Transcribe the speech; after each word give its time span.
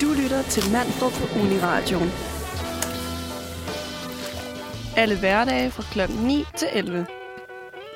Du 0.00 0.06
lytter 0.22 0.42
til 0.42 0.72
Manfred 0.72 1.10
på 1.10 1.38
Uniradioen. 1.40 2.10
Alle 4.96 5.18
hverdage 5.18 5.70
fra 5.70 5.82
kl. 5.82 6.12
9 6.26 6.44
til 6.56 6.68
11. 6.72 7.06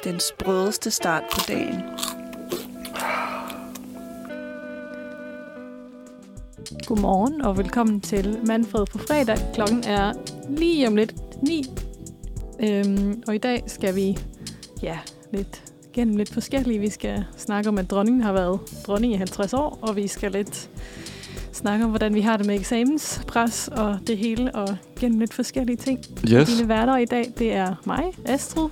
Den 0.04 0.20
sprødeste 0.20 0.90
start 0.90 1.22
på 1.32 1.40
dagen. 1.48 1.82
Godmorgen 6.86 7.42
og 7.42 7.58
velkommen 7.58 8.00
til 8.00 8.38
Manfred 8.46 8.86
på 8.86 8.98
fredag. 8.98 9.36
Klokken 9.54 9.84
er 9.84 10.12
lige 10.48 10.86
om 10.88 10.96
lidt 10.96 11.42
9. 11.42 11.64
Øhm, 12.60 13.22
og 13.26 13.34
i 13.34 13.38
dag 13.38 13.62
skal 13.66 13.94
vi 13.94 14.18
ja, 14.82 14.98
lidt 15.32 15.62
gennem 15.92 16.16
lidt 16.16 16.32
forskellige. 16.32 16.78
Vi 16.78 16.90
skal 16.90 17.24
snakke 17.36 17.68
om, 17.68 17.78
at 17.78 17.90
dronningen 17.90 18.22
har 18.22 18.32
været 18.32 18.60
dronning 18.86 19.12
i 19.12 19.16
50 19.16 19.54
år, 19.54 19.78
og 19.82 19.96
vi 19.96 20.08
skal 20.08 20.32
lidt 20.32 20.70
snakke 21.52 21.84
om, 21.84 21.90
hvordan 21.90 22.14
vi 22.14 22.20
har 22.20 22.36
det 22.36 22.46
med 22.46 22.54
eksamenspres 22.54 23.68
og 23.72 23.98
det 24.06 24.18
hele, 24.18 24.54
og 24.54 24.76
gennem 25.00 25.18
lidt 25.18 25.34
forskellige 25.34 25.76
ting. 25.76 25.98
Yes. 26.32 26.48
Dine 26.48 26.68
værter 26.68 26.96
i 26.96 27.04
dag, 27.04 27.32
det 27.38 27.52
er 27.52 27.74
mig, 27.84 28.04
Astrid, 28.24 28.68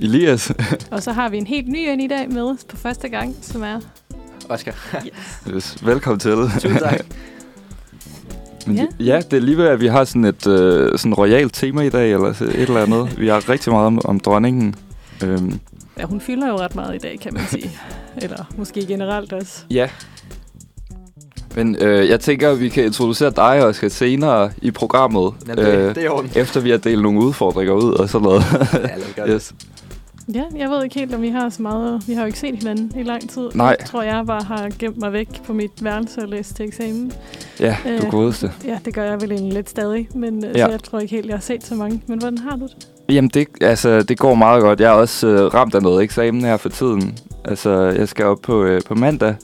Elias. 0.00 0.52
og 0.90 1.02
så 1.02 1.12
har 1.12 1.28
vi 1.28 1.36
en 1.38 1.46
helt 1.46 1.68
ny 1.68 1.76
en 1.88 2.00
i 2.00 2.06
dag 2.06 2.28
med 2.32 2.56
på 2.68 2.76
første 2.76 3.08
gang, 3.08 3.36
som 3.42 3.62
er... 3.62 3.80
Oscar. 4.48 5.02
yes. 5.54 5.86
Velkommen 5.86 6.20
til. 6.20 6.32
Tusind 6.32 6.78
tak. 6.78 7.00
Men 8.66 8.76
Ja. 8.76 8.86
ja. 9.00 9.20
det 9.30 9.36
er 9.36 9.40
lige 9.40 9.56
ved, 9.56 9.66
at 9.66 9.80
vi 9.80 9.86
har 9.86 10.04
sådan 10.04 10.24
et 10.24 10.46
øh, 10.46 10.98
sådan 10.98 11.14
royalt 11.14 11.54
tema 11.54 11.82
i 11.82 11.88
dag, 11.90 12.12
eller 12.12 12.28
et 12.28 12.40
eller 12.40 12.82
andet. 12.82 13.18
Vi 13.20 13.28
har 13.28 13.48
rigtig 13.48 13.72
meget 13.72 13.86
om, 13.86 14.00
om 14.04 14.20
dronningen. 14.20 14.74
Øhm, 15.24 15.60
Ja, 15.98 16.04
hun 16.04 16.20
fylder 16.20 16.48
jo 16.48 16.56
ret 16.56 16.74
meget 16.74 16.94
i 16.94 16.98
dag, 16.98 17.18
kan 17.20 17.34
man 17.34 17.42
sige. 17.50 17.70
Eller 18.22 18.44
måske 18.58 18.86
generelt 18.86 19.32
også. 19.32 19.62
ja. 19.70 19.88
Men 21.56 21.76
øh, 21.80 22.08
jeg 22.08 22.20
tænker, 22.20 22.50
at 22.50 22.60
vi 22.60 22.68
kan 22.68 22.84
introducere 22.84 23.30
dig, 23.30 23.64
Oscar, 23.66 23.88
senere 23.88 24.50
i 24.62 24.70
programmet. 24.70 25.32
Jamen, 25.48 25.64
det, 25.64 25.74
øh, 25.74 25.94
det 25.94 26.04
er 26.04 26.22
efter 26.34 26.60
vi 26.60 26.70
har 26.70 26.78
delt 26.78 27.02
nogle 27.02 27.20
udfordringer 27.20 27.74
ud 27.74 27.92
og 27.92 28.08
sådan 28.08 28.22
noget. 28.24 28.42
Ja, 28.52 28.78
lad 28.78 28.96
os 28.96 29.14
gøre 29.16 29.26
det. 29.32 29.34
yes. 29.34 29.54
Ja, 30.34 30.42
jeg 30.56 30.68
ved 30.70 30.84
ikke 30.84 30.98
helt, 30.98 31.14
om 31.14 31.22
vi 31.22 31.28
har 31.28 31.48
så 31.50 31.62
meget... 31.62 32.02
Vi 32.08 32.14
har 32.14 32.20
jo 32.22 32.26
ikke 32.26 32.38
set 32.38 32.54
hinanden 32.58 32.92
i 33.00 33.02
lang 33.02 33.30
tid. 33.30 33.48
Nej. 33.54 33.76
Jeg 33.80 33.86
tror, 33.86 34.02
jeg 34.02 34.24
bare 34.26 34.42
har 34.42 34.68
gemt 34.78 34.98
mig 34.98 35.12
væk 35.12 35.28
på 35.46 35.52
mit 35.52 35.70
værelse 35.84 36.20
og 36.22 36.28
læst 36.28 36.56
til 36.56 36.64
eksamen. 36.66 37.12
Ja, 37.60 37.76
du 37.84 37.90
Øh, 37.90 38.10
godeste. 38.10 38.52
Ja, 38.64 38.78
det 38.84 38.94
gør 38.94 39.02
jeg 39.04 39.20
vel 39.20 39.32
egentlig 39.32 39.52
lidt 39.54 39.70
stadig, 39.70 40.08
men 40.14 40.44
ja. 40.44 40.48
Ja. 40.48 40.64
så 40.64 40.70
jeg 40.70 40.82
tror 40.82 40.98
ikke 40.98 41.14
helt, 41.14 41.26
jeg 41.26 41.34
har 41.36 41.40
set 41.40 41.64
så 41.64 41.74
mange. 41.74 42.02
Men 42.06 42.18
hvordan 42.18 42.38
har 42.38 42.56
du 42.56 42.62
det? 42.62 42.88
Jamen, 43.08 43.30
det, 43.34 43.46
altså, 43.60 44.02
det 44.02 44.18
går 44.18 44.34
meget 44.34 44.62
godt. 44.62 44.80
Jeg 44.80 44.86
er 44.88 44.94
også 44.94 45.26
øh, 45.26 45.54
ramt 45.54 45.74
af 45.74 45.82
noget 45.82 46.02
eksamen 46.02 46.40
her 46.44 46.56
for 46.56 46.68
tiden. 46.68 47.18
Altså, 47.44 47.70
jeg 47.72 48.08
skal 48.08 48.24
op 48.24 48.38
på, 48.42 48.64
øh, 48.64 48.80
på 48.86 48.94
mandag 48.94 49.34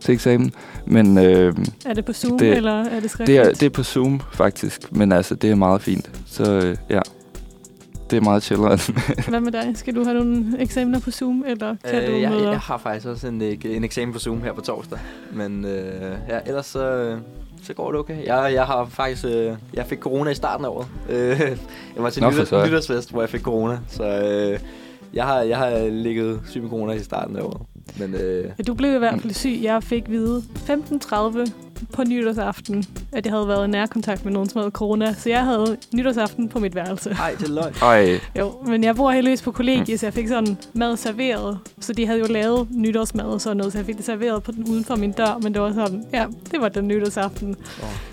til 0.00 0.14
eksamen. 0.14 0.52
Men 0.86 1.18
øh, 1.18 1.54
Er 1.86 1.92
det 1.94 2.04
på 2.04 2.12
Zoom, 2.12 2.38
Det- 2.38 2.56
eller 2.56 2.84
er 2.84 3.00
det 3.00 3.10
skriftligt? 3.10 3.26
det, 3.42 3.48
er, 3.48 3.52
det 3.54 3.62
er 3.62 3.70
på 3.70 3.82
Zoom, 3.82 4.20
faktisk. 4.32 4.92
Men 4.92 5.12
altså, 5.12 5.34
det 5.34 5.50
er 5.50 5.54
meget 5.54 5.82
fint. 5.82 6.10
Så 6.26 6.52
øh, 6.52 6.76
ja, 6.90 7.00
det 8.10 8.16
er 8.16 8.20
meget 8.20 8.42
chilleren. 8.42 8.78
Hvad 9.28 9.40
med 9.40 9.52
dig? 9.52 9.72
Skal 9.74 9.94
du 9.94 10.04
have 10.04 10.14
nogle 10.24 10.46
eksamener 10.58 11.00
på 11.00 11.10
Zoom, 11.10 11.44
eller 11.46 11.76
kan 11.90 12.06
du 12.06 12.12
Øh, 12.12 12.20
jeg, 12.22 12.30
møde 12.30 12.46
op? 12.46 12.52
jeg 12.52 12.60
har 12.60 12.78
faktisk 12.78 13.06
også 13.06 13.28
en, 13.28 13.42
ek- 13.42 13.66
en 13.68 13.84
eksamen 13.84 14.12
på 14.12 14.18
Zoom 14.18 14.42
her 14.42 14.52
på 14.52 14.60
torsdag. 14.60 14.98
Men 15.32 15.64
øh, 15.64 16.12
ja, 16.28 16.38
ellers 16.46 16.66
så, 16.66 16.86
øh, 16.92 17.18
så 17.62 17.74
går 17.74 17.90
det 17.90 18.00
okay. 18.00 18.26
Jeg, 18.26 18.50
jeg 18.54 18.64
har 18.66 18.84
faktisk... 18.90 19.24
Øh, 19.24 19.52
jeg 19.74 19.86
fik 19.86 19.98
corona 19.98 20.30
i 20.30 20.34
starten 20.34 20.64
af 20.64 20.68
året. 20.68 20.86
Øh, 21.10 21.40
jeg 21.94 22.02
var 22.02 22.10
til 22.10 22.22
Nå, 22.22 22.30
nytår, 22.30 22.66
nytårsfest, 22.66 23.10
hvor 23.10 23.22
jeg 23.22 23.30
fik 23.30 23.40
corona. 23.40 23.78
Så 23.88 24.04
øh, 24.04 24.60
jeg, 25.14 25.24
har, 25.24 25.40
jeg 25.40 25.58
har 25.58 25.88
ligget 25.90 26.40
syg 26.46 26.62
med 26.62 26.70
corona 26.70 26.92
i 26.92 26.98
starten 27.02 27.36
af 27.36 27.42
året. 27.42 27.60
Men 27.96 28.14
øh, 28.14 28.44
Ja, 28.58 28.62
du 28.62 28.74
blev 28.74 28.94
i 28.94 28.98
hvert 28.98 29.20
fald 29.20 29.34
syg. 29.34 29.58
Jeg 29.62 29.82
fik 29.82 30.02
vide 30.08 30.42
15.30 30.68 31.50
på 31.92 32.02
nytårsaften, 32.04 32.84
at 33.12 33.26
jeg 33.26 33.34
havde 33.34 33.48
været 33.48 33.66
i 33.68 33.70
nærkontakt 33.70 34.24
med 34.24 34.32
nogen, 34.32 34.48
som 34.48 34.58
havde 34.58 34.70
corona. 34.70 35.14
Så 35.14 35.28
jeg 35.28 35.44
havde 35.44 35.76
nytårsaften 35.94 36.48
på 36.48 36.58
mit 36.58 36.74
værelse. 36.74 37.10
ej, 37.20 37.34
det 37.40 37.48
er 37.48 37.52
løgn. 37.52 37.74
Ej, 37.82 38.20
Jo, 38.38 38.52
men 38.66 38.84
jeg 38.84 38.96
bor 38.96 39.10
heldigvis 39.10 39.42
på 39.42 39.52
kollegie, 39.52 39.98
så 39.98 40.06
jeg 40.06 40.12
fik 40.14 40.28
sådan 40.28 40.56
mad 40.74 40.96
serveret. 40.96 41.58
Så 41.80 41.92
de 41.92 42.06
havde 42.06 42.18
jo 42.18 42.26
lavet 42.30 42.66
nytårsmad 42.70 43.24
og 43.24 43.40
sådan 43.40 43.56
noget, 43.56 43.72
så 43.72 43.78
jeg 43.78 43.86
fik 43.86 43.96
det 43.96 44.04
serveret 44.04 44.42
på 44.42 44.52
den, 44.52 44.64
uden 44.70 44.84
for 44.84 44.96
min 44.96 45.12
dør. 45.12 45.38
Men 45.42 45.54
det 45.54 45.62
var 45.62 45.72
sådan, 45.72 46.04
ja, 46.12 46.24
det 46.50 46.60
var 46.60 46.68
den 46.68 46.88
nytårsaften. 46.88 47.56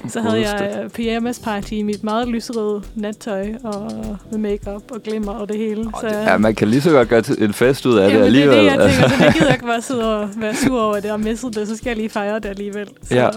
Så 0.09 0.21
havde 0.21 0.41
jeg 0.41 0.83
uh, 0.85 0.91
PMS-party 0.91 1.71
i 1.73 1.81
mit 1.81 2.03
meget 2.03 2.27
lyserøde 2.27 2.81
nattøj 2.95 3.47
og 3.63 3.91
med 4.31 4.39
makeup 4.39 4.83
og 4.91 5.03
glimmer 5.03 5.31
og 5.31 5.49
det 5.49 5.57
hele. 5.57 5.83
så, 6.01 6.07
ja, 6.07 6.37
man 6.37 6.55
kan 6.55 6.67
lige 6.67 6.81
så 6.81 6.91
godt 6.91 7.09
gøre 7.09 7.23
en 7.39 7.53
fest 7.53 7.85
ud 7.85 7.97
af 7.97 8.09
Jamen, 8.09 8.23
det 8.25 8.33
det 8.33 8.43
er 8.43 8.51
alligevel. 8.51 8.57
det, 8.57 8.65
jeg 8.65 8.91
tænker. 8.91 9.09
Så 9.17 9.25
det 9.25 9.33
gider 9.33 9.45
jeg 9.45 9.55
ikke 9.55 9.65
bare 9.67 9.81
sidde 9.81 10.21
og 10.21 10.29
være 10.37 10.55
sur 10.55 10.81
over, 10.81 10.95
at 10.95 11.03
jeg 11.03 11.11
har 11.13 11.17
misset 11.17 11.55
det. 11.55 11.67
Så 11.67 11.77
skal 11.77 11.89
jeg 11.89 11.97
lige 11.97 12.09
fejre 12.09 12.35
det 12.39 12.45
alligevel. 12.45 12.87
Så 13.03 13.15
Ja. 13.15 13.27
øh, 13.27 13.33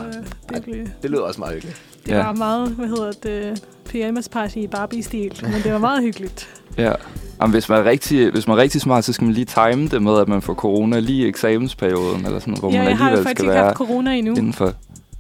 det, 0.54 0.62
blev, 0.64 0.74
Det 1.02 1.10
lyder 1.10 1.22
også 1.22 1.40
meget 1.40 1.54
hyggeligt. 1.54 1.82
det 2.06 2.12
Ja. 2.12 2.16
var 2.24 2.32
meget, 2.32 2.68
hvad 2.68 2.86
hedder 2.88 3.12
det, 3.12 3.64
PMS-party 3.88 4.56
i 4.56 4.66
Barbie-stil. 4.66 5.38
Men 5.42 5.52
det 5.64 5.72
var 5.72 5.78
meget 5.78 6.02
hyggeligt. 6.02 6.48
Ja. 6.78 6.92
Jamen, 7.40 7.52
hvis, 7.52 7.68
man 7.68 7.78
er 7.78 7.84
rigtig, 7.84 8.30
hvis 8.30 8.46
man 8.46 8.56
er 8.58 8.62
rigtig 8.62 8.80
smart, 8.80 9.04
så 9.04 9.12
skal 9.12 9.24
man 9.24 9.34
lige 9.34 9.44
time 9.44 9.88
det 9.88 10.02
med, 10.02 10.18
at 10.18 10.28
man 10.28 10.42
får 10.42 10.54
corona 10.54 10.98
lige 10.98 11.24
i 11.24 11.28
eksamensperioden, 11.28 12.26
eller 12.26 12.38
sådan, 12.38 12.56
hvor 12.58 12.70
ja, 12.72 12.78
man 12.78 12.88
jeg 12.88 12.98
har 12.98 13.04
jo 13.04 13.08
alligevel 13.10 13.24
faktisk 13.24 13.38
skal 13.38 13.44
ikke 13.44 13.54
være 13.54 13.64
haft 13.64 13.76
corona 13.76 14.12
endnu. 14.14 14.34
indenfor. 14.34 14.72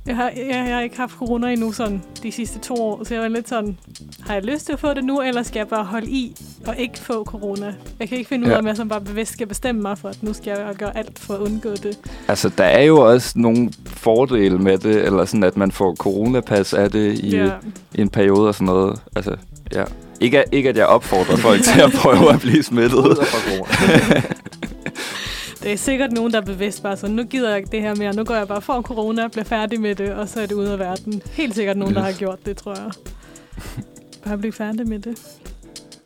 Jeg 0.06 0.16
har, 0.16 0.30
jeg, 0.36 0.46
jeg 0.66 0.74
har 0.74 0.80
ikke 0.80 0.96
haft 0.96 1.12
corona 1.18 1.52
endnu 1.52 1.72
sådan 1.72 2.02
de 2.22 2.32
sidste 2.32 2.58
to 2.58 2.74
år, 2.74 3.04
så 3.04 3.14
jeg 3.14 3.22
var 3.22 3.28
lidt 3.28 3.48
sådan, 3.48 3.78
har 4.26 4.34
jeg 4.34 4.44
lyst 4.44 4.66
til 4.66 4.72
at 4.72 4.80
få 4.80 4.94
det 4.94 5.04
nu, 5.04 5.20
eller 5.20 5.42
skal 5.42 5.58
jeg 5.60 5.68
bare 5.68 5.84
holde 5.84 6.06
i 6.06 6.36
og 6.66 6.76
ikke 6.78 6.98
få 6.98 7.24
corona? 7.24 7.74
Jeg 8.00 8.08
kan 8.08 8.18
ikke 8.18 8.28
finde 8.28 8.44
ud 8.46 8.50
af, 8.50 8.54
Ja. 8.54 8.58
om 8.58 8.66
jeg 8.66 8.76
sådan 8.76 8.88
bare 8.88 9.00
bevidst 9.00 9.32
skal 9.32 9.46
bestemme 9.46 9.82
mig 9.82 9.98
for, 9.98 10.08
at 10.08 10.22
nu 10.22 10.32
skal 10.32 10.50
jeg 10.58 10.74
gøre 10.78 10.96
alt 10.96 11.18
for 11.18 11.34
at 11.34 11.40
undgå 11.40 11.70
det. 11.70 11.98
Altså, 12.28 12.48
der 12.58 12.64
er 12.64 12.82
jo 12.82 13.00
også 13.12 13.32
nogle 13.36 13.70
fordele 13.86 14.58
med 14.58 14.78
det, 14.78 14.96
eller 15.04 15.24
sådan, 15.24 15.44
at 15.44 15.56
man 15.56 15.70
får 15.72 15.94
coronapas 15.94 16.74
af 16.74 16.90
det 16.90 17.18
i, 17.18 17.36
Ja. 17.36 17.50
i 17.94 18.00
en 18.00 18.08
periode 18.08 18.48
og 18.48 18.54
sådan 18.54 18.66
noget. 18.66 19.00
Altså, 19.16 19.36
ja. 19.74 19.84
Ikke, 20.20 20.38
at- 20.38 20.44
ikke 20.52 20.68
at 20.68 20.76
jeg 20.76 20.86
opfordrer 20.86 21.36
folk 21.36 21.62
til 21.62 21.80
at 21.80 21.92
prøve 21.92 22.32
at 22.32 22.40
blive 22.40 22.62
smittet. 22.62 23.18
Det 25.62 25.72
er 25.72 25.76
sikkert 25.76 26.12
nogen, 26.12 26.32
der 26.32 26.40
er 26.40 26.44
bevidst 26.44 26.82
bare 26.82 26.96
sådan, 26.96 27.16
nu 27.16 27.22
gider 27.24 27.48
jeg 27.48 27.58
ikke 27.58 27.68
det 27.72 27.80
her 27.82 27.94
mere, 27.94 28.12
nu 28.14 28.24
går 28.24 28.34
jeg 28.34 28.48
bare 28.48 28.60
for 28.62 28.82
corona, 28.82 29.28
bliver 29.28 29.44
færdig 29.44 29.80
med 29.80 29.94
det, 29.94 30.12
og 30.12 30.28
så 30.28 30.40
er 30.40 30.46
det 30.46 30.54
ude 30.54 30.72
af 30.72 30.78
verden. 30.78 31.22
Helt 31.32 31.54
sikkert 31.54 31.76
nogen, 31.76 31.94
der 31.94 32.00
har 32.00 32.12
gjort 32.12 32.38
det, 32.46 32.56
tror 32.56 32.74
jeg. 32.74 32.90
Bare 34.24 34.38
blive 34.38 34.52
færdig 34.52 34.88
med 34.88 34.98
det. 34.98 35.18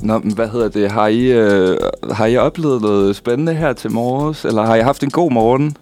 Nå, 0.00 0.18
men 0.18 0.32
hvad 0.34 0.48
hedder 0.48 0.68
det? 0.68 0.90
Har 0.90 1.06
I, 1.06 1.20
øh, 1.32 1.76
har 2.12 2.26
I 2.26 2.36
oplevet 2.36 2.82
noget 2.82 3.16
spændende 3.16 3.54
her 3.54 3.72
til 3.72 3.90
morges? 3.90 4.44
Eller 4.44 4.62
har 4.62 4.74
I 4.76 4.80
haft 4.80 5.02
en 5.02 5.10
god 5.10 5.30
morgen 5.30 5.76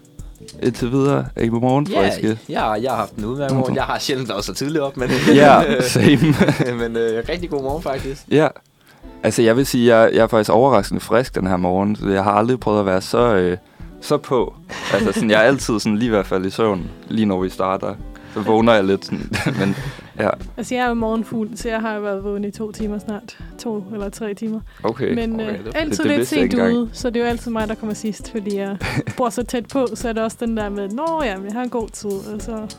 indtil 0.63 0.91
videre? 0.91 1.25
Er 1.35 1.43
I 1.43 1.49
på 1.49 1.59
morgenfriske? 1.59 2.39
Ja, 2.49 2.71
jeg, 2.71 2.91
har 2.91 2.97
haft 2.97 3.13
en 3.13 3.25
udmærket 3.25 3.55
morgen. 3.57 3.75
Jeg 3.75 3.83
har 3.83 3.99
sjældent 3.99 4.31
også 4.31 4.47
så 4.47 4.53
tidligt 4.53 4.83
op, 4.83 4.97
men, 4.97 5.09
Ja, 5.35 5.61
same. 5.81 6.35
men 6.77 6.97
øh, 6.97 7.23
rigtig 7.29 7.49
god 7.49 7.61
morgen 7.61 7.83
faktisk. 7.83 8.21
ja. 8.31 8.47
Altså, 9.23 9.41
jeg 9.41 9.57
vil 9.57 9.65
sige, 9.65 9.95
jeg, 9.95 10.09
jeg 10.13 10.23
er 10.23 10.27
faktisk 10.27 10.49
overraskende 10.51 11.01
frisk 11.01 11.35
den 11.35 11.47
her 11.47 11.57
morgen. 11.57 11.95
Så 11.95 12.09
jeg 12.09 12.23
har 12.23 12.31
aldrig 12.31 12.59
prøvet 12.59 12.79
at 12.79 12.85
være 12.85 13.01
så, 13.01 13.35
øh, 13.35 13.57
så 14.01 14.17
på. 14.17 14.53
Altså, 14.93 15.11
sådan, 15.11 15.29
jeg 15.29 15.39
er 15.39 15.43
altid 15.43 15.79
sådan 15.79 15.97
lige 15.97 16.07
i 16.07 16.09
hvert 16.09 16.25
fald 16.27 16.45
i 16.45 16.49
søvn, 16.49 16.89
lige 17.09 17.25
når 17.25 17.41
vi 17.41 17.49
starter. 17.49 17.95
Så 18.33 18.39
vågner 18.39 18.73
jeg 18.73 18.83
lidt 18.83 19.05
sådan. 19.05 19.29
Men 19.59 19.75
ja, 20.19 20.29
Altså, 20.57 20.75
jeg 20.75 20.83
er 20.83 20.87
jo 20.87 20.93
morgenfugl, 20.93 21.49
så 21.55 21.69
jeg 21.69 21.81
har 21.81 21.93
jo 21.93 22.01
været 22.01 22.23
vågen 22.23 22.43
i 22.43 22.51
to 22.51 22.71
timer 22.71 22.99
snart. 22.99 23.37
To 23.59 23.83
eller 23.93 24.09
tre 24.09 24.33
timer. 24.33 24.59
okay. 24.83 25.13
Men 25.15 25.33
okay, 25.39 25.51
øh, 25.59 25.65
det- 25.65 25.71
altid 25.75 26.03
det- 26.03 26.09
det 26.09 26.17
lidt 26.17 26.27
sent 26.29 26.53
ude, 26.53 26.89
så 26.93 27.09
det 27.09 27.19
er 27.19 27.23
jo 27.23 27.29
altid 27.29 27.51
mig, 27.51 27.67
der 27.67 27.75
kommer 27.75 27.93
sidst, 27.93 28.31
fordi 28.31 28.57
jeg 28.57 28.77
bor 29.17 29.29
så 29.29 29.43
tæt 29.43 29.65
på, 29.67 29.87
så 29.93 30.09
er 30.09 30.13
det 30.13 30.23
også 30.23 30.37
den 30.39 30.57
der 30.57 30.69
med, 30.69 30.89
nå 30.89 31.21
ja, 31.23 31.37
men 31.37 31.45
jeg 31.45 31.53
har 31.53 31.63
en 31.63 31.69
god 31.69 31.89
tid, 31.89 32.09
og 32.11 32.41
så 32.41 32.75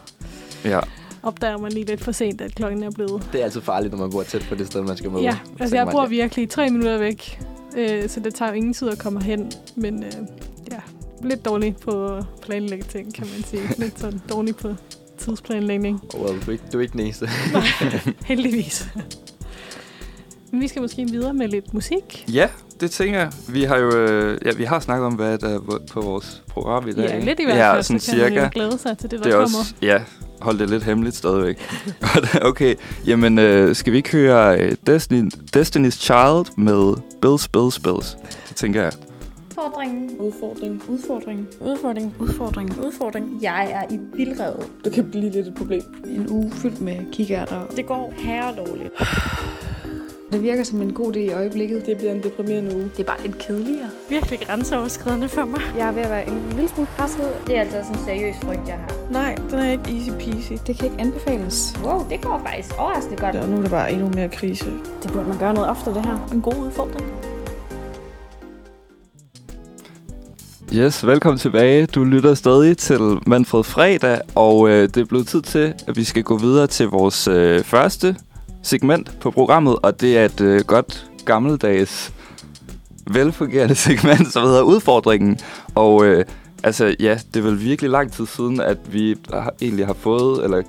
Ja. 0.65 0.81
Opdager 1.25 1.59
man 1.59 1.73
lige 1.73 1.87
lidt 1.87 2.01
for 2.01 2.13
sent, 2.13 2.41
at 2.41 2.55
klokken 2.55 2.83
er 2.83 2.91
blevet. 2.91 3.29
Det 3.33 3.41
er 3.41 3.45
altid 3.45 3.61
farligt, 3.61 3.93
når 3.93 3.99
man 3.99 4.11
bor 4.11 4.23
tæt 4.23 4.47
på 4.49 4.55
det 4.55 4.67
sted, 4.67 4.83
man 4.83 4.97
skal 4.97 5.11
møde. 5.11 5.23
Ja, 5.23 5.39
Så 5.57 5.63
altså 5.63 5.77
jeg 5.77 5.89
bor 5.89 6.07
virkelig 6.07 6.51
tre 6.51 6.71
minutter 6.71 6.99
væk, 6.99 7.41
øh, 7.77 8.09
så 8.09 8.21
det 8.21 8.35
tager 8.35 8.49
jo 8.51 8.55
ingen 8.55 8.73
tid 8.73 8.89
at 8.89 8.99
komme 8.99 9.23
hen, 9.23 9.53
men 9.77 10.05
øh, 10.05 10.13
ja, 10.71 10.81
lidt 11.23 11.45
dårlig 11.45 11.77
på 11.77 12.07
at 12.17 12.25
planlægge 12.43 12.85
ting, 12.85 13.15
kan 13.15 13.27
man 13.35 13.45
sige. 13.45 13.63
Lidt 13.85 14.01
sådan 14.01 14.23
dårlig 14.29 14.57
på 14.57 14.75
tidsplanlægning. 15.19 16.01
Oh, 16.15 16.21
well, 16.21 16.41
du, 16.47 16.51
er 16.51 16.53
ikke, 16.53 16.65
du 16.73 16.79
er 16.79 16.83
ikke 16.83 16.93
den 16.93 17.01
eneste. 17.01 17.29
Heldigvis. 18.27 18.89
Men 20.51 20.61
vi 20.61 20.69
skal 20.69 20.83
måske 20.83 21.09
videre 21.09 21.35
med 21.35 21.49
lidt 21.49 21.75
musik. 21.75 22.25
Ja, 22.33 22.49
det 22.81 22.91
tænker 22.91 23.19
jeg. 23.19 23.33
Vi 23.49 23.63
har 23.63 23.77
jo 23.77 23.97
øh, 23.97 24.39
ja, 24.45 24.53
vi 24.53 24.65
har 24.65 24.81
snakket 24.81 25.07
om, 25.07 25.15
hvad 25.15 25.39
der 25.39 25.49
er 25.49 25.81
på 25.93 26.01
vores 26.01 26.43
program 26.49 26.89
i 26.89 26.93
dag. 26.93 27.05
Ja, 27.09 27.19
lidt 27.25 27.41
i 27.41 27.45
hvert 27.45 27.57
ja, 27.57 27.75
fald, 27.75 27.83
sådan 27.83 28.01
så 28.01 28.11
kan 28.11 28.21
man 28.21 28.31
cirka. 28.33 28.49
glæde 28.53 28.79
sig 28.79 28.99
til 28.99 29.11
det, 29.11 29.19
der 29.19 29.25
Det 29.25 29.33
er 29.33 29.37
kommer. 29.39 29.59
også, 29.59 29.75
ja, 29.83 30.03
hold 30.41 30.59
det 30.59 30.71
lidt 30.71 30.83
hemmeligt 30.83 31.17
stadigvæk. 31.17 31.59
Okay, 32.43 32.75
jamen 33.07 33.39
øh, 33.39 33.75
skal 33.75 33.93
vi 33.93 33.97
ikke 33.97 34.13
høre 34.13 34.61
øh, 34.61 34.77
Destiny, 34.87 35.31
Destiny's 35.57 35.91
Child 36.01 36.57
med 36.57 36.95
Bills, 37.23 37.49
Bills, 37.49 37.79
Bills? 37.79 38.17
Det 38.49 38.57
tænker 38.57 38.83
jeg. 38.83 38.93
Udfordring. 39.51 40.11
Udfordring. 40.21 40.83
Udfordring. 40.89 41.49
Udfordring. 41.61 42.15
Udfordring. 42.19 42.85
Udfordring. 42.85 43.39
Jeg 43.43 43.71
er 43.71 43.95
i 43.95 43.99
vildrede. 44.17 44.63
Det 44.85 44.93
kan 44.93 45.11
blive 45.11 45.31
lidt 45.31 45.47
et 45.47 45.55
problem. 45.57 45.83
En 46.07 46.27
uge 46.31 46.51
fyldt 46.51 46.81
med 46.81 46.97
kikærter. 47.13 47.61
Det 47.77 47.87
går 47.87 48.13
herre 48.17 48.55
dårligt. 48.57 48.91
Det 50.35 50.43
virker 50.43 50.65
som 50.65 50.83
en 50.83 50.93
god 50.93 51.17
idé 51.17 51.19
i 51.19 51.33
øjeblikket. 51.33 51.87
Det 51.87 51.97
bliver 51.97 52.13
en 52.13 52.23
deprimerende 52.23 52.77
uge. 52.77 52.91
Det 52.97 53.01
er 53.01 53.05
bare 53.05 53.23
lidt 53.23 53.39
kedeligere. 53.39 53.89
Virkelig 54.09 54.41
grænseoverskridende 54.47 55.29
for 55.29 55.45
mig. 55.45 55.61
Jeg 55.77 55.89
er 55.89 55.93
ved 55.93 56.03
at 56.03 56.11
være 56.11 56.29
en 56.29 56.43
lille 56.51 56.69
smule 56.69 56.89
presset. 56.97 57.25
Det 57.47 57.57
er 57.57 57.61
altså 57.61 57.77
sådan 57.83 57.99
en 57.99 58.05
seriøs 58.05 58.37
frygt, 58.43 58.69
jeg 58.69 58.75
har. 58.75 59.13
Nej, 59.13 59.35
den 59.51 59.59
er 59.59 59.71
ikke 59.71 59.85
easy 59.97 60.11
peasy. 60.11 60.53
Det 60.67 60.77
kan 60.77 60.85
ikke 60.85 61.01
anbefales. 61.01 61.75
Wow, 61.85 62.07
det 62.11 62.21
går 62.23 62.43
faktisk 62.47 62.75
overraskende 62.79 63.17
godt. 63.17 63.37
Og 63.37 63.49
nu 63.49 63.57
er 63.57 63.63
der 63.63 63.69
bare 63.69 63.93
endnu 63.93 64.09
mere 64.09 64.29
krise. 64.29 64.65
Det 65.03 65.13
burde 65.13 65.29
man 65.29 65.39
gøre 65.39 65.55
noget 65.55 65.71
ofte, 65.71 65.95
det 65.95 66.07
her. 66.07 66.29
En 66.33 66.43
god 66.43 66.57
udfordring. 66.67 67.07
Yes, 70.73 71.07
velkommen 71.07 71.39
tilbage. 71.39 71.87
Du 71.87 72.05
lytter 72.05 72.35
stadig 72.35 72.79
til 72.79 73.01
Manfred 73.27 73.65
Fredag, 73.65 74.21
og 74.35 74.69
øh, 74.69 74.83
det 74.83 74.97
er 74.97 75.05
blevet 75.05 75.27
tid 75.27 75.43
til, 75.43 75.75
at 75.87 75.97
vi 75.97 76.05
skal 76.05 76.23
gå 76.23 76.39
videre 76.39 76.67
til 76.67 76.87
vores 76.87 77.29
øh, 77.29 77.65
første 77.65 78.17
segment 78.65 79.11
på 79.21 79.31
programmet, 79.31 79.77
og 79.83 80.01
det 80.01 80.19
er 80.19 80.25
et 80.25 80.41
øh, 80.41 80.61
godt 80.61 81.07
gammeldags, 81.25 82.13
velfungerende 83.11 83.75
segment, 83.89 84.33
som 84.33 84.43
hedder 84.43 84.63
Udfordringen. 84.63 85.39
Og 85.75 86.05
øh, 86.05 86.25
altså, 86.63 86.95
ja, 87.01 87.19
det 87.35 87.41
er 87.41 87.45
vel 87.45 87.61
virkelig 87.61 87.91
lang 87.91 88.13
tid 88.13 88.27
siden, 88.27 88.61
at 88.61 88.79
vi 88.93 89.17
har, 89.33 89.55
egentlig 89.63 89.87
har 89.87 89.95
fået, 89.95 90.45
eller 90.45 90.63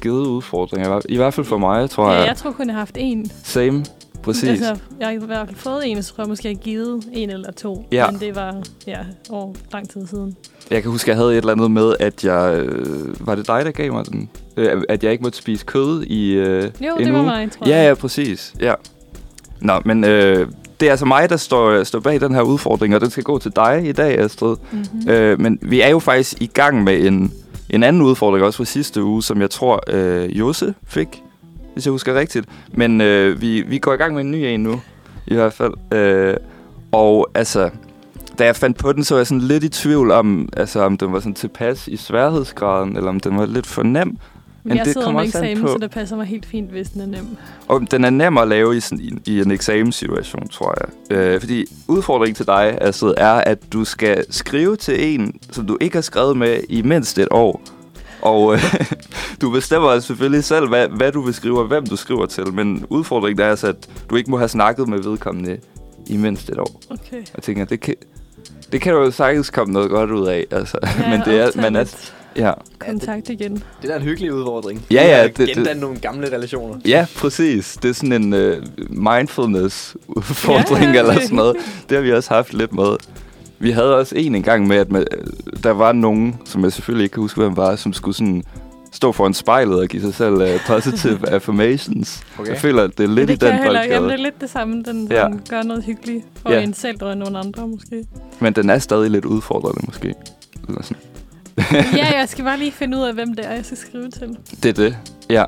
givet 0.00 0.26
udfordringer. 0.26 1.00
I 1.08 1.16
hvert 1.16 1.34
fald 1.34 1.46
for 1.46 1.58
mig, 1.58 1.90
tror 1.90 2.10
Ja, 2.12 2.18
jeg. 2.18 2.26
jeg 2.26 2.36
tror 2.36 2.52
kun, 2.52 2.66
jeg 2.66 2.74
har 2.74 2.80
haft 2.80 2.96
en. 3.00 3.30
Same, 3.44 3.84
præcis. 4.22 4.48
Altså, 4.48 4.76
jeg 5.00 5.06
har 5.08 5.12
i 5.14 5.18
hvert 5.26 5.46
fald 5.48 5.56
fået 5.58 5.86
en, 5.90 6.02
så 6.02 6.14
tror 6.14 6.24
jeg 6.24 6.28
måske, 6.28 6.48
jeg 6.48 6.56
har 6.56 6.62
givet 6.62 7.04
en 7.12 7.30
eller 7.30 7.52
to. 7.52 7.86
Ja. 7.92 8.10
Men 8.10 8.20
det 8.20 8.34
var 8.34 8.62
ja, 8.86 8.98
over 9.30 9.54
lang 9.72 9.90
tid 9.90 10.06
siden. 10.06 10.36
Jeg 10.70 10.82
kan 10.82 10.90
huske, 10.90 11.04
at 11.04 11.08
jeg 11.08 11.16
havde 11.16 11.32
et 11.32 11.36
eller 11.36 11.52
andet 11.52 11.70
med, 11.70 11.94
at 12.00 12.24
jeg... 12.24 12.54
Øh, 12.58 13.26
var 13.26 13.34
det 13.34 13.46
dig, 13.46 13.64
der 13.64 13.70
gav 13.70 13.92
mig 13.92 14.06
den? 14.06 14.28
Øh, 14.56 14.82
at 14.88 15.04
jeg 15.04 15.12
ikke 15.12 15.22
måtte 15.22 15.38
spise 15.38 15.64
kød 15.66 16.02
i 16.02 16.32
øh, 16.32 16.62
Jo, 16.80 16.94
en 16.96 17.04
det 17.04 17.12
var 17.12 17.18
uge. 17.18 17.26
mig, 17.28 17.50
tror 17.52 17.68
Ja, 17.68 17.76
jeg. 17.76 17.88
ja, 17.88 17.94
præcis. 17.94 18.54
Ja. 18.60 18.74
Nå, 19.60 19.80
men 19.84 20.04
øh, 20.04 20.48
det 20.80 20.86
er 20.86 20.90
altså 20.90 21.06
mig, 21.06 21.30
der 21.30 21.36
står, 21.36 21.84
står 21.84 22.00
bag 22.00 22.20
den 22.20 22.34
her 22.34 22.42
udfordring, 22.42 22.94
og 22.94 23.00
den 23.00 23.10
skal 23.10 23.22
gå 23.24 23.38
til 23.38 23.52
dig 23.56 23.82
i 23.88 23.92
dag, 23.92 24.18
Astrid. 24.18 24.56
Mm-hmm. 24.70 25.10
Øh, 25.10 25.40
men 25.40 25.58
vi 25.62 25.80
er 25.80 25.88
jo 25.88 25.98
faktisk 25.98 26.42
i 26.42 26.46
gang 26.46 26.84
med 26.84 27.06
en, 27.06 27.32
en 27.70 27.82
anden 27.82 28.02
udfordring 28.02 28.44
også 28.44 28.56
fra 28.56 28.64
sidste 28.64 29.02
uge, 29.04 29.22
som 29.22 29.40
jeg 29.40 29.50
tror, 29.50 29.80
øh, 29.88 30.38
Jose 30.38 30.74
fik, 30.86 31.22
hvis 31.72 31.86
jeg 31.86 31.92
husker 31.92 32.14
rigtigt. 32.14 32.46
Men 32.72 33.00
øh, 33.00 33.40
vi, 33.40 33.60
vi 33.60 33.78
går 33.78 33.92
i 33.92 33.96
gang 33.96 34.14
med 34.14 34.20
en 34.20 34.30
ny 34.30 34.36
en 34.36 34.62
nu, 34.62 34.80
i 35.26 35.34
hvert 35.34 35.52
fald. 35.52 35.72
Øh, 35.92 36.36
og 36.92 37.30
altså, 37.34 37.70
da 38.38 38.44
jeg 38.44 38.56
fandt 38.56 38.78
på 38.78 38.92
den, 38.92 39.04
så 39.04 39.14
var 39.14 39.18
jeg 39.18 39.26
sådan 39.26 39.40
lidt 39.40 39.64
i 39.64 39.68
tvivl 39.68 40.10
om, 40.10 40.48
altså, 40.56 40.80
om 40.80 40.96
den 40.96 41.12
var 41.12 41.20
sådan 41.20 41.34
tilpas 41.34 41.88
i 41.88 41.96
sværhedsgraden, 41.96 42.96
eller 42.96 43.08
om 43.08 43.20
den 43.20 43.38
var 43.38 43.46
lidt 43.46 43.66
for 43.66 43.82
nem. 43.82 44.18
Men 44.64 44.76
jeg 44.76 44.84
det 44.84 44.92
sidder 44.92 45.12
med 45.12 45.24
eksamen, 45.24 45.68
så 45.68 45.78
det 45.80 45.90
passer 45.90 46.16
mig 46.16 46.26
helt 46.26 46.46
fint, 46.46 46.70
hvis 46.70 46.90
den 46.90 47.00
er 47.00 47.06
nem. 47.06 47.26
Og 47.68 47.90
den 47.90 48.04
er 48.04 48.10
nem 48.10 48.38
at 48.38 48.48
lave 48.48 48.76
i, 48.76 48.80
sådan, 48.80 49.00
i, 49.00 49.18
i 49.26 49.40
en 49.40 49.50
eksamenssituation, 49.50 50.48
tror 50.48 50.74
jeg. 50.80 51.16
Øh, 51.16 51.40
fordi 51.40 51.64
udfordringen 51.88 52.34
til 52.34 52.46
dig, 52.46 52.78
Astrid, 52.80 53.14
er, 53.16 53.32
at 53.32 53.72
du 53.72 53.84
skal 53.84 54.24
skrive 54.30 54.76
til 54.76 55.14
en, 55.14 55.34
som 55.50 55.66
du 55.66 55.78
ikke 55.80 55.96
har 55.96 56.02
skrevet 56.02 56.36
med 56.36 56.60
i 56.68 56.82
mindst 56.82 57.18
et 57.18 57.28
år. 57.30 57.62
Og 58.22 58.54
øh, 58.54 58.74
du 59.40 59.50
bestemmer 59.50 59.98
selvfølgelig 60.00 60.44
selv, 60.44 60.68
hvad, 60.68 60.88
hvad 60.88 61.12
du 61.12 61.20
vil 61.22 61.34
skrive, 61.34 61.58
og 61.60 61.66
hvem 61.66 61.86
du 61.86 61.96
skriver 61.96 62.26
til. 62.26 62.52
Men 62.54 62.86
udfordringen 62.88 63.44
er 63.46 63.50
altså, 63.50 63.66
at 63.66 63.76
du 64.10 64.16
ikke 64.16 64.30
må 64.30 64.38
have 64.38 64.48
snakket 64.48 64.88
med 64.88 64.98
vedkommende 65.02 65.58
i 66.06 66.16
mindst 66.16 66.48
et 66.48 66.58
år. 66.58 66.80
Okay. 66.90 67.16
Jeg 67.34 67.42
tænker, 67.42 67.64
det 67.64 67.80
kan, 67.80 67.94
det 68.72 68.80
kan 68.80 68.94
du 68.94 69.00
jo 69.00 69.10
sagtens 69.10 69.50
komme 69.50 69.72
noget 69.72 69.90
godt 69.90 70.10
ud 70.10 70.26
af. 70.26 70.46
Altså. 70.50 70.78
Ja, 70.82 71.10
Men 71.10 71.20
det 71.24 71.40
er, 71.40 71.60
man 71.62 71.76
er, 71.76 71.84
ja. 72.36 72.52
Kontakt 72.78 73.28
igen. 73.28 73.52
Det 73.54 73.62
er 73.84 73.88
da 73.88 73.96
en 73.96 74.02
hyggelig 74.02 74.34
udfordring. 74.34 74.86
Ja, 74.90 75.06
ja, 75.18 75.22
Det, 75.22 75.36
det- 75.36 75.46
det, 75.48 75.56
gendanne 75.56 75.80
nogle 75.80 75.98
gamle 75.98 76.32
relationer. 76.36 76.80
Ja, 76.86 77.06
præcis. 77.16 77.78
Det 77.82 77.88
er 77.88 77.94
sådan 77.94 78.12
en 78.12 78.32
uh, 78.32 78.56
mindfulness-udfordring 79.14 80.84
Ja, 80.84 80.92
ja, 80.92 80.98
eller 80.98 81.12
det 81.12 81.18
er 81.18 81.22
sådan 81.22 81.36
noget. 81.36 81.56
Det 81.88 81.96
har 81.96 82.02
vi 82.02 82.12
også 82.12 82.34
haft 82.34 82.52
lidt 82.54 82.72
med. 82.72 82.96
Vi 83.60 83.70
havde 83.70 83.96
også 83.96 84.14
en 84.16 84.42
gang 84.42 84.66
med, 84.66 84.76
at 84.76 84.92
man, 84.92 85.06
der 85.62 85.70
var 85.70 85.92
nogen, 85.92 86.36
som 86.44 86.64
jeg 86.64 86.72
selvfølgelig 86.72 87.04
ikke 87.04 87.12
kan 87.14 87.20
huske, 87.20 87.40
hvem 87.40 87.56
var, 87.56 87.76
som 87.76 87.92
skulle 87.92 88.14
sådan 88.16 88.42
stå 88.92 89.12
foran 89.12 89.34
spejlet 89.34 89.80
og 89.80 89.88
give 89.88 90.02
sig 90.02 90.14
selv 90.14 90.34
uh, 90.34 90.48
positive 90.66 91.28
affirmations. 91.34 92.22
Okay. 92.38 92.50
Jeg 92.50 92.58
føler, 92.58 92.82
at 92.82 92.98
det 92.98 93.04
er 93.04 93.08
lidt 93.08 93.28
det 93.28 93.34
i 93.34 93.36
den 93.46 93.48
jeg 93.54 93.62
heller, 93.62 93.80
jamen, 93.80 93.90
det 93.92 94.00
boldgade. 94.00 94.20
er 94.20 94.24
lidt 94.24 94.40
det 94.40 94.50
samme. 94.50 94.82
Den 94.82 95.08
Ja. 95.10 95.16
sådan, 95.20 95.40
gør 95.50 95.62
noget 95.62 95.84
hyggeligt 95.84 96.24
for 96.42 96.50
Ja. 96.52 96.60
en 96.62 96.74
selv 96.74 97.02
og 97.04 97.16
nogle 97.16 97.38
andre, 97.38 97.68
måske. 97.68 98.04
Men 98.40 98.52
den 98.52 98.70
er 98.70 98.78
stadig 98.78 99.10
lidt 99.10 99.24
udfordrende, 99.24 99.86
måske. 99.86 100.14
Eller 100.68 100.82
sådan. 100.82 101.02
ja, 101.96 102.06
jeg 102.20 102.24
skal 102.28 102.44
bare 102.44 102.58
lige 102.58 102.72
finde 102.72 102.96
ud 102.98 103.02
af, 103.02 103.14
hvem 103.14 103.34
det 103.34 103.46
er, 103.46 103.52
jeg 103.54 103.64
skal 103.64 103.76
skrive 103.76 104.10
til. 104.10 104.36
Det 104.62 104.68
er 104.68 104.72
det. 104.72 104.96
Ja. 105.30 105.44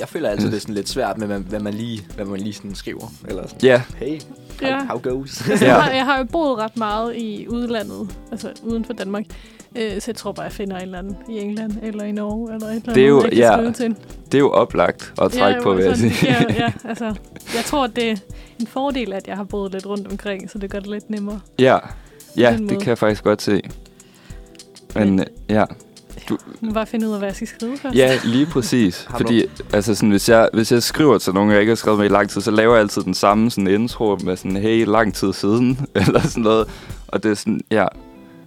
Jeg 0.00 0.08
føler 0.08 0.28
altid, 0.28 0.46
det 0.50 0.56
er 0.56 0.60
sådan 0.60 0.74
lidt 0.74 0.88
svært 0.88 1.18
med, 1.18 1.26
hvad, 1.38 1.60
man 1.60 1.74
lige, 1.74 2.06
hvad 2.16 2.24
man 2.24 2.40
lige 2.40 2.52
sådan 2.52 2.74
skriver. 2.74 3.12
Eller 3.28 3.46
sådan, 3.46 3.60
Ja. 3.62 3.82
hey, 3.96 4.20
how, 4.62 4.68
Ja. 4.70 4.84
how 4.84 4.98
goes? 5.02 5.48
Altså, 5.50 5.64
Ja. 5.64 5.74
jeg, 5.74 5.82
har, 5.82 5.90
jeg 5.90 6.04
har 6.04 6.18
jo 6.18 6.24
boet 6.24 6.58
ret 6.58 6.76
meget 6.76 7.16
i 7.16 7.46
udlandet, 7.48 8.16
altså 8.30 8.52
uden 8.62 8.84
for 8.84 8.92
Danmark. 8.92 9.24
Øh, 9.76 9.90
så 10.00 10.04
jeg 10.06 10.16
tror 10.16 10.32
bare, 10.32 10.44
jeg 10.44 10.52
finder 10.52 10.76
en 10.76 10.82
eller 10.82 10.98
anden 10.98 11.16
i 11.28 11.38
England 11.38 11.72
eller 11.82 12.04
i 12.04 12.12
Norge 12.12 12.54
eller 12.54 12.66
et 12.66 12.70
eller 12.74 12.80
andet, 12.82 12.94
Det 12.94 13.04
er 13.04 13.08
jo- 13.08 13.22
jeg 13.22 13.30
kan 13.30 13.38
ja. 13.38 13.52
skrive 13.56 13.72
til. 13.72 13.96
Det 14.26 14.34
er 14.34 14.38
jo 14.38 14.50
oplagt 14.50 15.12
at 15.22 15.32
trække 15.32 15.62
på, 15.62 15.74
vil 15.74 15.84
jeg 15.84 15.96
sådan, 15.96 16.10
sige. 16.12 16.32
Ja, 16.32 16.44
ja, 16.64 16.72
altså, 16.90 17.04
jeg 17.54 17.64
tror, 17.66 17.86
det 17.86 18.10
er 18.10 18.16
en 18.60 18.66
fordel, 18.66 19.12
at 19.12 19.26
jeg 19.28 19.36
har 19.36 19.44
boet 19.44 19.72
lidt 19.72 19.86
rundt 19.86 20.08
omkring, 20.08 20.50
så 20.50 20.58
det 20.58 20.70
gør 20.70 20.78
det 20.78 20.88
lidt 20.90 21.10
nemmere. 21.10 21.40
Ja, 21.58 21.78
ja 22.36 22.52
det 22.52 22.60
måde. 22.60 22.76
kan 22.80 22.88
jeg 22.88 22.98
faktisk 22.98 23.24
godt 23.24 23.42
se. 23.42 23.62
Men 24.94 25.20
øh, 25.20 25.26
ja, 25.48 25.64
Jeg 26.30 26.38
må 26.60 26.72
bare 26.72 26.86
finde 26.86 27.08
ud 27.08 27.12
af, 27.12 27.18
hvad 27.18 27.28
jeg 27.28 27.36
skal 27.36 27.48
skrive 27.48 27.76
først. 27.76 27.96
Ja, 27.96 28.18
lige 28.24 28.46
præcis. 28.46 29.06
Du 29.10 29.16
Fordi 29.16 29.44
altså 29.72 29.94
sådan, 29.94 30.10
hvis, 30.10 30.28
jeg, 30.28 30.48
hvis 30.52 30.72
jeg 30.72 30.82
skriver 30.82 31.18
til 31.18 31.34
nogen, 31.34 31.50
jeg 31.50 31.60
ikke 31.60 31.70
har 31.70 31.76
skrevet 31.76 31.98
med 31.98 32.06
i 32.06 32.12
lang 32.12 32.30
tid, 32.30 32.40
så 32.40 32.50
laver 32.50 32.74
jeg 32.74 32.80
altid 32.80 33.02
den 33.02 33.14
samme 33.14 33.50
sådan, 33.50 33.66
intro 33.66 34.18
med 34.24 34.36
sådan, 34.36 34.56
hey, 34.56 34.84
lang 34.86 35.14
tid 35.14 35.32
siden, 35.32 35.86
eller 35.94 36.20
sådan 36.20 36.42
noget. 36.42 36.68
Og 37.08 37.22
det 37.22 37.30
er 37.30 37.34
sådan, 37.34 37.60
ja, 37.70 37.86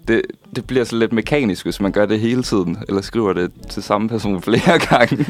det, 0.08 0.22
det 0.56 0.66
bliver 0.66 0.84
så 0.84 0.96
lidt 0.96 1.14
mekanisk, 1.14 1.66
hvis 1.66 1.82
man 1.82 1.92
gør 1.92 2.06
det 2.06 2.20
hele 2.20 2.44
tiden, 2.44 2.78
eller 2.88 3.02
skriver 3.02 3.34
det 3.34 3.52
til 3.70 3.84
samme 3.84 4.10
person 4.10 4.42
flere 4.48 4.80
gange, 4.80 5.26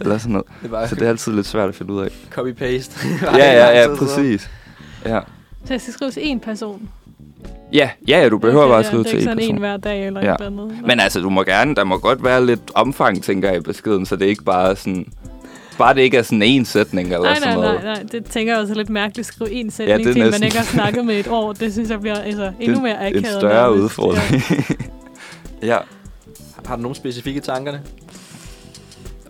eller 0.00 0.18
sådan 0.18 0.32
noget. 0.32 0.46
Det 0.62 0.70
bare 0.70 0.88
Så 0.88 0.94
det 0.94 1.02
er 1.02 1.08
altid 1.08 1.32
lidt 1.32 1.46
svært 1.46 1.68
at 1.68 1.74
finde 1.74 1.92
ud 1.92 2.00
af. 2.00 2.08
copy-paste. 2.38 3.06
ja, 3.36 3.36
ja, 3.36 3.80
ja, 3.80 3.94
præcis. 3.96 4.50
Ja. 5.04 5.20
Så 5.64 5.74
jeg 5.74 5.80
skal 5.80 5.94
skrive 5.94 6.10
til 6.10 6.20
én 6.20 6.38
person. 6.38 6.88
Ja, 7.72 7.90
ja, 8.08 8.20
ja, 8.22 8.28
du 8.28 8.38
behøver 8.38 8.62
Okay, 8.64 8.70
bare 8.70 8.76
ja, 8.76 8.80
at 8.80 8.86
skrive 8.86 9.02
det 9.02 9.06
er 9.06 9.10
til 9.10 9.18
ikke 9.18 9.30
en 9.30 9.36
sådan 9.38 9.44
en 9.44 9.48
person. 9.54 9.58
hver 9.58 9.76
dag 9.76 10.06
eller 10.06 10.20
Ja. 10.24 10.34
et 10.34 10.40
eller 10.40 10.62
andet. 10.62 10.78
Men 10.86 11.00
altså, 11.00 11.20
du 11.20 11.30
må 11.30 11.42
gerne, 11.42 11.74
der 11.74 11.84
må 11.84 11.98
godt 11.98 12.24
være 12.24 12.46
lidt 12.46 12.60
omfang, 12.74 13.22
tænker 13.22 13.48
jeg, 13.48 13.58
i 13.58 13.60
beskeden, 13.60 14.06
så 14.06 14.16
det 14.16 14.24
er 14.24 14.28
ikke 14.28 14.44
bare 14.44 14.76
sådan... 14.76 15.06
Bare 15.78 15.94
det 15.94 16.00
ikke 16.00 16.16
er 16.16 16.22
sådan 16.22 16.42
en 16.42 16.64
sætning 16.64 17.06
eller 17.08 17.22
Nej, 17.22 17.34
sådan 17.34 17.58
nej, 17.58 17.66
noget. 17.66 17.84
nej, 17.84 17.94
nej. 17.94 18.02
Det 18.12 18.24
tænker 18.24 18.52
jeg 18.52 18.60
også 18.62 18.72
er 18.72 18.76
lidt 18.76 18.90
mærkeligt 18.90 19.18
at 19.28 19.34
skrive 19.34 19.50
en 19.52 19.66
Ja, 19.66 19.70
sætning 19.70 19.98
det 19.98 20.06
er 20.08 20.12
til, 20.12 20.20
en, 20.22 20.24
man 20.24 20.26
næsten- 20.30 20.44
ikke 20.44 20.56
har 20.56 20.64
snakket 20.64 21.04
med 21.04 21.20
et 21.20 21.28
år. 21.28 21.52
Det 21.52 21.72
synes 21.72 21.90
jeg 21.90 22.00
bliver 22.00 22.14
altså, 22.18 22.52
endnu 22.60 22.80
mere 22.80 23.06
akavet. 23.06 23.16
en 23.16 23.24
større 23.40 23.62
nærmest. 23.70 23.82
udfordring. 23.84 24.42
ja. 25.70 25.76
Har 26.66 26.76
du 26.76 26.82
nogle 26.82 26.96
specifikke 26.96 27.40
tankerne? 27.40 27.80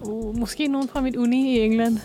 Ja. 0.05 0.09
Uh, 0.11 0.38
måske 0.38 0.67
nogen 0.67 0.88
fra 0.88 1.00
mit 1.00 1.17
uni 1.17 1.57
i 1.57 1.61
England. 1.61 1.99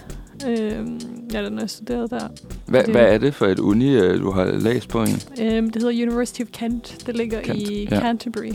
Øhm, 0.47 0.99
ja, 1.33 1.45
den 1.45 1.59
er 1.59 1.67
studeret 1.67 2.11
der. 2.11 2.27
Hvad, 2.65 2.83
Det- 2.83 2.91
hvad 2.91 3.01
er 3.13 3.17
det 3.17 3.33
for 3.35 3.45
et 3.45 3.59
uni, 3.59 3.95
øh, 3.95 4.19
du 4.21 4.31
har 4.31 4.45
læst 4.45 4.89
på? 4.89 5.01
Øhm, 5.01 5.69
det 5.69 5.81
hedder 5.81 6.03
University 6.07 6.41
of 6.41 6.47
Kent. 6.51 6.97
Det 7.05 7.17
ligger 7.17 7.41
Kent, 7.41 7.59
i 7.59 7.87
ja. 7.91 7.99
Canterbury, 7.99 8.51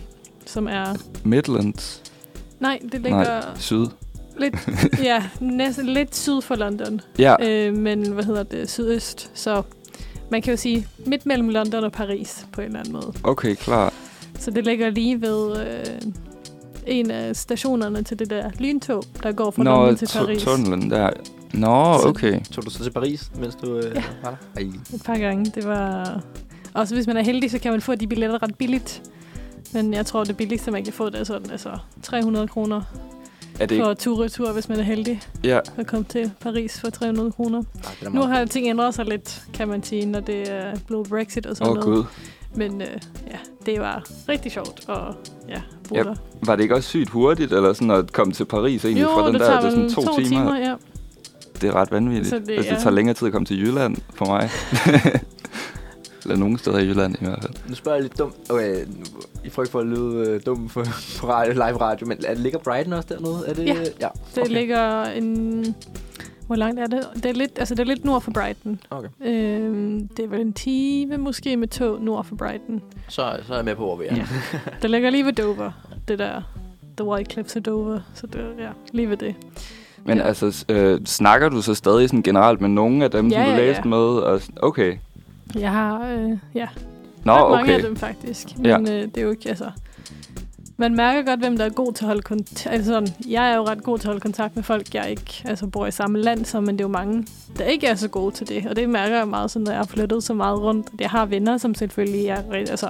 som 0.46 0.66
er... 0.68 0.94
Midlands? 1.24 2.02
Nej, 2.60 2.78
det 2.92 3.00
ligger 3.00 3.24
Nej, 3.24 3.42
syd. 3.56 3.86
lidt, 4.38 4.54
ja, 5.02 5.22
næsten 5.40 5.86
lidt 5.86 6.16
syd 6.16 6.40
for 6.40 6.54
London. 6.54 7.00
Ja, 7.18 7.34
Øh, 7.48 7.76
men 7.76 8.12
hvad 8.12 8.24
hedder 8.24 8.42
det? 8.42 8.70
Sydøst. 8.70 9.30
Så 9.34 9.62
man 10.30 10.42
kan 10.42 10.50
jo 10.52 10.56
sige 10.56 10.86
midt 11.06 11.26
mellem 11.26 11.48
London 11.48 11.84
og 11.84 11.92
Paris 11.92 12.46
på 12.52 12.60
en 12.60 12.66
eller 12.66 12.78
anden 12.78 12.92
måde. 12.92 13.12
okay, 13.22 13.54
klar. 13.54 13.92
Så 14.38 14.50
det 14.50 14.64
ligger 14.64 14.90
lige 14.90 15.20
ved 15.20 15.56
øh, 15.66 15.84
en 16.86 17.10
af 17.10 17.36
stationerne 17.36 18.02
til 18.02 18.18
det 18.18 18.30
der 18.30 18.50
lyntog, 18.58 19.02
der 19.22 19.32
går 19.32 19.50
fra 19.50 19.62
Nå, 19.62 19.70
London 19.70 19.96
til 19.96 20.08
Paris. 20.18 20.42
tunnelen 20.42 20.90
der. 20.90 21.10
Nå, 21.54 21.98
Så- 22.02 22.08
okay. 22.08 22.40
Tog 22.52 22.64
du 22.64 22.70
så 22.70 22.82
til 22.82 22.90
Paris, 22.90 23.30
mens 23.40 23.54
du 23.54 23.76
øh, 23.76 23.84
Ja. 23.94 24.02
var 24.22 24.30
der? 24.30 24.36
Ej. 24.62 24.66
Et 24.94 25.02
par 25.04 25.16
gange. 25.18 25.52
Det 25.54 25.68
var... 25.68 26.20
Også 26.74 26.94
hvis 26.94 27.06
man 27.06 27.16
er 27.16 27.22
heldig, 27.22 27.50
så 27.50 27.58
kan 27.58 27.72
man 27.72 27.80
få 27.80 27.94
de 27.94 28.06
billetter 28.06 28.42
ret 28.42 28.54
billigt. 28.54 29.02
Men 29.72 29.94
jeg 29.94 30.06
tror, 30.06 30.24
det 30.24 30.36
billigste, 30.36 30.70
man 30.70 30.84
kan 30.84 30.92
få, 30.92 31.10
det 31.10 31.20
er 31.20 31.24
sådan 31.24 31.50
altså 31.50 31.70
300 32.02 32.48
kroner 32.48 32.80
Er 33.60 33.66
det 33.66 33.80
for 33.82 33.90
ikke? 33.90 34.00
tur-retur, 34.00 34.52
hvis 34.52 34.68
man 34.68 34.78
er 34.78 34.82
heldig 34.82 35.20
Ja, 35.44 35.60
at 35.76 35.86
komme 35.86 36.04
til 36.04 36.30
Paris 36.40 36.80
for 36.80 36.90
300 36.90 37.32
kroner. 37.32 37.62
Er 38.02 38.10
Nu 38.10 38.22
har 38.22 38.44
ting 38.44 38.66
ændret 38.68 38.94
sig 38.94 39.04
lidt, 39.04 39.42
kan 39.54 39.68
man 39.68 39.82
sige, 39.82 40.06
når 40.06 40.20
det 40.20 40.52
er 40.52 40.74
blevet 40.86 41.08
Brexit 41.08 41.46
og 41.46 41.56
sådan 41.56 41.70
oh, 41.70 41.76
noget. 41.76 41.96
gud. 41.96 42.04
Men 42.54 42.80
øh, 42.82 42.86
ja, 43.30 43.36
det 43.66 43.80
var 43.80 44.04
rigtig 44.28 44.52
sjovt 44.52 44.88
og 44.88 45.14
ja, 45.48 45.60
bo 45.88 45.96
Yep. 45.96 46.04
der. 46.06 46.14
Var 46.42 46.56
det 46.56 46.62
ikke 46.62 46.74
også 46.74 46.88
sygt 46.88 47.08
hurtigt, 47.10 47.52
eller 47.52 47.72
sådan 47.72 47.90
at 47.90 48.12
komme 48.12 48.32
til 48.32 48.44
Paris 48.44 48.84
egentlig 48.84 49.02
Jo, 49.02 49.08
fra 49.08 49.26
den 49.26 49.34
der? 49.34 49.60
Det 49.60 49.66
er 49.66 49.70
sådan 49.70 49.90
to, 49.90 50.02
to 50.02 50.14
timer. 50.16 50.28
timer 50.28 50.56
ja. 50.56 50.74
Det 51.60 51.68
er 51.68 51.74
ret 51.74 51.92
vanvittigt. 51.92 52.28
Så 52.28 52.38
Det, 52.38 52.46
det 52.46 52.52
altså, 52.56 52.70
det 52.70 52.78
er- 52.78 52.82
tager 52.82 52.94
længere 52.94 53.14
tid 53.14 53.26
at 53.26 53.32
komme 53.32 53.46
til 53.46 53.60
Jylland 53.60 53.96
for 54.14 54.24
mig. 54.26 54.50
eller 56.22 56.36
nogle 56.36 56.58
steder 56.58 56.78
i 56.78 56.86
Jylland 56.86 57.14
i 57.20 57.24
hvert 57.24 57.38
fald. 57.42 57.54
Nu 57.68 57.74
spørger 57.74 57.96
jeg 57.96 58.02
lidt 58.02 58.18
dumt. 58.18 58.34
Okay, 58.50 58.84
I 59.44 59.50
frygt 59.50 59.70
for 59.70 59.80
at 59.80 59.86
lyde 59.86 60.28
øh, 60.30 60.40
dum 60.46 60.68
på, 60.68 60.84
på 61.20 61.26
radio, 61.28 61.52
live 61.52 61.80
radio, 61.80 62.06
men 62.06 62.18
er, 62.26 62.34
ligger 62.34 62.58
Brighton 62.58 62.92
også 62.92 63.08
dernede? 63.14 63.44
Er 63.46 63.54
det, 63.54 63.66
Ja. 63.66 63.74
ja 64.00 64.08
Det 64.34 64.42
okay. 64.42 64.52
ligger 64.52 65.04
en 65.04 65.64
Hvor 66.46 66.56
langt 66.56 66.80
er 66.80 66.86
det? 66.86 67.08
Det 67.14 67.26
er 67.26 67.32
lidt, 67.32 67.50
altså, 67.58 67.74
det 67.74 67.80
er 67.82 67.86
lidt 67.86 68.04
nord 68.04 68.22
for 68.22 68.30
Brighton. 68.30 68.80
Okay. 68.90 69.08
Øhm, 69.26 70.08
det 70.08 70.24
er 70.24 70.28
vel 70.28 70.40
en 70.40 70.52
time 70.52 71.16
måske 71.16 71.56
med 71.56 71.68
tog 71.68 72.02
nord 72.02 72.24
for 72.24 72.36
Brighton. 72.36 72.82
Så, 73.08 73.36
så 73.46 73.52
er 73.52 73.56
jeg 73.56 73.64
med 73.64 73.76
på, 73.76 73.84
hvor 73.84 73.96
vi 73.96 74.04
er. 74.08 74.16
Ja. 74.16 74.26
Det 74.82 74.90
ligger 74.90 75.10
lige 75.10 75.24
ved 75.24 75.32
Dover, 75.32 75.70
det 76.08 76.18
der. 76.18 76.42
The 76.96 77.06
White 77.06 77.30
Cliffs 77.32 77.56
of 77.56 77.62
Dover. 77.62 78.00
Så 78.14 78.26
det 78.26 78.40
er 78.40 78.64
ja, 78.64 78.70
lige 78.92 79.10
ved 79.10 79.16
det. 79.16 79.34
Men 80.08 80.18
Ja. 80.18 80.24
altså, 80.24 80.64
øh, 80.68 81.00
snakker 81.04 81.48
du 81.48 81.62
så 81.62 81.74
stadig 81.74 82.08
sådan 82.08 82.22
generelt 82.22 82.60
med 82.60 82.68
nogen 82.68 83.02
af 83.02 83.10
dem, 83.10 83.28
Ja, 83.28 83.36
som 83.36 83.44
du 83.44 83.50
ja, 83.50 83.56
læste 83.66 83.82
ja. 83.84 83.88
med? 83.88 83.98
Og, 83.98 84.40
okay. 84.62 84.96
Jeg 85.54 85.70
har, 85.72 86.08
øh, 86.12 86.30
ja, 86.54 86.68
Nå, 87.24 87.32
ret 87.32 87.50
mange 87.50 87.62
okay. 87.62 87.74
af 87.76 87.82
dem 87.82 87.96
faktisk. 87.96 88.46
Men 88.58 88.66
Ja. 88.66 88.78
øh, 88.80 88.86
det 89.02 89.16
er 89.16 89.22
jo 89.22 89.30
ikke, 89.30 89.48
altså... 89.48 89.64
Man 90.80 90.96
mærker 90.96 91.22
godt, 91.22 91.40
hvem 91.40 91.58
der 91.58 91.64
er 91.64 91.68
god 91.68 91.92
til 91.92 92.04
at 92.04 92.06
holde 92.06 92.22
kontakt. 92.22 92.66
Altså 92.66 92.90
sådan, 92.90 93.08
jeg 93.28 93.50
er 93.50 93.56
jo 93.56 93.64
ret 93.64 93.82
god 93.82 93.98
til 93.98 94.06
at 94.06 94.08
holde 94.08 94.20
kontakt 94.20 94.56
med 94.56 94.64
folk, 94.64 94.94
jeg 94.94 95.10
ikke 95.10 95.42
altså, 95.44 95.66
bor 95.66 95.86
i 95.86 95.90
samme 95.90 96.18
land 96.18 96.44
som, 96.44 96.64
men 96.64 96.74
det 96.74 96.80
er 96.80 96.84
jo 96.84 96.92
mange, 96.92 97.26
der 97.58 97.64
ikke 97.64 97.86
er 97.86 97.94
så 97.94 98.08
gode 98.08 98.34
til 98.34 98.48
det. 98.48 98.66
Og 98.66 98.76
det 98.76 98.88
mærker 98.88 99.16
jeg 99.16 99.28
meget, 99.28 99.50
sådan, 99.50 99.64
når 99.64 99.72
jeg 99.72 99.78
har 99.78 99.86
flyttet 99.86 100.22
så 100.22 100.34
meget 100.34 100.60
rundt. 100.60 100.86
Jeg 101.00 101.10
har 101.10 101.26
venner, 101.26 101.56
som 101.56 101.74
selvfølgelig 101.74 102.26
er, 102.26 102.42
ret- 102.50 102.70
altså, 102.70 102.88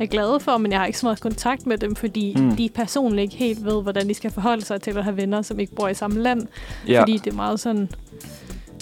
er 0.00 0.06
glade 0.06 0.40
for, 0.40 0.56
men 0.56 0.72
jeg 0.72 0.80
har 0.80 0.86
ikke 0.86 0.98
så 0.98 1.06
meget 1.06 1.20
kontakt 1.20 1.66
med 1.66 1.78
dem, 1.78 1.94
fordi 1.94 2.34
mm. 2.38 2.56
de 2.56 2.68
personligt 2.74 3.22
ikke 3.22 3.36
helt 3.36 3.64
ved, 3.64 3.82
hvordan 3.82 4.08
de 4.08 4.14
skal 4.14 4.30
forholde 4.30 4.64
sig 4.64 4.82
til 4.82 4.98
at 4.98 5.04
have 5.04 5.16
venner, 5.16 5.42
som 5.42 5.60
ikke 5.60 5.74
bor 5.74 5.88
i 5.88 5.94
samme 5.94 6.20
land. 6.20 6.46
Ja. 6.88 7.00
Fordi 7.00 7.12
det 7.18 7.32
er 7.32 7.36
meget 7.36 7.60
sådan... 7.60 7.88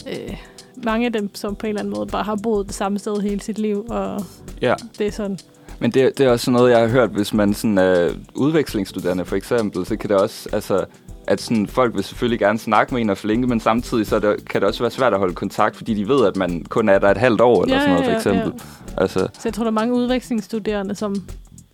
Øh, 0.08 0.36
mange 0.84 1.06
af 1.06 1.12
dem, 1.12 1.34
som 1.34 1.56
på 1.56 1.66
en 1.66 1.68
eller 1.68 1.80
anden 1.80 1.94
måde 1.94 2.06
bare 2.06 2.22
har 2.22 2.36
boet 2.42 2.66
det 2.66 2.74
samme 2.74 2.98
sted 2.98 3.20
hele 3.20 3.40
sit 3.40 3.58
liv, 3.58 3.86
og 3.88 4.24
ja. 4.62 4.74
det 4.98 5.06
er 5.06 5.10
sådan... 5.10 5.38
Men 5.80 5.90
det, 5.90 6.18
det 6.18 6.26
er 6.26 6.30
også 6.30 6.44
sådan 6.44 6.56
noget, 6.56 6.70
jeg 6.70 6.80
har 6.80 6.86
hørt, 6.88 7.10
hvis 7.10 7.34
man 7.34 7.54
sådan 7.54 7.78
er 7.78 8.08
udvekslingsstuderende 8.34 9.24
for 9.24 9.36
eksempel, 9.36 9.86
så 9.86 9.96
kan 9.96 10.10
det 10.10 10.16
også, 10.16 10.48
altså, 10.52 10.84
at 11.26 11.40
sådan, 11.40 11.66
folk 11.66 11.94
vil 11.94 12.04
selvfølgelig 12.04 12.38
gerne 12.38 12.58
snakke 12.58 12.94
med 12.94 13.02
en 13.02 13.10
og 13.10 13.18
flinke, 13.18 13.46
men 13.46 13.60
samtidig 13.60 14.06
så 14.06 14.18
det, 14.18 14.48
kan 14.48 14.60
det 14.60 14.68
også 14.68 14.82
være 14.82 14.90
svært 14.90 15.12
at 15.12 15.18
holde 15.18 15.34
kontakt, 15.34 15.76
fordi 15.76 15.94
de 15.94 16.08
ved, 16.08 16.26
at 16.26 16.36
man 16.36 16.64
kun 16.68 16.88
er 16.88 16.98
der 16.98 17.10
et 17.10 17.16
halvt 17.16 17.40
år 17.40 17.62
eller 17.62 17.74
Ja, 17.76 17.80
sådan 17.80 17.94
noget 17.94 18.04
for 18.22 18.30
ja, 18.30 18.34
ja. 18.36 18.40
eksempel. 18.44 18.62
Altså, 18.96 19.18
Så 19.18 19.40
jeg 19.44 19.54
tror, 19.54 19.64
der 19.64 19.70
er 19.70 19.74
mange 19.74 19.94
udvekslingsstuderende, 19.94 20.94
som 20.94 21.14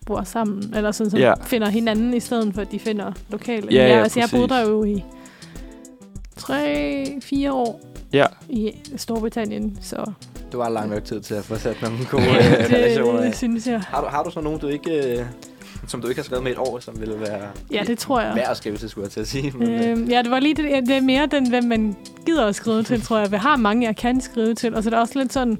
bor 0.05 0.23
sammen, 0.23 0.73
eller 0.75 0.91
sådan, 0.91 1.11
som 1.11 1.19
Ja. 1.19 1.27
ja. 1.27 1.33
finder 1.43 1.69
hinanden, 1.69 2.13
i 2.13 2.19
stedet 2.19 2.53
for, 2.53 2.61
at 2.61 2.71
de 2.71 2.79
finder 2.79 3.11
lokale. 3.29 3.67
Ja, 3.71 3.87
ja, 3.87 4.03
altså, 4.03 4.19
jeg 4.19 4.29
boede 4.31 4.47
der 4.47 4.61
jo 4.69 4.83
i 4.83 5.03
tre, 6.37 7.05
fire 7.21 7.53
år 7.53 7.81
ja. 8.13 8.25
i 8.49 8.71
Storbritannien, 8.95 9.77
så 9.81 10.11
Du 10.51 10.59
har 10.61 10.69
lang 10.69 10.89
nok 10.89 11.03
tid 11.03 11.21
til 11.21 11.33
at 11.35 11.43
få 11.43 11.55
sat 11.55 11.81
nogle 11.81 11.97
gode 12.11 12.23
øh, 12.23 12.29
relationer 12.73 13.19
det 13.21 13.27
af. 13.27 13.35
synes 13.35 13.67
jeg. 13.67 13.79
Har 13.81 14.01
du, 14.01 14.07
har 14.07 14.23
du 14.23 14.31
så 14.31 14.41
nogen, 14.41 14.59
du 14.59 14.67
ikke, 14.67 15.17
øh, 15.19 15.25
som 15.87 16.01
du 16.01 16.07
ikke 16.07 16.19
har 16.21 16.23
skrevet 16.25 16.43
med 16.43 16.51
et 16.51 16.57
år, 16.57 16.79
som 16.79 16.99
ville 16.99 17.19
være 17.19 17.41
Ja, 17.71 17.83
det 17.87 17.97
tror 17.99 18.21
jeg. 18.21 18.35
værd 18.35 18.47
at 18.51 18.57
skrive 18.57 18.77
til, 18.77 18.89
skulle 18.89 19.05
jeg 19.05 19.11
til 19.11 19.19
at 19.19 19.27
sige. 19.27 19.51
Men, 19.57 19.69
øh, 19.69 19.89
Øhm, 19.91 20.03
ja, 20.09 20.21
det 20.21 20.31
var 20.31 20.39
lige 20.39 20.53
det, 20.53 20.63
ja, 20.69 20.79
det 20.79 20.97
er 20.97 21.01
mere 21.01 21.25
den, 21.25 21.49
hvem 21.49 21.63
man 21.63 21.95
gider 22.25 22.45
at 22.45 22.55
skrive 22.55 22.83
til, 22.83 23.01
tror 23.01 23.17
jeg. 23.19 23.31
Vi 23.31 23.37
har 23.37 23.55
mange, 23.55 23.87
jeg 23.87 23.95
kan 23.95 24.21
skrive 24.21 24.53
til, 24.55 24.75
og 24.75 24.83
så 24.83 24.89
er 24.89 24.91
det 24.91 24.99
også 24.99 25.19
lidt 25.19 25.33
sådan, 25.33 25.57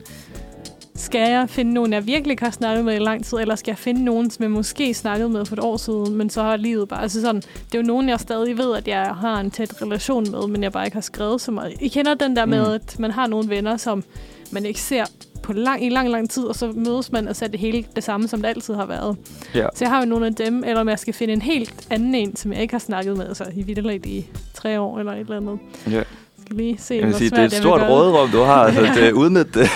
skal 0.95 1.31
jeg 1.31 1.49
finde 1.49 1.73
nogen, 1.73 1.93
jeg 1.93 2.05
virkelig 2.07 2.37
har 2.41 2.49
snakket 2.49 2.85
med 2.85 2.95
i 2.95 2.99
lang 2.99 3.25
tid, 3.25 3.37
eller 3.37 3.55
skal 3.55 3.71
jeg 3.71 3.77
finde 3.77 4.03
nogen, 4.03 4.29
som 4.31 4.43
jeg 4.43 4.51
måske 4.51 4.93
snakkede 4.93 5.29
med 5.29 5.45
for 5.45 5.55
et 5.55 5.59
år 5.63 5.77
siden, 5.77 6.15
men 6.15 6.29
så 6.29 6.43
har 6.43 6.57
livet 6.57 6.87
bare... 6.89 7.01
Altså 7.01 7.21
sådan, 7.21 7.41
det 7.41 7.75
er 7.75 7.77
jo 7.79 7.83
nogen, 7.87 8.09
jeg 8.09 8.19
stadig 8.19 8.57
ved, 8.57 8.75
at 8.75 8.87
jeg 8.87 9.01
har 9.05 9.39
en 9.39 9.51
tæt 9.51 9.81
relation 9.81 10.31
med, 10.31 10.47
men 10.47 10.63
jeg 10.63 10.71
bare 10.71 10.85
ikke 10.85 10.95
har 10.95 11.01
skrevet 11.01 11.41
så 11.41 11.51
meget. 11.51 11.73
I 11.81 11.87
kender 11.87 12.13
den 12.13 12.35
der 12.35 12.45
med, 12.45 12.65
Mm. 12.67 12.73
at 12.73 12.99
man 12.99 13.11
har 13.11 13.27
nogle 13.27 13.49
venner, 13.49 13.77
som 13.77 14.03
man 14.51 14.65
ikke 14.65 14.81
ser 14.81 15.05
på 15.43 15.53
lang, 15.53 15.85
i 15.85 15.89
lang, 15.89 16.09
lang 16.09 16.29
tid, 16.29 16.43
og 16.43 16.55
så 16.55 16.71
mødes 16.75 17.11
man, 17.11 17.27
og 17.27 17.35
så 17.35 17.45
er 17.45 17.49
det 17.49 17.59
hele 17.59 17.85
det 17.95 18.03
samme, 18.03 18.27
som 18.27 18.41
det 18.41 18.49
altid 18.49 18.73
har 18.73 18.85
været. 18.85 19.17
Ja. 19.55 19.67
Så 19.75 19.85
jeg 19.85 19.89
har 19.89 19.99
jo 19.99 20.05
nogle 20.05 20.25
af 20.25 20.35
dem, 20.35 20.63
eller 20.63 20.81
om 20.81 20.89
jeg 20.89 20.99
skal 20.99 21.13
finde 21.13 21.33
en 21.33 21.41
helt 21.41 21.87
anden 21.89 22.15
en, 22.15 22.35
som 22.35 22.53
jeg 22.53 22.61
ikke 22.61 22.73
har 22.73 22.79
snakket 22.79 23.17
med, 23.17 23.27
altså 23.27 23.45
i 23.55 23.63
vidderligt 23.63 24.05
i 24.05 24.27
tre 24.53 24.79
år 24.79 24.99
eller 24.99 25.11
et 25.11 25.19
eller 25.19 25.37
andet. 25.37 25.59
Ja. 25.87 25.91
Jeg 25.91 26.05
skal 26.45 26.55
lige 26.55 26.77
se, 26.79 26.93
Jeg 26.93 27.03
vil 27.03 27.09
hvor 27.09 27.17
sige, 27.17 27.29
svært 27.29 27.51
det 27.51 27.53
er 27.53 27.57
et 27.57 27.63
stort 27.63 27.81
råderum, 27.81 28.29
du 28.29 28.41
har. 28.41 28.63
Altså, 28.63 28.81
det 29.01 29.11
udnyt 29.11 29.53
det. 29.53 29.69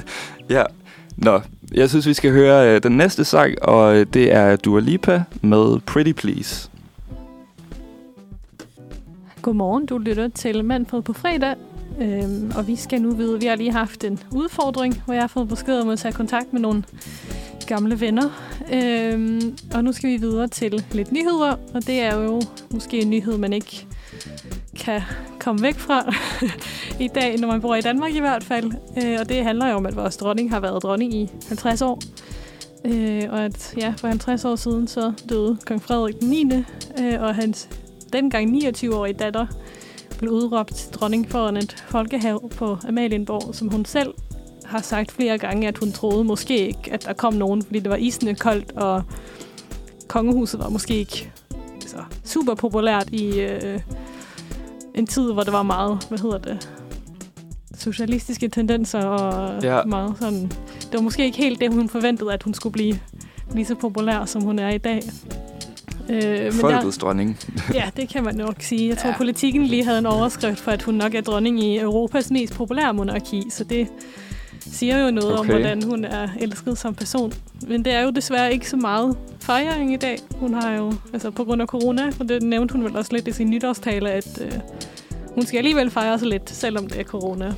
ja. 0.56 0.62
Nå, 1.16 1.40
jeg 1.74 1.88
synes, 1.88 2.06
vi 2.06 2.14
skal 2.14 2.32
høre 2.32 2.74
øh, 2.74 2.82
den 2.82 2.92
næste 2.92 3.24
sang, 3.24 3.62
og 3.62 3.96
øh, 3.96 4.06
det 4.14 4.32
er 4.32 4.56
Dua 4.56 4.80
Lipa 4.80 5.22
med 5.42 5.80
Pretty 5.80 6.12
Please. 6.12 6.70
Godmorgen, 9.42 9.86
du 9.86 9.98
lytter 9.98 10.28
til 10.28 10.64
Manfred 10.64 11.02
på 11.02 11.12
fredag. 11.12 11.54
Øhm, 12.00 12.52
og 12.56 12.66
vi 12.66 12.76
skal 12.76 13.02
nu 13.02 13.14
vide, 13.14 13.40
vi 13.40 13.46
har 13.46 13.56
lige 13.56 13.72
haft 13.72 14.04
en 14.04 14.18
udfordring, 14.34 15.02
hvor 15.04 15.14
jeg 15.14 15.22
har 15.22 15.28
fået 15.28 15.48
besked 15.48 15.80
om 15.80 15.88
at 15.88 15.98
tage 15.98 16.12
kontakt 16.12 16.52
med 16.52 16.60
nogle 16.60 16.84
gamle 17.66 18.00
venner. 18.00 18.30
Øhm, 18.72 19.56
og 19.74 19.84
nu 19.84 19.92
skal 19.92 20.10
vi 20.10 20.16
videre 20.16 20.48
til 20.48 20.84
lidt 20.92 21.12
nyheder, 21.12 21.56
og 21.74 21.86
det 21.86 22.00
er 22.00 22.14
jo 22.14 22.42
måske 22.70 23.02
en 23.02 23.10
nyhed, 23.10 23.38
man 23.38 23.52
ikke 23.52 23.86
kan 24.80 25.00
komme 25.38 25.62
væk 25.62 25.78
fra 25.78 26.14
i 27.04 27.08
dag, 27.08 27.38
når 27.38 27.48
man 27.48 27.60
bor 27.60 27.74
i 27.74 27.80
Danmark 27.80 28.14
i 28.14 28.20
hvert 28.20 28.44
fald. 28.44 28.72
Øh, 29.04 29.16
og 29.20 29.28
det 29.28 29.44
handler 29.44 29.68
jo 29.68 29.76
om, 29.76 29.86
at 29.86 29.96
vores 29.96 30.16
dronning 30.16 30.50
har 30.50 30.60
været 30.60 30.82
dronning 30.82 31.14
i 31.14 31.30
50 31.48 31.82
år. 31.82 32.00
Øh, 32.84 33.22
og 33.30 33.44
at 33.44 33.74
ja, 33.76 33.94
for 33.96 34.08
50 34.08 34.44
år 34.44 34.56
siden 34.56 34.88
så 34.88 35.12
døde 35.28 35.58
kong 35.66 35.82
Frederik 35.82 36.20
den 36.20 36.28
9. 36.28 36.52
Øh, 37.00 37.22
og 37.22 37.34
hans 37.34 37.68
dengang 38.12 38.56
29-årige 38.56 39.14
datter 39.14 39.46
blev 40.22 40.32
udråbt 40.32 40.74
til 40.74 40.92
dronning 40.92 41.30
foran 41.30 41.56
et 41.56 41.84
folkehav 41.88 42.50
på 42.50 42.76
Amalienborg, 42.88 43.54
som 43.54 43.68
hun 43.68 43.84
selv 43.84 44.14
har 44.64 44.80
sagt 44.80 45.12
flere 45.12 45.38
gange, 45.38 45.68
at 45.68 45.78
hun 45.78 45.92
troede 45.92 46.24
måske 46.24 46.66
ikke, 46.68 46.92
at 46.92 47.04
der 47.04 47.12
kom 47.12 47.34
nogen, 47.34 47.62
fordi 47.62 47.78
det 47.78 47.90
var 47.90 47.96
isende 47.96 48.34
koldt, 48.34 48.72
og 48.72 49.02
kongehuset 50.08 50.60
var 50.60 50.68
måske 50.68 50.94
ikke 50.94 51.32
så 51.80 51.96
super 52.24 52.54
populært 52.54 53.10
i 53.10 53.40
øh, 53.40 53.80
en 54.94 55.06
tid, 55.06 55.32
hvor 55.32 55.42
det 55.42 55.52
var 55.52 55.62
meget, 55.62 56.06
hvad 56.08 56.18
hedder 56.18 56.38
det, 56.38 56.70
socialistiske 57.78 58.48
tendenser 58.48 59.04
og 59.04 59.62
ja. 59.62 59.84
meget 59.84 60.14
sådan. 60.20 60.42
Det 60.82 60.94
var 60.94 61.00
måske 61.00 61.24
ikke 61.24 61.38
helt 61.38 61.60
det, 61.60 61.72
hun 61.74 61.88
forventede, 61.88 62.32
at 62.32 62.42
hun 62.42 62.54
skulle 62.54 62.72
blive 62.72 62.98
lige 63.54 63.66
så 63.66 63.74
populær, 63.74 64.24
som 64.24 64.42
hun 64.42 64.58
er 64.58 64.68
i 64.68 64.78
dag. 64.78 65.02
Øh, 66.12 66.42
men 66.42 66.52
Folkets 66.52 66.98
dronning. 66.98 67.38
Ja, 67.74 67.90
det 67.96 68.08
kan 68.08 68.24
man 68.24 68.34
nok 68.34 68.54
sige. 68.60 68.88
Jeg 68.88 68.98
tror, 68.98 69.10
Ja. 69.10 69.16
politikken 69.16 69.66
lige 69.66 69.84
havde 69.84 69.98
en 69.98 70.06
overskrift 70.06 70.60
for, 70.60 70.70
at 70.70 70.82
hun 70.82 70.94
nok 70.94 71.14
er 71.14 71.20
dronning 71.20 71.64
i 71.64 71.78
Europas 71.78 72.30
mest 72.30 72.54
populære 72.54 72.94
monarki, 72.94 73.42
så 73.50 73.64
det 73.64 73.88
siger 74.60 75.04
jo 75.04 75.10
noget 75.10 75.38
okay. 75.38 75.40
om, 75.40 75.46
hvordan 75.46 75.82
hun 75.82 76.04
er 76.04 76.28
elsket 76.40 76.78
som 76.78 76.94
person. 76.94 77.32
Men 77.68 77.84
det 77.84 77.92
er 77.92 78.00
jo 78.00 78.10
desværre 78.10 78.52
ikke 78.52 78.70
så 78.70 78.76
meget 78.76 79.16
fejring 79.40 79.92
i 79.92 79.96
dag. 79.96 80.18
Hun 80.36 80.54
har 80.54 80.72
jo, 80.72 80.92
altså 81.12 81.30
på 81.30 81.44
grund 81.44 81.62
af 81.62 81.68
corona, 81.68 82.12
og 82.20 82.28
det 82.28 82.42
nævnte 82.42 82.72
hun 82.72 82.84
vel 82.84 82.96
også 82.96 83.12
lidt 83.12 83.28
i 83.28 83.32
sin 83.32 83.50
nytårstale, 83.50 84.10
at 84.10 84.42
øh, 84.44 84.52
hun 85.34 85.46
skal 85.46 85.58
alligevel 85.58 85.90
fejre 85.90 86.18
sig 86.18 86.28
lidt, 86.28 86.50
selvom 86.50 86.86
det 86.86 87.00
er 87.00 87.04
corona. 87.04 87.54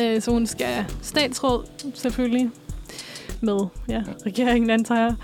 Øh, 0.00 0.22
så 0.22 0.30
hun 0.30 0.46
skal 0.46 0.84
statsråd, 1.02 1.64
selvfølgelig, 1.94 2.50
med 3.40 3.58
ja, 3.88 4.02
regeringen, 4.26 4.70
antager 4.70 5.00
jeg. 5.00 5.14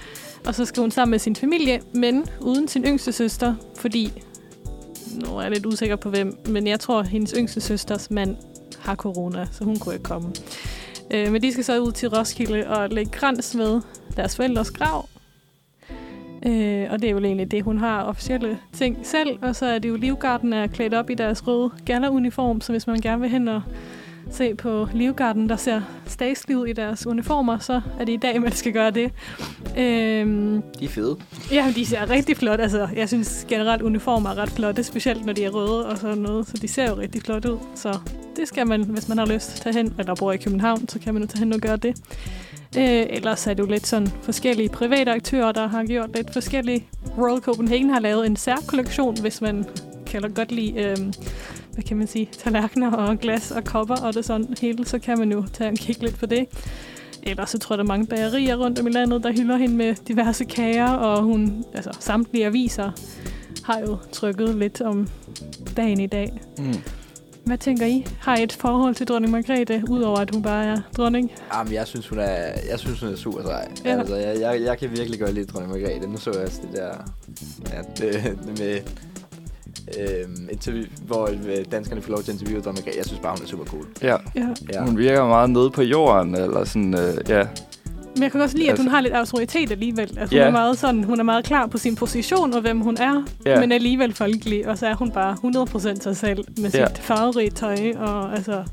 Og 0.46 0.54
så 0.54 0.64
skal 0.64 0.80
hun 0.80 0.90
sammen 0.90 1.10
med 1.10 1.18
sin 1.18 1.36
familie, 1.36 1.80
men 1.94 2.24
uden 2.40 2.68
sin 2.68 2.84
yngste 2.84 3.12
søster, 3.12 3.54
fordi... 3.76 4.22
Nu 5.14 5.36
er 5.36 5.42
jeg 5.42 5.50
lidt 5.50 5.66
usikker 5.66 5.96
på 5.96 6.10
hvem, 6.10 6.38
men 6.48 6.66
jeg 6.66 6.80
tror, 6.80 7.00
at 7.00 7.08
hendes 7.08 7.34
yngste 7.36 7.60
søsters 7.60 8.10
mand 8.10 8.36
har 8.78 8.94
corona, 8.94 9.46
så 9.52 9.64
hun 9.64 9.78
kunne 9.78 9.94
ikke 9.94 10.04
komme. 10.04 10.32
Øh, 11.10 11.32
men 11.32 11.42
de 11.42 11.52
skal 11.52 11.64
så 11.64 11.78
ud 11.78 11.92
til 11.92 12.08
Roskilde 12.08 12.66
og 12.68 12.88
lægge 12.88 13.10
krans 13.10 13.54
med 13.54 13.80
deres 14.16 14.36
forældres 14.36 14.70
grav. 14.70 15.08
Øh, 16.46 16.86
og 16.90 17.02
det 17.02 17.04
er 17.04 17.10
jo 17.10 17.18
egentlig 17.18 17.50
det, 17.50 17.62
hun 17.62 17.78
har 17.78 18.02
officielle 18.02 18.58
ting 18.72 18.98
selv. 19.02 19.38
Og 19.42 19.56
så 19.56 19.66
er 19.66 19.78
det 19.78 19.88
jo 19.88 19.96
Livgarden 19.96 20.52
er 20.52 20.66
klædt 20.66 20.94
op 20.94 21.10
i 21.10 21.14
deres 21.14 21.46
røde 21.46 21.70
gala-uniform, 21.84 22.60
så 22.60 22.72
hvis 22.72 22.86
man 22.86 23.00
gerne 23.00 23.20
vil 23.20 23.30
hen 23.30 23.48
og 23.48 23.62
se 24.30 24.54
på 24.54 24.88
Livgarden, 24.94 25.48
der 25.48 25.56
ser 25.56 25.82
statslig 26.06 26.56
ud 26.56 26.66
i 26.66 26.72
deres 26.72 27.06
uniformer, 27.06 27.58
så 27.58 27.80
er 28.00 28.04
det 28.04 28.12
i 28.12 28.16
dag, 28.16 28.40
man 28.40 28.52
skal 28.52 28.72
gøre 28.72 28.90
det. 28.90 29.12
Øhm, 29.78 30.62
de 30.80 30.84
er 30.84 30.88
fede. 30.88 31.16
Ja, 31.52 31.72
de 31.76 31.86
ser 31.86 32.10
rigtig 32.10 32.36
flot. 32.36 32.60
Altså, 32.60 32.88
jeg 32.96 33.08
synes 33.08 33.46
generelt, 33.48 33.82
uniformer 33.82 34.30
er 34.30 34.34
ret 34.34 34.50
flotte, 34.50 34.84
specielt 34.84 35.26
når 35.26 35.32
de 35.32 35.44
er 35.44 35.50
røde 35.50 35.86
og 35.86 35.98
sådan 35.98 36.18
noget. 36.18 36.46
Så 36.46 36.56
de 36.62 36.68
ser 36.68 36.88
jo 36.88 36.98
rigtig 36.98 37.22
flot 37.22 37.44
ud. 37.44 37.58
Så 37.74 37.98
det 38.36 38.48
skal 38.48 38.66
man, 38.66 38.82
hvis 38.84 39.08
man 39.08 39.18
har 39.18 39.26
lyst, 39.26 39.62
tage 39.62 39.76
hen, 39.76 39.94
eller 39.98 40.14
bor 40.14 40.32
i 40.32 40.36
København, 40.36 40.88
så 40.88 40.98
kan 40.98 41.14
man 41.14 41.22
jo 41.22 41.28
tage 41.28 41.38
hen 41.38 41.52
og 41.52 41.60
gøre 41.60 41.76
det. 41.76 41.96
Øh, 42.78 43.06
ellers 43.10 43.46
er 43.46 43.54
det 43.54 43.62
jo 43.62 43.66
lidt 43.66 43.86
sådan 43.86 44.08
forskellige 44.22 44.68
private 44.68 45.12
aktører, 45.12 45.52
der 45.52 45.66
har 45.66 45.84
gjort 45.84 46.16
lidt 46.16 46.32
forskellige. 46.32 46.88
Royal 47.18 47.40
Copenhagen 47.40 47.90
har 47.90 48.00
lavet 48.00 48.26
en 48.26 48.36
særkollektion, 48.36 49.20
hvis 49.20 49.40
man 49.40 49.64
kan 50.06 50.32
godt 50.34 50.52
lide, 50.52 50.72
øh, 50.72 50.96
hvad 51.76 51.84
kan 51.84 51.96
man 51.96 52.06
sige, 52.06 52.28
tallerkener 52.32 52.92
og 52.92 53.18
glas 53.18 53.50
og 53.50 53.64
kopper 53.64 53.96
og 53.96 54.14
det 54.14 54.24
sådan 54.24 54.54
hele, 54.60 54.86
så 54.86 54.98
kan 54.98 55.18
man 55.18 55.32
jo 55.32 55.44
tage 55.52 55.70
og 55.70 55.76
kigge 55.76 56.02
lidt 56.02 56.18
på 56.18 56.26
det. 56.26 56.46
Ellers 57.22 57.50
så 57.50 57.58
tror 57.58 57.74
jeg, 57.74 57.78
der 57.78 57.84
er 57.84 57.88
mange 57.88 58.06
bagerier 58.06 58.56
rundt 58.56 58.80
om 58.80 58.86
i 58.86 58.90
landet, 58.90 59.22
der 59.22 59.32
hylder 59.32 59.56
hende 59.56 59.76
med 59.76 59.94
diverse 60.08 60.44
kager, 60.44 60.88
og 60.90 61.22
hun, 61.22 61.64
altså 61.74 61.90
samtlige 62.00 62.46
aviser 62.46 62.90
har 63.64 63.78
jo 63.78 63.96
trykket 64.12 64.54
lidt 64.54 64.80
om 64.80 65.08
dagen 65.76 66.00
i 66.00 66.06
dag. 66.06 66.40
Mm. 66.58 66.74
Hvad 67.44 67.58
tænker 67.58 67.86
I? 67.86 68.06
Har 68.20 68.36
I 68.36 68.42
et 68.42 68.52
forhold 68.52 68.94
til 68.94 69.06
dronning 69.06 69.32
Margrethe, 69.32 69.82
udover 69.90 70.18
at 70.18 70.30
hun 70.34 70.42
bare 70.42 70.64
er 70.64 70.80
dronning? 70.96 71.32
Jamen, 71.54 71.72
jeg 71.72 71.86
synes, 71.86 72.08
hun 72.08 72.18
er, 72.18 72.52
jeg 72.70 72.78
synes, 72.78 73.00
hun 73.00 73.12
er 73.12 73.16
super 73.16 73.42
sej. 73.42 73.68
Ja. 73.84 73.98
Altså, 73.98 74.16
jeg, 74.16 74.40
jeg, 74.40 74.62
jeg, 74.62 74.78
kan 74.78 74.90
virkelig 74.90 75.20
godt 75.20 75.34
lide 75.34 75.46
dronning 75.46 75.72
Margrethe. 75.72 76.08
Nu 76.08 76.16
så 76.16 76.30
jeg 76.32 76.40
også 76.40 76.60
det 76.62 76.76
der, 76.76 76.92
det, 77.96 78.38
det 78.46 78.58
med 78.58 78.80
øh, 79.98 80.28
interview, 80.52 80.84
hvor 81.06 81.26
øh, 81.26 81.64
danskerne 81.72 82.02
får 82.02 82.10
lov 82.10 82.22
til 82.22 82.30
at 82.32 82.40
interviewe 82.40 82.62
Don 82.62 82.74
McGregor. 82.74 82.96
Jeg 82.96 83.04
synes 83.06 83.20
bare, 83.22 83.32
hun 83.32 83.42
er 83.44 83.48
super 83.48 83.64
cool. 83.64 83.84
Ja. 84.02 84.16
Ja. 84.36 84.46
Ja. 84.72 84.84
Hun 84.84 84.98
virker 84.98 85.24
meget 85.28 85.50
nede 85.50 85.70
på 85.70 85.82
jorden, 85.82 86.34
eller 86.34 86.64
sådan, 86.64 86.94
øh, 86.94 87.14
ja. 87.28 87.46
Men 88.14 88.22
jeg 88.22 88.32
kan 88.32 88.40
også 88.40 88.56
lide, 88.56 88.70
at 88.70 88.78
hun 88.78 88.86
Altså- 88.86 88.94
har 88.94 89.00
lidt 89.00 89.14
autoritet 89.14 89.70
alligevel. 89.70 90.18
Altså, 90.20 90.36
Ja. 90.36 90.42
hun, 90.44 90.48
er 90.54 90.58
meget 90.58 90.78
sådan, 90.78 91.04
hun 91.04 91.20
er 91.20 91.24
meget 91.24 91.44
klar 91.44 91.66
på 91.66 91.78
sin 91.78 91.96
position 91.96 92.54
og 92.54 92.60
hvem 92.60 92.80
hun 92.80 92.96
er, 93.00 93.22
Ja. 93.46 93.60
men 93.60 93.72
alligevel 93.72 94.14
folkelig. 94.14 94.68
Og 94.68 94.78
så 94.78 94.86
er 94.86 94.94
hun 94.94 95.10
bare 95.10 95.36
100% 95.42 96.02
sig 96.02 96.16
selv 96.16 96.44
med 96.60 96.70
sit 96.70 96.98
farverige 96.98 97.50
tøj. 97.50 97.92
Og 97.96 98.32
altså 98.36 98.64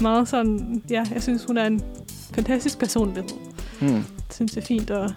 meget 0.00 0.28
sådan, 0.28 0.82
ja, 0.90 1.04
jeg 1.14 1.22
synes, 1.22 1.44
hun 1.44 1.56
er 1.56 1.64
en 1.66 1.82
fantastisk 2.34 2.78
personlighed. 2.78 3.24
Hmm. 3.80 4.04
Synes, 4.34 4.52
det 4.52 4.62
er 4.62 4.66
fint 4.66 4.90
at 4.90 5.10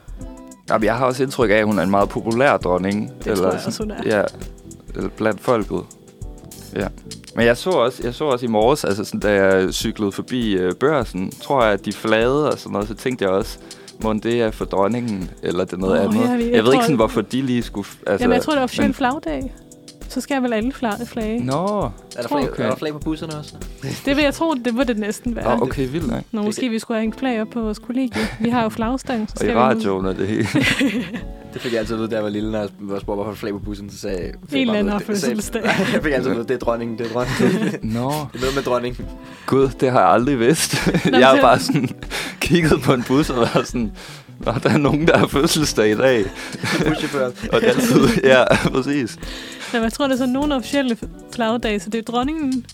Jamen, 0.69 0.86
jeg 0.86 0.95
har 0.98 1.05
også 1.05 1.24
indtryk 1.24 1.50
af, 1.50 1.53
at 1.55 1.65
hun 1.65 1.79
er 1.79 1.83
en 1.83 1.89
meget 1.89 2.10
populær 2.10 2.57
dronning. 2.57 3.12
Det 3.25 3.38
tror 3.38 3.45
jeg 3.45 3.53
også, 3.65 3.83
hun 3.83 3.91
er. 3.91 3.95
Ja, 4.05 4.10
eller 4.10 4.25
blandt 5.17 5.41
folket. 5.41 5.81
Ja. 6.75 6.88
Men 7.36 7.45
jeg 7.45 7.57
så 7.57 7.69
også, 7.69 8.03
jeg 8.03 8.13
så 8.13 8.25
også 8.25 8.45
i 8.45 8.50
morges, 8.50 8.83
altså 8.83 9.03
sådan, 9.03 9.19
da 9.19 9.45
jeg 9.45 9.74
cyklede 9.74 10.12
forbi 10.12 10.53
øh, 10.53 10.75
børsen, 10.75 11.31
tror 11.31 11.63
jeg, 11.63 11.74
at 11.74 11.86
de 11.86 11.93
flade 11.93 12.51
og 12.51 12.60
sådan 12.60 12.71
noget, 12.71 12.88
så 12.88 12.93
tænkte 12.93 13.25
jeg 13.25 13.31
også, 13.31 13.57
må 14.03 14.13
det 14.13 14.41
er 14.41 14.51
for 14.51 14.65
dronningen, 14.65 15.29
eller 15.43 15.65
det 15.65 15.79
noget 15.79 16.00
Åh, 16.00 16.05
andet. 16.05 16.15
ja, 16.15 16.29
jeg, 16.29 16.39
jeg 16.39 16.51
jeg 16.53 16.63
ved 16.63 16.74
ikke 16.74 16.83
sådan, 16.86 16.95
hvorfor 16.95 17.21
de 17.21 17.41
lige 17.41 17.63
skulle... 17.63 17.88
Altså, 18.07 18.24
Jamen, 18.24 18.36
jeg 18.36 18.41
tror, 18.41 18.53
det 18.53 18.60
er 18.60 18.63
officiel 18.63 18.93
flagdag. 18.93 19.53
Så 20.12 20.22
skal 20.22 20.41
vel 20.44 20.53
alle 20.53 20.72
flag, 20.74 20.94
flage. 21.06 21.44
Nå, 21.46 21.53
Er 21.53 21.91
der, 22.22 22.27
flag, 22.27 22.50
okay. 22.51 22.63
er 22.63 22.70
der 22.70 22.75
flag 22.75 22.91
på 22.91 23.00
busserne 23.00 23.34
også? 23.36 23.53
Det 24.06 24.15
vil 24.15 24.24
jeg 24.24 24.34
tro, 24.34 24.53
det 24.53 24.74
må 24.75 24.84
det 24.84 24.98
næsten 24.98 25.36
være. 25.36 25.58
Nå 25.58 25.63
okay, 25.65 25.88
vildt 25.89 26.08
nok. 26.08 26.22
Nå, 26.32 26.41
måske 26.41 26.70
vi 26.70 26.80
skulle 26.80 26.96
have 26.98 27.01
hængt 27.01 27.20
flag 27.20 27.41
op 27.41 27.48
på 27.53 27.62
vores 27.62 27.80
kollegie. 27.80 28.22
Vi 28.39 28.50
har 28.50 28.63
jo 28.63 28.70
flagstang. 28.70 29.30
Så 29.30 29.34
Og 29.34 29.38
skal 29.38 29.50
i 29.50 29.51
vi 29.53 29.58
ud. 29.58 29.63
radioen 29.63 30.06
og 30.06 30.15
det 30.18 30.27
hele. 30.27 30.48
Det 31.53 31.62
fik 31.62 31.72
jeg 31.72 31.80
altid 31.80 31.96
vide, 31.96 32.08
da 32.08 32.15
jeg 32.15 32.24
var 32.24 32.30
lille, 32.30 32.51
når 32.51 32.60
jeg 32.60 32.70
var 32.80 33.00
spurgt, 33.00 33.18
hvorfor 33.18 33.32
er 33.32 33.36
flag 33.36 33.51
på 33.51 33.60
bussen, 33.60 33.89
så 33.89 33.98
sagde 33.98 34.18
jeg... 34.20 34.30
En 34.53 34.62
eller 34.62 34.74
anden 34.74 34.94
det- 34.94 35.00
det- 35.00 35.08
fødselsdag. 35.08 35.62
Jeg 35.94 36.00
fik 36.03 36.13
altid 36.13 36.30
vide, 36.30 36.44
det 36.44 36.51
er 36.51 36.58
dronningen, 36.58 36.98
det 36.98 37.08
er 37.08 37.12
dronningen. 37.13 37.72
det 37.72 37.84
Nå, 37.84 38.10
er 38.10 38.39
noget 38.39 38.56
med 38.56 38.63
dronningen. 38.63 39.06
gud, 39.46 39.70
det 39.80 39.91
har 39.91 40.00
jeg 40.00 40.10
aldrig 40.10 40.39
vidst. 40.39 40.91
men 41.06 41.13
jeg 41.13 41.27
har 41.27 41.41
bare 41.41 41.60
sådan 41.60 41.89
kigget 42.39 42.82
på 42.82 42.94
en 42.94 43.03
bus 43.03 43.30
og 43.30 43.36
været 43.38 43.68
sådan, 43.68 43.91
Nå, 44.45 44.51
der 44.63 44.69
er 44.69 44.77
nogen, 44.77 45.07
der 45.07 45.17
har 45.17 45.27
fødselsdag 45.27 45.91
i 45.91 45.95
dag. 45.95 46.19
Og 47.51 47.62
det 47.62 47.69
er 47.69 47.74
altid, 47.74 48.24
ja, 48.24 48.43
præcis. 48.69 49.17
Jamen, 49.74 49.83
jeg 49.83 49.93
tror, 49.93 50.05
det 50.07 50.13
er 50.13 50.17
sådan 50.17 50.33
nogle 50.33 50.55
officielle 50.55 50.98
flagdage, 51.36 51.79
så 51.79 51.89
det 51.89 51.98
er 51.98 52.01
dronningen, 52.12 52.65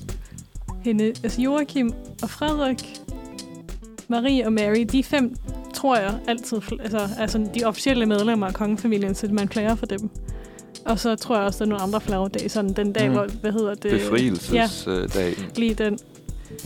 hende, 0.83 1.03
altså 1.24 1.41
Joachim 1.41 1.93
og 2.24 2.29
Frederik, 2.29 2.83
Marie 4.07 4.45
og 4.45 4.53
Mary, 4.53 4.86
de 4.91 5.03
fem, 5.03 5.36
tror 5.74 5.97
jeg, 5.97 6.13
altid 6.27 6.57
altså, 6.81 7.07
sådan 7.27 7.50
de 7.55 7.63
officielle 7.63 8.05
medlemmer 8.05 8.47
af 8.47 8.53
kongefamilien, 8.53 9.15
så 9.15 9.27
man 9.31 9.50
flager 9.50 9.75
for 9.75 9.86
dem. 9.86 10.09
Og 10.86 11.00
så 11.00 11.15
tror 11.15 11.36
jeg 11.38 11.45
også, 11.45 11.59
der 11.59 11.65
er 11.65 11.69
nogle 11.69 11.83
andre 11.83 12.01
flagdage, 12.01 12.50
sådan 12.50 12.74
den 12.74 12.93
dag, 12.93 13.07
Mm. 13.07 13.13
hvor, 13.13 13.27
hvad 13.41 13.51
hedder 13.51 13.74
det? 13.74 13.91
Ja, 13.91 13.97
Befrielsesdag. 13.97 15.36
lige 15.55 15.74
den. 15.74 15.97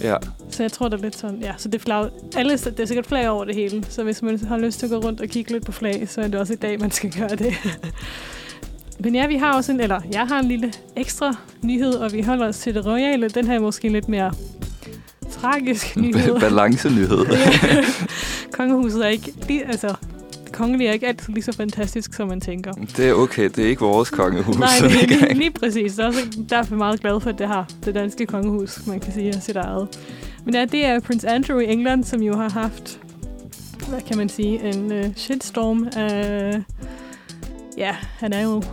Ja. 0.01 0.15
Så 0.50 0.63
jeg 0.63 0.71
tror, 0.71 0.88
det 0.88 0.98
er 0.98 1.01
lidt 1.01 1.17
sådan, 1.17 1.39
ja, 1.41 1.53
så 1.57 1.69
det 1.69 1.75
er 1.75 1.79
flag, 1.83 2.10
alle, 2.36 2.57
det 2.57 2.79
er 2.79 2.86
sikkert 2.86 3.07
flag 3.07 3.29
over 3.29 3.45
det 3.45 3.55
hele, 3.55 3.86
så 3.89 4.03
hvis 4.03 4.21
man 4.21 4.39
har 4.39 4.57
lyst 4.57 4.79
til 4.79 4.86
at 4.86 4.89
gå 4.89 4.98
rundt 4.98 5.21
og 5.21 5.27
kigge 5.27 5.51
lidt 5.51 5.65
på 5.65 5.71
flag, 5.71 6.07
så 6.10 6.21
er 6.21 6.27
det 6.27 6.39
også 6.39 6.53
i 6.53 6.55
dag, 6.55 6.79
man 6.79 6.91
skal 6.91 7.13
gøre 7.19 7.29
det. 7.36 7.53
Men 9.00 9.15
ja, 9.15 9.27
vi 9.27 9.36
har 9.36 9.53
også 9.53 9.71
en, 9.71 9.79
eller 9.79 10.01
jeg 10.13 10.27
har 10.27 10.39
en 10.39 10.48
lille 10.48 10.74
ekstra 10.95 11.36
nyhed, 11.62 11.93
og 11.93 12.13
vi 12.13 12.21
holder 12.21 12.48
os 12.48 12.57
til 12.57 12.75
det 12.75 12.86
royale. 12.86 13.29
Den 13.29 13.48
her 13.48 13.55
er 13.55 13.60
måske 13.60 13.89
lidt 13.89 14.10
mere 14.10 14.33
tragisk 15.31 15.95
nyhed. 15.98 16.39
Balancenyhed. 16.39 17.25
Ja. 17.31 17.86
Kongehuset 18.51 19.05
er 19.05 19.10
ikke, 19.10 19.33
lige, 19.48 19.67
altså, 19.67 19.95
kongelige 20.53 20.88
er 20.89 20.93
ikke 20.93 21.08
altid 21.08 21.34
lige 21.34 21.43
så 21.43 21.51
fantastisk, 21.53 22.13
som 22.13 22.27
man 22.27 22.41
tænker. 22.41 22.72
Det 22.98 23.10
er 23.10 23.13
okay, 23.13 23.50
det 23.55 23.60
er 23.65 23.70
ikke 23.70 23.81
vores 23.81 24.10
kongehus. 24.10 24.58
Nej, 24.58 24.67
det 24.81 24.86
er 24.86 24.89
lige, 24.89 25.01
ikke- 25.29 25.34
lige 25.34 25.51
præcis. 25.51 25.98
Jeg 25.98 26.03
er 26.03 26.08
også 26.08 26.27
derfor 26.50 26.75
meget 26.75 27.01
glad 27.01 27.20
for, 27.22 27.29
at 27.29 27.39
det 27.39 27.48
har 27.48 27.67
det 27.86 27.96
danske 27.96 28.25
kongehus, 28.25 28.88
man 28.88 29.00
kan 29.00 29.13
sige, 29.13 29.29
er 29.29 29.39
sit 29.39 29.55
eget. 29.55 29.88
Men 30.46 30.55
ja, 30.55 30.65
det 30.65 30.86
er 30.86 31.00
Prince 31.00 31.29
Andrew 31.29 31.60
i 31.60 31.65
England, 31.65 32.03
som 32.03 32.22
jo 32.22 32.36
har 32.36 32.50
haft, 32.50 33.00
hvad 33.89 34.01
kan 34.01 34.17
man 34.17 34.29
sige, 34.29 34.74
en 34.74 34.91
uh, 34.91 35.05
shitstorm 35.15 35.88
af... 35.96 36.62
Ja, 37.77 37.96
han 38.20 38.34
er 38.34 38.41
jo 38.43 38.63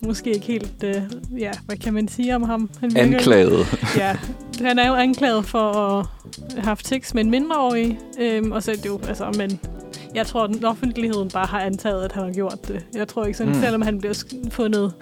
måske 0.00 0.34
ikke 0.34 0.46
helt... 0.46 0.84
Uh, 0.84 1.40
ja, 1.40 1.50
hvad 1.66 1.76
kan 1.76 1.94
man 1.94 2.08
sige 2.08 2.36
om 2.36 2.42
ham? 2.42 2.70
Han 2.80 2.94
virker- 2.94 3.02
Anklaget. 3.16 3.66
Ja, 3.96 4.16
han 4.60 4.78
er 4.78 4.88
jo 4.88 4.94
anklaget 4.94 5.44
for 5.44 5.58
at 5.72 6.06
have 6.54 6.64
haft 6.64 6.88
sex 6.88 7.14
med 7.14 7.24
en 7.24 7.30
mindreårig. 7.30 7.98
Øhm, 8.20 8.52
og 8.52 8.62
så 8.62 8.70
er 8.70 8.74
det 8.76 8.86
jo, 8.86 9.00
altså, 9.08 9.32
men 9.38 9.60
jeg 10.14 10.26
tror, 10.26 10.44
at 10.44 10.64
offentligheden 10.64 11.28
bare 11.30 11.46
har 11.46 11.60
antaget, 11.60 12.04
at 12.04 12.12
han 12.12 12.22
har 12.24 12.32
gjort 12.32 12.68
det. 12.68 12.86
Jeg 12.94 13.08
tror 13.08 13.24
ikke 13.24 13.38
sådan, 13.38 13.52
Mm. 13.52 13.60
selvom 13.60 13.82
han 13.82 13.98
bliver 13.98 14.24
fundet, 14.50 14.92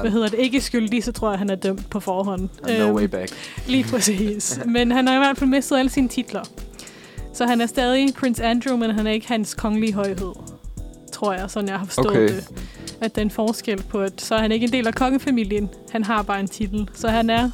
hvad 0.00 0.10
hedder 0.10 0.28
det, 0.28 0.38
ikke 0.38 0.60
skyldig, 0.60 1.04
så 1.04 1.12
tror 1.12 1.30
jeg, 1.30 1.38
han 1.38 1.50
er 1.50 1.54
dømt 1.54 1.90
på 1.90 2.00
forhånd. 2.00 2.48
No 2.78 2.96
way 2.96 3.04
back. 3.04 3.32
Lige 3.68 3.84
præcis. 3.84 4.60
men 4.66 4.90
han 4.90 5.06
har 5.06 5.14
i 5.14 5.18
hvert 5.18 5.38
fald 5.38 5.50
mistet 5.50 5.76
alle 5.78 5.90
sine 5.90 6.08
titler. 6.08 6.42
Så 7.32 7.46
han 7.46 7.60
er 7.60 7.66
stadig 7.66 8.14
Prince 8.14 8.44
Andrew, 8.44 8.76
men 8.76 8.90
han 8.90 9.06
er 9.06 9.10
ikke 9.10 9.28
hans 9.28 9.54
kongelige 9.54 9.92
højhed. 9.94 10.32
Tror 11.12 11.32
jeg, 11.32 11.50
sådan 11.50 11.68
jeg 11.68 11.78
har 11.78 11.84
forstået 11.86 12.06
Okay. 12.08 12.28
det. 12.28 12.48
At 13.00 13.14
der 13.14 13.20
er 13.20 13.24
en 13.24 13.30
forskel 13.30 13.82
på, 13.82 14.00
at 14.00 14.20
så 14.20 14.34
er 14.34 14.38
han 14.38 14.52
ikke 14.52 14.64
en 14.66 14.72
del 14.72 14.86
af 14.86 14.94
kongefamilien. 14.94 15.68
Han 15.92 16.04
har 16.04 16.22
bare 16.22 16.40
en 16.40 16.48
titel. 16.48 16.88
Så 16.94 17.08
han 17.08 17.30
er 17.30 17.50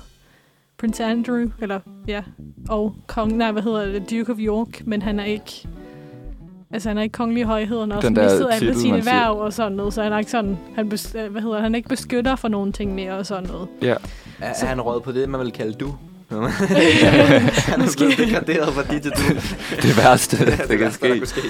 Prince 0.78 1.04
Andrew, 1.04 1.46
eller 1.60 1.80
ja, 2.08 2.22
og 2.68 2.94
kong, 3.06 3.36
nej, 3.36 3.52
hvad 3.52 3.62
hedder 3.62 3.84
det, 3.86 4.10
Duke 4.10 4.32
of 4.32 4.38
York, 4.40 4.86
men 4.86 5.02
han 5.02 5.20
er 5.20 5.24
ikke, 5.24 5.68
altså 6.72 6.88
han 6.88 6.98
er 6.98 7.02
ikke 7.02 7.12
kongelig 7.12 7.44
højhed, 7.44 7.80
han 7.80 7.90
har 7.90 7.96
også 7.96 8.08
Den 8.08 8.16
der 8.16 8.22
mistet 8.22 8.48
alle 8.52 8.68
titel, 8.68 8.80
sine 8.80 8.92
man 8.92 9.02
siger. 9.02 9.14
værv 9.14 9.38
og 9.38 9.52
sådan 9.52 9.72
noget, 9.72 9.94
så 9.94 10.02
han 10.02 10.12
er 10.12 10.18
ikke 10.18 10.30
sådan, 10.30 10.58
han, 10.74 10.88
bes, 10.88 11.14
øh, 11.18 11.32
hvad 11.32 11.42
hedder, 11.42 11.60
han 11.60 11.74
er 11.74 11.76
ikke 11.76 11.88
beskytter 11.88 12.36
for 12.36 12.48
nogle 12.48 12.72
ting 12.72 12.94
mere 12.94 13.12
og 13.12 13.26
sådan 13.26 13.48
noget. 13.48 13.68
Ja. 13.82 13.94
Er, 14.40 14.52
er 14.62 14.66
han 14.66 14.80
råd 14.80 15.00
på 15.00 15.12
det, 15.12 15.28
man 15.28 15.40
vil 15.40 15.52
kalde 15.52 15.72
du? 15.72 15.94
han 16.32 17.80
er 17.80 17.94
blevet 17.96 18.18
degraderet 18.18 18.74
fra 18.74 18.82
de 18.82 19.00
til 19.00 19.10
du. 19.10 19.22
Det 19.88 19.96
værste, 19.96 20.36
det, 20.46 20.58
det 20.68 20.78
kan 20.78 20.80
der 20.80 20.90
ske. 20.90 21.08
kunne 21.18 21.26
ske. 21.26 21.40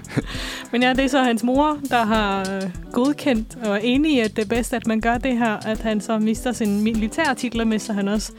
Men 0.72 0.82
ja, 0.82 0.90
det 0.92 1.04
er 1.04 1.08
så 1.08 1.22
hans 1.22 1.42
mor, 1.42 1.78
der 1.90 2.04
har 2.04 2.40
øh, 2.54 2.62
godkendt 2.92 3.56
og 3.64 3.74
er 3.76 3.80
enig 3.82 4.12
i, 4.12 4.20
at 4.20 4.36
det 4.36 4.44
er 4.44 4.48
bedst, 4.48 4.74
at 4.74 4.86
man 4.86 5.00
gør 5.00 5.18
det 5.18 5.38
her, 5.38 5.56
at 5.66 5.78
han 5.78 6.00
så 6.00 6.18
mister 6.18 6.52
sin 6.52 6.80
militære 6.84 7.34
titler, 7.34 7.64
mister 7.64 7.92
han 7.94 8.08
også, 8.08 8.32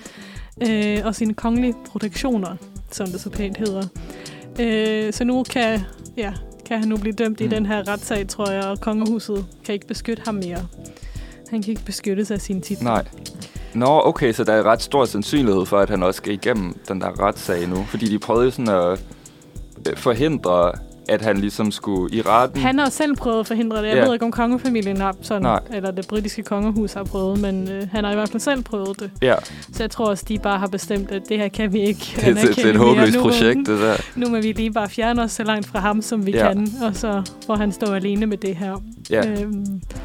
øh, 0.70 0.98
og 1.04 1.16
sine 1.16 1.34
kongelige 1.34 1.74
protektioner, 1.92 2.56
som 2.92 3.08
det 3.08 3.22
så 3.22 3.30
pænt 3.30 3.58
hedder. 3.58 3.84
Øh, 4.60 5.14
så 5.14 5.24
nu 5.24 5.44
kan, 5.44 5.80
ja, 6.18 6.34
kan 6.66 6.80
han 6.80 6.88
nu 6.88 6.98
blive 6.98 7.14
dømt 7.14 7.40
mm. 7.40 7.46
I 7.46 7.50
den 7.50 7.66
her 7.66 7.88
retssag, 7.88 8.28
tror 8.28 8.52
jeg, 8.52 8.64
og 8.64 8.80
kongehuset 8.80 9.46
kan 9.66 9.74
ikke 9.74 9.88
beskytte 9.88 10.24
ham 10.26 10.36
mere. 10.36 10.68
Han 11.50 11.62
kan 11.62 11.70
ikke 11.70 11.86
beskyttes 11.86 12.32
af 12.32 12.42
sine 12.42 12.62
titler. 12.62 12.90
Nej. 12.90 13.06
Nå, 13.74 14.02
okay, 14.04 14.34
så 14.34 14.44
der 14.44 14.54
er 14.54 14.64
ret 14.64 14.82
stor 14.82 15.06
sandsynlighed 15.06 15.66
for, 15.66 15.80
at 15.80 15.90
han 15.90 16.04
også 16.04 16.18
skal 16.18 16.34
igennem 16.34 16.80
den 16.88 17.02
der 17.02 17.20
retssag 17.20 17.68
nu. 17.68 17.76
Fordi 17.76 18.06
de 18.06 18.20
prøvede 18.20 18.52
sådan 18.52 18.70
at 18.70 19.06
øh, 19.90 19.98
forhindre, 19.98 20.72
at 21.10 21.22
han 21.22 21.38
ligesom 21.38 21.72
skulle 21.72 22.16
i 22.16 22.22
retten. 22.22 22.62
Han 22.62 22.80
har 22.80 22.90
selv 22.90 23.16
prøvet 23.16 23.40
at 23.40 23.48
forhindre 23.48 23.78
det. 23.82 23.88
Jeg 23.88 23.96
Ja. 23.96 24.06
ved 24.06 24.14
ikke, 24.14 24.26
om 24.26 24.32
kongefamilien 24.32 24.98
har 24.98 25.16
sådan, 25.22 25.42
Nej. 25.42 25.60
eller 25.74 25.92
det 25.92 26.08
britiske 26.08 26.44
kongehus 26.44 26.94
har 26.94 27.04
prøvet, 27.04 27.40
men 27.40 27.70
øh, 27.72 27.88
han 27.92 28.04
har 28.04 28.12
i 28.12 28.16
hvert 28.16 28.30
fald 28.30 28.40
selv 28.40 28.64
prøvet 28.64 29.00
det. 29.00 29.12
Ja, 29.22 29.36
Så 29.74 29.84
jeg 29.84 29.92
tror 29.92 30.06
også, 30.06 30.26
de 30.28 30.40
bare 30.40 30.60
har 30.60 30.68
bestemt, 30.68 31.12
at 31.12 31.22
det 31.30 31.38
her 31.38 31.48
kan 31.48 31.74
vi 31.74 31.82
ikke 31.82 32.14
det, 32.26 32.36
det, 32.36 32.56
det 32.56 32.66
er 32.66 32.70
et 32.70 32.76
håbløst 32.78 33.18
projekt, 33.18 33.58
det 33.68 33.80
der. 33.80 33.96
Nu 34.16 34.30
må 34.30 34.38
vi 34.42 34.52
lige 34.52 34.72
bare 34.72 34.90
fjerne 34.90 35.22
os 35.24 35.32
så 35.32 35.44
langt 35.44 35.68
fra 35.68 35.80
ham, 35.80 36.02
som 36.02 36.26
vi 36.26 36.32
Ja. 36.32 36.48
kan, 36.54 36.68
og 36.82 36.96
så 36.96 37.22
får 37.46 37.56
han 37.56 37.72
stå 37.72 37.94
alene 37.94 38.26
med 38.26 38.38
det 38.38 38.56
her. 38.56 38.82
Ja. 39.10 39.28
Øhm, 39.32 39.52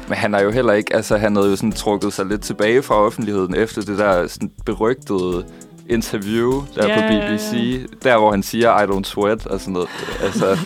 Men 0.07 0.17
han 0.17 0.33
er 0.35 0.41
jo 0.41 0.51
heller 0.51 0.73
ikke, 0.73 0.95
altså 0.95 1.17
han 1.17 1.35
havde 1.35 1.49
jo 1.49 1.55
sådan 1.55 1.71
trukket 1.71 2.13
sig 2.13 2.25
lidt 2.25 2.41
tilbage 2.41 2.81
fra 2.81 2.95
offentligheden 2.95 3.55
efter 3.55 3.81
det 3.81 3.97
der 3.97 4.27
sådan 4.27 4.51
berygtede 4.65 5.45
interview 5.89 6.63
der 6.75 6.87
Ja, 6.87 6.95
på 6.95 7.01
ja, 7.01 7.13
ja. 7.13 7.31
BBC, 7.35 7.79
der 8.03 8.17
hvor 8.17 8.31
han 8.31 8.43
siger, 8.43 8.81
I 8.81 8.85
don't 8.85 9.03
sweat 9.03 9.45
og 9.47 9.59
sådan 9.59 9.73
noget. 9.73 9.89
Altså, 10.23 10.57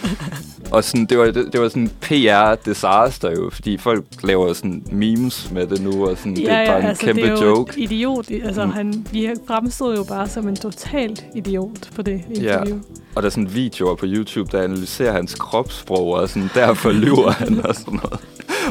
og 0.72 0.84
sådan, 0.84 1.06
det 1.06 1.18
var, 1.18 1.26
det, 1.26 1.50
det 1.54 1.62
var 1.62 1.70
sådan 1.70 1.92
PR-disaster 2.02 3.32
jo, 3.32 3.50
fordi 3.54 3.78
folk 3.78 4.04
laver 4.24 4.54
sådan 4.54 4.84
memes 4.92 5.52
med 5.52 5.68
det 5.68 5.82
nu, 5.82 6.10
og 6.10 6.18
sådan, 6.18 6.36
det 6.36 6.52
er 6.52 6.66
bare 6.68 6.80
en 6.80 6.86
altså, 6.86 7.06
kæmpe 7.06 7.22
det 7.22 7.30
er 7.30 7.34
jo 7.34 7.46
joke. 7.46 7.72
Et 7.84 7.92
idiot. 7.92 8.32
Altså, 8.32 8.66
Mm. 8.66 8.72
han, 8.72 9.06
vi 9.12 9.30
fremstod 9.48 9.96
jo 9.98 10.04
bare 10.04 10.30
som 10.30 10.48
en 10.48 10.56
totalt 10.56 11.26
idiot 11.36 11.90
på 11.96 12.02
det 12.02 12.22
Ja. 12.30 12.36
interview. 12.36 12.80
Og 13.16 13.24
der 13.24 13.28
er 13.28 13.32
sådan 13.32 13.54
videoer 13.54 13.96
på 13.96 14.06
YouTube, 14.10 14.58
der 14.58 14.64
analyserer 14.64 15.12
hans 15.12 15.36
kropssprog, 15.36 16.14
og 16.14 16.30
sådan, 16.30 16.50
derfor 16.56 16.92
lyver 17.06 17.32
han 17.32 17.66
og 17.66 17.76
sådan 17.76 18.00
noget. 18.04 18.20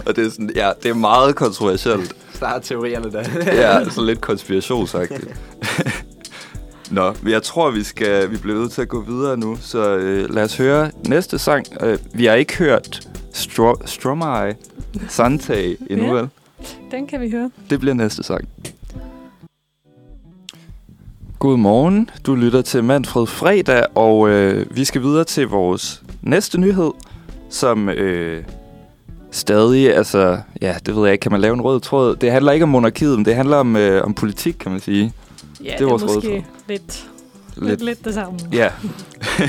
Og 0.06 0.16
det 0.16 0.26
er 0.26 0.30
sådan, 0.30 0.50
ja, 0.56 0.70
det 0.82 0.90
er 0.90 0.94
meget 0.94 1.36
kontroversielt. 1.36 2.14
Start 2.34 2.62
teorierne 2.62 3.12
der. 3.12 3.24
ja, 3.46 3.90
så 3.90 4.02
lidt 4.04 4.20
konspirationsagtigt. 4.20 5.28
Nå, 6.92 7.14
jeg 7.28 7.42
tror, 7.42 7.70
vi 7.70 7.82
skal 7.82 8.30
vi 8.30 8.36
bliver 8.36 8.58
nødt 8.58 8.72
til 8.72 8.82
at 8.82 8.88
gå 8.88 9.00
videre 9.00 9.36
nu, 9.36 9.56
så 9.60 9.96
øh, 9.96 10.34
lad 10.34 10.42
os 10.44 10.56
høre 10.56 10.90
næste 11.08 11.38
sang. 11.38 11.66
Øh, 11.80 11.98
vi 12.14 12.24
har 12.26 12.34
ikke 12.34 12.56
hørt 12.58 13.08
Stro- 13.34 13.82
Stromae 13.86 14.54
Sante 15.08 15.76
endnu, 15.92 16.06
Ja. 16.06 16.12
vel? 16.12 16.28
Den 16.90 17.06
kan 17.06 17.20
vi 17.20 17.30
høre. 17.30 17.50
Det 17.70 17.80
bliver 17.80 17.94
næste 17.94 18.22
sang. 18.22 18.48
Godmorgen, 21.38 22.10
du 22.26 22.34
lytter 22.34 22.62
til 22.62 22.84
Manfred 22.84 23.26
Fredag, 23.26 23.86
og 23.94 24.28
øh, 24.28 24.76
vi 24.76 24.84
skal 24.84 25.02
videre 25.02 25.24
til 25.24 25.48
vores 25.48 26.02
næste 26.22 26.60
nyhed, 26.60 26.90
som 27.50 27.88
øh, 27.88 28.44
stadig, 29.30 29.96
altså, 29.96 30.38
ja, 30.60 30.74
det 30.86 30.96
ved 30.96 31.02
jeg 31.04 31.12
ikke, 31.12 31.22
kan 31.22 31.32
man 31.32 31.40
lave 31.40 31.54
en 31.54 31.60
rød 31.60 31.80
tråd? 31.80 32.16
Det 32.16 32.30
handler 32.32 32.52
ikke 32.52 32.62
om 32.62 32.68
monarkiet, 32.68 33.16
men 33.18 33.24
det 33.24 33.34
handler 33.34 33.56
om, 33.56 33.76
øh, 33.76 34.04
om 34.04 34.14
politik, 34.14 34.54
kan 34.60 34.70
man 34.72 34.80
sige. 34.80 35.12
Ja, 35.64 35.72
er 35.72 35.76
det 35.76 35.84
er 35.84 35.88
vores 35.88 36.02
røde 36.02 36.14
måske 36.14 36.44
lidt, 36.68 37.10
lidt, 37.56 37.82
lidt 37.82 38.04
det 38.04 38.14
samme. 38.14 38.38
Ja. 38.52 38.68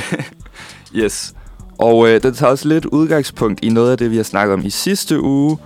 yes. 1.03 1.33
Og 1.77 2.09
øh, 2.09 2.23
den 2.23 2.33
tager 2.33 2.51
også 2.51 2.67
lidt 2.67 2.85
udgangspunkt 2.85 3.59
i 3.63 3.69
noget 3.69 3.91
af 3.91 3.97
det, 3.97 4.11
vi 4.11 4.15
har 4.15 4.23
snakket 4.23 4.53
om 4.53 4.65
i 4.65 4.69
sidste 4.69 5.21
uge, 5.21 5.57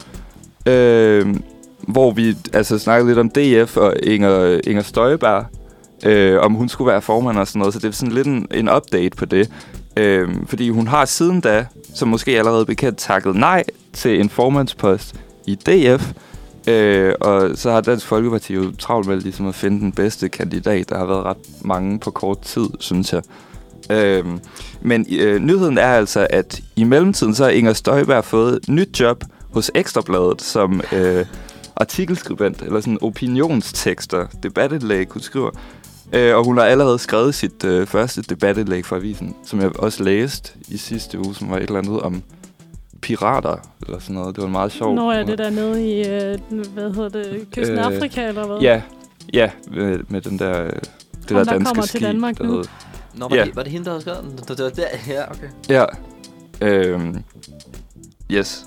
øh, 0.65 1.35
hvor 1.87 2.11
vi 2.11 2.35
altså 2.53 2.79
snakkede 2.79 3.09
lidt 3.09 3.19
om 3.19 3.29
DF 3.29 3.77
og 3.77 3.93
Inger, 4.03 4.59
Inger 4.63 4.83
Støjberg, 4.83 5.45
øh, 6.05 6.39
om 6.41 6.53
hun 6.53 6.69
skulle 6.69 6.91
være 6.91 7.01
formand 7.01 7.37
og 7.37 7.47
sådan 7.47 7.59
noget, 7.59 7.73
så 7.73 7.79
det 7.79 7.87
er 7.87 7.91
sådan 7.91 8.13
lidt 8.13 8.27
en, 8.27 8.47
en 8.51 8.69
update 8.69 9.17
på 9.17 9.25
det. 9.25 9.51
Øh, 9.97 10.29
fordi 10.47 10.69
hun 10.69 10.87
har 10.87 11.05
siden 11.05 11.41
da, 11.41 11.65
som 11.93 12.07
måske 12.07 12.37
allerede 12.37 12.65
bekendt, 12.65 12.97
takket 12.97 13.35
nej 13.35 13.63
til 13.93 14.19
en 14.19 14.29
formandspost 14.29 15.15
i 15.45 15.55
DF, 15.55 16.13
Øh, 16.67 17.13
og 17.21 17.51
så 17.55 17.71
har 17.71 17.81
Dansk 17.81 18.05
Folkeparti 18.05 18.53
jo 18.53 18.71
travlt 18.79 19.07
med 19.07 19.17
ligesom 19.21 19.47
at 19.47 19.55
finde 19.55 19.79
den 19.79 19.91
bedste 19.91 20.29
kandidat. 20.29 20.89
Der 20.89 20.97
har 20.97 21.05
været 21.05 21.23
ret 21.23 21.37
mange 21.61 21.99
på 21.99 22.11
kort 22.11 22.41
tid, 22.41 22.67
synes 22.79 23.13
jeg. 23.13 23.21
Øh, 23.89 24.25
men 24.81 25.05
øh, 25.19 25.39
nyheden 25.39 25.77
er 25.77 25.87
altså, 25.87 26.27
at 26.29 26.61
i 26.75 26.83
mellemtiden 26.83 27.35
så 27.35 27.43
har 27.43 27.51
Inger 27.51 27.73
Støjberg 27.73 28.25
fået 28.25 28.59
nyt 28.69 28.99
job 28.99 29.23
hos 29.49 29.71
Ekstrabladet 29.75 30.41
som 30.41 30.81
øh, 30.91 31.25
artikelskribent, 31.75 32.61
eller 32.61 32.81
sådan 32.81 32.97
opinionstekster, 33.01 34.27
debatindlæg, 34.43 35.07
hun 35.11 35.21
skriver. 35.21 35.49
Øh, 36.13 36.35
og 36.35 36.45
hun 36.45 36.57
har 36.57 36.65
allerede 36.65 36.99
skrevet 36.99 37.35
sit 37.35 37.63
øh, 37.63 37.87
første 37.87 38.21
debatindlæg 38.21 38.85
for 38.85 38.95
avisen, 38.95 39.35
som 39.45 39.61
jeg 39.61 39.79
også 39.79 40.03
læste 40.03 40.51
i 40.67 40.77
sidste 40.77 41.19
uge, 41.19 41.35
som 41.35 41.49
var 41.49 41.57
et 41.57 41.63
eller 41.63 41.79
andet 41.79 42.01
om 42.01 42.23
pirater, 43.07 43.55
eller 43.85 43.99
sådan 43.99 44.15
noget. 44.15 44.35
Det 44.35 44.43
var 44.43 44.49
meget 44.49 44.71
sjovt. 44.71 44.95
Når 44.95 45.11
er 45.11 45.23
det 45.23 45.37
der 45.37 45.49
nede 45.49 45.87
i, 45.91 46.07
øh, 46.07 46.37
hvad 46.73 46.93
hedder 46.93 47.09
det, 47.09 47.47
kysten 47.55 47.77
af 47.77 47.89
Øh, 47.91 47.95
Afrika, 47.97 48.27
eller 48.27 48.47
hvad? 48.47 48.57
Ja, 48.61 48.81
ja 49.33 49.49
med, 49.71 49.99
med 50.07 50.21
den 50.21 50.39
der, 50.39 50.63
øh, 50.63 50.69
det 50.69 50.73
Ham, 50.73 51.37
der 51.37 51.43
der 51.43 51.51
danske 51.51 51.65
kommer 51.65 51.81
til 51.81 51.89
skib. 51.89 52.01
Danmark 52.01 52.37
der 52.37 52.43
nu. 52.43 52.51
hed- 52.55 52.63
Nå, 53.15 53.27
var, 53.27 53.35
Ja. 53.35 53.45
det, 53.45 53.55
var 53.55 53.63
det 53.63 53.71
hende, 53.71 53.85
der 53.85 53.91
havde 53.91 54.01
skrevet 54.01 54.23
den? 54.23 54.31
Det, 54.37 54.63
var 54.63 54.69
der, 54.69 54.83
ja, 55.07 55.23
okay. 55.31 55.47
Ja. 55.69 55.85
Øhm, 56.61 57.23
yes. 58.31 58.65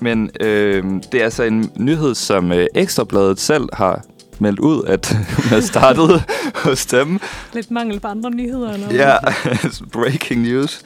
Men 0.00 0.30
øhm, 0.40 1.02
det 1.12 1.20
er 1.20 1.24
altså 1.24 1.42
en 1.42 1.70
nyhed, 1.76 2.14
som 2.14 2.52
øh, 2.52 2.66
Ekstrabladet 2.74 3.40
selv 3.40 3.68
har 3.72 4.04
meldt 4.38 4.58
ud, 4.60 4.84
at 4.86 5.12
hun 5.36 5.44
har 5.44 5.60
startet 5.60 6.22
hos 6.64 6.86
dem. 6.86 7.20
Lidt 7.54 7.70
mangel 7.70 8.00
på 8.00 8.08
andre 8.08 8.30
nyheder, 8.30 8.72
eller? 8.72 8.94
Ja, 8.94 9.16
breaking 9.92 10.42
news. 10.42 10.82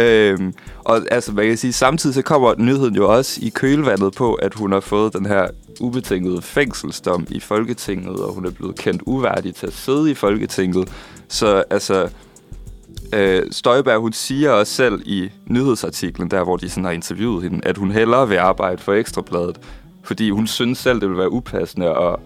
Øhm, 0.00 0.54
og 0.84 1.00
altså, 1.10 1.32
man 1.32 1.46
kan 1.46 1.56
sige, 1.56 1.72
samtidig 1.72 2.14
så 2.14 2.22
kommer 2.22 2.54
nyheden 2.58 2.94
jo 2.94 3.16
også 3.16 3.40
i 3.42 3.48
kølvandet 3.48 4.14
på, 4.14 4.34
at 4.34 4.54
hun 4.54 4.72
har 4.72 4.80
fået 4.80 5.12
den 5.12 5.26
her 5.26 5.46
ubetingede 5.80 6.42
fængselsdom 6.42 7.26
i 7.30 7.40
Folketinget, 7.40 8.16
og 8.16 8.32
hun 8.32 8.46
er 8.46 8.50
blevet 8.50 8.78
kendt 8.78 9.02
uværdig 9.06 9.54
til 9.54 9.66
at 9.66 9.72
sidde 9.72 10.10
i 10.10 10.14
Folketinget. 10.14 10.88
Så 11.28 11.64
altså, 11.70 12.08
øh, 13.14 13.42
Støjberg, 13.50 14.00
hun 14.00 14.12
siger 14.12 14.50
også 14.50 14.72
selv 14.72 15.02
i 15.06 15.30
nyhedsartiklen, 15.46 16.30
der 16.30 16.44
hvor 16.44 16.56
de 16.56 16.68
sådan 16.68 16.84
har 16.84 16.92
interviewet 16.92 17.42
hende, 17.42 17.60
at 17.62 17.76
hun 17.76 17.90
hellere 17.90 18.28
vil 18.28 18.36
arbejde 18.36 18.82
for 18.82 18.92
Ekstrabladet, 18.92 19.58
fordi 20.04 20.30
hun 20.30 20.46
synes 20.46 20.78
selv, 20.78 21.00
det 21.00 21.08
vil 21.08 21.18
være 21.18 21.32
upassende 21.32 21.86
at 21.88 22.16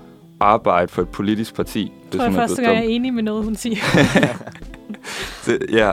arbejde 0.40 0.88
for 0.88 1.02
et 1.02 1.08
politisk 1.08 1.54
parti. 1.54 1.92
Jeg 2.12 2.20
tror 2.20 2.24
jeg 2.24 2.32
er 2.32 2.37
første 2.37 2.62
gang, 2.62 2.76
jeg 2.76 2.84
er 2.84 2.88
enig 2.88 3.14
med 3.14 3.22
noget, 3.22 3.44
hun 3.44 3.56
siger. 3.56 3.76
Det, 5.46 5.58
ja. 5.72 5.90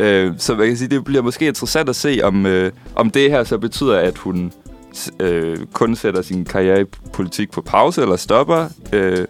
Øh, 0.00 0.34
så 0.38 0.54
man 0.54 0.66
kan 0.66 0.76
sige, 0.76 0.88
det 0.88 1.04
bliver 1.04 1.22
måske 1.22 1.46
interessant 1.46 1.88
at 1.88 1.96
se, 1.96 2.20
om, 2.22 2.46
øh, 2.46 2.72
om 2.94 3.10
det 3.10 3.30
her 3.30 3.44
så 3.44 3.58
betyder, 3.58 3.98
at 3.98 4.18
hun 4.18 4.52
øh, 5.20 5.56
kun 5.72 5.96
sætter 5.96 6.22
sin 6.22 6.44
karriere 6.44 6.80
i 6.80 6.84
politik 7.12 7.50
på 7.50 7.60
pause 7.60 8.02
eller 8.02 8.16
stopper, 8.16 8.68
øh, 8.92 9.24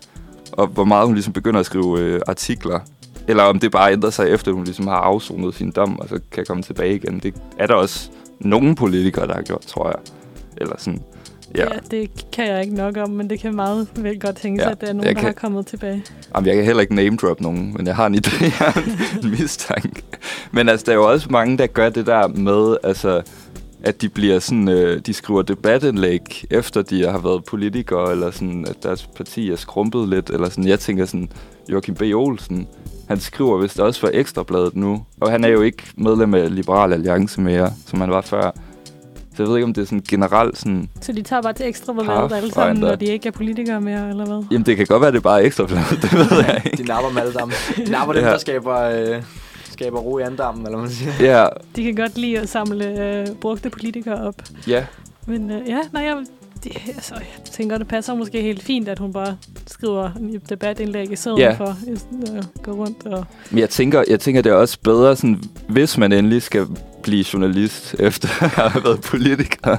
og 0.52 0.66
hvor 0.66 0.84
meget 0.84 1.06
hun 1.06 1.14
ligesom 1.14 1.32
begynder 1.32 1.60
at 1.60 1.66
skrive 1.66 2.00
øh, 2.00 2.20
artikler. 2.26 2.80
Eller 3.28 3.42
om 3.42 3.58
det 3.58 3.72
bare 3.72 3.92
ændrer 3.92 4.10
sig 4.10 4.28
efter, 4.30 4.52
hun 4.52 4.64
ligesom 4.64 4.86
har 4.86 4.96
afsonet 4.96 5.54
sin 5.54 5.70
dom, 5.70 5.98
og 5.98 6.08
så 6.08 6.20
kan 6.32 6.44
komme 6.48 6.62
tilbage 6.62 6.94
igen. 6.94 7.18
Det 7.18 7.34
er 7.58 7.66
der 7.66 7.74
også 7.74 8.10
nogle 8.40 8.76
politikere, 8.76 9.26
der 9.26 9.34
har 9.34 9.42
gjort, 9.42 9.60
tror 9.60 9.86
jeg. 9.86 9.98
Eller 10.56 10.74
sådan, 10.78 11.02
ja. 11.56 11.62
ja. 11.64 11.78
det 11.90 12.10
kan 12.32 12.46
jeg 12.46 12.62
ikke 12.62 12.74
nok 12.74 12.96
om, 12.96 13.10
men 13.10 13.30
det 13.30 13.40
kan 13.40 13.54
meget 13.56 13.88
vel 13.96 14.20
godt 14.20 14.36
tænke 14.36 14.58
sig, 14.62 14.66
Ja, 14.66 14.72
at 14.72 14.80
der 14.80 14.86
er 14.86 14.92
nogen, 14.92 15.06
der 15.06 15.12
kan- 15.14 15.24
har 15.24 15.32
kommet 15.32 15.66
tilbage. 15.66 16.04
Jamen, 16.34 16.46
jeg 16.46 16.56
kan 16.56 16.64
heller 16.64 16.80
ikke 16.80 16.94
name 16.94 17.16
drop 17.16 17.40
nogen, 17.40 17.74
men 17.76 17.86
jeg 17.86 17.96
har 17.96 18.06
en 18.06 18.14
idé, 18.14 18.42
jeg 18.44 18.50
har 18.52 18.82
en 19.22 19.30
mistanke. 19.30 20.02
Men 20.52 20.68
altså, 20.68 20.84
der 20.86 20.92
er 20.92 20.96
jo 20.96 21.10
også 21.10 21.26
mange, 21.30 21.58
der 21.58 21.66
gør 21.66 21.88
det 21.88 22.06
der 22.06 22.28
med, 22.28 22.76
altså, 22.84 23.22
at 23.82 24.02
de 24.02 24.08
bliver 24.08 24.38
sådan, 24.38 24.68
øh, 24.68 25.00
de 25.06 25.12
skriver 25.14 25.42
debatindlæg, 25.42 26.44
efter 26.50 26.82
de 26.82 27.06
har 27.06 27.18
været 27.18 27.44
politikere, 27.44 28.12
eller 28.12 28.30
sådan, 28.30 28.66
at 28.68 28.82
deres 28.82 29.06
parti 29.16 29.50
er 29.50 29.56
skrumpet 29.56 30.08
lidt, 30.08 30.30
eller 30.30 30.48
sådan. 30.48 30.68
Jeg 30.68 30.80
tænker 30.80 31.04
sådan, 31.06 31.28
Joachim 31.72 31.94
B. 31.94 32.02
Olsen, 32.02 32.66
han 33.08 33.20
skriver 33.20 33.58
vist 33.58 33.80
også 33.80 34.00
for 34.00 34.10
Ekstrabladet 34.12 34.76
nu, 34.76 35.04
og 35.20 35.30
han 35.30 35.44
er 35.44 35.48
jo 35.48 35.62
ikke 35.62 35.82
medlem 35.96 36.34
af 36.34 36.54
Liberal 36.54 36.92
Alliance 36.92 37.40
mere, 37.40 37.72
som 37.86 38.00
han 38.00 38.10
var 38.10 38.20
før. 38.20 38.50
Så 39.38 39.42
jeg 39.42 39.48
ved 39.50 39.56
ikke, 39.56 39.64
om 39.64 39.72
det 39.74 39.82
er 39.82 39.86
sådan 39.86 40.02
generelt 40.08 40.58
sådan... 40.58 40.88
Så 41.00 41.12
de 41.12 41.22
tager 41.22 41.42
bare 41.42 41.52
til 41.52 41.66
ekstra 41.68 41.92
bladet 41.92 42.32
alle 42.32 42.52
sammen, 42.52 42.76
når 42.80 42.94
de 42.94 43.04
ikke 43.04 43.28
er 43.28 43.32
politikere 43.32 43.80
mere, 43.80 44.08
eller 44.10 44.26
hvad? 44.26 44.44
Jamen, 44.50 44.66
det 44.66 44.76
kan 44.76 44.86
godt 44.86 45.02
være, 45.02 45.10
det 45.12 45.16
er 45.16 45.20
bare 45.22 45.44
Ekstrabladet, 45.44 45.98
det 46.02 46.12
ved 46.12 46.44
jeg 46.46 46.62
ikke. 46.64 46.76
De 46.76 46.88
napper 46.88 47.08
dem 47.08 47.18
alle 47.18 47.32
sammen. 47.32 47.56
De 47.76 47.90
napper 47.90 48.12
dem, 48.14 48.24
Ja. 48.24 48.30
der 48.30 48.38
skaber, 48.38 48.80
øh, 48.80 49.22
skaber 49.70 49.98
ro 49.98 50.18
i 50.18 50.22
andammen, 50.22 50.66
eller 50.66 50.78
hvad 50.78 50.88
man 50.88 50.94
siger. 50.96 51.38
Ja, 51.40 51.46
De 51.76 51.84
kan 51.84 51.94
godt 51.94 52.18
lide 52.18 52.38
at 52.38 52.48
samle 52.48 53.00
øh, 53.04 53.26
brugte 53.40 53.70
politikere 53.70 54.26
op. 54.28 54.34
ja, 54.68 54.84
Men 55.26 55.50
øh, 55.50 55.68
ja, 55.68 55.78
nej, 55.92 56.02
jeg, 56.02 56.16
det, 56.64 56.72
altså, 56.88 57.14
jeg 57.14 57.44
tænker, 57.52 57.78
det 57.78 57.88
passer 57.88 58.14
måske 58.14 58.42
helt 58.42 58.62
fint, 58.62 58.88
at 58.88 58.98
hun 58.98 59.12
bare 59.12 59.36
skriver 59.66 60.10
en 60.20 60.40
debatindlæg 60.48 61.12
i 61.12 61.16
stedet 61.16 61.38
Ja. 61.38 61.52
for 61.52 61.64
at 61.64 62.48
gå 62.62 62.70
rundt 62.70 63.06
og... 63.06 63.24
Men 63.50 63.58
jeg 63.58 63.70
tænker, 63.70 64.04
jeg 64.08 64.20
tænker, 64.20 64.42
det 64.42 64.50
er 64.52 64.56
også 64.56 64.78
bedre, 64.84 65.16
sådan, 65.16 65.42
hvis 65.68 65.98
man 65.98 66.12
endelig 66.12 66.42
skal 66.42 66.66
blive 67.02 67.24
journalist 67.32 67.94
efter 67.98 68.28
at 68.42 68.50
have 68.72 68.84
været 68.84 69.00
politiker, 69.00 69.76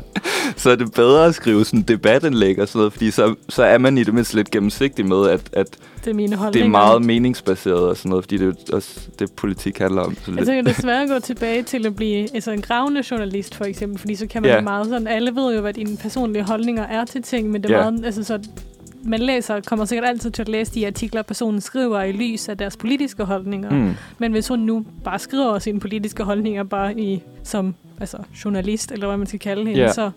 så 0.56 0.70
er 0.70 0.76
det 0.76 0.94
bedre 0.94 1.26
at 1.26 1.36
skrive 1.36 1.66
sådan 1.66 1.82
debatindlæg 1.82 2.60
og 2.60 2.68
sådan 2.68 2.80
noget, 2.80 2.94
fordi 2.94 3.12
så, 3.12 3.36
så 3.50 3.64
er 3.64 3.78
man 3.78 3.98
i 3.98 4.04
det 4.04 4.14
mindste 4.14 4.36
lidt 4.36 4.52
gennemsigtig 4.52 5.06
med, 5.06 5.30
at, 5.30 5.42
at 5.54 5.68
Det 6.06 6.12
er 6.12 6.14
mine 6.16 6.30
det 6.32 6.38
holdninger. 6.38 6.66
er 6.66 6.70
meget 6.72 7.06
meningsbaseret 7.06 7.80
og 7.90 7.98
sådan 7.98 8.10
noget, 8.10 8.26
fordi 8.26 8.38
det 8.38 8.44
er 8.44 8.48
jo 8.72 8.76
også 8.76 9.00
det, 9.20 9.32
politik 9.32 9.78
handler 9.78 10.02
om. 10.02 10.16
Så 10.16 10.32
Jeg 10.38 10.46
lidt. 10.46 10.66
det 10.66 10.78
er 10.78 10.82
svært 10.82 11.04
at 11.04 11.10
gå 11.10 11.20
tilbage 11.34 11.64
til 11.64 11.86
at 11.86 11.96
blive 11.96 12.36
altså 12.36 12.52
en 12.52 12.62
gravende 12.62 13.04
journalist, 13.12 13.56
for 13.56 13.66
eksempel, 13.66 14.00
fordi 14.00 14.16
så 14.16 14.28
kan 14.28 14.42
man 14.42 14.52
Ja. 14.52 14.62
meget 14.62 14.86
sådan, 14.88 15.08
alle 15.08 15.36
ved 15.36 15.56
jo, 15.56 15.62
hvad 15.62 15.74
dine 15.74 15.98
personlige 15.98 16.44
holdninger 16.44 16.84
er 16.84 17.06
til 17.06 17.22
ting, 17.22 17.50
men 17.52 17.64
det 17.64 17.72
er 17.72 17.78
Ja. 17.78 17.90
meget, 17.92 18.06
altså 18.06 18.24
så 18.24 18.40
man 19.04 19.20
læser, 19.20 19.62
kommer 19.62 19.86
sikkert 19.86 20.10
altid 20.10 20.32
til 20.32 20.42
at 20.42 20.50
læse 20.50 20.74
de 20.74 20.88
artikler, 20.88 21.22
personen 21.22 21.62
skriver 21.62 22.02
i 22.02 22.12
lys 22.12 22.50
af 22.50 22.58
deres 22.58 22.78
politiske 22.78 23.24
holdninger. 23.24 23.70
Mm. 23.70 23.94
Men 24.18 24.32
hvis 24.32 24.48
hun 24.48 24.60
nu 24.60 24.86
bare 25.04 25.20
skriver 25.20 25.60
sine 25.60 25.80
politiske 25.80 26.24
holdninger 26.24 26.64
bare 26.64 27.00
i, 27.00 27.24
som 27.44 27.76
altså, 28.00 28.18
journalist, 28.46 28.92
eller 28.92 29.08
hvad 29.08 29.18
man 29.18 29.28
skal 29.28 29.40
kalde 29.40 29.66
hende, 29.66 29.82
Ja. 29.82 29.92
så 29.94 30.12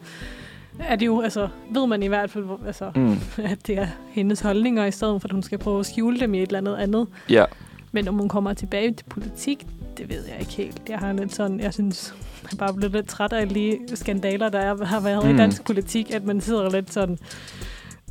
er 0.80 0.96
det 0.96 1.06
jo, 1.06 1.20
altså, 1.20 1.48
ved 1.70 1.86
man 1.86 2.02
i 2.02 2.06
hvert 2.06 2.30
fald, 2.30 2.44
hvor- 2.44 2.60
altså, 2.66 2.90
Mm. 2.96 3.16
at 3.52 3.66
det 3.66 3.78
er 3.78 3.86
hendes 4.10 4.40
holdninger, 4.40 4.84
i 4.84 4.90
stedet 4.90 5.20
for 5.20 5.28
at 5.28 5.32
hun 5.32 5.42
skal 5.42 5.58
prøve 5.58 5.80
at 5.80 5.86
skjule 5.86 6.20
dem 6.20 6.34
i 6.34 6.42
et 6.42 6.46
eller 6.46 6.58
andet 6.58 6.76
andet. 6.76 7.06
Ja. 7.30 7.44
Men 7.92 8.08
om 8.08 8.14
hun 8.18 8.28
kommer 8.28 8.54
tilbage 8.54 8.92
til 8.92 9.04
politik, 9.08 9.66
det 9.98 10.08
ved 10.08 10.24
jeg 10.28 10.36
ikke 10.40 10.52
helt. 10.52 10.82
Jeg 10.88 10.98
har 10.98 11.12
lidt 11.12 11.34
sådan, 11.34 11.60
jeg 11.60 11.74
synes, 11.74 12.14
jeg 12.42 12.48
er 12.52 12.56
bare 12.56 12.74
blevet 12.74 12.92
lidt 12.92 13.08
træt 13.08 13.32
af 13.32 13.48
de 13.48 13.78
skandaler, 13.94 14.48
der 14.48 14.58
er, 14.58 14.84
har 14.84 15.00
været. 15.00 15.24
Mm. 15.24 15.34
i 15.34 15.36
dansk 15.38 15.64
politik, 15.64 16.14
at 16.14 16.24
man 16.24 16.40
sidder 16.40 16.70
lidt 16.70 16.92
sådan, 16.92 17.18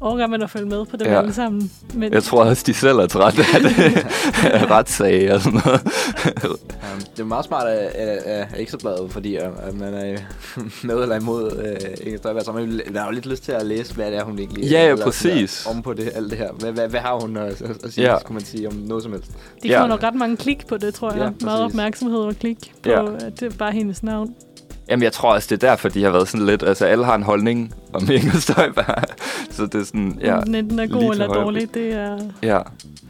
overgår 0.02 0.28
man 0.28 0.42
at 0.42 0.50
følge 0.50 0.66
med 0.66 0.86
på 0.86 0.98
dem 0.98 1.08
Ja. 1.08 1.14
ja. 1.14 1.20
alle 1.20 1.34
sammen. 1.34 1.72
Men 1.94 2.14
Jeg 2.14 2.24
tror 2.24 2.44
også, 2.44 2.64
de 2.68 2.74
selv 2.74 2.98
er 2.98 3.08
trætte 3.08 3.42
af 3.54 3.62
det. 3.62 3.72
retssag 4.72 5.34
og 5.34 5.42
sådan 5.42 5.62
noget. 5.66 5.82
Um, 6.94 7.00
det 7.16 7.20
er 7.20 7.24
meget 7.24 7.46
smart 7.46 7.68
af, 7.68 7.92
af, 7.96 8.20
af 8.26 8.48
Ekstrabladet, 8.58 9.12
fordi 9.12 9.36
at 9.36 9.50
man 9.80 9.94
er 9.94 10.18
med 10.84 11.02
eller 11.02 11.16
imod 11.20 11.52
øh, 12.06 12.18
Støjberg, 12.18 12.46
så 12.46 12.52
man, 12.52 12.82
man 12.88 12.96
har 12.96 13.06
jo 13.06 13.12
lidt 13.12 13.26
lyst 13.26 13.44
til 13.44 13.52
at 13.52 13.66
læse, 13.66 13.94
hvad 13.96 14.12
det 14.12 14.18
er, 14.20 14.24
hun 14.24 14.40
egentlig 14.40 14.64
Ja, 14.64 14.88
ja, 14.88 14.96
præcis. 15.04 15.64
der, 15.66 15.72
om 15.76 15.82
på 15.82 15.94
det, 15.94 16.12
alt 16.16 16.30
det 16.30 16.38
her. 16.38 16.52
Hvad, 16.60 16.72
hvad, 16.72 16.88
hvad 16.88 17.00
har 17.00 17.20
hun 17.20 17.38
at, 17.38 17.62
at, 17.62 17.94
sige, 17.94 18.06
Ja. 18.06 18.14
ja. 18.14 18.20
skulle 18.20 18.34
man 18.34 18.44
sige, 18.46 18.68
om 18.68 18.74
noget 18.74 19.04
som 19.04 19.12
helst? 19.12 19.32
de 19.64 19.68
Ja. 19.68 19.82
får 19.84 19.88
nok 19.88 20.04
ret 20.04 20.16
mange 20.16 20.38
klik 20.38 20.68
på 20.68 20.78
det, 20.78 20.94
tror 20.94 21.10
jeg. 21.12 21.18
Ja, 21.20 21.24
Ja, 21.24 21.30
meget 21.42 21.60
præcis. 21.62 21.74
opmærksomhed 21.74 22.20
og 22.20 22.36
klik 22.36 22.58
på, 22.84 22.90
Ja. 22.90 23.02
ja. 23.02 23.16
at 23.16 23.40
det 23.40 23.54
er 23.54 23.58
bare 23.58 23.72
hendes 23.72 24.04
navn. 24.04 24.34
Jamen, 24.89 25.04
jeg 25.04 25.13
tror 25.13 25.34
også, 25.34 25.48
det 25.50 25.63
er 25.63 25.70
derfor, 25.70 25.89
de 25.89 26.04
har 26.04 26.12
været 26.12 26.28
sådan 26.28 26.46
lidt... 26.46 26.63
Altså, 26.63 26.86
alle 26.86 27.06
har 27.06 27.15
en 27.15 27.24
holdning 27.24 27.74
om 27.94 28.10
Inger 28.12 28.38
Støjberg. 28.39 29.04
Så 29.56 29.65
det 29.65 29.76
er 29.76 29.86
sådan... 29.86 30.20
Ja. 30.22 30.39
Enten 30.39 30.80
er 30.80 30.88
god 30.88 31.12
eller 31.12 31.28
dårlig, 31.28 31.74
det 31.74 31.94
er... 31.94 32.17
Ja, 32.44 32.60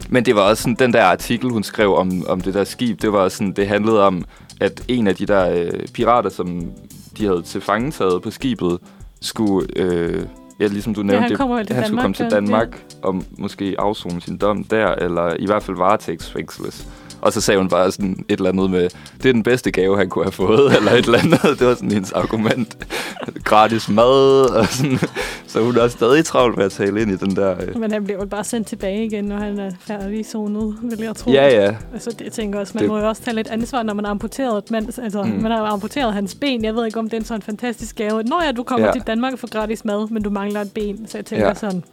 men 0.09 0.25
det 0.25 0.35
var 0.35 0.41
også 0.41 0.63
sådan, 0.63 0.75
den 0.75 0.93
der 0.93 1.03
artikel, 1.03 1.49
hun 1.49 1.63
skrev 1.63 1.95
om, 1.95 2.25
om 2.27 2.41
det 2.41 2.53
der 2.53 2.63
skib, 2.63 3.01
det 3.01 3.13
var 3.13 3.29
sådan, 3.29 3.53
det 3.53 3.67
handlede 3.67 4.03
om, 4.03 4.25
at 4.61 4.83
en 4.87 5.07
af 5.07 5.15
de 5.15 5.25
der 5.25 5.49
øh, 5.51 5.87
pirater, 5.93 6.29
som 6.29 6.71
de 7.17 7.25
havde 7.25 7.41
til 7.41 7.61
fangetaget 7.61 8.21
på 8.21 8.31
skibet, 8.31 8.79
skulle, 9.21 9.67
øh, 9.75 10.25
ja, 10.59 10.67
ligesom 10.67 10.93
du 10.93 11.03
nævnte, 11.03 11.27
han 11.27 11.37
kommer 11.37 11.63
til 11.63 11.75
han 11.75 11.85
skulle 11.85 12.01
Danmark, 12.01 12.03
komme 12.03 12.13
til 12.13 12.23
ja, 12.23 12.29
Danmark 12.29 12.83
og 13.01 13.23
måske 13.37 13.75
afzone 13.79 14.21
sin 14.21 14.37
dom 14.37 14.63
der, 14.63 14.87
eller 14.87 15.35
i 15.39 15.45
hvert 15.45 15.63
fald 15.63 15.77
varetægtsfængsles. 15.77 16.87
Og 17.21 17.33
så 17.33 17.41
sagde 17.41 17.57
hun 17.57 17.69
bare 17.69 17.91
sådan 17.91 18.25
et 18.29 18.37
eller 18.37 18.49
andet 18.49 18.69
med, 18.71 18.89
det 19.23 19.29
er 19.29 19.33
den 19.33 19.43
bedste 19.43 19.71
gave, 19.71 19.97
han 19.97 20.09
kunne 20.09 20.25
have 20.25 20.31
fået, 20.31 20.71
eller 20.77 20.91
et 20.91 21.05
eller 21.05 21.19
andet. 21.19 21.59
Det 21.59 21.67
var 21.67 21.73
sådan 21.75 21.91
hendes 21.91 22.11
argument. 22.11 22.77
Gratis 23.43 23.89
mad, 23.89 24.45
og 24.59 24.67
sådan. 24.67 24.99
Så 25.47 25.61
hun 25.61 25.77
er 25.77 25.87
stadig 25.87 26.25
travlt 26.25 26.57
med 26.57 26.65
at 26.65 26.71
tale 26.71 27.01
ind 27.01 27.11
i 27.11 27.15
den 27.15 27.35
der... 27.35 27.55
Øh. 27.61 27.79
Men 27.79 27.91
han 27.91 28.03
bliver 28.03 28.19
jo 28.19 28.25
bare 28.25 28.43
sendt 28.43 28.67
tilbage 28.67 29.05
igen, 29.05 29.25
når 29.25 29.37
han 29.37 29.59
er 29.59 29.71
færdig 29.79 30.25
zonet, 30.25 30.75
vil 30.81 30.99
jeg 30.99 31.15
tro. 31.15 31.31
Ja, 31.31 31.47
ja. 31.63 31.75
Altså, 31.93 32.09
det 32.09 32.21
jeg 32.21 32.31
tænker 32.31 32.59
også, 32.59 32.71
man 32.75 32.81
Det- 32.81 32.89
må 32.91 32.97
jo 32.99 33.07
også 33.07 33.21
tage 33.21 33.35
lidt 33.35 33.47
ansvar, 33.47 33.83
når 33.83 33.93
man 33.93 34.05
har 34.05 34.11
amputeret, 34.11 34.71
man, 34.71 34.89
altså, 35.01 35.23
Mm. 35.23 35.29
man 35.29 35.51
har 35.51 35.57
amputeret 35.65 36.13
hans 36.13 36.35
ben. 36.35 36.63
Jeg 36.63 36.75
ved 36.75 36.85
ikke, 36.85 36.99
om 36.99 37.05
det 37.05 37.13
er 37.13 37.17
en 37.19 37.25
sådan 37.25 37.41
fantastisk 37.41 37.95
gave. 37.95 38.23
Nå 38.23 38.35
ja, 38.45 38.51
du 38.51 38.63
kommer 38.63 38.87
Ja. 38.87 38.93
til 38.93 39.01
Danmark 39.07 39.37
får 39.37 39.47
gratis 39.51 39.85
mad, 39.85 40.07
men 40.11 40.23
du 40.23 40.29
mangler 40.29 40.61
et 40.61 40.71
ben. 40.71 41.07
Så 41.07 41.17
jeg 41.17 41.25
tænker 41.25 41.47
Ja. 41.47 41.53
sådan, 41.53 41.83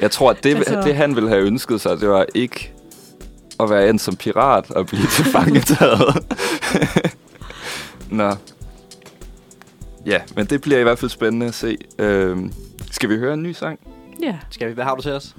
Jeg 0.00 0.10
tror, 0.10 0.30
at 0.30 0.44
det. 0.44 0.54
Altså- 0.56 0.80
det 0.84 0.94
han 0.96 1.14
ville 1.16 1.28
have 1.28 1.42
ønsket 1.42 1.80
sig, 1.80 2.00
det 2.00 2.08
var 2.08 2.26
ikke 2.34 2.72
at 3.62 3.70
være 3.70 3.90
en 3.90 3.98
som 3.98 4.16
pirat 4.16 4.70
og 4.70 4.86
blive 4.86 5.06
tilfangetaget. 5.16 6.24
Nå. 8.10 8.30
Ja, 10.06 10.18
men 10.36 10.46
det 10.46 10.60
bliver 10.60 10.78
i 10.78 10.82
hvert 10.82 10.98
fald 10.98 11.10
spændende 11.10 11.46
at 11.46 11.54
se. 11.54 11.76
Øhm, 11.98 12.52
skal 12.90 13.08
vi 13.08 13.16
høre 13.16 13.34
en 13.34 13.42
ny 13.42 13.52
sang? 13.52 13.78
ja. 14.22 14.36
Skal 14.50 14.68
vi, 14.68 14.72
hvad 14.74 14.84
har 14.84 14.94
du 14.94 15.02
til 15.02 15.12
os? 15.12 15.36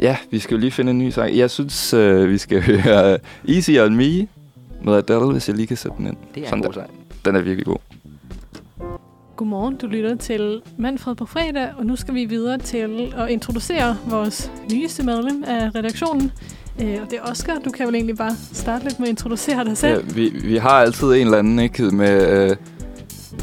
Ja, 0.00 0.16
vi 0.30 0.38
skal 0.38 0.54
jo 0.54 0.60
lige 0.60 0.70
finde 0.70 0.90
en 0.90 0.98
ny 0.98 1.10
sang. 1.10 1.36
Jeg 1.36 1.50
synes, 1.50 1.94
øh, 1.94 2.28
vi 2.28 2.38
skal 2.38 2.62
høre 2.84 3.18
Easy 3.48 3.70
on 3.70 3.96
Me 3.96 4.28
med 4.84 4.94
Adele, 4.94 5.32
hvis 5.32 5.48
jeg 5.48 5.56
lige 5.56 5.66
kan 5.66 5.76
sætte 5.76 5.96
den 5.98 6.06
ind. 6.06 6.16
Det 6.34 6.42
er 6.42 6.46
Sådan 6.48 6.58
en 6.58 6.64
god 6.64 6.72
sang. 6.72 6.90
Den 7.24 7.36
er 7.36 7.40
virkelig 7.40 7.66
god. 7.66 7.76
Godmorgen, 9.36 9.76
du 9.76 9.86
lytter 9.86 10.16
til 10.16 10.62
Manfred 10.78 11.14
på 11.14 11.26
fredag, 11.26 11.68
og 11.78 11.86
nu 11.86 11.96
skal 11.96 12.14
vi 12.14 12.24
videre 12.24 12.58
til 12.58 13.12
at 13.16 13.30
introducere 13.30 13.96
vores 14.06 14.52
nyeste 14.72 15.02
medlem 15.02 15.44
af 15.46 15.74
redaktionen. 15.74 16.32
Øh, 16.82 16.98
og 17.02 17.10
det 17.10 17.18
er 17.24 17.30
Oscar. 17.30 17.58
Du 17.64 17.70
kan 17.70 17.86
vel 17.86 17.94
egentlig 17.94 18.16
bare 18.16 18.36
starte 18.52 18.84
lidt 18.84 18.98
med 19.00 19.08
at 19.08 19.10
introducere 19.10 19.58
dig 19.64 19.68
Ja, 19.68 19.74
selv. 19.74 20.16
vi, 20.16 20.28
vi 20.28 20.56
har 20.56 20.70
altid 20.70 21.06
en 21.06 21.14
eller 21.14 21.38
anden, 21.38 21.58
ikke? 21.58 21.82
Med 21.82 22.28
øh, 22.50 22.56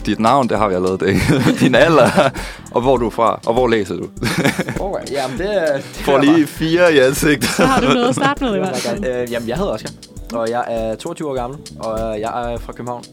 dit 0.06 0.19
navn, 0.19 0.50
det 0.50 0.58
har 0.58 0.67
vi 0.67 0.73
allerede 0.73 0.97
det. 0.97 1.15
Din 1.60 1.76
alder, 1.76 2.30
og 2.71 2.82
hvor 2.82 2.97
du 2.97 3.06
er 3.06 3.10
fra, 3.10 3.39
og 3.45 3.54
hvor 3.54 3.67
læser 3.67 3.95
du. 3.95 4.10
Okay. 4.80 5.12
Jamen, 5.12 5.38
det. 5.38 5.50
Det 5.76 5.84
Får 5.84 6.17
lige 6.17 6.47
fire 6.47 6.93
i 6.93 7.00
ansigtet. 7.00 7.50
Så 7.50 7.65
har 7.65 7.82
du 7.82 7.88
noget 7.88 8.10
at 8.10 8.15
starte 8.15 8.43
med 8.43 8.56
i 8.56 8.58
hvert 8.65 8.78
fald. 8.78 9.06
Øh, 9.06 9.32
jamen, 9.32 9.50
jeg 9.50 9.58
hedder 9.58 9.71
Oscar, 9.71 9.89
og 10.34 10.50
jeg 10.50 10.63
er 10.67 10.95
22 10.95 11.30
år 11.30 11.36
gammel, 11.36 11.60
og 11.80 12.19
jeg 12.19 12.54
er 12.54 12.58
fra 12.58 12.73
København. 12.73 13.04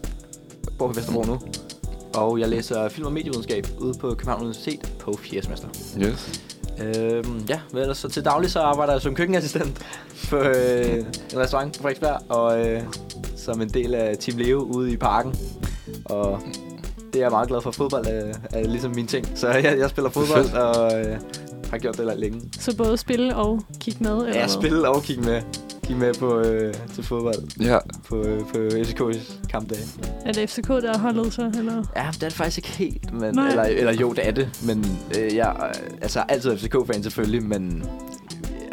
Bor 0.78 0.86
på 0.86 0.92
Vesterbro 0.92 1.22
nu. 1.22 1.38
Og 2.14 2.40
jeg 2.40 2.48
læser 2.48 2.88
film- 2.88 3.06
og 3.06 3.12
medievidenskab 3.12 3.66
ude 3.78 3.94
på 4.00 4.08
København 4.08 4.40
Universitet 4.40 4.92
på 4.98 5.18
4. 5.22 5.42
semester. 5.42 5.68
Yes. 6.02 6.40
Øhm, 6.82 7.44
ja, 7.48 7.60
hvad 7.72 7.82
ellers? 7.82 7.98
Så 7.98 8.08
til 8.08 8.24
daglig 8.24 8.50
så 8.50 8.60
arbejder 8.60 8.92
jeg 8.92 9.02
som 9.02 9.14
køkkenassistent 9.14 9.86
på 10.30 10.36
øh, 10.36 10.96
en 10.98 11.38
restaurant 11.38 11.76
på 11.76 11.82
Frederiksberg, 11.82 12.20
og 12.28 12.66
øh, 12.66 12.82
som 13.36 13.60
en 13.60 13.68
del 13.68 13.94
af 13.94 14.16
Team 14.18 14.38
Leo 14.38 14.60
ude 14.60 14.92
i 14.92 14.96
parken. 14.96 15.34
Og 16.04 16.40
det 17.12 17.18
er 17.18 17.24
jeg 17.24 17.30
meget 17.30 17.48
glad 17.48 17.60
for. 17.60 17.70
Fodbold 17.70 18.06
er, 18.06 18.34
er 18.52 18.64
ligesom 18.64 18.92
min 18.94 19.06
ting. 19.06 19.26
Så 19.34 19.48
jeg, 19.48 19.78
jeg 19.78 19.90
spiller 19.90 20.10
fodbold, 20.10 20.52
og 20.52 21.00
øh, 21.00 21.18
har 21.70 21.78
gjort 21.78 21.96
det 21.96 22.18
længe. 22.18 22.40
Så 22.60 22.76
både 22.76 22.96
spille 22.96 23.36
og 23.36 23.60
kigge 23.80 24.04
med? 24.04 24.16
Eller 24.16 24.34
Ja, 24.34 24.46
spille 24.46 24.88
og 24.88 25.02
kigge 25.02 25.22
med. 25.22 25.42
Kigge 25.86 26.00
med 26.00 26.14
på, 26.14 26.38
øh, 26.38 26.74
til 26.94 27.04
fodbold 27.04 27.60
Ja, 27.64 27.78
på, 28.08 28.16
øh, 28.22 28.40
på 28.40 28.58
FCK's 28.58 29.48
kampdag. 29.50 29.78
Er 30.26 30.32
det 30.32 30.50
FCK, 30.50 30.68
der 30.68 30.98
har 30.98 31.12
holdet 31.12 31.32
så? 31.32 31.42
Eller? 31.58 31.84
Ja, 31.96 32.06
det 32.14 32.22
er 32.22 32.26
det 32.28 32.32
faktisk 32.32 32.58
ikke 32.58 32.68
helt. 32.68 33.12
Men, 33.20 33.34
Nej. 33.34 33.48
eller, 33.48 33.62
eller 33.62 33.92
jo, 33.92 34.12
det 34.12 34.28
er 34.28 34.30
det. 34.32 34.48
Men 34.66 34.86
øh, 35.18 35.36
jeg 35.36 35.48
er 35.48 35.72
altså 36.02 36.20
altid 36.28 36.58
FCK-fan 36.58 37.02
selvfølgelig, 37.02 37.42
men 37.42 37.84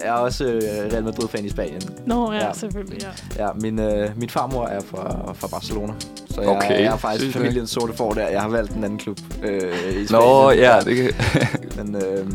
jeg 0.04 0.08
er 0.10 0.14
også 0.14 0.46
øh, 0.46 0.62
Real 0.94 1.04
Madrid-fan 1.04 1.46
i 1.46 1.50
Spanien. 1.50 1.82
Nå, 2.06 2.32
ja, 2.32 2.46
Ja. 2.48 2.54
selvfølgelig. 2.54 3.02
Ja. 3.38 3.44
Ja, 3.46 3.50
min, 3.62 3.80
øh, 3.80 4.10
min 4.18 4.30
farmor 4.30 4.66
er 4.66 4.80
fra, 4.82 5.34
fra 5.34 5.48
Barcelona. 5.48 5.94
Så 6.30 6.42
jeg, 6.42 6.50
Okay, 6.50 6.70
jeg 6.84 6.94
er 6.94 6.98
faktisk 6.98 7.26
sygt 7.26 7.36
nok. 7.36 7.46
familiens 7.46 7.70
sorte 7.70 7.94
får 7.94 8.14
der. 8.14 8.28
Jeg 8.28 8.42
har 8.42 8.50
valgt 8.50 8.72
en 8.72 8.84
anden 8.84 9.00
klub 9.00 9.20
øh, 9.44 9.58
i 10.02 10.06
Spanien. 10.06 10.08
Nå, 10.12 10.52
ja, 10.52 10.80
det 10.86 10.96
kan... 10.96 11.14
Men, 11.86 11.96
øh, 11.96 12.28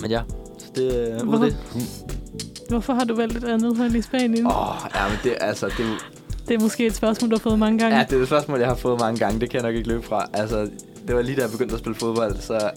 men 0.00 0.10
ja, 0.10 0.20
så 0.58 0.66
det 0.74 1.12
er 1.20 1.24
Hvorfor? 1.24 1.44
det. 1.44 1.56
Hvorfor 2.70 2.92
har 2.92 3.04
du 3.04 3.14
valgt 3.14 3.36
et 3.36 3.44
andet 3.44 3.76
hold 3.76 3.94
i 3.94 4.02
Spanien? 4.02 4.46
Oh. 4.46 4.52
Åh, 4.70 4.76
ja, 4.94 5.08
men 5.08 5.18
det, 5.24 5.34
altså, 5.40 5.66
det, 5.66 5.86
Det 6.48 6.54
er 6.54 6.60
måske 6.60 6.86
et 6.86 6.94
spørgsmål, 6.94 7.30
du 7.30 7.36
har 7.36 7.40
fået 7.40 7.58
mange 7.58 7.78
gange. 7.78 7.96
Ja, 7.98 8.04
det 8.04 8.12
er 8.12 8.18
det 8.18 8.26
spørgsmål, 8.26 8.58
jeg 8.58 8.68
har 8.68 8.74
fået 8.74 9.00
mange 9.00 9.18
gange. 9.18 9.40
Det 9.40 9.50
kan 9.50 9.60
jeg 9.60 9.68
nok 9.68 9.76
ikke 9.76 9.88
løbe 9.88 10.02
fra. 10.02 10.26
Altså, 10.32 10.68
det 11.06 11.16
var 11.16 11.22
lige 11.22 11.36
da 11.36 11.42
jeg 11.42 11.50
begyndte 11.50 11.74
at 11.74 11.78
spille 11.80 11.94
fodbold, 11.96 12.36
så 12.36 12.70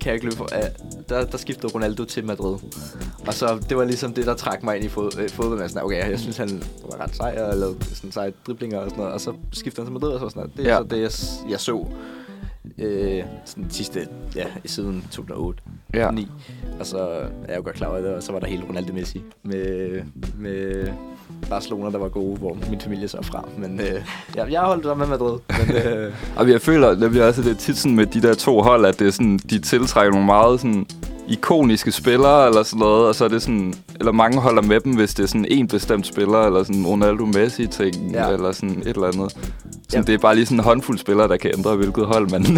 kan 0.00 0.06
jeg 0.08 0.14
ikke 0.14 0.24
løbe 0.26 0.36
fra. 0.36 0.44
Uh, 0.44 1.00
der, 1.08 1.24
der 1.24 1.38
skiftede 1.38 1.72
Ronaldo 1.72 2.04
til 2.04 2.24
Madrid. 2.24 2.56
Og 3.26 3.34
så, 3.34 3.58
det 3.68 3.76
var 3.76 3.84
ligesom 3.84 4.14
det, 4.14 4.26
der 4.26 4.34
trak 4.34 4.62
mig 4.62 4.76
ind 4.76 4.84
i 4.84 4.88
fod, 4.88 5.10
øh, 5.18 5.28
fodbold. 5.30 5.68
Sådan, 5.68 5.82
okay, 5.84 6.10
jeg 6.10 6.18
synes, 6.18 6.36
han 6.36 6.62
var 6.90 7.00
ret 7.04 7.16
sej 7.16 7.38
og 7.42 7.56
lavede 7.56 7.76
sådan 7.94 8.12
seje 8.12 8.32
driblinger 8.46 8.78
og 8.78 8.84
sådan 8.84 8.98
noget. 8.98 9.14
Og 9.14 9.20
så 9.20 9.32
skiftede 9.52 9.86
han 9.86 9.86
til 9.86 9.92
Madrid 9.92 10.14
og 10.14 10.20
så 10.20 10.28
sådan 10.28 10.40
noget. 10.40 10.56
Det 10.56 10.66
er 10.66 10.70
Ja. 10.70 10.74
ja. 10.74 10.82
så 10.82 10.84
det, 10.88 11.00
jeg, 11.46 11.50
jeg 11.50 11.60
så 11.60 11.86
øh, 12.78 13.22
sådan 13.44 13.70
sidste, 13.70 14.08
ja, 14.36 14.46
i 14.64 14.68
siden 14.68 15.04
2008. 15.10 15.62
Ja. 15.94 16.10
9. 16.10 16.28
Og 16.80 16.86
så 16.86 16.98
er 16.98 17.28
jeg 17.48 17.56
jo 17.56 17.62
godt 17.64 17.76
klar 17.76 17.88
over 17.88 17.98
det, 17.98 18.14
og 18.14 18.22
så 18.22 18.32
var 18.32 18.40
der 18.40 18.46
hele 18.46 18.64
Ronaldo 18.68 18.92
Messi 18.92 19.22
med, 19.42 20.02
med 20.38 20.88
Barcelona, 21.48 21.90
der 21.90 21.98
var 21.98 22.08
gode, 22.08 22.38
hvor 22.38 22.56
min 22.70 22.80
familie 22.80 23.08
så 23.08 23.18
er 23.18 23.22
fra. 23.22 23.48
Men 23.58 23.80
øh, 23.80 24.02
ja, 24.36 24.44
jeg 24.44 24.60
holdt 24.60 24.84
der 24.84 24.94
med 24.94 25.06
Madrid. 25.06 25.38
Men, 25.48 25.76
øh, 25.76 26.12
Og 26.36 26.50
jeg 26.50 26.60
føler 26.60 26.96
nemlig 26.96 27.24
også, 27.24 27.40
at 27.40 27.46
det 27.46 27.58
tit 27.58 27.76
sådan 27.76 27.96
med 27.96 28.06
de 28.06 28.22
der 28.22 28.34
to 28.34 28.60
hold, 28.62 28.84
at 28.84 28.98
det 28.98 29.06
er 29.06 29.10
sådan, 29.10 29.38
de 29.38 29.58
tiltrækker 29.58 30.12
nogle 30.12 30.26
meget 30.26 30.60
sådan 30.60 30.86
ikoniske 31.28 31.92
spillere 31.92 32.46
eller 32.46 32.62
sådan 32.62 32.78
noget, 32.78 33.08
og 33.08 33.14
så 33.14 33.24
er 33.24 33.28
det 33.28 33.42
sådan, 33.42 33.74
eller 34.00 34.12
mange 34.12 34.40
holder 34.40 34.62
med 34.62 34.80
dem, 34.80 34.96
hvis 34.96 35.14
det 35.14 35.22
er 35.22 35.26
sådan 35.26 35.46
en 35.50 35.68
bestemt 35.68 36.06
spiller, 36.06 36.38
eller 36.38 36.62
sådan 36.62 36.86
Ronaldo 36.86 37.24
Messi 37.26 37.66
ting. 37.66 38.12
Ja. 38.12 38.28
eller 38.28 38.52
sådan 38.52 38.78
et 38.78 38.86
eller 38.86 39.06
andet. 39.06 39.52
Så 39.92 39.98
Ja. 39.98 40.02
det 40.02 40.14
er 40.14 40.18
bare 40.18 40.34
lige 40.34 40.46
sådan 40.46 40.58
en 40.58 40.64
håndfuld 40.64 40.98
spillere, 40.98 41.28
der 41.28 41.36
kan 41.36 41.50
ændre, 41.58 41.76
hvilket 41.76 42.06
hold 42.06 42.30
man, 42.30 42.42
Ja. 42.46 42.54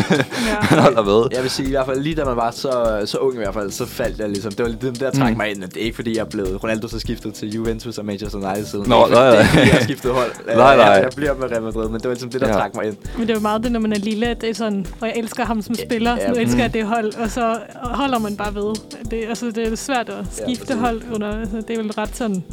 man 0.71 0.79
holder 0.81 1.03
med. 1.05 1.29
jeg 1.33 1.43
vil 1.43 1.51
sige 1.51 1.67
i 1.69 1.71
hvert 1.71 1.87
fald, 1.87 2.01
lige 2.01 2.15
da 2.15 2.25
man 2.25 2.37
var 2.37 2.51
så, 2.51 3.03
så 3.07 3.19
ung 3.19 3.35
i 3.35 3.37
hvert 3.37 3.55
fald, 3.55 3.71
så 3.71 3.87
faldt 3.87 4.19
jeg 4.19 4.29
ligesom. 4.29 4.53
Det 4.53 4.63
var 4.63 4.69
lidt 4.69 4.83
dem, 4.83 4.95
der 4.95 5.11
trak 5.11 5.31
Mm. 5.31 5.37
mig 5.37 5.51
ind. 5.51 5.63
Det 5.63 5.77
er 5.77 5.81
ikke 5.81 5.95
fordi, 5.97 6.17
jeg 6.17 6.29
blev 6.29 6.45
Ronaldo 6.47 6.89
så 6.89 6.99
skiftet 6.99 7.35
til 7.35 7.55
Juventus 7.55 7.99
og 7.99 8.05
Manchester 8.05 8.39
United 8.39 8.67
siden. 8.67 8.89
Nå, 8.89 8.97
det 8.97 9.03
er 9.05 9.09
nej, 9.11 9.31
nej. 9.31 9.37
er 9.37 9.61
jeg 9.67 9.73
har 9.75 9.81
skiftet 9.83 10.13
hold. 10.13 10.31
Nej, 10.47 10.77
nej. 10.77 10.85
Jeg, 10.87 11.03
jeg 11.03 11.11
bliver 11.17 11.35
med 11.35 11.51
Real 11.51 11.63
Madrid, 11.63 11.85
men 11.89 11.95
det 11.95 12.05
var 12.05 12.11
ligesom 12.11 12.31
det, 12.31 12.41
der 12.41 12.47
Ja. 12.49 12.53
ja. 12.55 12.59
trak 12.61 12.75
mig 12.75 12.85
ind. 12.87 12.97
Men 13.19 13.27
det 13.27 13.31
er 13.31 13.35
jo 13.39 13.41
meget 13.43 13.63
det, 13.65 13.73
når 13.73 13.81
man 13.81 13.93
er 13.93 13.99
lille, 13.99 14.27
at 14.27 14.41
det 14.41 14.51
er 14.51 14.55
sådan, 14.55 14.87
og 15.01 15.07
jeg 15.09 15.15
elsker 15.17 15.45
ham 15.45 15.63
som 15.63 15.75
Ja, 15.79 15.85
spiller, 15.85 16.11
ja, 16.17 16.27
så 16.27 16.33
nu 16.33 16.39
elsker 16.41 16.57
mm. 16.57 16.61
jeg 16.63 16.73
det 16.75 16.85
hold, 16.87 17.15
og 17.15 17.31
så 17.31 17.57
holder 17.83 18.19
man 18.19 18.37
bare 18.37 18.55
ved. 18.55 18.75
Det, 19.11 19.25
altså, 19.29 19.47
det 19.47 19.73
er 19.73 19.77
svært 19.77 20.09
at 20.09 20.25
skifte 20.45 20.65
præcis. 20.67 20.81
hold 20.81 21.03
under, 21.15 21.41
altså, 21.41 21.57
det 21.69 21.71
er 21.79 21.83
vel 21.83 21.93
ret 21.93 22.17
sådan 22.17 22.45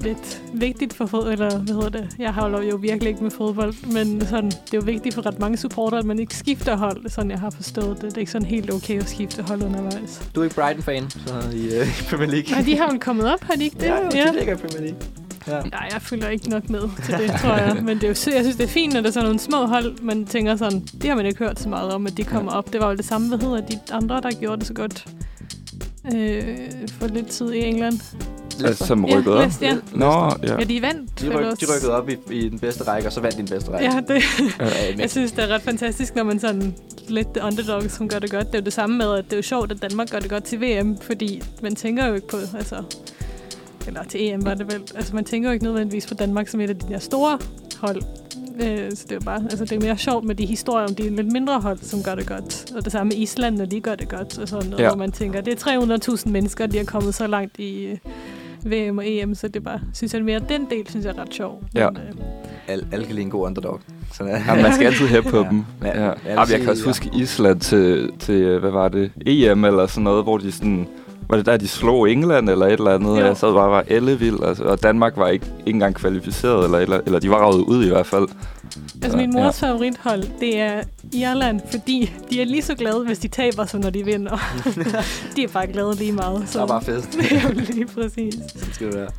lidt 0.00 0.42
vigtigt 0.52 0.94
for 0.94 1.06
fodbold, 1.06 1.32
eller 1.32 1.58
hvad 1.58 1.74
hedder 1.74 1.88
det? 1.88 2.16
Jeg 2.18 2.32
holder 2.32 2.62
jo 2.62 2.76
virkelig 2.76 3.08
ikke 3.08 3.22
med 3.22 3.30
fodbold, 3.30 3.74
men 3.92 4.26
sådan, 4.26 4.50
det 4.50 4.74
er 4.74 4.78
jo 4.78 4.82
vigtigt 4.84 5.14
for 5.14 5.26
ret 5.26 5.38
mange 5.38 5.56
supporter, 5.56 5.98
at 5.98 6.04
man 6.04 6.18
ikke 6.18 6.36
skifter 6.36 6.76
hold, 6.76 7.10
sådan 7.10 7.30
jeg 7.30 7.40
har 7.40 7.50
forstået 7.50 7.96
det. 7.96 8.04
Det 8.04 8.14
er 8.14 8.18
ikke 8.18 8.32
sådan 8.32 8.46
helt 8.46 8.72
okay 8.72 8.98
at 9.00 9.08
skifte 9.08 9.42
hold 9.42 9.62
undervejs. 9.62 10.30
Du 10.34 10.40
er 10.40 10.44
ikke 10.44 10.56
Brighton-fan 10.56 11.10
så 11.10 11.34
i, 11.54 11.64
øh, 11.64 12.00
i 12.00 12.02
Premier 12.10 12.30
League? 12.30 12.50
Nej, 12.50 12.62
de 12.62 12.76
har 12.76 12.90
vel 12.90 13.00
kommet 13.00 13.32
op, 13.32 13.42
har 13.42 13.54
de 13.54 13.64
ikke 13.64 13.76
det? 13.80 13.86
Ja, 13.86 13.96
jo, 13.96 14.32
de 14.32 14.38
ligger 14.38 14.54
i 14.54 14.56
Premier 14.56 14.80
League. 14.80 14.98
Ja. 15.46 15.60
Nej, 15.60 15.88
jeg 15.92 16.02
følger 16.02 16.28
ikke 16.28 16.48
nok 16.48 16.70
med 16.70 16.80
til 17.04 17.14
det, 17.14 17.30
tror 17.40 17.56
jeg. 17.56 17.76
Men 17.82 17.96
det 17.96 18.04
er 18.04 18.08
jo, 18.08 18.32
jeg 18.34 18.44
synes, 18.44 18.56
det 18.56 18.64
er 18.64 18.68
fint, 18.68 18.92
når 18.92 19.00
der 19.00 19.08
er 19.08 19.12
sådan 19.12 19.24
nogle 19.24 19.40
små 19.40 19.66
hold, 19.66 20.02
man 20.02 20.26
tænker 20.26 20.56
sådan, 20.56 20.80
det 20.80 21.08
har 21.08 21.16
man 21.16 21.26
ikke 21.26 21.38
hørt 21.38 21.60
så 21.60 21.68
meget 21.68 21.92
om, 21.92 22.06
at 22.06 22.16
de 22.16 22.24
kommer 22.24 22.52
op. 22.52 22.72
Det 22.72 22.80
var 22.80 22.90
jo 22.90 22.96
det 22.96 23.04
samme, 23.04 23.28
hvad 23.28 23.38
hedder 23.38 23.60
de 23.60 23.78
andre, 23.92 24.20
der 24.20 24.30
gjorde 24.40 24.58
det 24.58 24.66
så 24.66 24.74
godt 24.74 25.06
øh, 26.14 26.44
for 26.88 27.06
lidt 27.06 27.26
tid 27.26 27.52
i 27.52 27.58
England. 27.58 28.00
Altså, 28.66 28.86
som 28.86 29.04
rykket 29.04 29.30
ja, 29.30 29.36
op. 29.36 29.38
Leicester, 29.40 29.66
ja. 29.66 29.76
Nå, 29.92 30.30
ja. 30.42 30.58
ja, 30.58 30.64
de 30.64 30.82
vandt. 30.82 31.20
De, 31.20 31.28
ryk, 31.28 31.60
de 31.60 31.66
rykkede 31.76 31.92
op 31.96 32.08
i, 32.08 32.16
i 32.30 32.48
den 32.48 32.58
bedste 32.58 32.84
række, 32.84 33.08
og 33.08 33.12
så 33.12 33.20
vandt 33.20 33.36
de 33.36 33.42
den 33.42 33.48
bedste 33.50 33.70
række. 33.70 33.84
Ja, 33.94 34.00
det, 34.14 34.22
Ja, 34.60 34.66
jeg 34.98 35.10
synes, 35.10 35.32
det 35.32 35.44
er 35.44 35.48
ret 35.54 35.62
fantastisk, 35.62 36.14
når 36.14 36.22
man 36.24 36.40
sådan 36.40 36.74
lidt 37.08 37.28
underdog, 37.46 37.82
som 37.90 38.08
gør 38.08 38.18
det 38.18 38.30
godt. 38.30 38.46
Det 38.46 38.54
er 38.54 38.58
jo 38.58 38.64
det 38.64 38.72
samme 38.72 38.98
med, 38.98 39.14
at 39.14 39.24
det 39.24 39.32
er 39.32 39.36
jo 39.36 39.42
sjovt, 39.42 39.72
at 39.72 39.82
Danmark 39.82 40.10
gør 40.10 40.18
det 40.18 40.30
godt 40.30 40.44
til 40.44 40.60
VM, 40.60 40.96
fordi 41.02 41.42
man 41.62 41.74
tænker 41.74 42.06
jo 42.06 42.14
ikke 42.14 42.28
på, 42.28 42.36
altså, 42.56 42.76
eller 43.86 44.04
til 44.04 44.28
EM 44.28 44.44
var 44.44 44.54
det 44.54 44.66
vel, 44.72 44.82
altså 44.94 45.14
man 45.14 45.24
tænker 45.24 45.48
jo 45.48 45.52
ikke 45.52 45.64
nødvendigvis 45.64 46.06
på 46.06 46.14
Danmark 46.14 46.48
som 46.48 46.60
et 46.60 46.70
af 46.70 46.76
de 46.78 46.88
der 46.92 46.98
store 46.98 47.38
hold. 47.80 48.02
Øh, 48.62 48.90
så 48.94 49.04
det 49.08 49.16
er 49.16 49.20
bare, 49.20 49.42
altså 49.50 49.64
det 49.64 49.72
er 49.72 49.80
mere 49.80 49.98
sjovt 49.98 50.24
med 50.24 50.34
de 50.34 50.46
historier 50.46 50.86
om 50.88 50.94
de 50.94 51.16
lidt 51.16 51.32
mindre 51.32 51.60
hold, 51.60 51.78
som 51.82 52.02
gør 52.02 52.14
det 52.14 52.26
godt. 52.26 52.72
Og 52.76 52.84
det 52.84 52.92
samme 52.92 53.08
med 53.08 53.16
Island, 53.16 53.56
når 53.56 53.64
de 53.64 53.80
gør 53.80 53.94
det 53.94 54.08
godt, 54.08 54.38
og 54.38 54.48
sådan 54.48 54.70
noget, 54.70 54.82
Ja. 54.84 54.88
hvor 54.88 54.96
man 54.98 55.12
tænker, 55.12 55.40
det 55.40 55.66
er 55.66 56.16
300.000 56.16 56.28
mennesker, 56.30 56.66
de 56.66 56.78
er 56.78 56.84
kommet 56.84 57.14
så 57.14 57.26
langt 57.26 57.58
i 57.58 57.98
VM 58.66 58.98
og 58.98 59.04
EM, 59.06 59.34
så 59.34 59.48
det 59.48 59.56
er 59.56 59.60
bare, 59.60 59.80
synes 59.94 60.14
jeg 60.14 60.24
mere, 60.24 60.40
den 60.48 60.66
del 60.70 60.88
synes 60.88 61.04
jeg 61.06 61.14
er 61.16 61.22
ret 61.22 61.34
sjov. 61.34 61.62
Ja. 61.74 61.90
Men, 61.90 61.96
øh, 62.02 62.24
alle, 62.68 62.86
alle 62.92 63.06
kan 63.06 63.14
lide 63.14 63.24
en 63.24 63.30
god 63.30 63.46
underdog. 63.46 63.80
Så, 64.12 64.24
Ja, 64.24 64.54
man 64.62 64.72
skal 64.72 64.86
altid 64.86 65.06
hæppe 65.06 65.30
på 65.30 65.36
Ja. 65.42 65.48
dem. 65.48 65.64
Ja. 65.82 65.88
Ja. 65.88 65.94
Jeg 66.04 66.14
vil 66.24 66.30
Ja. 66.32 66.40
Jeg, 66.50 66.60
kan 66.60 66.68
også 66.70 66.84
huske 66.84 67.10
Island 67.16 67.60
til, 67.60 68.10
til, 68.18 68.58
hvad 68.58 68.70
var 68.70 68.88
det, 68.88 69.12
EM 69.26 69.64
eller 69.64 69.86
sådan 69.86 70.04
noget, 70.04 70.22
hvor 70.24 70.38
de 70.38 70.52
sådan, 70.52 70.86
var 71.30 71.36
det 71.36 71.46
der, 71.46 71.56
de 71.56 71.68
slog 71.68 72.10
England 72.10 72.50
eller 72.50 72.66
et 72.66 72.72
eller 72.72 72.94
andet? 72.94 73.20
Jo. 73.20 73.26
Jeg 73.26 73.36
sad 73.36 73.52
bare 73.52 73.70
var 73.70 73.84
ellevild, 73.86 74.44
altså, 74.44 74.64
og 74.64 74.82
Danmark 74.82 75.16
var 75.16 75.28
ikke, 75.28 75.46
ikke 75.46 75.70
engang 75.76 75.94
kvalificeret, 75.94 76.64
eller, 76.64 76.78
eller, 76.78 77.00
eller 77.06 77.18
de 77.18 77.30
var 77.30 77.36
ravet 77.36 77.60
ud 77.60 77.84
i 77.84 77.88
hvert 77.88 78.06
fald. 78.06 78.28
Altså 79.02 79.16
min 79.18 79.32
mors 79.32 79.62
ja. 79.62 79.68
favorithold, 79.68 80.22
det 80.40 80.60
er 80.60 80.82
Irland, 81.12 81.60
fordi 81.70 82.12
de 82.30 82.40
er 82.40 82.44
lige 82.44 82.62
så 82.62 82.74
glade, 82.74 83.04
hvis 83.04 83.18
de 83.18 83.28
taber, 83.28 83.66
som 83.66 83.80
når 83.80 83.90
de 83.90 84.04
vinder. 84.04 84.38
de 85.36 85.44
er 85.44 85.48
bare 85.48 85.66
glade 85.66 85.94
lige 85.94 86.12
meget. 86.12 86.42
Så 86.46 86.62
er 86.62 86.66
bare 86.66 86.82
fest. 86.82 87.18
Ja, 87.32 87.50
lige 87.50 87.86
præcis. 87.86 88.34
Det 88.34 88.74
skal 88.74 88.86
det 88.86 88.96
være. 88.96 89.10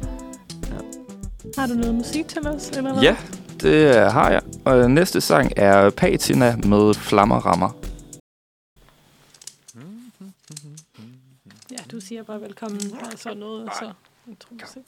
Har 1.58 1.67
du 1.67 1.74
noget 1.74 1.95
musik 1.95 2.28
til 2.28 2.47
os, 2.47 2.69
eller 2.69 2.93
hvad? 2.93 3.04
Ja, 3.04 3.15
det 3.62 4.12
har 4.12 4.30
jeg. 4.30 4.41
Og 4.65 4.91
næste 4.91 5.21
sang 5.21 5.52
er 5.56 5.89
Patina 5.89 6.56
med 6.63 6.93
Flammer 6.93 7.36
Rammer. 7.36 7.69
Ja, 11.71 11.78
du 11.91 11.91
siger 12.02 12.24
bare 12.24 12.42
velkommen, 12.42 12.82
og 12.94 13.20
så 13.20 13.34
noget, 13.34 13.70
og 13.70 13.76
så 13.80 13.94
introducerer. 14.28 14.84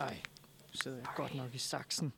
Ej, 0.00 0.16
nu 0.72 0.80
sidder 0.82 0.96
jeg 0.96 1.06
godt 1.16 1.34
nok 1.34 1.54
i 1.54 1.58
saksen. 1.58 2.12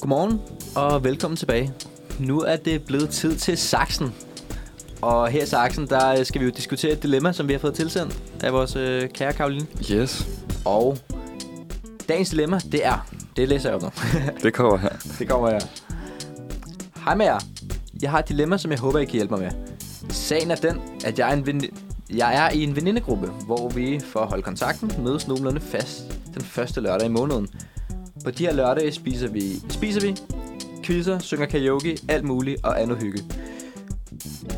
Godmorgen 0.00 0.40
og 0.76 1.04
velkommen 1.04 1.36
tilbage. 1.36 1.72
Nu 2.20 2.40
er 2.40 2.56
det 2.56 2.84
blevet 2.84 3.10
tid 3.10 3.36
til 3.36 3.58
Saxen. 3.58 4.14
Og 5.02 5.28
her 5.28 5.42
i 5.42 5.46
Saxen, 5.46 5.86
der 5.86 6.24
skal 6.24 6.40
vi 6.40 6.46
jo 6.46 6.52
diskutere 6.56 6.92
et 6.92 7.02
dilemma, 7.02 7.32
som 7.32 7.48
vi 7.48 7.52
har 7.52 7.60
fået 7.60 7.74
tilsendt 7.74 8.22
af 8.42 8.52
vores 8.52 8.76
øh, 8.76 9.10
kære 9.10 9.32
Karoline. 9.32 9.66
Yes, 9.92 10.26
Og 10.64 10.98
dagens 12.08 12.30
dilemma, 12.30 12.58
det 12.72 12.86
er... 12.86 13.08
Det 13.36 13.48
læser 13.48 13.68
jeg 13.68 13.76
op 13.76 13.82
nu. 13.82 13.90
det 14.42 14.54
kommer 14.54 14.76
her. 14.76 14.88
det 15.18 15.28
kommer 15.28 15.50
her. 15.50 15.60
Hej 17.04 17.14
med 17.14 17.26
jer. 17.26 17.38
Jeg 18.02 18.10
har 18.10 18.18
et 18.18 18.28
dilemma, 18.28 18.58
som 18.58 18.70
jeg 18.70 18.78
håber, 18.78 18.98
I 18.98 19.04
kan 19.04 19.14
hjælpe 19.14 19.34
mig 19.36 19.42
med. 19.42 19.50
Sagen 20.10 20.50
er 20.50 20.54
den, 20.54 20.80
at 21.04 21.18
jeg 21.18 21.30
er, 21.30 21.36
en 21.36 21.46
ven... 21.46 21.62
jeg 22.10 22.46
er 22.46 22.50
i 22.50 22.62
en 22.62 22.76
venindegruppe, 22.76 23.26
hvor 23.26 23.68
vi 23.68 24.00
for 24.12 24.20
at 24.20 24.28
holde 24.28 24.42
kontakten 24.42 24.92
mødes 24.98 25.28
nogenlunde 25.28 25.60
fast 25.60 26.02
den 26.34 26.42
første 26.42 26.80
lørdag 26.80 27.06
i 27.06 27.10
måneden. 27.10 27.48
På 28.24 28.30
de 28.30 28.46
her 28.46 28.54
lørdage 28.54 28.92
spiser 28.92 29.28
vi, 29.28 29.52
spiser 29.68 30.00
vi, 30.00 30.16
quizzer, 30.82 31.18
synger 31.18 31.46
karaoke, 31.46 31.98
alt 32.08 32.24
muligt 32.24 32.64
og 32.64 32.82
andet 32.82 32.96
hygge. 33.02 33.24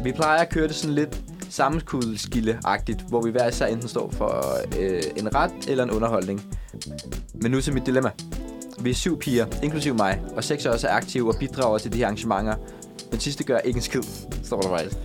Vi 0.05 0.13
plejer 0.13 0.39
at 0.39 0.49
køre 0.49 0.69
det 0.69 0.75
sådan 0.75 0.95
lidt 0.95 1.23
sammenskudskilde-agtigt, 1.49 3.09
hvor 3.09 3.23
vi 3.23 3.31
hver 3.31 3.49
især 3.49 3.67
enten 3.67 3.89
står 3.89 4.11
for 4.11 4.57
øh, 4.81 5.03
en 5.17 5.35
ret 5.35 5.69
eller 5.69 5.85
en 5.85 5.91
underholdning. 5.91 6.57
Men 7.35 7.51
nu 7.51 7.61
til 7.61 7.75
mit 7.75 7.87
dilemma. 7.87 8.11
Vi 8.81 8.91
er 8.91 8.95
syv 8.95 9.19
piger, 9.19 9.47
inklusive 9.63 9.95
mig, 9.95 10.23
og 10.37 10.45
seks 10.45 10.67
af 10.67 10.71
os 10.71 10.85
er 10.85 10.91
aktive 10.91 11.29
og 11.29 11.37
bidrager 11.39 11.79
til 11.79 11.93
de 11.93 11.99
her 11.99 12.05
arrangementer. 12.05 12.55
Den 13.11 13.21
sidste 13.21 13.45
gør 13.45 13.59
ikke 13.59 13.77
en 13.77 13.83
skid, 13.83 14.03
står 14.43 14.61
der 14.61 14.69
faktisk. 14.69 14.97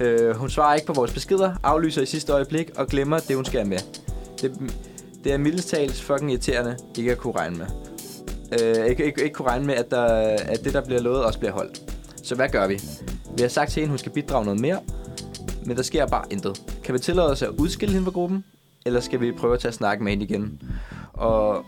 Øh, 0.00 0.36
hun 0.36 0.50
svarer 0.50 0.74
ikke 0.74 0.86
på 0.86 0.92
vores 0.92 1.12
beskeder, 1.12 1.54
aflyser 1.62 2.02
i 2.02 2.06
sidste 2.06 2.32
øjeblik 2.32 2.70
og 2.76 2.86
glemmer 2.86 3.18
det, 3.18 3.36
hun 3.36 3.44
skal 3.44 3.60
have 3.60 3.68
med. 3.68 3.78
Det, 4.42 4.72
det 5.24 5.32
er 5.32 5.38
mildest 5.38 5.68
talt 5.68 5.94
fucking 5.94 6.30
irriterende 6.30 6.76
ikke 6.96 7.12
at 7.12 7.18
kunne 7.18 7.34
regne 7.36 7.56
med. 7.56 7.66
Øh, 8.62 8.86
ikke, 8.86 9.04
ikke, 9.04 9.24
ikke 9.24 9.34
kunne 9.34 9.48
regne 9.48 9.66
med, 9.66 9.74
at, 9.74 9.90
der, 9.90 10.04
at 10.38 10.64
det, 10.64 10.72
der 10.72 10.84
bliver 10.84 11.00
lovet, 11.00 11.24
også 11.24 11.38
bliver 11.38 11.52
holdt. 11.52 11.94
Så 12.22 12.34
hvad 12.34 12.48
gør 12.48 12.66
vi? 12.66 12.80
Vi 13.36 13.42
har 13.42 13.48
sagt 13.48 13.70
til 13.70 13.80
hende, 13.80 13.90
hun 13.90 13.98
skal 13.98 14.12
bidrage 14.12 14.44
noget 14.44 14.60
mere, 14.60 14.80
men 15.66 15.76
der 15.76 15.82
sker 15.82 16.06
bare 16.06 16.24
intet. 16.30 16.62
Kan 16.84 16.94
vi 16.94 16.98
tillade 16.98 17.30
os 17.30 17.42
at 17.42 17.48
udskille 17.48 17.92
hende 17.92 18.04
fra 18.04 18.12
gruppen, 18.12 18.44
eller 18.86 19.00
skal 19.00 19.20
vi 19.20 19.32
prøve 19.32 19.54
at 19.54 19.60
tage 19.60 19.72
snakke 19.72 20.04
med 20.04 20.12
hende 20.12 20.24
igen? 20.24 20.62
Og, 21.12 21.64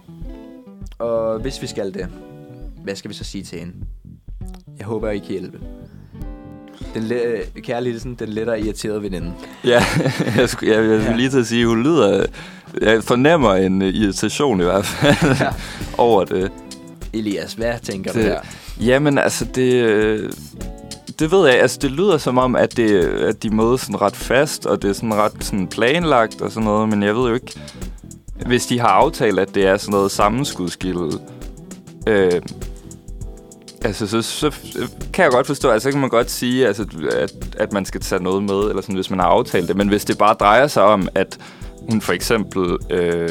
og 0.98 1.38
hvis 1.38 1.62
vi 1.62 1.66
skal 1.66 1.94
det, 1.94 2.08
hvad 2.84 2.96
skal 2.96 3.08
vi 3.08 3.14
så 3.14 3.24
sige 3.24 3.44
til 3.44 3.58
hende? 3.58 3.74
Jeg 4.78 4.86
håber, 4.86 5.10
I 5.10 5.18
kan 5.18 5.28
hjælpe. 5.28 5.58
Den 6.94 7.02
le- 7.02 7.60
kære 7.62 7.84
Lillesen, 7.84 8.14
den 8.14 8.28
lettere 8.28 8.60
irriterede 8.60 9.02
veninde. 9.02 9.32
Ja, 9.64 9.84
jeg 10.36 10.48
skulle, 10.48 10.74
jeg, 10.76 10.90
jeg 10.90 11.00
skulle 11.00 11.16
lige 11.16 11.30
til 11.30 11.38
at 11.38 11.46
sige, 11.46 11.66
hun 11.66 11.82
lyder... 11.82 12.26
Jeg 12.82 13.04
fornemmer 13.04 13.54
en 13.54 13.82
øh, 13.82 13.88
irritation 13.94 14.60
i 14.60 14.64
hvert 14.64 14.86
fald 14.86 15.36
Ja. 15.40 15.48
over 15.98 16.24
det. 16.24 16.50
Elias, 17.12 17.52
hvad 17.52 17.72
tænker 17.82 18.12
du 18.12 18.18
Det- 18.18 18.26
her? 18.26 18.40
Jamen, 18.80 19.18
altså, 19.18 19.44
det... 19.54 19.72
øh, 19.74 20.32
Det 21.18 21.30
ved 21.32 21.46
jeg, 21.48 21.60
altså 21.60 21.78
det 21.82 21.90
lyder 21.90 22.18
som 22.18 22.38
om, 22.38 22.56
at, 22.56 22.76
det, 22.76 22.90
at 23.04 23.42
de 23.42 23.50
mødes 23.50 23.80
sådan 23.80 24.00
ret 24.00 24.16
fast, 24.16 24.66
og 24.66 24.82
det 24.82 24.88
er 24.90 24.92
sådan 24.94 25.14
ret 25.14 25.44
sådan 25.44 25.66
planlagt 25.68 26.40
og 26.40 26.52
sådan 26.52 26.64
noget, 26.64 26.88
men 26.88 27.02
jeg 27.02 27.14
ved 27.16 27.28
jo 27.28 27.34
ikke, 27.34 27.60
hvis 28.46 28.66
de 28.66 28.80
har 28.80 28.88
aftalt, 28.88 29.38
at 29.38 29.54
det 29.54 29.66
er 29.66 29.76
sådan 29.76 29.92
noget 29.92 30.10
sammenskudskilde, 30.10 31.10
øh, 32.06 32.32
altså 33.84 34.06
så, 34.06 34.22
så 34.22 34.50
kan 35.12 35.24
jeg 35.24 35.32
godt 35.32 35.46
forstå, 35.46 35.70
altså 35.70 35.86
så 35.86 35.90
kan 35.92 36.00
man 36.00 36.10
godt 36.10 36.30
sige, 36.30 36.66
altså, 36.66 36.86
at, 37.12 37.32
at 37.56 37.72
man 37.72 37.84
skal 37.84 38.00
tage 38.00 38.22
noget 38.22 38.42
med, 38.42 38.60
eller 38.68 38.82
sådan, 38.82 38.94
hvis 38.94 39.10
man 39.10 39.18
har 39.18 39.26
aftalt 39.26 39.68
det, 39.68 39.76
men 39.76 39.88
hvis 39.88 40.04
det 40.04 40.18
bare 40.18 40.34
drejer 40.34 40.66
sig 40.66 40.82
om, 40.82 41.08
at 41.14 41.38
hun 41.90 42.00
for 42.00 42.12
eksempel 42.12 42.76
øh, 42.90 43.30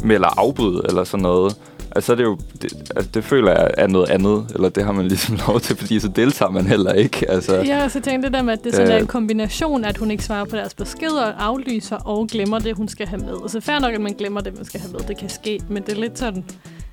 melder 0.00 0.40
afbud 0.40 0.84
eller 0.88 1.04
sådan 1.04 1.22
noget, 1.22 1.56
Altså, 1.96 2.06
så 2.06 2.12
er 2.12 2.16
det 2.16 2.24
jo, 2.24 2.38
det, 2.62 2.72
altså, 2.96 3.10
det 3.14 3.24
føler 3.24 3.52
jeg 3.52 3.70
er 3.78 3.86
noget 3.86 4.10
andet, 4.10 4.46
eller 4.54 4.68
det 4.68 4.84
har 4.84 4.92
man 4.92 5.08
ligesom 5.08 5.38
lov 5.48 5.60
til, 5.60 5.76
fordi 5.76 6.00
så 6.00 6.08
deltager 6.08 6.50
man 6.50 6.66
heller 6.66 6.92
ikke. 6.92 7.30
Altså, 7.30 7.56
Jeg 7.56 7.80
har 7.80 7.88
så 7.88 8.00
tænkt 8.00 8.24
det 8.24 8.32
der 8.32 8.42
med, 8.42 8.52
at 8.52 8.64
det 8.64 8.74
sådan 8.74 8.88
Øh. 8.88 8.94
er 8.94 8.98
en 8.98 9.06
kombination, 9.06 9.84
at 9.84 9.96
hun 9.96 10.10
ikke 10.10 10.24
svarer 10.24 10.44
på 10.44 10.56
deres 10.56 10.74
beskeder, 10.74 11.32
aflyser 11.38 11.96
og 11.96 12.26
glemmer 12.28 12.58
det, 12.58 12.76
hun 12.76 12.88
skal 12.88 13.06
have 13.06 13.20
med. 13.20 13.34
Altså 13.42 13.60
fair 13.60 13.78
nok, 13.78 13.94
at 13.94 14.00
man 14.00 14.12
glemmer 14.12 14.40
det, 14.40 14.56
man 14.56 14.64
skal 14.64 14.80
have 14.80 14.92
med. 14.92 15.00
Det 15.00 15.18
kan 15.18 15.28
ske, 15.28 15.60
men 15.68 15.82
det 15.82 15.92
er 15.92 16.00
lidt 16.00 16.18
sådan, 16.18 16.44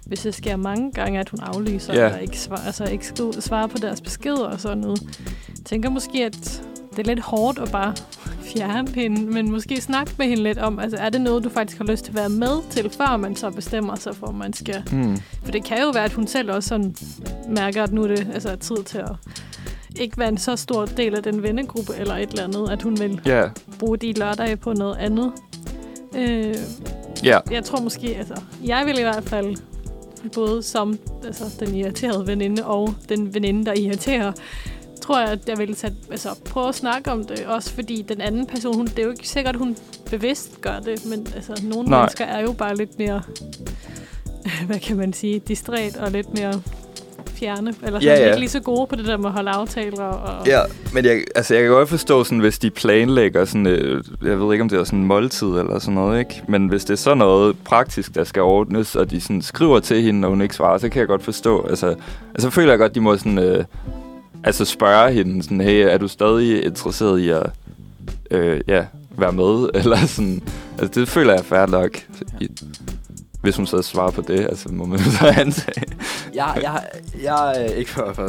hvis 0.05 0.19
det 0.19 0.35
sker 0.35 0.55
mange 0.55 0.91
gange, 0.91 1.19
at 1.19 1.29
hun 1.29 1.39
aflyser, 1.39 1.93
Ja. 1.93 2.05
eller 2.05 2.17
ikke 2.17 2.39
svarer, 2.39 2.65
altså 2.65 2.83
ikke 2.85 3.05
svarer 3.39 3.67
på 3.67 3.77
deres 3.77 4.01
beskeder 4.01 4.45
og 4.45 4.59
sådan 4.59 4.77
noget. 4.77 5.01
Jeg 5.49 5.65
tænker 5.65 5.89
måske, 5.89 6.25
at 6.25 6.61
det 6.91 6.99
er 6.99 7.03
lidt 7.03 7.19
hårdt 7.19 7.59
at 7.59 7.71
bare 7.71 7.93
fjerne 8.55 8.87
hende, 8.95 9.21
men 9.31 9.51
måske 9.51 9.81
snakke 9.81 10.11
med 10.17 10.25
hende 10.27 10.43
lidt 10.43 10.57
om, 10.57 10.79
altså 10.79 10.97
er 10.97 11.09
det 11.09 11.21
noget, 11.21 11.43
du 11.43 11.49
faktisk 11.49 11.77
har 11.77 11.85
lyst 11.85 12.03
til 12.05 12.11
at 12.11 12.15
være 12.15 12.29
med 12.29 12.69
til, 12.69 12.89
før 12.89 13.17
man 13.17 13.35
så 13.35 13.49
bestemmer 13.49 13.95
sig 13.95 14.15
for, 14.15 14.27
at 14.27 14.35
man 14.35 14.53
skal 14.53 14.83
hmm. 14.91 15.17
for 15.43 15.51
det 15.51 15.63
kan 15.63 15.81
jo 15.81 15.89
være, 15.89 16.03
at 16.03 16.13
hun 16.13 16.27
selv 16.27 16.51
også 16.51 16.69
sådan 16.69 16.95
mærker, 17.49 17.83
at 17.83 17.91
nu 17.93 18.03
er 18.03 18.07
det 18.07 18.27
altså, 18.33 18.55
tid 18.55 18.83
til 18.85 18.97
at 18.97 19.09
ikke 19.95 20.17
være 20.17 20.29
en 20.29 20.37
så 20.37 20.55
stor 20.55 20.85
del 20.85 21.15
af 21.15 21.23
den 21.23 21.43
vennegruppe 21.43 21.93
eller 21.99 22.15
et 22.15 22.29
eller 22.29 22.43
andet, 22.43 22.69
at 22.71 22.81
hun 22.81 22.99
vil 22.99 23.21
Ja, 23.25 23.43
bruge 23.79 23.97
de 23.97 24.13
lørdage 24.13 24.55
på 24.57 24.73
noget 24.73 24.95
andet. 24.97 25.31
Øh, 26.15 26.55
ja, 27.23 27.39
jeg 27.51 27.63
tror 27.63 27.81
måske, 27.81 28.15
altså, 28.17 28.35
jeg 28.65 28.85
vil 28.85 28.99
i 28.99 29.01
hvert 29.01 29.23
fald 29.23 29.55
både 30.29 30.63
som 30.63 30.99
altså, 31.25 31.43
den 31.59 31.75
irriterede 31.75 32.27
veninde 32.27 32.65
og 32.65 32.95
den 33.09 33.33
veninde, 33.33 33.65
der 33.65 33.73
irriterer, 33.73 34.31
tror 35.01 35.19
jeg, 35.19 35.29
at 35.29 35.49
jeg 35.49 35.57
vil 35.57 35.75
tage, 35.75 35.95
altså, 36.11 36.29
prøve 36.45 36.67
at 36.67 36.75
snakke 36.75 37.11
om 37.11 37.25
det. 37.25 37.45
Også 37.45 37.73
fordi 37.73 38.01
den 38.01 38.21
anden 38.21 38.45
person, 38.45 38.75
hun, 38.75 38.87
det 38.87 38.99
er 38.99 39.03
jo 39.03 39.11
ikke 39.11 39.29
sikkert, 39.29 39.55
hun 39.55 39.77
bevidst 40.09 40.61
gør 40.61 40.79
det, 40.79 41.05
men 41.05 41.27
altså, 41.35 41.63
nogle 41.63 41.89
Nej. 41.89 41.99
mennesker 41.99 42.25
er 42.25 42.41
jo 42.41 42.51
bare 42.51 42.77
lidt 42.77 42.99
mere, 42.99 43.21
hvad 44.67 44.79
kan 44.79 44.97
man 44.97 45.13
sige, 45.13 45.39
distræt 45.39 45.97
og 45.97 46.11
lidt 46.11 46.33
mere 46.33 46.61
fjerne, 47.43 47.73
eller 47.83 47.99
sådan, 47.99 48.17
Ja, 48.17 48.21
ja. 48.21 48.27
ikke 48.27 48.39
lige 48.39 48.49
så 48.49 48.59
gode 48.59 48.87
på 48.87 48.95
det 48.95 49.05
der 49.05 49.17
med 49.17 49.25
at 49.25 49.31
holde 49.31 49.51
aftaler. 49.51 50.03
Og, 50.03 50.47
ja. 50.47 50.59
Men 50.93 51.05
jeg, 51.05 51.23
altså, 51.35 51.53
jeg 51.53 51.63
kan 51.63 51.71
godt 51.71 51.89
forstå, 51.89 52.23
sådan, 52.23 52.39
hvis 52.39 52.59
de 52.59 52.69
planlægger 52.69 53.45
sådan, 53.45 53.67
øh, 53.67 54.03
jeg 54.23 54.39
ved 54.39 54.53
ikke, 54.53 54.61
om 54.61 54.69
det 54.69 54.79
er 54.79 54.83
sådan 54.83 54.99
en 54.99 55.05
måltid 55.05 55.47
eller 55.47 55.79
sådan 55.79 55.93
noget, 55.93 56.19
ikke? 56.19 56.41
Men 56.47 56.67
hvis 56.67 56.85
det 56.85 56.93
er 56.93 56.97
sådan 56.97 57.17
noget 57.17 57.55
praktisk, 57.65 58.15
der 58.15 58.23
skal 58.23 58.41
ordnes, 58.41 58.95
og 58.95 59.11
de 59.11 59.21
sådan 59.21 59.41
skriver 59.41 59.79
til 59.79 60.01
hende, 60.01 60.19
når 60.19 60.29
hun 60.29 60.41
ikke 60.41 60.55
svarer, 60.55 60.77
så 60.77 60.89
kan 60.89 60.99
jeg 60.99 61.07
godt 61.07 61.23
forstå. 61.23 61.65
Altså, 61.69 61.95
altså 62.33 62.49
føler 62.49 62.69
jeg 62.69 62.79
godt, 62.79 62.95
de 62.95 63.01
må 63.01 63.17
sådan, 63.17 63.39
øh, 63.39 63.63
altså 64.43 64.65
spørge 64.65 65.11
hende, 65.11 65.43
sådan, 65.43 65.61
hey, 65.61 65.87
er 65.87 65.97
du 65.97 66.07
stadig 66.07 66.65
interesseret 66.65 67.19
i 67.19 67.29
at 67.29 67.43
øh, 68.31 68.61
ja, 68.67 68.85
være 69.17 69.31
med? 69.31 69.69
Eller 69.83 69.97
sådan, 70.05 70.41
altså 70.79 70.99
det 70.99 71.09
føler 71.09 71.33
jeg 71.33 71.39
er 71.39 71.43
fair 71.43 71.65
nok. 71.65 71.91
I, 72.41 72.47
hvis 73.43 73.55
hun 73.55 73.65
så 73.65 73.81
svarer 73.81 74.11
på 74.11 74.21
det, 74.21 74.39
altså 74.39 74.69
må 74.71 74.85
man 74.85 74.99
så 74.99 75.27
antage. 75.37 75.83
Jeg, 76.33 76.59
jeg, 76.61 76.83
jeg, 77.23 77.65
øh, 77.69 77.77
ikke 77.77 77.91
for, 77.91 78.11
for 78.13 78.27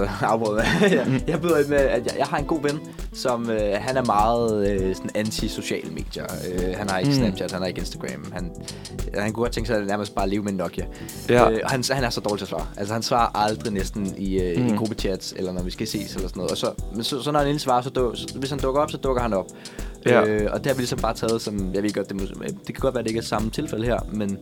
men 0.83 0.92
jeg, 0.92 1.22
jeg 1.29 1.40
byder 1.40 1.59
ind 1.59 1.66
med, 1.68 1.77
at 1.77 2.07
jeg, 2.07 2.14
jeg 2.18 2.27
har 2.27 2.38
en 2.38 2.44
god 2.44 2.62
ven, 2.62 2.81
som 3.12 3.50
øh, 3.50 3.72
han 3.81 3.96
er 3.96 4.05
meget 4.05 4.70
øh, 4.70 4.94
sådan 4.96 5.11
anti-social 5.14 5.92
medier. 5.92 6.24
Øh, 6.53 6.74
han 6.77 6.90
har 6.90 6.98
ikke 6.98 7.11
Mm. 7.11 7.16
Snapchat, 7.16 7.53
han 7.53 7.61
har 7.61 7.68
ikke 7.68 7.79
Instagram. 7.81 8.33
Han, 8.33 8.50
han 9.14 9.33
kunne 9.33 9.42
godt 9.42 9.53
tænke 9.53 9.66
sig 9.66 9.77
at 9.77 9.87
nærmest 9.87 10.14
bare 10.14 10.29
leve 10.29 10.42
med 10.42 10.53
en 10.53 10.57
Nokia. 10.59 10.85
Ja. 11.29 11.50
Øh, 11.50 11.61
han, 11.66 11.85
han 11.90 12.05
er 12.05 12.11
så 12.11 12.20
dårlig 12.20 12.38
til 12.38 12.44
at 12.44 12.48
svare. 12.48 12.66
Altså 12.77 12.94
han 12.94 13.03
svarer 13.03 13.37
aldrig 13.46 13.72
næsten 13.72 14.14
i, 14.18 14.40
øh, 14.40 14.61
Mm. 14.61 14.66
i 14.66 14.77
gruppechats, 14.77 15.35
eller 15.37 15.53
når 15.53 15.62
vi 15.62 15.70
skal 15.70 15.87
ses 15.87 16.14
eller 16.14 16.29
sådan 16.29 16.38
noget. 16.40 16.50
Og 16.50 16.57
så, 16.57 16.70
men 16.94 17.05
så, 17.05 17.22
så 17.22 17.31
når 17.33 17.38
han 17.38 17.48
endelig 17.48 17.61
svarer, 17.61 17.83
så, 17.83 17.90
duk, 17.90 18.16
så 18.16 18.27
hvis 18.38 18.50
han 18.50 18.59
dukker 18.59 18.81
op, 18.81 18.90
så 18.90 18.96
dukker 18.96 19.22
han 19.22 19.33
op. 19.33 19.46
Ja. 20.07 20.24
Øh, 20.27 20.48
og 20.53 20.59
det 20.59 20.66
har 20.66 20.74
vi 20.74 20.81
ligesom 20.81 20.98
bare 20.98 21.14
taget 21.14 21.42
som, 21.42 21.70
jeg 21.74 21.83
ved 21.83 21.92
godt, 21.92 22.09
det, 22.09 22.20
det 22.66 22.74
kan 22.74 22.81
godt 22.81 22.94
være, 22.94 23.03
det 23.05 23.11
ikke 23.11 23.18
er 23.18 23.24
samme 23.24 23.50
tilfælde 23.50 23.85
her, 23.87 23.98
men 24.12 24.38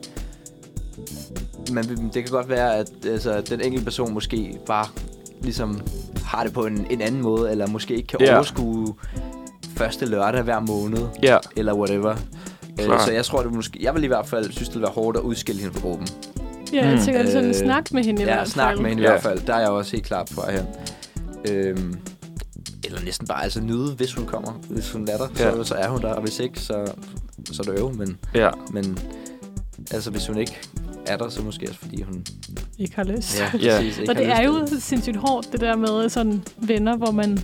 men 1.73 2.11
det 2.15 2.25
kan 2.25 2.31
godt 2.33 2.49
være, 2.49 2.77
at 2.77 2.91
altså, 3.07 3.41
den 3.41 3.61
enkelte 3.61 3.85
person 3.85 4.13
måske 4.15 4.59
bare 4.67 4.87
ligesom 5.43 5.81
har 6.25 6.45
det 6.45 6.53
på 6.53 6.67
en, 6.67 6.87
en 6.91 7.01
anden 7.01 7.23
måde, 7.23 7.51
eller 7.51 7.67
måske 7.67 7.95
ikke 7.97 8.07
kan 8.07 8.21
Ja. 8.21 8.35
overskue 8.35 8.95
første 9.77 10.07
lørdag 10.07 10.43
hver 10.43 10.61
måned, 10.61 11.01
Ja, 11.23 11.39
eller 11.57 11.75
whatever. 11.75 12.11
Øh, 12.81 12.85
Klart. 12.87 13.03
så 13.03 13.13
jeg 13.13 13.25
tror, 13.25 13.43
det 13.43 13.53
måske, 13.55 13.79
jeg 13.83 13.95
vil 13.95 14.05
i 14.05 14.07
hvert 14.07 14.27
fald 14.27 14.53
synes, 14.53 14.69
det 14.69 14.75
vil 14.75 14.83
være 14.83 14.91
hårdt 14.93 15.17
at 15.17 15.23
udskille 15.23 15.61
hende 15.61 15.75
fra 15.75 15.81
gruppen. 15.89 16.09
ja, 16.73 16.87
jeg 16.87 16.95
Mm. 16.99 17.05
tænker, 17.05 17.27
sådan 17.27 17.45
en 17.45 17.49
Øh, 17.51 17.55
snak 17.57 17.93
med 17.93 18.05
hende 18.05 18.23
i 18.23 18.25
Ja, 18.25 18.35
hvert 18.35 18.49
snak 18.49 18.69
fald. 18.71 18.81
med 18.81 18.89
hende 18.91 19.03
i 19.03 19.07
Ja. 19.07 19.11
hvert 19.11 19.23
fald. 19.23 19.41
Der 19.47 19.55
er 19.55 19.61
jeg 19.61 19.69
også 19.69 19.93
helt 19.93 20.05
klar 20.05 20.27
på 20.35 20.43
hen. 20.51 20.65
Øhm, 21.51 21.95
eller 22.85 23.01
næsten 23.05 23.27
bare 23.27 23.43
altså 23.43 23.61
nyde, 23.61 23.93
hvis 23.97 24.15
hun 24.15 24.27
kommer. 24.27 24.53
Hvis 24.71 24.91
hun 24.93 25.09
er 25.09 25.17
der, 25.17 25.29
Ja. 25.39 25.53
så, 25.53 25.65
så 25.65 25.75
er 25.75 25.89
hun 25.89 26.03
der. 26.03 26.13
Og 26.13 26.23
hvis 26.23 26.41
ikke, 26.41 26.61
så, 26.61 26.93
så 27.53 27.63
er 27.69 27.73
det 27.73 27.81
øv. 27.81 27.95
Men, 27.95 28.17
ja. 28.35 28.51
men 28.73 28.99
altså, 29.93 30.11
hvis 30.11 30.27
hun 30.27 30.39
ikke 30.39 30.59
er 31.07 31.17
der, 31.17 31.29
så 31.29 31.43
måske 31.43 31.69
også 31.69 31.81
fordi 31.81 32.03
hun... 32.03 32.25
Ikke 32.79 32.97
har 32.97 33.05
lyst. 33.05 33.41
Ja, 33.41 33.51
Ja. 33.59 33.77
præcis, 33.79 33.99
ikke 33.99 34.13
Og 34.13 34.17
det 34.17 34.27
har 34.27 34.35
er 34.35 34.45
jo 34.45 34.67
sindssygt 34.81 35.17
hårdt, 35.17 35.53
det 35.53 35.61
der 35.61 35.77
med 35.77 36.09
sådan 36.09 36.43
venner, 36.57 36.97
hvor 36.97 37.11
man... 37.11 37.39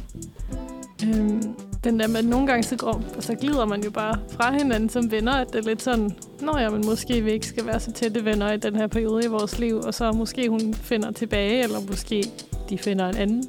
Øhm, 1.06 1.42
den 1.84 2.00
der 2.00 2.08
med, 2.08 2.16
at 2.16 2.24
nogle 2.24 2.46
gange 2.46 2.62
så, 2.62 2.76
går, 2.76 3.02
så 3.20 3.34
glider 3.34 3.64
man 3.64 3.84
jo 3.84 3.90
bare 3.90 4.18
fra 4.30 4.52
hinanden 4.52 4.88
som 4.88 5.10
venner, 5.10 5.32
at 5.32 5.46
det 5.52 5.58
er 5.58 5.62
lidt 5.68 5.82
sådan, 5.82 6.10
nå 6.40 6.58
ja, 6.58 6.70
men 6.70 6.86
måske 6.86 7.20
vi 7.24 7.30
ikke 7.32 7.46
skal 7.46 7.66
være 7.66 7.80
så 7.80 7.92
tætte 7.92 8.24
venner 8.24 8.52
i 8.52 8.56
den 8.56 8.76
her 8.76 8.86
periode 8.86 9.24
i 9.24 9.28
vores 9.28 9.58
liv, 9.58 9.76
og 9.78 9.94
så 9.94 10.12
måske 10.12 10.48
hun 10.48 10.74
finder 10.74 11.10
tilbage, 11.10 11.62
eller 11.62 11.78
måske 11.88 12.24
de 12.70 12.78
finder 12.78 13.08
en 13.08 13.16
anden. 13.16 13.44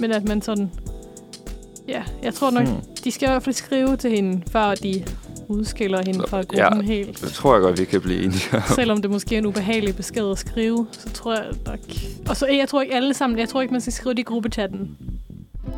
Men 0.00 0.12
at 0.12 0.24
man 0.28 0.42
sådan, 0.42 0.70
ja, 1.88 2.02
jeg 2.22 2.34
tror 2.34 2.50
nok, 2.50 2.66
Hmm. 2.68 2.80
de 3.04 3.10
skal 3.10 3.28
i 3.28 3.30
hvert 3.30 3.42
fald 3.42 3.54
skrive 3.54 3.96
til 3.96 4.10
hende, 4.10 4.42
før 4.50 4.74
de 4.74 5.04
udskiller 5.48 6.02
hende 6.06 6.24
fra 6.28 6.42
Ja. 6.54 6.62
gruppen 6.68 6.84
helt. 6.88 7.20
Det 7.20 7.32
tror 7.32 7.54
jeg 7.54 7.62
godt, 7.62 7.80
vi 7.80 7.84
kan 7.84 8.00
blive 8.00 8.22
enige 8.24 8.56
om. 8.56 8.62
Selvom 8.74 9.02
det 9.02 9.10
måske 9.10 9.34
er 9.34 9.38
en 9.38 9.46
ubehagelig 9.46 9.96
besked 9.96 10.30
at 10.30 10.38
skrive, 10.38 10.86
så 10.92 11.10
tror 11.12 11.34
jeg 11.34 11.44
nok... 11.66 11.78
Og 12.28 12.36
så 12.36 12.46
jeg 12.46 12.68
tror 12.68 12.80
ikke 12.82 12.94
alle 12.94 13.14
sammen, 13.14 13.38
jeg 13.38 13.48
tror 13.48 13.60
ikke, 13.62 13.72
man 13.72 13.80
skal 13.80 13.92
skrive 13.92 14.14
det 14.14 14.18
i 14.18 14.22
gruppechatten. 14.22 14.96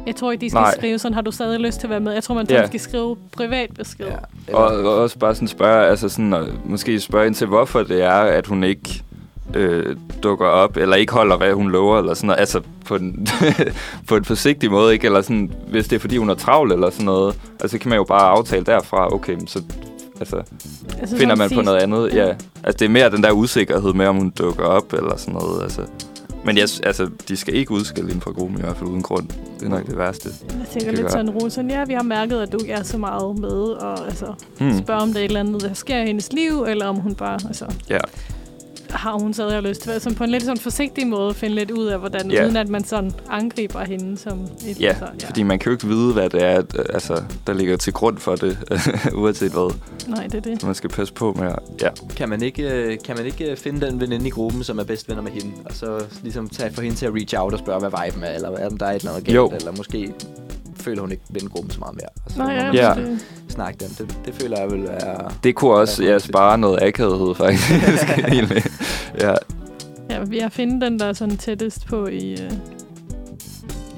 Jeg 0.06 0.16
tror 0.16 0.32
ikke, 0.32 0.40
de 0.40 0.50
skal 0.50 0.60
Nej. 0.60 0.74
Skrive 0.78 0.98
sådan, 0.98 1.14
har 1.14 1.22
du 1.22 1.30
stadig 1.30 1.60
lyst 1.60 1.80
til 1.80 1.86
at 1.86 1.90
være 1.90 2.00
med? 2.00 2.12
Jeg 2.12 2.22
tror, 2.22 2.34
man 2.34 2.46
Ja. 2.50 2.66
skal 2.66 2.80
skrive 2.80 3.16
privat 3.32 3.70
besked. 3.74 4.06
Ja. 4.48 4.54
Og, 4.56 4.66
og 4.66 4.94
også 4.94 5.18
bare 5.18 5.34
sådan 5.34 5.48
spørge, 5.48 5.86
altså 5.86 6.08
sådan, 6.08 6.32
og 6.32 6.48
måske 6.64 7.00
spørge 7.00 7.26
ind 7.26 7.34
til, 7.34 7.46
hvorfor 7.46 7.82
det 7.82 8.02
er, 8.02 8.10
at 8.10 8.46
hun 8.46 8.64
ikke 8.64 9.02
øh, 9.54 9.96
dukker 10.22 10.46
op, 10.46 10.76
eller 10.76 10.96
ikke 10.96 11.12
holder, 11.12 11.36
hvad 11.36 11.52
hun 11.52 11.70
lover, 11.70 11.98
eller 11.98 12.14
sådan 12.14 12.26
noget. 12.26 12.40
Altså 12.40 12.60
på 12.86 12.94
en, 12.96 13.26
på 14.08 14.16
en 14.16 14.24
forsigtig 14.24 14.70
måde, 14.70 14.92
ikke? 14.92 15.06
Eller 15.06 15.22
sådan, 15.22 15.52
hvis 15.68 15.88
det 15.88 15.96
er, 15.96 16.00
fordi 16.00 16.16
hun 16.16 16.30
er 16.30 16.34
travl, 16.34 16.72
eller 16.72 16.90
sådan 16.90 17.04
noget. 17.06 17.38
Altså 17.60 17.78
kan 17.78 17.88
man 17.88 17.96
jo 17.98 18.04
bare 18.04 18.28
aftale 18.30 18.64
derfra, 18.64 19.14
okay, 19.14 19.36
så 19.46 19.62
altså, 20.20 20.42
Altså, 21.00 21.16
finder 21.16 21.36
man 21.36 21.48
på 21.48 21.54
sige- 21.54 21.62
noget 21.64 21.78
andet. 21.82 22.14
Ja. 22.14 22.28
Altså 22.64 22.76
det 22.78 22.82
er 22.82 22.88
mere 22.88 23.10
den 23.10 23.22
der 23.22 23.32
usikkerhed 23.32 23.92
med, 23.92 24.06
om 24.06 24.16
hun 24.16 24.30
dukker 24.30 24.64
op, 24.64 24.92
eller 24.92 25.16
sådan 25.16 25.34
noget. 25.34 25.62
Altså. 25.62 25.82
Men 26.46 26.58
yes, 26.58 26.80
altså, 26.80 27.08
de 27.28 27.36
skal 27.36 27.54
ikke 27.54 27.70
udskille 27.72 28.08
inden 28.08 28.20
for 28.20 28.32
gruppen, 28.32 28.58
i 28.58 28.62
hvert 28.62 28.76
fald 28.76 28.90
uden 28.90 29.02
grund. 29.02 29.28
Det 29.60 29.66
er 29.66 29.68
nok 29.68 29.86
det 29.86 29.98
værste. 29.98 30.28
Jeg 30.58 30.66
tænker 30.72 30.90
lidt 30.90 31.00
gøre. 31.00 31.10
sådan, 31.10 31.50
sådan, 31.50 31.70
ja, 31.70 31.84
vi 31.84 31.92
har 31.94 32.02
mærket, 32.02 32.40
at 32.42 32.52
du 32.52 32.58
ikke 32.60 32.72
er 32.72 32.82
så 32.82 32.98
meget 32.98 33.38
med, 33.38 33.50
og 33.50 34.06
altså, 34.06 34.26
hmm. 34.60 34.78
spørge, 34.78 35.00
om 35.02 35.08
der 35.12 35.20
er 35.20 35.24
et 35.24 35.28
eller 35.28 35.40
andet, 35.40 35.62
der 35.62 35.74
sker 35.74 35.98
i 36.02 36.06
hendes 36.06 36.32
liv, 36.32 36.62
eller 36.68 36.86
om 36.86 36.96
hun 36.96 37.14
bare, 37.14 37.38
altså, 37.46 37.64
Ja. 37.90 37.98
Har 38.94 39.12
hun 39.18 39.34
stadig 39.34 39.62
lyst 39.62 39.80
til, 39.80 40.00
sådan 40.00 40.16
på 40.16 40.24
en 40.24 40.30
lidt 40.30 40.42
sådan 40.42 40.58
forsigtig 40.58 41.06
måde, 41.06 41.34
finde 41.34 41.54
lidt 41.54 41.70
ud 41.70 41.86
af, 41.86 41.98
hvordan, 41.98 42.30
Ja. 42.30 42.44
uden 42.44 42.56
at 42.56 42.68
man 42.68 42.84
sådan 42.84 43.12
angriber 43.30 43.84
hende 43.84 44.18
som 44.18 44.40
et, 44.66 44.80
Ja, 44.80 44.88
altså, 44.88 45.26
fordi 45.26 45.42
man 45.42 45.58
kan 45.58 45.70
jo 45.70 45.74
ikke 45.76 45.86
vide, 45.86 46.12
hvad 46.12 46.30
det 46.30 46.42
er, 46.42 46.58
at, 46.58 46.78
øh, 46.78 46.84
altså, 46.94 47.22
der 47.46 47.52
ligger 47.52 47.76
til 47.76 47.92
grund 47.92 48.18
for 48.18 48.36
det, 48.36 48.58
uanset 49.14 49.52
hvad. 49.52 49.74
Nej, 50.08 50.24
det 50.26 50.34
er 50.34 50.40
det. 50.40 50.60
Så 50.60 50.66
man 50.66 50.74
skal 50.74 50.90
passe 50.90 51.14
på 51.14 51.32
med. 51.38 51.50
Ja. 51.82 51.88
Kan 52.16 52.28
man 52.28 52.42
ikke, 52.42 52.70
øh, 52.70 52.98
kan 53.04 53.16
man 53.16 53.26
ikke 53.26 53.50
øh, 53.50 53.56
finde 53.56 53.86
den 53.86 54.00
veninde 54.00 54.26
i 54.26 54.30
gruppen, 54.30 54.64
som 54.64 54.78
er 54.78 54.84
bedst 54.84 55.08
venner 55.08 55.22
med 55.22 55.32
hende, 55.32 55.52
og 55.64 55.74
så 55.74 56.04
ligesom 56.22 56.48
tage 56.48 56.72
for 56.72 56.82
hende 56.82 56.96
til 56.96 57.06
at 57.06 57.12
reach 57.14 57.34
out 57.38 57.52
og 57.52 57.58
spørge, 57.58 57.80
hvad 57.88 57.90
viben 58.04 58.22
er, 58.22 58.30
eller 58.34 58.48
er 58.50 58.68
der 58.68 58.86
et 58.86 58.94
eller 58.94 59.10
andet 59.10 59.24
galt, 59.24 59.36
Jo. 59.36 59.50
eller 59.56 59.72
måske 59.76 60.12
føler 60.84 61.00
hun 61.00 61.10
ikke 61.10 61.22
vennegruppen 61.30 61.70
så 61.70 61.78
meget 61.80 61.94
mere. 61.94 62.08
Og 62.24 62.30
så 62.30 62.38
Nå, 62.38 62.44
må 62.44 62.50
ja, 62.50 62.64
man 62.64 62.74
Ja. 62.74 62.94
det, 62.96 63.18
snakke 63.48 63.84
dem. 63.84 63.88
Det, 64.08 64.18
det 64.24 64.34
føler 64.34 64.60
jeg 64.60 64.70
vil 64.70 64.82
være... 64.82 65.30
Det 65.44 65.54
kunne 65.54 65.70
også 65.74 66.04
Ja, 66.04 66.18
spare 66.18 66.58
noget 66.58 66.82
akavighed, 66.82 67.34
faktisk. 67.34 67.70
ja, 69.20 69.34
ja, 70.10 70.24
vi 70.26 70.38
har 70.38 70.48
fundet 70.48 70.82
den, 70.82 70.98
der 71.00 71.06
er 71.06 71.12
sådan 71.12 71.36
tættest 71.36 71.86
på 71.86 72.06
i... 72.06 72.32
Øh, 72.32 72.50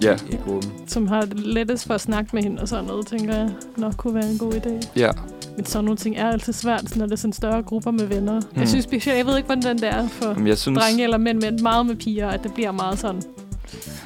ja, 0.03 0.17
i 0.31 0.37
gruppen. 0.47 0.73
som 0.87 1.07
har 1.09 1.29
lettest 1.35 1.87
for 1.87 1.95
at 1.95 2.01
snakke 2.01 2.31
med 2.33 2.43
hende 2.43 2.63
og 2.63 2.69
sådan 2.69 2.85
noget, 2.85 3.07
tænker 3.07 3.35
jeg 3.37 3.51
nok 3.77 3.95
kunne 3.97 4.15
være 4.15 4.31
en 4.31 4.39
god 4.39 4.53
idé. 4.53 4.89
ja. 4.97 5.11
Men 5.57 5.65
sådan 5.67 5.85
nogle 5.85 5.97
ting 5.99 6.17
er 6.17 6.31
altid 6.31 6.53
svært, 6.53 6.97
når 6.97 7.07
det 7.07 7.13
er 7.13 7.17
sådan 7.17 7.33
større 7.33 7.63
grupper 7.63 7.91
med 7.91 8.05
venner. 8.07 8.41
Mm. 8.41 8.61
Jeg 8.61 8.69
synes 8.69 8.85
specielt, 8.85 9.19
jeg 9.19 9.27
ved 9.27 9.37
ikke, 9.37 9.47
hvordan 9.47 9.77
det 9.79 9.89
er 9.89 10.09
for 10.09 10.29
Jamen, 10.29 10.47
jeg 10.47 10.59
synes... 10.59 10.79
drenge 10.79 11.03
eller 11.05 11.19
mænd, 11.19 11.41
men 11.43 11.59
meget 11.63 11.87
med 11.87 11.95
piger, 11.97 12.29
at 12.29 12.43
det 12.43 12.55
bliver 12.55 12.73
meget 12.73 12.99
sådan. 12.99 13.23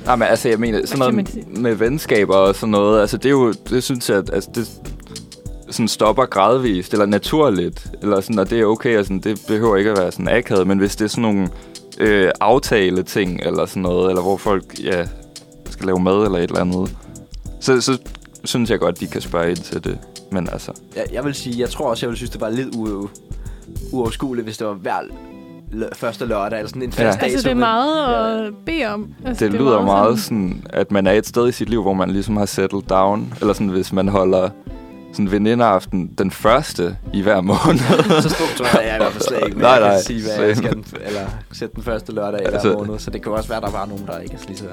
Nej, 0.05 0.16
men 0.16 0.29
altså, 0.29 0.49
jeg 0.49 0.59
mener, 0.61 0.87
sådan 0.87 0.99
noget 1.14 1.47
med 1.59 1.75
venskaber 1.75 2.35
og 2.35 2.55
sådan 2.55 2.71
noget, 2.71 3.01
altså, 3.01 3.16
det 3.16 3.27
er 3.27 3.31
jo, 3.31 3.53
det 3.71 3.83
synes 3.83 4.09
jeg, 4.11 4.18
at 4.18 4.31
altså, 4.33 4.51
det 4.55 4.68
sådan 5.71 5.89
stopper 5.89 6.27
gradvist, 6.27 6.93
eller 6.93 7.07
naturligt, 7.07 7.91
eller 8.03 8.21
sådan, 8.21 8.39
og 8.39 8.51
det 8.51 8.61
er 8.61 8.64
okay, 8.64 8.99
og 8.99 9.05
sådan, 9.05 9.21
det 9.21 9.43
behøver 9.49 9.77
ikke 9.77 9.91
at 9.91 9.99
være 9.99 10.12
sådan 10.12 10.29
akavet, 10.29 10.66
men 10.66 10.79
hvis 10.79 10.97
det 10.97 11.05
er 11.05 11.09
sådan 11.09 11.23
nogle 11.23 11.49
øh, 11.99 12.31
aftale 12.41 13.03
ting, 13.03 13.41
eller 13.43 13.66
sådan 13.66 13.83
noget, 13.83 14.09
eller 14.09 14.23
hvor 14.23 14.37
folk, 14.37 14.64
ja, 14.85 15.07
skal 15.71 15.87
lave 15.87 16.01
mad 16.01 16.25
eller 16.25 16.39
et 16.39 16.43
eller 16.43 16.61
andet, 16.61 16.97
så, 17.61 17.81
så 17.81 17.99
synes 18.45 18.71
jeg 18.71 18.79
godt, 18.79 19.01
de 19.01 19.07
kan 19.07 19.21
spørge 19.21 19.51
ind 19.51 19.57
til 19.59 19.85
det. 19.85 19.99
Men 20.33 20.49
altså, 20.53 20.73
Jeg, 20.97 21.05
jeg 21.12 21.25
vil 21.25 21.35
sige, 21.35 21.61
jeg 21.61 21.71
tror 21.71 21.91
også, 21.91 22.07
jeg 22.07 22.09
ville 22.09 22.16
synes, 22.16 22.31
det 22.31 22.41
var 22.41 22.49
lidt 22.51 22.68
u- 22.75 23.09
uoverskueligt, 23.93 24.47
hvis 24.47 24.59
det 24.59 24.66
var 24.66 24.73
hver 24.75 25.01
lø- 25.73 25.95
første 25.95 26.27
lørdag, 26.27 26.59
eller 26.59 26.68
sådan 26.68 26.83
en 26.83 26.93
fast 26.93 27.18
Ja. 27.18 27.25
dag. 27.25 27.33
Altså, 27.33 27.49
det 27.49 27.51
er 27.51 27.59
meget 27.59 28.47
at 28.47 28.53
bede 28.66 28.85
om. 28.87 29.09
Altså, 29.27 29.45
det, 29.45 29.53
det 29.53 29.61
lyder 29.61 29.83
meget 29.83 30.21
sådan, 30.21 30.64
at 30.71 30.91
man 30.93 31.07
er 31.07 31.12
et 31.12 31.27
sted 31.27 31.49
i 31.49 31.53
sit 31.53 31.68
liv, 31.71 31.83
hvor 31.83 31.93
man 31.95 32.11
ligesom 32.11 32.37
har 32.37 32.47
settled 32.47 32.83
down. 32.83 33.35
Eller 33.41 33.53
sådan, 33.53 33.68
hvis 33.68 33.93
man 33.93 34.09
holder 34.09 34.49
sådan 35.12 35.31
venindeaften 35.31 36.11
den 36.18 36.31
første 36.31 36.97
i 37.12 37.23
hver 37.23 37.41
måned. 37.41 37.79
så 38.23 38.29
struktureret 38.29 38.75
er 38.75 38.87
jeg 38.87 38.95
i 38.95 38.99
hvert 38.99 39.12
fald 39.12 39.23
slet 39.23 39.39
ikke, 39.47 39.57
men 39.57 39.62
Nej, 39.62 39.71
jeg 39.71 39.81
nej, 39.81 39.91
kan 39.91 40.03
sige, 40.03 40.23
hvad 40.37 40.47
jeg 40.47 40.57
skal 40.57 40.73
den, 40.73 40.85
eller 41.07 41.21
sætte 41.53 41.75
den 41.75 41.83
første 41.83 42.12
lørdag 42.12 42.41
i 42.41 42.45
Altså- 42.45 42.68
hver 42.68 42.77
måned. 42.79 42.99
Så 42.99 43.11
det 43.11 43.23
kan 43.23 43.33
også 43.33 43.49
være, 43.49 43.57
at 43.57 43.62
der 43.62 43.71
var 43.71 43.87
nogen, 43.87 44.07
der 44.07 44.18
ikke 44.18 44.35
er 44.35 44.39
lige 44.49 44.57
så 44.59 44.64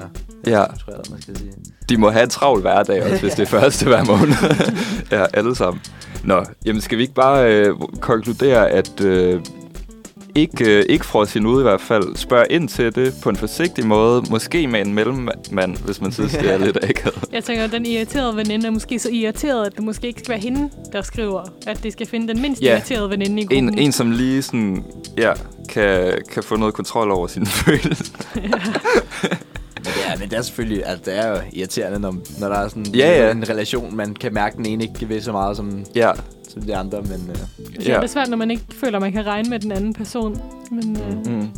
Ja. 0.46 0.64
struktureret, 0.64 1.10
man 1.10 1.22
skal 1.22 1.36
sige. 1.38 1.50
De 1.88 1.96
må 1.96 2.10
have 2.10 2.22
en 2.22 2.30
travl 2.30 2.60
hverdag 2.60 3.02
også, 3.02 3.20
hvis 3.20 3.34
det 3.38 3.42
er 3.42 3.60
første 3.60 3.86
hver 3.86 4.04
måned. 4.04 4.34
ja, 5.18 5.24
alle 5.34 5.54
sammen. 5.56 5.82
Nå, 6.24 6.44
jamen 6.66 6.80
skal 6.80 6.98
vi 6.98 7.02
ikke 7.02 7.14
bare 7.14 7.54
øh, 7.54 7.74
konkludere, 8.00 8.68
at 8.70 9.00
øh, 9.00 9.40
ikke, 10.34 10.78
øh, 10.78 10.84
ikke 10.88 11.06
frose 11.06 11.34
hende 11.34 11.48
ud 11.50 11.60
i 11.60 11.62
hvert 11.62 11.80
fald. 11.80 12.16
Spørg 12.16 12.46
ind 12.50 12.68
til 12.68 12.94
det 12.94 13.14
på 13.22 13.28
en 13.28 13.36
forsigtig 13.36 13.86
måde. 13.86 14.22
Måske 14.30 14.66
med 14.66 14.80
en 14.86 14.94
mellemmand, 14.94 15.76
hvis 15.76 16.00
man 16.00 16.12
synes, 16.12 16.32
det 16.32 16.52
er 16.54 16.58
lidt 16.66 16.76
akavet. 16.82 17.24
Jeg 17.32 17.44
tænker, 17.44 17.64
at 17.64 17.72
den 17.72 17.86
irriterede 17.86 18.36
veninde 18.36 18.66
er 18.66 18.70
måske 18.70 18.98
så 18.98 19.08
irriteret, 19.12 19.66
at 19.66 19.76
det 19.76 19.84
måske 19.84 20.06
ikke 20.06 20.20
skal 20.20 20.30
være 20.30 20.40
hende, 20.40 20.70
der 20.92 21.02
skriver. 21.02 21.42
At 21.66 21.82
det 21.82 21.92
skal 21.92 22.06
finde 22.06 22.28
den 22.28 22.42
mindst 22.42 22.62
Ja. 22.62 22.72
irriterede 22.76 23.10
veninde 23.10 23.42
i 23.42 23.44
gruppen. 23.44 23.68
En, 23.68 23.78
en, 23.78 23.92
som 23.92 24.10
lige 24.10 24.42
sådan, 24.42 24.84
ja, 25.18 25.32
kan, 25.68 26.12
kan 26.32 26.42
få 26.42 26.56
noget 26.56 26.74
kontrol 26.74 27.10
over 27.10 27.26
sine 27.26 27.46
følelser. 27.66 28.04
Men 28.34 29.84
det 29.84 29.92
er, 30.06 30.18
men 30.18 30.30
det 30.30 30.38
er 30.38 30.42
selvfølgelig, 30.42 30.82
altså 30.86 31.02
det 31.10 31.18
er 31.18 31.28
jo 31.28 31.36
irriterende, 31.52 31.98
når, 32.00 32.14
når 32.40 32.48
der 32.48 32.56
er 32.56 32.68
sådan 32.68 32.86
Ja, 32.94 33.24
ja. 33.26 33.30
en 33.30 33.48
relation, 33.48 33.96
man 33.96 34.14
kan 34.14 34.34
mærke, 34.34 34.56
den 34.56 34.66
ene 34.66 34.84
ikke 34.84 35.08
vil 35.08 35.22
så 35.22 35.32
meget 35.32 35.56
som, 35.56 35.84
Ja, 35.94 36.10
som 36.58 36.66
de 36.66 36.76
andre, 36.76 37.02
men 37.02 37.30
øh, 37.30 37.36
Ja. 37.88 37.94
Det 37.94 38.02
er 38.02 38.06
svært, 38.06 38.28
når 38.28 38.36
man 38.36 38.50
ikke 38.50 38.62
føler, 38.72 38.96
at 38.98 39.02
man 39.02 39.12
kan 39.12 39.26
regne 39.26 39.50
med 39.50 39.58
den 39.58 39.72
anden 39.72 39.94
person. 39.94 40.40
Men 40.70 40.96
øh, 41.08 41.34
mm. 41.34 41.48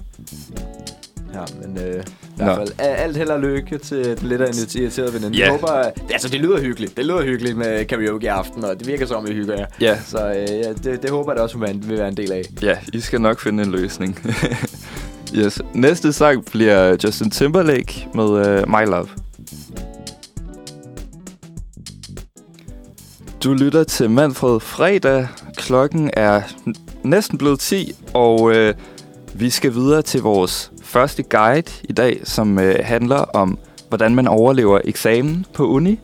ja, 1.34 1.40
men 1.62 1.78
øh, 1.78 1.94
i 1.94 1.98
Nå. 2.38 2.44
hvert 2.44 2.56
fald 2.56 2.68
alt 2.78 3.16
held 3.16 3.28
og 3.28 3.40
lykke 3.40 3.78
til 3.78 4.04
den 4.20 4.28
lidt 4.28 4.74
irriterede 4.74 5.14
veninde. 5.14 5.38
Ja. 5.38 5.42
Jeg 5.44 5.50
håber, 5.50 5.90
altså 6.12 6.28
det 6.28 6.40
lyder 6.40 6.60
hyggeligt. 6.60 6.96
Det 6.96 7.04
lyder 7.06 7.22
hyggeligt 7.22 7.56
med 7.56 7.84
karaoke 7.84 8.24
i 8.24 8.26
aften, 8.26 8.64
og 8.64 8.78
det 8.78 8.86
virker 8.86 9.06
som, 9.06 9.26
I 9.26 9.32
hygger 9.34 9.54
jer. 9.56 9.66
ja, 9.80 9.98
Så 10.06 10.28
øh, 10.28 10.34
ja, 10.48 10.72
det, 10.72 11.02
det 11.02 11.10
håber 11.10 11.32
jeg 11.32 11.36
da 11.36 11.42
også, 11.42 11.56
hun 11.58 11.66
vil 11.88 11.98
være 11.98 12.08
en 12.08 12.16
del 12.16 12.32
af. 12.32 12.42
ja, 12.62 12.76
I 12.92 13.00
skal 13.00 13.20
nok 13.20 13.40
finde 13.40 13.62
en 13.62 13.70
løsning. 13.70 14.18
yes. 15.38 15.62
Næste 15.74 16.12
sang 16.12 16.44
bliver 16.44 16.96
Justin 17.04 17.30
Timberlake 17.30 18.08
med 18.14 18.24
uh, 18.24 18.68
My 18.68 18.86
Love. 18.86 19.08
Du 23.44 23.52
lytter 23.52 23.84
til 23.84 24.10
Manfred 24.10 24.60
Fredag. 24.60 25.28
Klokken 25.56 26.10
er 26.12 26.42
næsten 27.02 27.38
blevet 27.38 27.60
10, 27.60 27.92
og 28.14 28.52
øh, 28.54 28.74
vi 29.34 29.50
skal 29.50 29.74
videre 29.74 30.02
til 30.02 30.22
vores 30.22 30.72
første 30.82 31.22
guide 31.22 31.72
i 31.84 31.92
dag, 31.92 32.20
som 32.24 32.58
øh, 32.58 32.74
handler 32.82 33.16
om, 33.16 33.58
hvordan 33.88 34.14
man 34.14 34.28
overlever 34.28 34.80
eksamen 34.84 35.46
på 35.54 35.66
uni. 35.66 36.00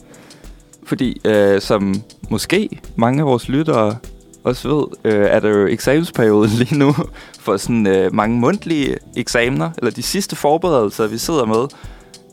Fordi, 0.86 1.20
øh, 1.24 1.60
som 1.60 1.94
måske 2.30 2.80
mange 2.94 3.20
af 3.20 3.26
vores 3.26 3.48
lyttere 3.48 3.96
også 4.44 4.68
ved, 4.68 4.84
øh, 5.04 5.26
er 5.26 5.40
der 5.40 5.48
jo 5.48 5.66
eksamensperiode 5.66 6.48
lige 6.64 6.78
nu 6.78 6.94
for 7.40 7.56
sådan 7.56 7.86
øh, 7.86 8.14
mange 8.14 8.38
mundtlige 8.38 8.96
eksamener, 9.16 9.70
eller 9.78 9.90
de 9.90 10.02
sidste 10.02 10.36
forberedelser, 10.36 11.06
vi 11.06 11.18
sidder 11.18 11.44
med. 11.44 11.66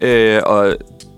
Øh, 0.01 0.41
og 0.45 0.76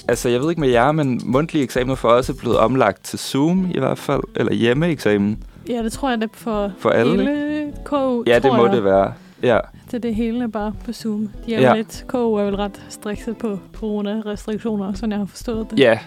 altså, 0.08 0.30
jeg 0.30 0.42
ved 0.42 0.50
ikke 0.50 0.62
med 0.62 0.70
jer, 0.70 0.92
men 0.92 1.22
mundtlige 1.26 1.64
eksamener 1.64 1.96
for 1.96 2.10
os 2.10 2.30
er 2.30 2.34
blevet 2.34 2.58
omlagt 2.58 3.04
til 3.04 3.20
Zoom 3.20 3.68
i 3.76 3.80
hvert 3.80 3.98
fald, 3.98 4.22
eller 4.36 4.54
hjemmeeksamen 4.54 5.44
ja, 5.70 5.84
det 5.84 5.92
tror 5.92 6.10
jeg, 6.10 6.18
det 6.22 6.26
er 6.26 6.30
for, 6.34 6.72
for 6.80 6.90
alle. 6.90 7.18
hele 7.18 7.74
KU, 7.84 8.24
Ja, 8.28 8.40
det 8.40 8.52
må 8.54 8.66
jeg. 8.66 8.76
det 8.76 8.84
være. 8.84 9.14
Ja, 9.44 9.60
Det, 9.92 10.04
det 10.04 10.16
hele 10.16 10.44
er 10.44 10.48
bare 10.48 10.74
på 10.86 10.94
Zoom. 10.94 11.30
De 11.46 11.54
er 11.56 11.62
Ja. 11.62 11.76
lidt, 11.76 12.06
KU 12.08 12.34
er 12.36 12.44
vel 12.44 12.56
ret 12.56 12.82
strikset 12.90 13.38
på 13.38 13.60
corona-restriktioner, 13.74 14.94
sådan 14.94 15.12
jeg 15.12 15.20
har 15.20 15.26
forstået 15.26 15.68
det. 15.72 15.80
ja 15.80 16.00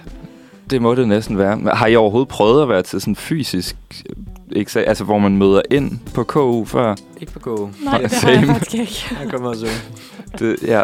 det 0.70 0.82
må 0.82 0.94
det 0.94 1.08
næsten 1.08 1.38
være. 1.38 1.56
Men 1.56 1.66
har 1.68 1.86
I 1.86 1.96
overhovedet 1.96 2.28
prøvet 2.28 2.62
at 2.62 2.68
være 2.68 2.82
til 2.82 3.00
sådan 3.00 3.16
fysisk 3.16 3.76
eksamen, 4.52 4.88
altså 4.88 5.04
hvor 5.04 5.18
man 5.18 5.36
møder 5.36 5.62
ind 5.70 5.98
på 6.14 6.24
KU 6.24 6.64
før? 6.64 6.94
Ikke 7.20 7.32
på 7.32 7.38
gå. 7.38 7.70
Nej, 7.84 7.98
det 7.98 8.12
har 8.12 8.30
jeg 8.30 8.44
faktisk 8.46 8.74
ikke. 8.74 9.16
Jeg 9.22 9.30
kommer 9.30 9.52
så. 9.52 9.66
Det, 10.38 10.56
ja. 10.66 10.82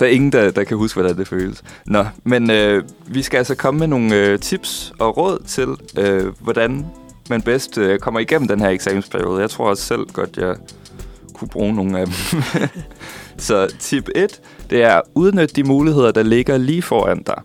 Der 0.00 0.06
er 0.06 0.10
ingen, 0.10 0.32
der, 0.32 0.50
der 0.50 0.64
kan 0.64 0.76
huske, 0.76 1.00
hvordan 1.00 1.16
det 1.16 1.28
føles. 1.28 1.62
Nå, 1.86 2.04
men 2.24 2.50
øh, 2.50 2.84
vi 3.06 3.22
skal 3.22 3.38
altså 3.38 3.54
komme 3.54 3.78
med 3.78 3.86
nogle 3.86 4.16
øh, 4.16 4.38
tips 4.38 4.92
og 4.98 5.16
råd 5.16 5.42
til, 5.46 5.68
øh, 5.98 6.32
hvordan 6.40 6.86
man 7.30 7.42
bedst 7.42 7.78
øh, 7.78 7.98
kommer 7.98 8.20
igennem 8.20 8.48
den 8.48 8.60
her 8.60 8.68
eksamensperiode. 8.68 9.40
Jeg 9.40 9.50
tror 9.50 9.68
også 9.68 9.82
selv 9.82 10.00
godt, 10.12 10.36
jeg 10.36 10.56
kunne 11.34 11.48
bruge 11.48 11.74
nogle 11.74 11.98
af 11.98 12.06
dem. 12.06 12.14
Så 13.38 13.74
tip 13.78 14.08
1, 14.14 14.40
det 14.70 14.82
er 14.82 15.00
udnyt 15.14 15.56
de 15.56 15.64
muligheder, 15.64 16.12
der 16.12 16.22
ligger 16.22 16.56
lige 16.56 16.82
foran 16.82 17.22
dig. 17.22 17.42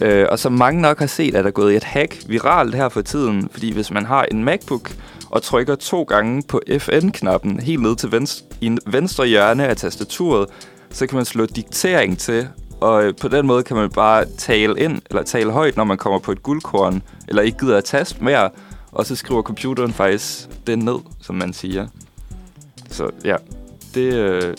Øh, 0.00 0.26
og 0.30 0.38
som 0.38 0.52
mange 0.52 0.80
nok 0.80 0.98
har 0.98 1.06
set, 1.06 1.34
er 1.34 1.42
der 1.42 1.50
gået 1.50 1.76
et 1.76 1.84
hack 1.84 2.22
viralt 2.26 2.74
her 2.74 2.88
for 2.88 3.02
tiden, 3.02 3.48
fordi 3.52 3.72
hvis 3.72 3.90
man 3.90 4.06
har 4.06 4.22
en 4.30 4.44
MacBook 4.44 4.92
og 5.30 5.42
trykker 5.42 5.74
to 5.74 6.02
gange 6.02 6.42
på 6.48 6.60
FN-knappen 6.78 7.60
helt 7.60 7.82
ned 7.82 7.96
til 7.96 8.12
venstre, 8.12 8.46
i 8.60 8.78
venstre 8.86 9.26
hjørne 9.26 9.66
af 9.66 9.76
tastaturet, 9.76 10.46
så 10.92 11.06
kan 11.06 11.16
man 11.16 11.24
slå 11.24 11.46
diktering 11.46 12.18
til, 12.18 12.48
og 12.80 13.04
øh, 13.04 13.14
på 13.20 13.28
den 13.28 13.46
måde 13.46 13.62
kan 13.62 13.76
man 13.76 13.90
bare 13.90 14.24
tale 14.38 14.80
ind, 14.80 15.02
eller 15.10 15.22
tale 15.22 15.52
højt, 15.52 15.76
når 15.76 15.84
man 15.84 15.98
kommer 15.98 16.18
på 16.18 16.32
et 16.32 16.42
guldkorn, 16.42 17.02
eller 17.28 17.42
ikke 17.42 17.58
gider 17.58 17.76
at 17.78 17.84
taste 17.84 18.24
mere, 18.24 18.50
og 18.92 19.06
så 19.06 19.16
skriver 19.16 19.42
computeren 19.42 19.92
faktisk 19.92 20.48
det 20.66 20.78
ned, 20.78 20.98
som 21.20 21.34
man 21.34 21.52
siger. 21.52 21.86
Så 22.90 23.10
ja, 23.24 23.36
det, 23.94 24.14
øh, 24.14 24.54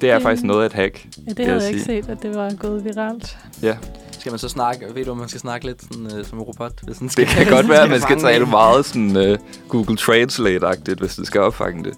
det 0.00 0.10
er 0.10 0.14
Det- 0.14 0.22
faktisk 0.22 0.44
noget 0.44 0.62
af 0.62 0.66
et 0.66 0.72
hack. 0.72 1.06
Ja, 1.26 1.32
det 1.32 1.46
havde 1.46 1.60
jeg 1.60 1.68
ikke 1.70 1.84
sige. 1.84 2.02
set, 2.02 2.10
at 2.10 2.22
det 2.22 2.34
var 2.34 2.52
gået 2.54 2.84
viralt. 2.84 3.38
Ja, 3.62 3.76
Skal 4.18 4.32
man 4.32 4.38
så 4.38 4.48
snakke, 4.48 4.86
ved 4.94 5.04
du, 5.04 5.10
om 5.10 5.16
man 5.16 5.28
skal 5.28 5.40
snakke 5.40 5.66
lidt 5.66 5.82
sådan, 5.82 6.18
øh, 6.18 6.24
som 6.26 6.38
en 6.38 6.44
robot? 6.44 6.72
Hvis 6.82 6.96
den 6.96 7.08
det 7.08 7.26
kan 7.26 7.46
godt 7.56 7.68
være, 7.68 7.82
at 7.82 7.90
man 7.90 8.00
skal 8.00 8.20
tale 8.20 8.46
meget 8.46 8.84
sådan 8.86 9.16
uh, 9.16 9.38
Google 9.68 9.96
Translate-agtigt, 9.96 10.94
hvis 10.98 11.14
det 11.16 11.26
skal 11.26 11.40
opfange 11.40 11.84
det. 11.84 11.94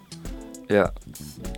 Ja. 0.71 0.85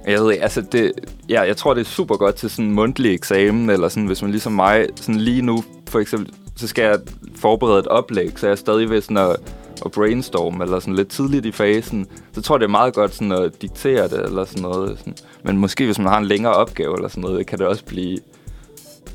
Jeg 0.07 0.21
ved 0.21 0.33
ikke, 0.33 0.43
altså 0.43 0.61
det, 0.61 0.93
ja, 1.29 1.41
jeg 1.41 1.57
tror, 1.57 1.75
det 1.75 1.81
er 1.81 1.85
super 1.85 2.17
godt 2.17 2.35
til 2.35 2.51
sådan 2.51 2.65
en 2.65 2.75
mundtlig 2.75 3.15
eksamen, 3.15 3.71
eller 3.71 3.89
sådan, 3.89 4.07
hvis 4.07 4.23
man 4.23 4.31
ligesom 4.31 4.53
mig, 4.53 4.87
sådan 4.95 5.21
lige 5.21 5.43
nu, 5.43 5.65
for 5.89 5.99
eksempel, 5.99 6.33
så 6.57 6.69
skal 6.69 6.85
jeg 6.85 6.99
forberede 7.37 7.79
et 7.79 7.87
oplæg, 7.87 8.33
så 8.37 8.47
jeg 8.47 8.53
er 8.53 8.57
stadig 8.57 8.91
ved 8.91 9.01
sådan 9.03 9.17
at, 9.17 9.37
at 9.85 9.91
brainstorme, 9.91 10.65
eller 10.65 10.81
sådan 10.81 10.95
lidt 10.95 11.09
tidligt 11.09 11.47
i 11.47 11.53
fasen. 11.53 12.07
Så 12.33 12.43
tror 12.43 12.55
jeg, 12.57 12.61
det 12.61 12.67
er 12.67 12.71
meget 12.71 12.95
godt 12.95 13.15
sådan 13.15 13.33
at 13.33 13.63
diktere 13.63 14.09
det, 14.09 14.25
eller 14.25 14.45
sådan 14.45 14.63
noget. 14.63 14.99
Sådan. 14.99 15.15
Men 15.43 15.57
måske, 15.57 15.85
hvis 15.85 15.99
man 15.99 16.09
har 16.09 16.19
en 16.19 16.27
længere 16.27 16.55
opgave, 16.55 16.97
eller 16.97 17.09
sådan 17.09 17.21
noget, 17.21 17.47
kan 17.47 17.59
det 17.59 17.67
også 17.67 17.85
blive 17.85 18.19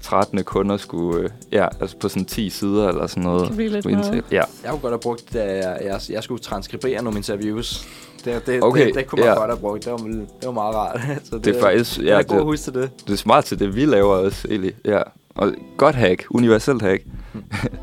13 0.02 0.44
kunder 0.44 0.78
skulle, 0.78 1.24
øh, 1.24 1.30
ja, 1.52 1.68
altså 1.82 1.98
på 1.98 2.10
sådan 2.10 2.26
10 2.26 2.50
sider, 2.50 2.90
eller 2.90 3.08
sådan 3.08 3.24
noget. 3.24 3.40
Det 3.40 3.48
kan 3.48 3.56
blive 3.56 3.70
lidt 3.70 3.86
meget. 3.86 4.24
Ja. 4.32 4.44
Jeg 4.64 4.72
kunne 4.72 4.80
godt 4.82 4.92
have 4.94 5.00
brugt, 5.00 5.34
da 5.34 5.44
jeg, 5.44 5.80
jeg, 5.84 6.00
jeg 6.10 6.24
skulle 6.24 6.42
transkribere 6.42 7.04
nogle 7.04 7.18
interviews. 7.18 7.88
Det, 8.26 8.46
det, 8.48 8.64
Okay, 8.64 8.86
det, 8.88 8.96
det 8.96 9.08
kunne 9.08 9.20
man 9.20 9.30
ja. 9.30 9.36
godt 9.36 9.50
have 9.50 9.60
brugt. 9.60 9.86
Det 9.86 9.92
var, 9.92 9.98
det 9.98 10.28
var 10.44 10.52
meget 10.52 10.76
rart. 10.76 11.02
så 11.30 11.36
det, 11.36 11.46
Det 11.46 11.56
er 11.56 11.62
faktisk, 11.62 12.00
Ja, 12.00 12.04
jeg 12.04 12.20
er 12.20 12.24
god 12.24 12.36
at 12.36 12.40
det, 12.40 12.46
huske 12.46 12.64
til 12.64 12.74
det. 12.74 12.90
det 13.08 13.14
er 13.14 13.18
smart 13.18 13.46
til 13.46 13.60
det, 13.60 13.76
vi 13.76 13.86
laver 13.86 14.16
også, 14.16 14.48
egentlig. 14.48 14.74
Ja. 14.86 15.02
Og 15.36 15.54
godt 15.78 15.96
hack, 15.96 16.26
universelt 16.30 16.82
hack. 16.82 17.04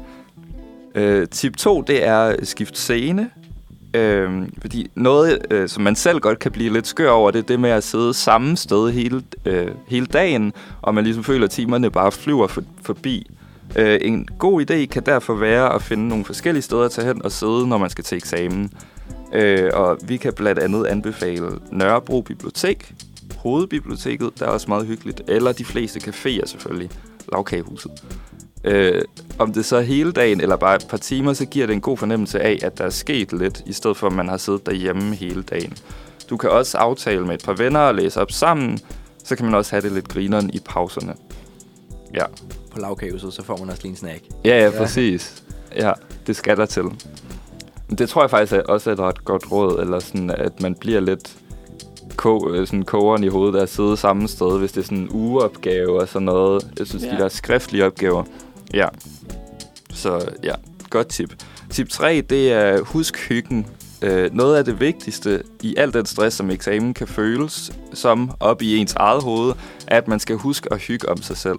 øh, 0.94 1.28
tip 1.28 1.56
2, 1.56 1.82
det 1.82 2.06
er 2.06 2.36
skift 2.42 2.78
scene. 2.78 3.30
Øh, 3.94 4.46
fordi 4.60 4.90
noget, 4.94 5.46
øh, 5.50 5.68
som 5.68 5.82
man 5.82 5.96
selv 5.96 6.20
godt 6.20 6.38
kan 6.38 6.52
blive 6.52 6.72
lidt 6.72 6.86
skør 6.86 7.10
over, 7.10 7.30
det 7.30 7.38
er 7.38 7.42
det 7.42 7.60
med 7.60 7.70
at 7.70 7.84
sidde 7.84 8.14
samme 8.14 8.56
sted 8.56 8.90
hele, 8.90 9.22
øh, 9.44 9.68
hele 9.88 10.06
dagen, 10.06 10.52
og 10.82 10.94
man 10.94 11.04
ligesom 11.04 11.24
føler, 11.24 11.44
at 11.44 11.50
timerne 11.50 11.90
bare 11.90 12.12
flyver 12.12 12.46
for, 12.46 12.62
forbi. 12.82 13.30
Øh, 13.76 13.98
en 14.02 14.28
god 14.38 14.70
idé 14.70 14.86
kan 14.86 15.02
derfor 15.06 15.34
være 15.34 15.74
at 15.74 15.82
finde 15.82 16.08
nogle 16.08 16.24
forskellige 16.24 16.62
steder 16.62 16.84
at 16.84 16.90
tage 16.90 17.06
hen 17.06 17.24
og 17.24 17.32
sidde, 17.32 17.68
når 17.68 17.78
man 17.78 17.90
skal 17.90 18.04
til 18.04 18.16
eksamen. 18.16 18.72
Øh, 19.32 19.70
og 19.74 19.98
vi 20.02 20.16
kan 20.16 20.32
blandt 20.32 20.58
andet 20.60 20.86
anbefale 20.86 21.50
Nørrebro 21.72 22.20
Bibliotek, 22.20 22.94
Hovedbiblioteket, 23.36 24.30
der 24.38 24.46
er 24.46 24.50
også 24.50 24.68
meget 24.68 24.86
hyggeligt, 24.86 25.22
eller 25.28 25.52
de 25.52 25.64
fleste 25.64 26.00
caféer 26.10 26.46
selvfølgelig, 26.46 26.90
Lavkagehuset. 27.32 27.90
Øh, 28.64 29.02
om 29.38 29.52
det 29.52 29.64
så 29.64 29.76
er 29.76 29.80
hele 29.80 30.12
dagen 30.12 30.40
eller 30.40 30.56
bare 30.56 30.76
et 30.76 30.86
par 30.90 30.96
timer, 30.96 31.32
så 31.32 31.46
giver 31.46 31.66
det 31.66 31.72
en 31.74 31.80
god 31.80 31.96
fornemmelse 31.96 32.40
af, 32.40 32.58
at 32.62 32.78
der 32.78 32.84
er 32.84 32.90
sket 32.90 33.32
lidt, 33.32 33.62
i 33.66 33.72
stedet 33.72 33.96
for 33.96 34.06
at 34.06 34.12
man 34.12 34.28
har 34.28 34.36
siddet 34.36 34.66
derhjemme 34.66 35.14
hele 35.14 35.42
dagen. 35.42 35.74
Du 36.30 36.36
kan 36.36 36.50
også 36.50 36.78
aftale 36.78 37.26
med 37.26 37.34
et 37.34 37.44
par 37.44 37.52
venner 37.52 37.80
og 37.80 37.94
læse 37.94 38.20
op 38.20 38.30
sammen, 38.30 38.78
så 39.24 39.36
kan 39.36 39.44
man 39.44 39.54
også 39.54 39.70
have 39.70 39.82
det 39.82 39.92
lidt 39.92 40.08
grineren 40.08 40.50
i 40.54 40.60
pauserne. 40.64 41.14
Ja, 42.14 42.24
På 42.70 42.78
lavkagehuset, 42.80 43.32
så 43.32 43.42
får 43.42 43.56
man 43.56 43.70
også 43.70 43.82
lige 43.82 43.90
en 43.90 43.96
snack. 43.96 44.20
ja, 44.44 44.64
ja 44.64 44.70
præcis. 44.78 45.42
Ja, 45.76 45.92
det 46.26 46.36
skal 46.36 46.56
der 46.56 46.66
til. 46.66 46.84
Det 47.98 48.08
tror 48.08 48.22
jeg 48.22 48.30
faktisk 48.30 48.60
også 48.68 48.90
er 48.90 48.94
et 48.94 49.00
ret 49.00 49.24
godt 49.24 49.52
råd, 49.52 49.80
eller 49.80 49.98
sådan, 49.98 50.30
at 50.30 50.60
man 50.60 50.74
bliver 50.74 51.00
lidt 51.00 51.36
ko, 52.16 52.50
øh, 52.50 52.66
sådan 52.66 52.82
kogeren 52.82 53.24
i 53.24 53.28
hovedet 53.28 53.58
af 53.58 53.62
at 53.62 53.68
sidde 53.68 53.96
samme 53.96 54.28
sted, 54.28 54.58
hvis 54.58 54.72
det 54.72 54.80
er 54.80 54.84
sådan 54.84 54.98
en 54.98 55.08
ugeopgave 55.10 56.00
og 56.00 56.08
sådan 56.08 56.26
noget. 56.26 56.70
Jeg 56.78 56.86
synes. 56.86 57.04
Ja. 57.04 57.10
de 57.10 57.16
der 57.16 57.28
skriftlige 57.28 57.86
opgaver. 57.86 58.24
Ja. 58.74 58.88
Så 59.90 60.30
ja, 60.42 60.54
godt 60.90 61.08
tip. 61.08 61.34
Tip 61.70 61.88
3, 61.88 62.20
det 62.30 62.52
er 62.52 62.80
husk 62.80 63.28
hyggen. 63.28 63.66
Øh, 64.02 64.34
noget 64.34 64.56
af 64.56 64.64
det 64.64 64.80
vigtigste 64.80 65.42
i 65.62 65.74
al 65.76 65.92
den 65.92 66.06
stress, 66.06 66.36
som 66.36 66.50
eksamen 66.50 66.94
kan 66.94 67.08
føles 67.08 67.72
som 67.92 68.30
op 68.40 68.62
i 68.62 68.76
ens 68.76 68.94
eget 68.94 69.22
hoved, 69.22 69.52
er, 69.86 69.96
at 69.96 70.08
man 70.08 70.20
skal 70.20 70.36
huske 70.36 70.72
at 70.72 70.78
hygge 70.78 71.08
om 71.08 71.22
sig 71.22 71.36
selv. 71.36 71.58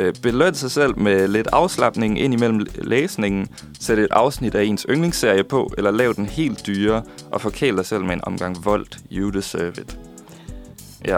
Øh, 0.00 0.14
beløn 0.22 0.54
sig 0.54 0.70
selv 0.70 0.98
med 0.98 1.28
lidt 1.28 1.46
afslappning 1.52 2.20
ind 2.20 2.34
imellem 2.34 2.66
læsningen. 2.74 3.48
Sæt 3.80 3.98
et 3.98 4.08
afsnit 4.10 4.54
af 4.54 4.64
ens 4.64 4.86
yndlingsserie 4.90 5.44
på, 5.44 5.72
eller 5.78 5.90
lav 5.90 6.12
den 6.16 6.26
helt 6.26 6.66
dyre, 6.66 7.02
og 7.30 7.40
forkæl 7.40 7.76
dig 7.76 7.86
selv 7.86 8.04
med 8.04 8.14
en 8.14 8.20
omgang 8.24 8.64
voldt. 8.64 8.98
You 9.12 9.30
deserve 9.30 9.68
it. 9.70 9.98
Ja. 11.06 11.16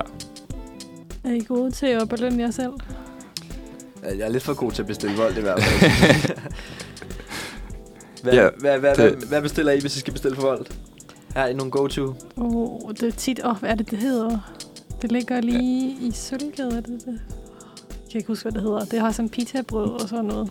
Er 1.24 1.30
I 1.32 1.44
gode 1.48 1.70
til 1.70 1.86
at 1.86 2.08
belønne 2.08 2.42
jer 2.42 2.50
selv? 2.50 2.72
Jeg 4.04 4.18
er 4.20 4.28
lidt 4.28 4.42
for 4.42 4.54
god 4.54 4.72
til 4.72 4.82
at 4.82 4.88
bestille 4.88 5.16
vold 5.16 5.36
i 5.38 5.40
hvert 5.40 5.62
fald. 5.62 6.30
hvad, 8.22 8.32
Ja, 8.32 8.48
hvad, 8.58 8.78
hvad, 8.78 8.94
det- 8.96 9.14
hvad, 9.14 9.28
hvad 9.28 9.42
bestiller 9.42 9.72
I, 9.72 9.80
hvis 9.80 9.96
I 9.96 10.00
skal 10.00 10.12
bestille 10.12 10.36
for 10.36 10.42
vold? 10.42 10.66
Har 11.36 11.46
I 11.46 11.54
nogle 11.54 11.70
go-to? 11.72 12.14
Oh, 12.36 12.90
det 12.90 13.02
er 13.02 13.10
tit... 13.10 13.40
Oh, 13.44 13.56
hvad 13.56 13.70
er 13.70 13.74
det, 13.74 13.90
det 13.90 13.98
hedder? 13.98 14.38
Det 15.02 15.12
ligger 15.12 15.40
lige 15.40 15.96
i 16.00 16.10
Sølvgade, 16.14 16.76
er 16.76 16.80
det 16.80 17.02
det? 17.04 17.20
Kan 18.10 18.18
ikke 18.18 18.28
huske, 18.28 18.42
hvad 18.42 18.52
det 18.52 18.62
hedder. 18.62 18.84
Det 18.84 19.00
har 19.00 19.12
sådan 19.12 19.28
pizzabrød 19.28 20.02
og 20.02 20.08
sådan 20.08 20.24
noget. 20.24 20.50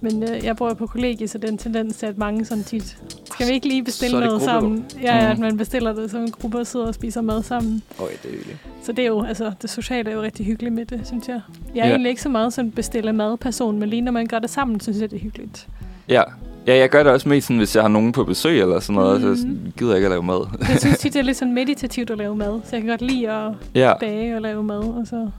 Men 0.00 0.22
øh, 0.22 0.44
jeg 0.44 0.56
bor 0.56 0.74
på 0.74 0.86
kollegiet, 0.86 1.30
så 1.30 1.38
det 1.38 1.44
er 1.44 1.52
en 1.52 1.58
tendens 1.58 1.96
til, 1.96 2.06
at 2.06 2.18
mange 2.18 2.44
sådan 2.44 2.64
tit... 2.64 2.98
Skal 3.32 3.48
vi 3.48 3.52
ikke 3.52 3.68
lige 3.68 3.80
Så 3.80 3.84
bestille 3.84 4.16
er 4.16 4.20
det 4.20 4.28
noget 4.28 4.42
sammen? 4.42 4.84
Ja, 5.02 5.16
ja, 5.16 5.30
at 5.30 5.38
man 5.38 5.56
bestiller 5.56 5.92
det 5.92 6.10
som 6.10 6.20
en 6.20 6.30
gruppe 6.30 6.58
og 6.58 6.66
sidder 6.66 6.86
og 6.86 6.94
spiser 6.94 7.20
mad 7.20 7.42
sammen. 7.42 7.82
Øj, 8.00 8.08
det 8.22 8.30
er 8.30 8.34
hyggeligt. 8.34 8.58
Så 8.82 8.92
det 8.92 9.02
er 9.02 9.06
jo, 9.06 9.22
altså, 9.24 9.52
det 9.62 9.70
sociale 9.70 10.10
er 10.10 10.14
jo 10.14 10.22
rigtig 10.22 10.46
hyggeligt 10.46 10.74
med 10.74 10.84
det, 10.86 11.00
synes 11.06 11.28
jeg. 11.28 11.40
Jeg 11.74 11.80
er 11.80 11.84
Ja. 11.86 11.90
egentlig 11.90 12.10
ikke 12.10 12.22
så 12.22 12.28
meget 12.28 12.52
sådan 12.52 12.66
en 12.66 12.72
bestille 12.72 13.12
madperson, 13.12 13.78
men 13.78 13.88
lige 13.88 14.02
når 14.02 14.12
man 14.12 14.26
gør 14.26 14.38
det 14.38 14.50
sammen, 14.50 14.80
synes 14.80 15.00
jeg, 15.00 15.10
det 15.10 15.16
er 15.16 15.20
hyggeligt. 15.20 15.68
Ja. 16.08 16.22
Ja, 16.66 16.76
jeg 16.76 16.90
gør 16.90 17.02
det 17.02 17.12
også 17.12 17.28
mest 17.28 17.46
sådan, 17.46 17.58
hvis 17.58 17.74
jeg 17.76 17.84
har 17.84 17.88
nogen 17.88 18.12
på 18.12 18.24
besøg 18.24 18.60
eller 18.60 18.80
sådan 18.80 18.94
noget, 18.94 19.20
mm. 19.20 19.36
så 19.36 19.46
gider 19.78 19.90
jeg 19.90 19.98
ikke 19.98 20.06
at 20.06 20.10
lave 20.10 20.22
mad. 20.22 20.46
Jeg 20.68 20.80
synes 20.80 20.98
tit, 21.00 21.12
det 21.12 21.18
er 21.18 21.24
lidt 21.24 21.36
sådan 21.36 21.54
meditativt 21.54 22.10
at 22.10 22.18
lave 22.18 22.36
mad, 22.36 22.60
så 22.64 22.76
jeg 22.76 22.80
kan 22.80 22.90
godt 22.90 23.02
lide 23.02 23.30
at 23.30 23.52
ja. 23.74 23.98
bage 23.98 24.34
og 24.36 24.42
lave 24.42 24.62
mad, 24.62 24.78
og 24.78 25.06
så 25.06 25.30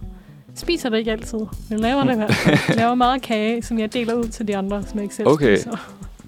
spiser 0.55 0.89
det 0.89 0.97
ikke 0.97 1.11
altid. 1.11 1.39
Jeg 1.69 1.79
laver 1.79 2.03
det 2.03 2.13
i 2.13 2.15
hvert 2.15 2.33
fald. 2.35 2.57
Jeg 2.67 2.77
laver 2.83 2.95
meget 2.95 3.21
kage, 3.21 3.63
som 3.63 3.79
jeg 3.79 3.93
deler 3.93 4.13
ud 4.13 4.27
til 4.27 4.47
de 4.47 4.57
andre, 4.57 4.83
som 4.83 4.95
jeg 4.95 5.03
ikke 5.03 5.15
selv 5.15 5.27
Okay. 5.27 5.55
spiser. 5.57 5.77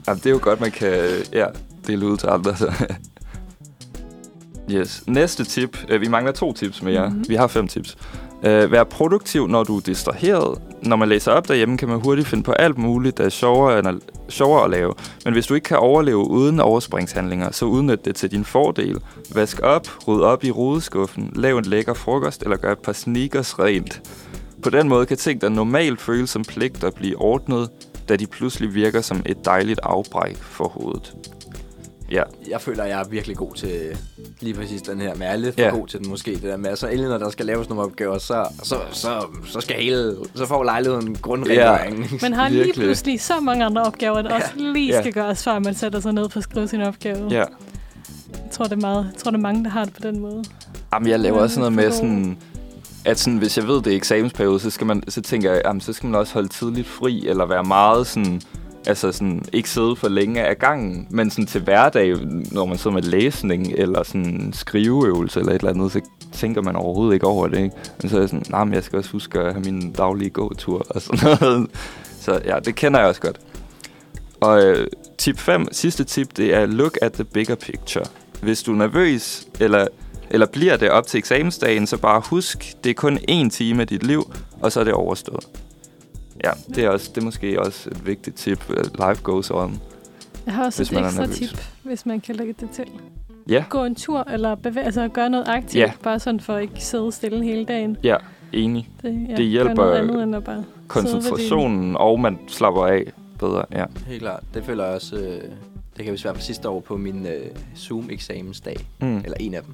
Jamen, 0.08 0.18
det 0.20 0.26
er 0.26 0.30
jo 0.32 0.40
godt, 0.42 0.62
man 0.62 0.72
kan 0.72 0.94
ja, 1.34 1.46
dele 1.88 2.06
ud 2.06 2.18
til 2.18 2.28
andre. 2.28 2.56
Så. 2.58 2.74
yes. 4.72 5.04
Næste 5.08 5.44
tip. 5.44 5.78
Øh, 5.90 6.02
Vi 6.02 6.08
mangler 6.08 6.32
to 6.32 6.54
tips 6.54 6.82
mere. 6.82 7.02
Mhm. 7.06 7.10
Mm-hmm. 7.16 7.30
Vi 7.30 7.36
har 7.36 7.48
fem 7.48 7.68
tips. 7.68 7.98
Uh, 8.38 8.72
vær 8.72 8.84
produktiv, 8.84 9.48
når 9.48 9.64
du 9.64 9.78
er 9.78 9.82
distraheret. 9.82 10.62
Når 10.86 10.96
man 10.96 11.10
læser 11.10 11.32
op 11.32 11.48
derhjemme, 11.48 11.78
kan 11.78 11.88
man 11.88 12.02
hurtigt 12.02 12.28
finde 12.28 12.44
på 12.44 12.52
alt 12.52 12.78
muligt, 12.78 13.18
der 13.18 13.26
er 13.26 13.30
sjovere, 13.30 13.80
end 13.80 13.88
at, 13.88 13.96
sjovere 14.30 14.64
at 14.64 14.70
lave. 14.70 14.94
Men 15.26 15.34
hvis 15.34 15.46
du 15.46 15.54
ikke 15.54 15.66
kan 15.66 15.78
overleve 15.78 16.30
uden 16.30 16.60
overspringshandlinger, 16.60 17.52
så 17.52 17.66
udnyt 17.66 18.06
det 18.06 18.16
til 18.16 18.32
din 18.32 18.46
fordel. 18.46 19.00
Vask 19.36 19.60
op, 19.60 20.08
ryd 20.08 20.22
op 20.22 20.44
i 20.44 20.52
rodeskuffen, 20.52 21.32
lav 21.36 21.58
en 21.58 21.66
lækker 21.66 21.94
frokost, 21.94 22.44
eller 22.44 22.58
gør 22.58 22.72
et 22.72 22.80
par 22.80 22.94
sneakers 22.94 23.60
rent. 23.60 24.02
På 24.64 24.70
den 24.70 24.90
måde 24.90 25.06
kan 25.06 25.18
ting, 25.18 25.42
der 25.42 25.50
normalt 25.50 26.02
føles 26.02 26.30
som 26.30 26.44
pligter, 26.44 26.92
blive 26.92 27.18
ordnet, 27.18 27.70
da 28.10 28.16
de 28.16 28.28
pludselig 28.28 28.74
virker 28.74 29.02
som 29.02 29.22
et 29.26 29.46
dejligt 29.46 29.80
afbræk 29.84 30.36
for 30.36 30.68
hovedet. 30.68 31.16
Ja, 32.14 32.24
Jeg 32.50 32.62
føler, 32.62 32.84
jeg 32.84 33.00
er 33.00 33.04
virkelig 33.04 33.38
god 33.38 33.54
til 33.54 33.98
lige 34.40 34.54
præcis 34.54 34.82
den 34.82 35.02
her, 35.02 35.14
men 35.14 35.22
jeg 35.22 35.32
er 35.32 35.36
lidt 35.38 35.56
for 35.56 35.62
Ja. 35.62 35.70
god 35.70 35.88
til 35.88 36.00
den 36.00 36.10
måske. 36.10 36.32
Det 36.32 36.44
der 36.44 36.58
med, 36.58 36.70
at 36.70 36.78
så 36.80 36.88
endelig 36.88 37.10
når 37.10 37.18
der 37.18 37.30
skal 37.30 37.46
laves 37.46 37.70
nogle 37.70 37.84
opgaver, 37.84 38.18
så, 38.18 38.48
så, 38.64 38.76
så, 38.92 39.26
så 39.46 39.62
skal 39.62 39.76
hele, 39.76 40.16
så 40.36 40.46
får 40.46 40.64
lejligheden 40.64 41.16
grundrengøring. 41.16 42.10
Man 42.22 42.34
har 42.34 42.50
lige 42.50 42.64
Virkelig. 42.64 42.86
pludselig 42.86 43.22
så 43.22 43.34
mange 43.42 43.66
andre 43.66 43.84
opgaver, 43.84 44.22
der 44.22 44.34
også 44.36 44.48
lige 44.56 44.88
Ja. 44.94 45.02
skal 45.02 45.14
gøres, 45.14 45.44
før 45.44 45.60
man 45.60 45.76
sætter 45.76 46.00
sig 46.00 46.14
ned 46.14 46.30
på 46.30 46.40
at 46.40 46.44
skrive 46.44 46.68
sin 46.68 46.82
opgave. 46.82 47.28
ja. 47.32 47.44
Jeg 48.34 48.52
tror, 48.52 48.66
det 48.66 48.72
er, 48.74 48.76
meget, 48.82 49.06
jeg 49.14 49.22
tror, 49.22 49.32
det 49.32 49.38
er 49.38 49.42
mange, 49.42 49.64
der 49.64 49.70
har 49.70 49.86
det 49.86 49.94
på 49.94 50.00
den 50.04 50.20
måde. 50.20 50.44
Jamen, 50.94 51.10
jeg 51.10 51.20
laver 51.20 51.38
Ja, 51.38 51.44
også 51.44 51.56
sådan 51.56 51.72
noget 51.74 51.86
med 51.86 51.92
sådan... 51.98 52.38
At 53.06 53.20
sådan, 53.20 53.38
hvis 53.40 53.58
jeg 53.58 53.68
ved, 53.68 53.82
det 53.82 53.88
er 53.94 53.96
eksamensperiode, 53.98 54.60
så, 54.60 54.70
skal 54.70 54.88
man, 54.88 55.04
så 55.08 55.22
tænker 55.22 55.52
jeg, 55.52 55.62
jamen, 55.66 55.82
så 55.82 55.94
skal 55.94 56.08
man 56.10 56.20
også 56.20 56.34
holde 56.34 56.48
tidligt 56.48 56.88
fri, 56.88 57.28
eller 57.28 57.46
være 57.46 57.64
meget 57.64 58.08
sådan... 58.08 58.42
Altså 58.88 59.12
sådan, 59.12 59.46
ikke 59.54 59.70
sidde 59.70 59.96
for 59.96 60.10
længe 60.10 60.46
af 60.46 60.58
gangen, 60.58 61.08
men 61.10 61.30
sådan 61.30 61.46
til 61.46 61.62
hverdag, 61.62 62.16
når 62.52 62.66
man 62.66 62.78
sidder 62.78 62.94
med 62.94 63.04
læsning, 63.04 63.74
eller 63.78 64.04
sådan 64.04 64.54
skriveøvelse, 64.54 65.40
eller 65.40 65.54
et 65.54 65.60
eller 65.60 65.72
andet, 65.72 65.92
så 65.92 66.02
tænker 66.32 66.62
man 66.62 66.76
overhovedet 66.76 67.14
ikke 67.14 67.28
over 67.28 67.48
det, 67.48 67.58
ikke? 67.58 67.76
Men 68.02 68.10
så 68.10 68.16
er 68.16 68.20
jeg 68.20 68.30
sådan, 68.30 68.46
nej, 68.50 68.64
men 68.64 68.74
jeg 68.74 68.84
skal 68.84 68.98
også 68.98 69.12
huske 69.12 69.40
at 69.40 69.54
have 69.54 69.64
min 69.64 69.92
daglige 69.92 70.30
gåtur, 70.30 70.86
og 70.90 71.02
sådan 71.02 71.38
noget. 71.42 71.70
Så 72.20 72.42
ja, 72.46 72.60
det 72.60 72.76
kender 72.76 73.00
jeg 73.00 73.10
også 73.10 73.22
godt. 73.22 73.40
Og 74.42 74.64
øh, 74.64 74.88
tip 75.18 75.40
5, 75.40 75.68
sidste 75.72 76.04
tip, 76.04 76.38
det 76.38 76.54
er 76.54 76.66
look 76.66 76.98
at 77.02 77.14
the 77.14 77.24
bigger 77.24 77.56
picture. 77.56 78.06
Hvis 78.42 78.64
du 78.64 78.72
er 78.72 78.78
nervøs, 78.78 79.48
eller, 79.60 79.88
eller 80.30 80.46
bliver 80.46 80.78
det 80.78 80.90
op 80.90 81.08
til 81.08 81.18
eksamensdagen, 81.18 81.88
så 81.88 81.98
bare 81.98 82.22
husk, 82.26 82.74
det 82.84 82.90
er 82.90 82.94
kun 82.94 83.18
én 83.18 83.50
time 83.50 83.82
af 83.82 83.88
dit 83.88 84.04
liv, 84.04 84.34
og 84.62 84.72
så 84.72 84.80
er 84.80 84.84
det 84.84 84.94
overstået. 84.94 85.46
Ja, 86.44 86.50
det 86.76 86.84
er, 86.84 86.90
også, 86.90 87.12
det 87.16 87.22
er 87.22 87.26
måske 87.26 87.62
også 87.62 87.90
et 87.90 88.06
vigtigt 88.08 88.36
tip. 88.36 88.70
Life 88.70 89.22
goes 89.24 89.52
on. 89.52 89.82
Jeg 90.46 90.54
har 90.54 90.66
også 90.66 90.80
Hvis 90.80 90.90
et 90.90 90.96
man 90.96 91.06
ekstra 91.06 91.28
tip, 91.28 91.66
hvis 91.84 92.06
man 92.06 92.22
kan 92.22 92.36
lægge 92.36 92.54
det 92.60 92.70
til. 92.70 92.86
Ja, 93.50 93.64
Gå 93.70 93.84
en 93.84 93.96
tur, 93.96 94.28
eller 94.30 94.56
bevæge, 94.56 94.86
altså 94.86 95.08
gøre 95.08 95.30
noget 95.30 95.48
aktivt, 95.48 95.82
Ja. 95.82 95.92
bare 96.04 96.20
sådan 96.20 96.40
for 96.40 96.54
at 96.54 96.62
ikke 96.62 96.84
sidde 96.86 97.12
stille 97.12 97.44
hele 97.44 97.66
dagen. 97.66 97.98
ja, 98.04 98.16
enig. 98.54 98.90
Det, 99.02 99.26
ja, 99.30 99.36
Det 99.36 99.46
hjælper 99.46 99.92
andet, 99.94 100.24
end 100.24 100.36
at 100.36 100.44
bare 100.44 100.64
Koncentrationen, 100.88 101.96
og 101.98 102.20
man 102.20 102.40
slapper 102.48 102.86
af 102.86 103.04
bedre. 103.40 103.66
Ja. 103.72 103.86
Helt 104.08 104.22
klart. 104.22 104.44
Det 104.54 104.64
føler 104.66 104.86
jeg 104.86 104.94
også... 104.96 105.16
Øh, 105.16 105.42
det 105.98 106.06
kan 106.06 106.14
vi 106.14 106.18
svære 106.18 106.34
på 106.34 106.40
sidste 106.42 106.70
år 106.70 106.80
på 106.80 106.98
min 106.98 107.26
øh, 107.26 107.46
Zoom-eksamensdag. 107.78 108.78
Mm. 109.02 109.18
Eller 109.18 109.38
en 109.40 109.54
af 109.54 109.62
dem. 109.64 109.74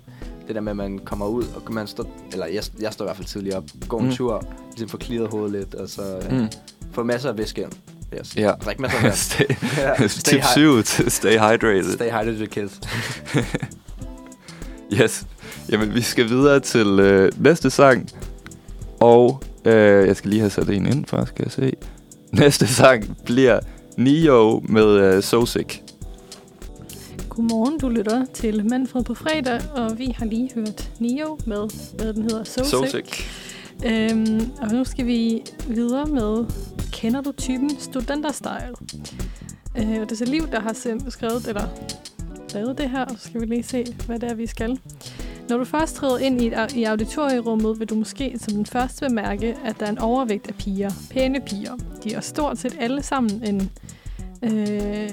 Det 0.49 0.55
der 0.55 0.61
med, 0.61 0.71
at 0.71 0.77
man 0.77 0.99
kommer 1.05 1.25
ud, 1.27 1.43
og 1.55 1.73
man 1.73 1.87
står... 1.87 2.05
Eller 2.31 2.45
jeg, 2.45 2.63
jeg 2.81 2.93
står 2.93 3.05
i 3.05 3.07
hvert 3.07 3.15
fald 3.17 3.27
tidligere 3.27 3.57
op. 3.57 3.63
Går 3.87 3.99
en 3.99 4.05
Mm. 4.05 4.11
tur, 4.15 4.43
ligesom 4.71 4.89
får 4.89 4.97
clearet 4.97 5.27
hovedet 5.31 5.51
lidt, 5.51 5.75
og 5.75 5.89
så 5.89 6.01
øh, 6.31 6.39
Mm. 6.39 6.47
får 6.91 7.03
masser 7.03 7.29
af 7.29 7.37
væske 7.37 7.61
ind. 7.61 7.71
Yes. 8.19 8.35
Ja. 8.35 8.51
Drik 8.65 8.79
masser 8.79 8.97
af 8.97 9.03
vand. 9.03 9.13
stay, 9.29 9.45
Ja, 9.77 10.07
tip 10.07 10.41
hy- 10.41 10.51
7 10.53 10.83
til 10.83 11.11
stay 11.11 11.37
hydrated. 11.37 11.93
Stay 11.93 12.09
hydrated, 12.09 12.47
kids. 12.47 12.79
Yes. 15.01 15.25
Jamen, 15.69 15.93
vi 15.93 16.01
skal 16.01 16.29
videre 16.29 16.59
til 16.59 16.87
øh, 16.99 17.31
næste 17.39 17.69
sang. 17.69 18.09
Og 18.99 19.41
øh, 19.65 20.07
jeg 20.07 20.15
skal 20.15 20.29
lige 20.29 20.39
have 20.39 20.49
sat 20.49 20.69
en 20.69 20.85
ind 20.85 21.05
først, 21.05 21.29
skal 21.29 21.43
jeg 21.45 21.51
se. 21.51 21.73
Næste 22.31 22.67
sang 22.67 23.17
bliver 23.25 23.59
Neo 23.97 24.59
med 24.69 24.85
øh, 24.85 25.23
So 25.23 25.45
Sick. 25.45 25.81
Godmorgen, 27.39 27.79
du 27.79 27.89
lytter 27.89 28.25
til 28.33 28.69
Manfred 28.69 29.03
på 29.03 29.13
fredag, 29.13 29.61
og 29.75 29.99
vi 29.99 30.15
har 30.17 30.25
lige 30.25 30.51
hørt 30.55 30.91
Nio 30.99 31.37
med, 31.45 31.95
hvad 31.95 32.13
den 32.13 32.23
hedder, 32.23 32.43
So, 32.43 32.63
So 32.63 32.85
Sick. 32.85 33.13
Sick. 33.15 33.27
Øhm, 33.85 34.51
og 34.61 34.67
nu 34.71 34.83
skal 34.83 35.05
vi 35.05 35.43
videre 35.67 36.05
med, 36.05 36.45
kender 36.91 37.21
du 37.21 37.31
typen 37.31 37.79
studenterstyle? 37.79 38.73
Øh, 39.77 40.01
og 40.01 40.09
det 40.09 40.11
er 40.11 40.15
så 40.15 40.25
Liv, 40.25 40.47
der 40.51 40.59
har 40.59 41.09
skrevet, 41.09 41.47
eller 41.47 41.67
lavet 42.53 42.77
det 42.77 42.89
her, 42.89 43.05
og 43.05 43.15
så 43.17 43.27
skal 43.27 43.41
vi 43.41 43.45
lige 43.45 43.63
se, 43.63 43.85
hvad 44.05 44.19
det 44.19 44.31
er, 44.31 44.35
vi 44.35 44.47
skal. 44.47 44.79
Når 45.49 45.57
du 45.57 45.65
først 45.65 45.95
træder 45.95 46.17
ind 46.17 46.41
i, 46.41 46.51
i 46.75 46.83
auditorierummet, 46.83 47.79
vil 47.79 47.89
du 47.89 47.95
måske 47.95 48.37
som 48.39 48.53
den 48.53 48.65
første 48.65 49.07
bemærke, 49.07 49.57
at 49.65 49.79
der 49.79 49.85
er 49.85 49.89
en 49.89 49.99
overvægt 49.99 50.47
af 50.47 50.55
piger. 50.55 50.91
Pæne 51.11 51.41
piger. 51.45 51.73
De 52.03 52.13
er 52.13 52.21
stort 52.21 52.57
set 52.57 52.77
alle 52.79 53.03
sammen 53.03 53.43
en... 53.43 53.69
Øh, 54.43 55.09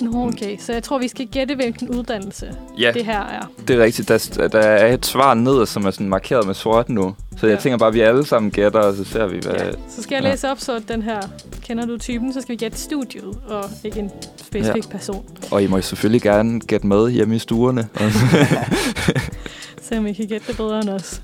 Nå, 0.00 0.26
okay. 0.28 0.56
Så 0.58 0.72
jeg 0.72 0.82
tror, 0.82 0.98
vi 0.98 1.08
skal 1.08 1.26
gætte, 1.26 1.54
hvilken 1.54 1.88
uddannelse 1.88 2.54
Ja, 2.78 2.90
det 2.94 3.04
her 3.04 3.20
er. 3.20 3.46
det 3.68 3.76
er 3.80 3.84
rigtigt. 3.84 4.08
Der, 4.08 4.48
der 4.52 4.58
er 4.58 4.94
et 4.94 5.06
svar 5.06 5.34
ned, 5.34 5.66
som 5.66 5.84
er 5.86 5.90
sådan 5.90 6.08
markeret 6.08 6.46
med 6.46 6.54
sort 6.54 6.88
nu. 6.88 7.14
Så 7.36 7.46
jeg 7.46 7.54
Ja. 7.54 7.60
tænker 7.60 7.78
bare, 7.78 7.88
at 7.88 7.94
vi 7.94 8.00
alle 8.00 8.26
sammen 8.26 8.50
gætter, 8.50 8.80
og 8.80 8.94
så 8.94 9.04
ser 9.04 9.26
vi, 9.26 9.38
hvad... 9.42 9.52
Ja. 9.54 9.70
Så 9.88 10.02
skal 10.02 10.14
jeg 10.14 10.22
læse 10.22 10.50
op, 10.50 10.60
så 10.60 10.82
den 10.88 11.02
her, 11.02 11.20
kender 11.62 11.86
du 11.86 11.98
typen, 11.98 12.32
så 12.32 12.40
skal 12.40 12.52
vi 12.52 12.56
gætte 12.56 12.78
studiet, 12.78 13.38
og 13.48 13.64
ikke 13.84 13.98
en 14.00 14.10
specifik 14.36 14.84
ja. 14.84 14.90
person. 14.90 15.24
Og 15.50 15.62
I 15.62 15.66
må 15.66 15.80
selvfølgelig 15.80 16.22
gerne 16.22 16.60
gætte 16.60 16.86
med 16.86 17.10
hjemme 17.10 17.36
i 17.36 17.38
stuerne. 17.38 17.88
Så 19.82 20.00
vi 20.00 20.12
kan 20.12 20.26
gætte 20.26 20.46
det 20.48 20.56
bedre 20.56 20.78
end 20.80 20.88
os. 20.88 21.22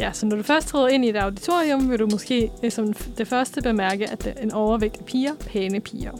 Ja, 0.00 0.12
så 0.12 0.26
når 0.26 0.36
du 0.36 0.42
først 0.42 0.68
træder 0.68 0.88
ind 0.88 1.04
i 1.04 1.08
et 1.08 1.16
auditorium, 1.16 1.90
vil 1.90 1.98
du 1.98 2.08
måske 2.12 2.50
øh, 2.64 2.70
som 2.70 2.92
det 3.18 3.28
første 3.28 3.62
bemærke, 3.62 4.10
at 4.10 4.24
der 4.24 4.30
er 4.30 4.42
en 4.42 4.52
overvægt 4.52 4.98
af 4.98 5.04
piger, 5.04 5.32
pæne 5.46 5.80
piger. 5.80 6.12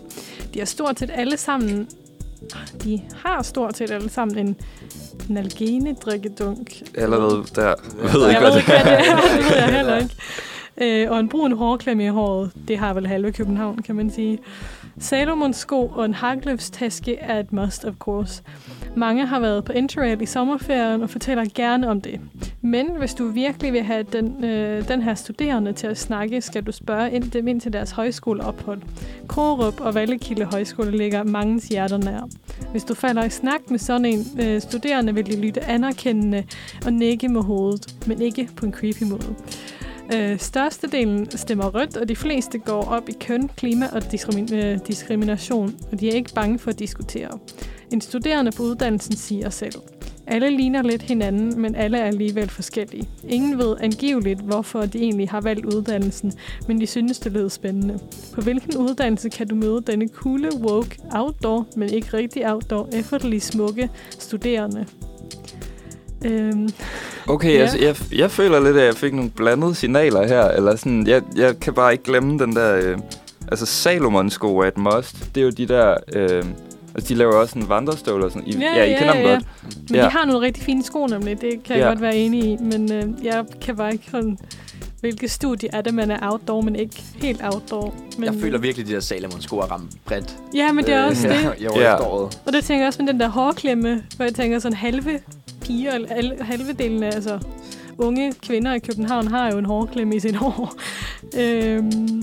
De 0.54 0.58
har 0.58 0.66
stort 0.66 0.98
set 0.98 1.10
alle 1.14 1.36
sammen, 1.36 1.88
de 2.84 3.02
har 3.24 3.42
stort 3.42 3.76
set 3.76 3.90
alle 3.90 4.10
sammen 4.10 4.38
en 4.38 4.56
nalgene 5.28 5.94
drikkedunk. 5.94 6.82
Allerede 6.94 7.44
der. 7.54 7.74
Jeg 8.02 8.12
ved 8.12 8.20
jeg 8.22 8.30
ikke, 8.30 8.42
ved 8.42 8.50
hvad 8.50 8.60
ikke, 8.60 8.72
det 8.72 8.82
hvad 8.82 8.98
det 8.98 9.08
er. 9.08 9.36
Det 9.36 9.44
ved 9.50 9.56
jeg 9.56 9.76
heller 9.76 9.96
ikke. 9.98 10.14
Øh, 10.80 11.10
og 11.10 11.20
en 11.20 11.28
brun 11.28 11.52
hårklemme 11.52 12.04
i 12.04 12.08
håret, 12.08 12.50
det 12.68 12.78
har 12.78 12.94
vel 12.94 13.06
halve 13.06 13.32
København, 13.32 13.78
kan 13.78 13.94
man 13.94 14.10
sige. 14.10 14.38
Salomons 14.98 15.56
sko 15.56 15.86
og 15.86 16.04
en 16.04 16.14
hagløbstaske 16.14 17.16
er 17.16 17.40
et 17.40 17.52
must, 17.52 17.84
of 17.84 17.94
course. 17.98 18.42
Mange 18.96 19.26
har 19.26 19.40
været 19.40 19.64
på 19.64 19.72
Interrail 19.72 20.22
i 20.22 20.26
sommerferien 20.26 21.02
og 21.02 21.10
fortæller 21.10 21.44
gerne 21.54 21.88
om 21.88 22.00
det. 22.00 22.20
Men 22.60 22.86
hvis 22.98 23.14
du 23.14 23.28
virkelig 23.28 23.72
vil 23.72 23.82
have 23.82 24.02
den, 24.02 24.44
øh, 24.44 24.88
den 24.88 25.02
her 25.02 25.14
studerende 25.14 25.72
til 25.72 25.86
at 25.86 25.98
snakke, 25.98 26.40
skal 26.40 26.62
du 26.62 26.72
spørge 26.72 27.12
ind, 27.12 27.30
dem 27.30 27.48
ind 27.48 27.60
til 27.60 27.72
deres 27.72 27.90
højskoleophold. 27.90 28.82
Krogerup 29.28 29.80
og 29.80 29.94
Vallekilde 29.94 30.44
Højskole 30.44 30.96
ligger 30.96 31.24
mange 31.24 31.60
hjerter 31.70 31.98
nær. 31.98 32.28
Hvis 32.70 32.84
du 32.84 32.94
falder 32.94 33.24
i 33.24 33.30
snak 33.30 33.60
med 33.70 33.78
sådan 33.78 34.04
en 34.04 34.26
øh, 34.40 34.60
studerende, 34.60 35.14
vil 35.14 35.26
de 35.26 35.40
lytte 35.40 35.64
anerkendende 35.64 36.44
og 36.86 36.92
nikke 36.92 37.28
med 37.28 37.42
hovedet, 37.42 37.94
men 38.06 38.22
ikke 38.22 38.48
på 38.56 38.66
en 38.66 38.72
creepy 38.72 39.02
måde. 39.02 39.34
Øh, 40.14 40.38
størstedelen 40.38 41.30
stemmer 41.30 41.74
rødt, 41.74 41.96
og 41.96 42.08
de 42.08 42.16
fleste 42.16 42.58
går 42.58 42.84
op 42.84 43.08
i 43.08 43.12
køn, 43.20 43.50
klima 43.56 43.86
og 43.92 44.02
øh, 44.52 44.78
diskrimination, 44.86 45.74
og 45.92 46.00
de 46.00 46.08
er 46.08 46.12
ikke 46.12 46.34
bange 46.34 46.58
for 46.58 46.70
at 46.70 46.78
diskutere. 46.78 47.38
En 47.92 48.00
studerende 48.00 48.50
på 48.56 48.62
uddannelsen 48.62 49.16
siger 49.16 49.50
selv, 49.50 49.74
alle 50.26 50.50
ligner 50.50 50.82
lidt 50.82 51.02
hinanden, 51.02 51.60
men 51.60 51.74
alle 51.74 51.98
er 51.98 52.04
alligevel 52.04 52.48
forskellige. 52.48 53.08
Ingen 53.28 53.58
ved 53.58 53.76
angiveligt, 53.80 54.40
hvorfor 54.40 54.80
de 54.80 54.98
egentlig 54.98 55.28
har 55.28 55.40
valgt 55.40 55.74
uddannelsen, 55.74 56.32
men 56.68 56.80
de 56.80 56.86
synes, 56.86 57.18
det 57.18 57.32
lyder 57.32 57.48
spændende. 57.48 57.98
På 58.34 58.40
hvilken 58.40 58.76
uddannelse 58.76 59.28
kan 59.28 59.48
du 59.48 59.54
møde 59.54 59.82
denne 59.86 60.08
coole, 60.08 60.50
woke, 60.56 60.98
outdoor, 61.12 61.66
men 61.76 61.88
ikke 61.88 62.16
rigtig 62.16 62.52
outdoor, 62.52 62.88
effortlessly 62.92 63.38
smukke 63.38 63.90
studerende? 64.18 64.86
Øhm, 66.24 66.68
Okay, 67.28 67.54
ja. 67.54 67.60
altså, 67.60 67.78
jeg, 67.78 67.96
jeg 68.12 68.30
føler 68.30 68.60
lidt, 68.60 68.76
at 68.76 68.86
jeg 68.86 68.94
fik 68.94 69.14
nogle 69.14 69.30
blandede 69.30 69.74
signaler 69.74 70.28
her. 70.28 70.44
Eller 70.44 70.76
sådan, 70.76 71.06
jeg, 71.06 71.22
jeg 71.36 71.60
kan 71.60 71.74
bare 71.74 71.92
ikke 71.92 72.04
glemme 72.04 72.38
den 72.38 72.56
der... 72.56 72.76
Øh, 72.76 72.98
altså, 73.48 73.66
Salomon-sko 73.66 74.58
er 74.58 74.66
et 74.66 74.78
must. 74.78 75.34
Det 75.34 75.40
er 75.40 75.44
jo 75.44 75.50
de 75.50 75.68
der... 75.68 75.96
Øh, 76.12 76.44
altså, 76.94 77.08
de 77.08 77.14
laver 77.18 77.34
også 77.34 77.58
en 77.58 77.68
vandrestøvler. 77.68 78.28
Sådan, 78.28 78.46
I, 78.46 78.56
ja, 78.58 78.82
I 78.84 78.92
kender 78.98 79.12
dem 79.14 79.22
godt. 79.22 79.44
Men 79.90 79.96
Ja. 79.96 80.04
de 80.04 80.10
har 80.10 80.24
nogle 80.26 80.46
rigtig 80.46 80.62
fine 80.62 80.82
sko 80.84 81.06
nemlig, 81.06 81.40
det 81.40 81.62
kan 81.64 81.76
jeg 81.76 81.82
Ja. 81.82 81.88
godt 81.88 82.00
være 82.00 82.16
enig 82.16 82.44
i. 82.44 82.56
Men 82.56 82.92
øh, 82.92 83.04
jeg 83.24 83.44
kan 83.60 83.76
bare 83.76 83.92
ikke 83.92 84.04
sådan, 84.10 84.38
hvilket 85.00 85.30
studie 85.30 85.68
er 85.72 85.80
det, 85.80 85.94
man 85.94 86.10
er 86.10 86.18
outdoor, 86.22 86.60
men 86.60 86.76
ikke 86.76 87.02
helt 87.22 87.40
outdoor. 87.44 87.94
Men, 88.18 88.24
Jeg 88.24 88.34
føler 88.40 88.58
virkelig, 88.58 88.84
at 88.84 88.88
de 88.88 88.94
der 88.94 89.00
Salomon 89.00 89.40
sko 89.40 89.58
er 89.58 89.62
ramt 89.72 89.90
bredt. 90.04 90.36
Ja, 90.54 90.72
men 90.72 90.84
det 90.84 90.94
er 90.94 91.04
også 91.04 91.28
øh, 91.28 91.34
det. 91.34 91.54
I 91.58 91.66
år 91.66 91.78
Ja. 91.80 91.92
efteråret. 91.94 92.40
Og 92.46 92.52
det 92.52 92.64
tænker 92.64 92.80
jeg 92.82 92.86
også 92.88 93.02
med 93.02 93.12
den 93.12 93.20
der 93.20 93.28
hårklemme, 93.28 94.02
hvor 94.16 94.24
jeg 94.24 94.34
tænker 94.34 94.58
sådan 94.58 94.76
halve 94.76 95.20
piger, 95.60 95.92
eller 95.94 96.08
al- 96.08 96.42
halve 96.42 96.72
delen 96.72 97.02
af, 97.02 97.06
altså 97.14 97.38
unge 97.98 98.32
kvinder 98.42 98.74
i 98.74 98.78
København 98.78 99.26
har 99.28 99.50
jo 99.52 99.58
en 99.58 99.64
hårklemme 99.64 100.16
i 100.16 100.20
sit 100.20 100.36
hår. 100.36 100.74
øhm, 101.40 102.22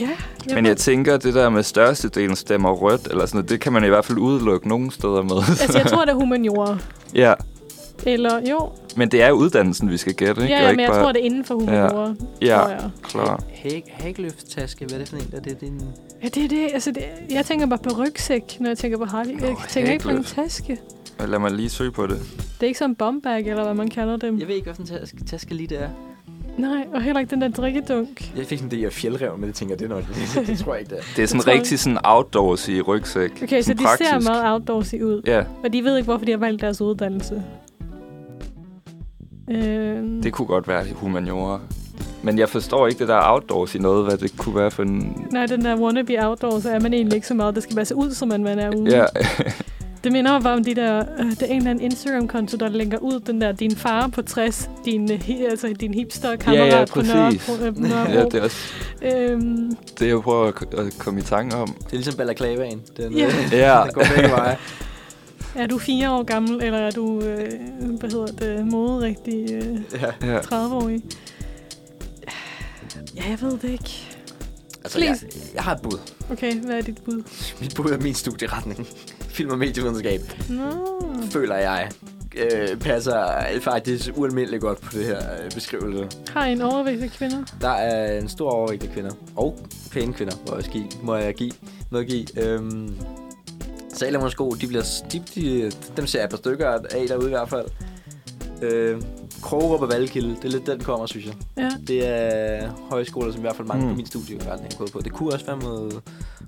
ja, 0.00 0.08
Men 0.54 0.66
jeg 0.66 0.76
tænker, 0.76 1.16
det 1.16 1.34
der 1.34 1.48
med 1.50 1.62
størstedelen 1.62 2.36
stemmer 2.36 2.70
rødt, 2.72 3.06
eller 3.10 3.26
sådan 3.26 3.38
noget, 3.38 3.50
det 3.50 3.60
kan 3.60 3.72
man 3.72 3.84
i 3.84 3.88
hvert 3.88 4.04
fald 4.04 4.18
udelukke 4.18 4.68
nogle 4.68 4.90
steder 4.92 5.22
med. 5.22 5.36
altså, 5.36 5.78
jeg 5.78 5.86
tror, 5.86 6.04
det 6.04 6.10
er 6.12 6.14
humaniora. 6.16 6.78
ja, 7.14 7.34
Eller 8.06 8.40
jo, 8.50 8.70
men 8.96 9.08
det 9.10 9.22
er 9.22 9.30
uddannelsen, 9.30 9.90
vi 9.90 9.96
skal 9.96 10.14
gætte, 10.14 10.42
ikke? 10.42 10.54
ja, 10.54 10.60
ja, 10.62 10.68
ikke 10.68 10.76
men 10.76 10.82
jeg 10.84 10.90
bare- 10.90 11.02
tror, 11.02 11.12
det 11.12 11.20
er 11.20 11.24
inden 11.24 11.44
for 11.44 11.54
humaniora. 11.54 12.14
Ja, 12.42 12.56
tror 12.56 12.68
jeg. 12.68 12.90
klar. 13.02 13.42
Hag, 13.54 13.84
hagløfttaske, 13.98 14.84
hvad 14.84 14.94
er 14.94 14.98
det 14.98 15.08
for 15.08 15.16
en? 15.16 15.30
Er 15.32 15.40
det 15.40 15.60
din... 15.60 15.80
Ja, 16.22 16.28
det 16.28 16.44
er 16.44 16.48
det. 16.48 16.68
Altså, 16.74 16.90
det, 16.90 17.02
jeg 17.30 17.44
tænker 17.46 17.66
bare 17.66 17.78
på 17.78 17.90
rygsæk, 18.02 18.56
når 18.60 18.68
jeg 18.68 18.78
tænker 18.78 18.98
på 18.98 19.04
hardy. 19.04 19.40
Jeg 19.42 19.56
tænker 19.68 19.92
ikke 19.92 20.04
på 20.04 20.10
en 20.10 20.24
taske. 20.24 20.78
Lad 21.26 21.38
mig 21.38 21.50
lige 21.50 21.68
søge 21.70 21.92
på 21.92 22.06
det. 22.06 22.18
Det 22.36 22.62
er 22.62 22.66
ikke 22.66 22.78
sådan 22.78 22.90
en 22.90 22.96
bombag, 22.96 23.46
eller 23.46 23.64
hvad 23.64 23.74
man 23.74 23.88
kalder 23.90 24.16
dem. 24.16 24.38
Jeg 24.38 24.48
ved 24.48 24.54
ikke, 24.54 24.64
hvad 24.64 24.74
for 24.74 24.82
en 24.82 24.88
taske, 24.88 25.24
taske 25.24 25.54
lige 25.54 25.66
det 25.66 25.82
er. 25.82 25.88
Nej, 26.58 26.86
og 26.94 27.02
heller 27.02 27.20
ikke 27.20 27.30
den 27.30 27.40
der 27.42 27.48
drikkedunk. 27.48 28.36
Jeg 28.36 28.46
fik 28.46 28.58
sådan 28.58 28.70
det, 28.70 28.82
jeg 28.82 28.92
fjeldrev, 28.92 29.38
men 29.38 29.46
det 29.46 29.54
tænker 29.54 29.76
det 29.76 29.84
er 29.84 29.88
noget. 29.88 30.06
Det, 30.34 30.46
det 30.46 30.58
tror 30.58 30.72
jeg 30.74 30.80
ikke, 30.80 30.90
det 30.90 30.98
er. 30.98 31.02
Det 31.16 31.22
er 31.22 31.26
sådan 31.26 31.42
jeg 31.46 31.54
rigtig 31.54 31.78
sådan 31.78 31.98
outdoors 32.04 32.68
i 32.68 32.80
rygsæk. 32.80 33.30
Okay, 33.42 33.60
så 33.62 33.66
Sådan 33.66 33.76
de 33.76 33.82
ser 33.82 33.88
praktisk. 34.10 34.28
meget 34.28 34.52
outdoorsy 34.52 34.94
ud. 34.94 35.22
Ja, 35.26 35.42
Og 35.64 35.72
de 35.72 35.84
ved 35.84 35.96
ikke, 35.96 36.04
hvorfor 36.04 36.24
de 36.24 36.30
har 36.30 36.38
valgt 36.38 36.62
deres 36.62 36.80
uddannelse. 36.80 37.42
Øhm, 39.50 40.22
det 40.22 40.32
kunne 40.32 40.46
godt 40.46 40.68
være 40.68 40.84
humaniora. 40.94 41.60
Men 42.22 42.38
jeg 42.38 42.48
forstår 42.48 42.86
ikke 42.86 42.98
det 42.98 43.08
der 43.08 43.20
outdoors 43.32 43.74
i 43.74 43.78
noget, 43.78 44.04
hvad 44.04 44.16
det 44.16 44.38
kunne 44.38 44.56
være 44.56 44.70
for 44.70 44.82
en... 44.82 45.26
Nej, 45.32 45.46
den 45.46 45.64
der 45.64 45.76
wannabe 45.76 46.26
outdoors 46.26 46.64
er 46.64 46.80
man 46.80 46.94
egentlig 46.94 47.14
ikke 47.16 47.26
så 47.26 47.34
meget. 47.34 47.54
Det 47.54 47.62
skal 47.62 47.76
bare 47.76 47.84
se 47.84 47.94
ud, 47.94 48.10
som 48.10 48.28
man, 48.28 48.42
man 48.42 48.58
er 48.58 48.76
ude. 48.76 48.96
Ja, 48.96 49.04
Det 50.04 50.12
minder 50.12 50.32
mig 50.32 50.42
bare 50.42 50.54
om 50.54 50.64
de 50.64 50.74
der, 50.74 51.04
øh, 51.18 51.30
det 51.30 51.42
er 51.42 51.46
en 51.46 51.56
eller 51.56 51.70
anden 51.70 51.84
Instagram-konto, 51.84 52.56
der 52.56 52.68
lægger 52.68 52.98
ud 52.98 53.20
den 53.20 53.40
der, 53.40 53.52
din 53.52 53.76
far 53.76 54.06
på 54.08 54.22
60, 54.22 54.70
din, 54.84 55.12
øh, 55.12 55.20
altså 55.50 55.74
din 55.80 55.94
hipster-kammerat 55.94 56.68
Ja, 56.72 56.78
ja, 56.78 56.84
på 56.84 57.02
Nørre, 57.02 57.24
præcis. 57.32 57.46
på, 57.46 57.64
øh, 57.64 57.76
Nørrebro. 57.88 58.12
ja, 58.12 58.24
det 58.24 58.34
er 58.34 58.42
også 58.42 58.56
øhm, 59.02 59.76
det, 59.98 60.08
jeg 60.08 60.20
prøver 60.20 60.46
at, 60.48 60.74
at 60.74 60.98
komme 60.98 61.20
i 61.20 61.22
tanke 61.22 61.56
om. 61.56 61.68
Det 61.68 61.84
er 61.86 61.96
ligesom 61.96 62.14
balaclavaen. 62.14 62.82
Den, 62.96 63.12
Ja. 63.12 63.26
øh, 63.26 63.32
Ja. 63.52 63.82
den 63.84 63.92
går 63.92 64.04
begge 64.16 64.30
veje. 64.30 64.56
er 65.62 65.66
du 65.66 65.78
fire 65.78 66.10
år 66.10 66.22
gammel, 66.22 66.62
eller 66.62 66.78
er 66.78 66.90
du, 66.90 67.20
øh, 67.22 67.50
hvad 68.00 68.10
hedder 68.10 68.26
det, 68.26 68.66
moderigtig 68.66 69.52
øh, 69.52 69.78
Ja. 70.22 70.26
Ja. 70.32 70.38
30-årig? 70.40 71.02
Ja, 73.16 73.22
jeg 73.30 73.38
ved 73.40 73.50
det 73.58 73.70
ikke. 73.70 74.04
Altså, 74.84 75.00
jeg, 75.00 75.16
jeg 75.54 75.62
har 75.62 75.74
et 75.74 75.80
bud. 75.82 75.98
Okay, 76.32 76.54
hvad 76.54 76.76
er 76.78 76.82
dit 76.82 76.98
bud? 77.04 77.22
Mit 77.60 77.74
bud 77.74 77.90
er 77.90 77.98
min 78.00 78.14
studieretning. 78.14 78.86
Film 79.38 79.50
og 79.50 79.58
medievidenskab, 79.58 80.20
Nå. 80.48 80.70
føler 81.30 81.56
jeg, 81.56 81.90
øh, 82.36 82.78
passer 82.78 83.44
faktisk 83.60 84.10
ualmindeligt 84.16 84.60
godt 84.62 84.80
på 84.80 84.88
det 84.92 85.04
her 85.04 85.18
øh, 85.18 85.50
beskrivelse. 85.50 86.08
Har 86.32 86.46
I 86.46 86.52
en 86.52 86.60
overvægt 86.60 87.02
af 87.02 87.10
kvinder? 87.10 87.44
Der 87.60 87.68
er 87.68 88.18
en 88.18 88.28
stor 88.28 88.50
overvægt 88.50 88.82
af 88.82 88.90
kvinder. 88.90 89.10
Og 89.36 89.58
pæne 89.92 90.12
kvinder, 90.12 90.34
må 90.48 90.54
jeg, 90.54 90.64
give, 90.64 90.84
må 91.02 91.14
jeg 91.16 91.34
give 91.34 91.52
noget 91.90 92.04
at 92.04 92.10
give. 92.10 92.44
Øhm, 92.44 92.96
Salomons 93.94 94.32
sko, 94.32 94.50
de 94.50 94.66
bliver, 94.66 94.84
de, 95.12 95.22
de, 95.34 95.72
dem 95.96 96.06
ser 96.06 96.18
jeg 96.18 96.24
et 96.24 96.30
par 96.30 96.36
stykker 96.36 96.68
af 96.68 97.08
derude 97.08 97.26
i 97.26 97.30
hvert 97.30 97.48
fald. 97.48 97.66
Øh, 98.62 99.02
Krogerup 99.42 99.82
og 99.82 99.88
Valgkilde, 99.88 100.36
det 100.36 100.44
er 100.44 100.48
lidt 100.48 100.66
den 100.66 100.80
kommer, 100.80 101.06
synes 101.06 101.26
jeg. 101.26 101.34
Ja. 101.56 101.70
Det 101.86 102.06
er 102.06 102.68
højskoler, 102.90 103.32
som 103.32 103.40
i 103.40 103.42
hvert 103.42 103.56
fald 103.56 103.68
mange 103.68 103.84
mm. 103.84 103.90
På 103.90 103.96
min 103.96 104.06
studieretning 104.06 104.72
er 104.72 104.78
gået 104.78 104.92
på. 104.92 105.00
Det 105.00 105.12
kunne 105.12 105.32
også 105.32 105.46
være 105.46 105.56
med 105.56 105.90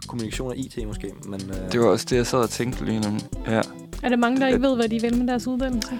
kommunikation 0.06 0.48
og 0.48 0.56
IT 0.58 0.86
måske, 0.86 1.10
men 1.24 1.40
øh, 1.50 1.72
Det 1.72 1.80
var 1.80 1.86
også 1.86 2.06
det, 2.10 2.16
jeg 2.16 2.26
sad 2.26 2.38
og 2.38 2.50
tænkte 2.50 2.84
lige 2.84 3.00
nu. 3.00 3.18
Ja. 3.48 3.60
Er 4.02 4.08
der 4.08 4.16
mange, 4.16 4.40
der 4.40 4.46
ikke 4.46 4.62
ved, 4.62 4.76
hvad 4.76 4.88
de 4.88 5.00
vil 5.00 5.16
med 5.16 5.26
deres 5.26 5.46
uddannelse? 5.46 5.92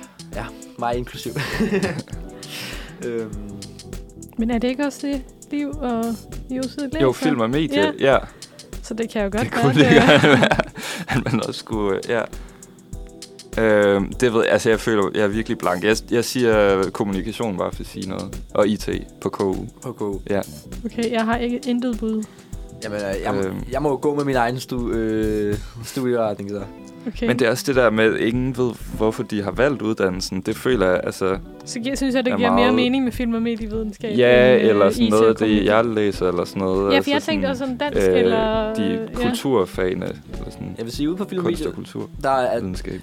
mig 0.78 0.96
inklusiv. 0.96 1.32
øhm, 3.06 3.32
Men 4.38 4.50
er 4.50 4.58
det 4.58 4.68
ikke 4.68 4.86
også 4.86 5.06
det, 5.06 5.22
liv 5.50 5.70
og 5.70 6.04
livsid 6.48 6.82
læser? 6.82 7.00
Jo, 7.00 7.12
film 7.12 7.40
og 7.40 7.50
medie, 7.50 7.80
Ja. 7.80 7.90
ja. 8.00 8.12
ja. 8.12 8.18
Så 8.82 8.94
det 8.94 9.10
kan 9.10 9.22
jo 9.24 9.30
godt 9.32 9.42
Det 9.42 9.52
være, 9.52 9.62
kunne 9.62 9.74
det 9.74 9.90
godt 10.22 10.22
være, 10.22 10.66
at 11.08 11.32
man 11.32 11.42
også 11.46 11.58
skulle, 11.58 12.00
ja. 12.08 12.22
Øh, 13.58 14.02
det 14.20 14.32
ved 14.34 14.42
jeg, 14.44 14.52
altså 14.52 14.68
jeg 14.70 14.80
føler, 14.80 15.10
jeg 15.14 15.22
er 15.22 15.28
virkelig 15.28 15.58
blank. 15.58 15.84
Jeg, 15.84 15.96
jeg 16.10 16.24
siger 16.24 16.84
kommunikation 16.90 17.56
bare 17.56 17.72
for 17.72 17.80
at 17.80 17.86
sige 17.86 18.08
noget. 18.08 18.42
Og 18.54 18.68
IT 18.68 18.88
på 19.20 19.28
KU. 19.28 19.54
på 19.82 19.92
KU. 19.92 20.18
Okay, 20.84 21.10
jeg 21.12 21.24
har 21.24 21.36
ikke 21.36 21.60
intet 21.66 21.98
bud. 21.98 22.24
Jamen, 22.84 22.98
øh, 22.98 23.22
jeg, 23.24 23.34
må, 23.34 23.40
Øhm. 23.40 23.56
jeg 23.72 23.82
må 23.82 23.88
jo 23.90 23.98
gå 24.02 24.14
med 24.14 24.24
min 24.24 24.36
egen 24.36 24.60
stu, 24.60 24.90
øh, 24.90 25.56
studieretning, 25.84 26.50
så. 26.50 26.62
Okay. 27.06 27.26
Men 27.26 27.38
det 27.38 27.46
er 27.46 27.50
også 27.50 27.64
det 27.66 27.76
der 27.76 27.90
med, 27.90 28.14
at 28.14 28.20
ingen 28.20 28.56
ved, 28.56 28.72
hvorfor 28.96 29.22
de 29.22 29.42
har 29.42 29.50
valgt 29.50 29.82
uddannelsen. 29.82 30.40
Det 30.40 30.56
føler 30.56 30.86
jeg, 30.90 31.00
altså... 31.04 31.38
Så 31.64 31.78
gi- 31.80 31.96
synes 31.96 32.14
jeg, 32.14 32.24
det 32.24 32.32
er 32.32 32.36
giver 32.36 32.50
mere 32.50 32.60
meget- 32.60 32.74
mening 32.74 33.04
med 33.04 33.12
film 33.12 33.34
og 33.34 33.42
medievidenskab. 33.42 34.18
Ja, 34.18 34.54
end, 34.54 34.62
øh, 34.64 34.68
eller 34.70 34.90
sådan 34.90 35.04
IT 35.04 35.10
noget 35.10 35.24
og 35.24 35.30
af 35.30 35.36
det, 35.36 35.64
jeg 35.64 35.84
læser, 35.84 36.28
eller 36.28 36.44
sådan 36.44 36.62
noget. 36.62 36.92
Ja, 36.94 36.98
for 36.98 37.10
jeg 37.10 37.22
tænkte 37.22 37.26
sådan, 37.26 37.44
også 37.50 37.64
som 37.66 37.78
dansk, 37.78 38.08
eller... 38.08 38.74
De 38.74 39.08
ja. 39.08 39.14
kulturfagene, 39.14 40.04
eller 40.32 40.50
sådan 40.50 40.74
Jeg 40.78 40.84
vil 40.84 40.92
sige, 40.92 41.08
ude 41.08 41.16
på 41.16 41.24
film 41.24 41.46
og 41.46 41.74
kultur, 41.74 42.10
der 42.22 42.30
er, 42.30 42.60
videnskab. 42.60 43.00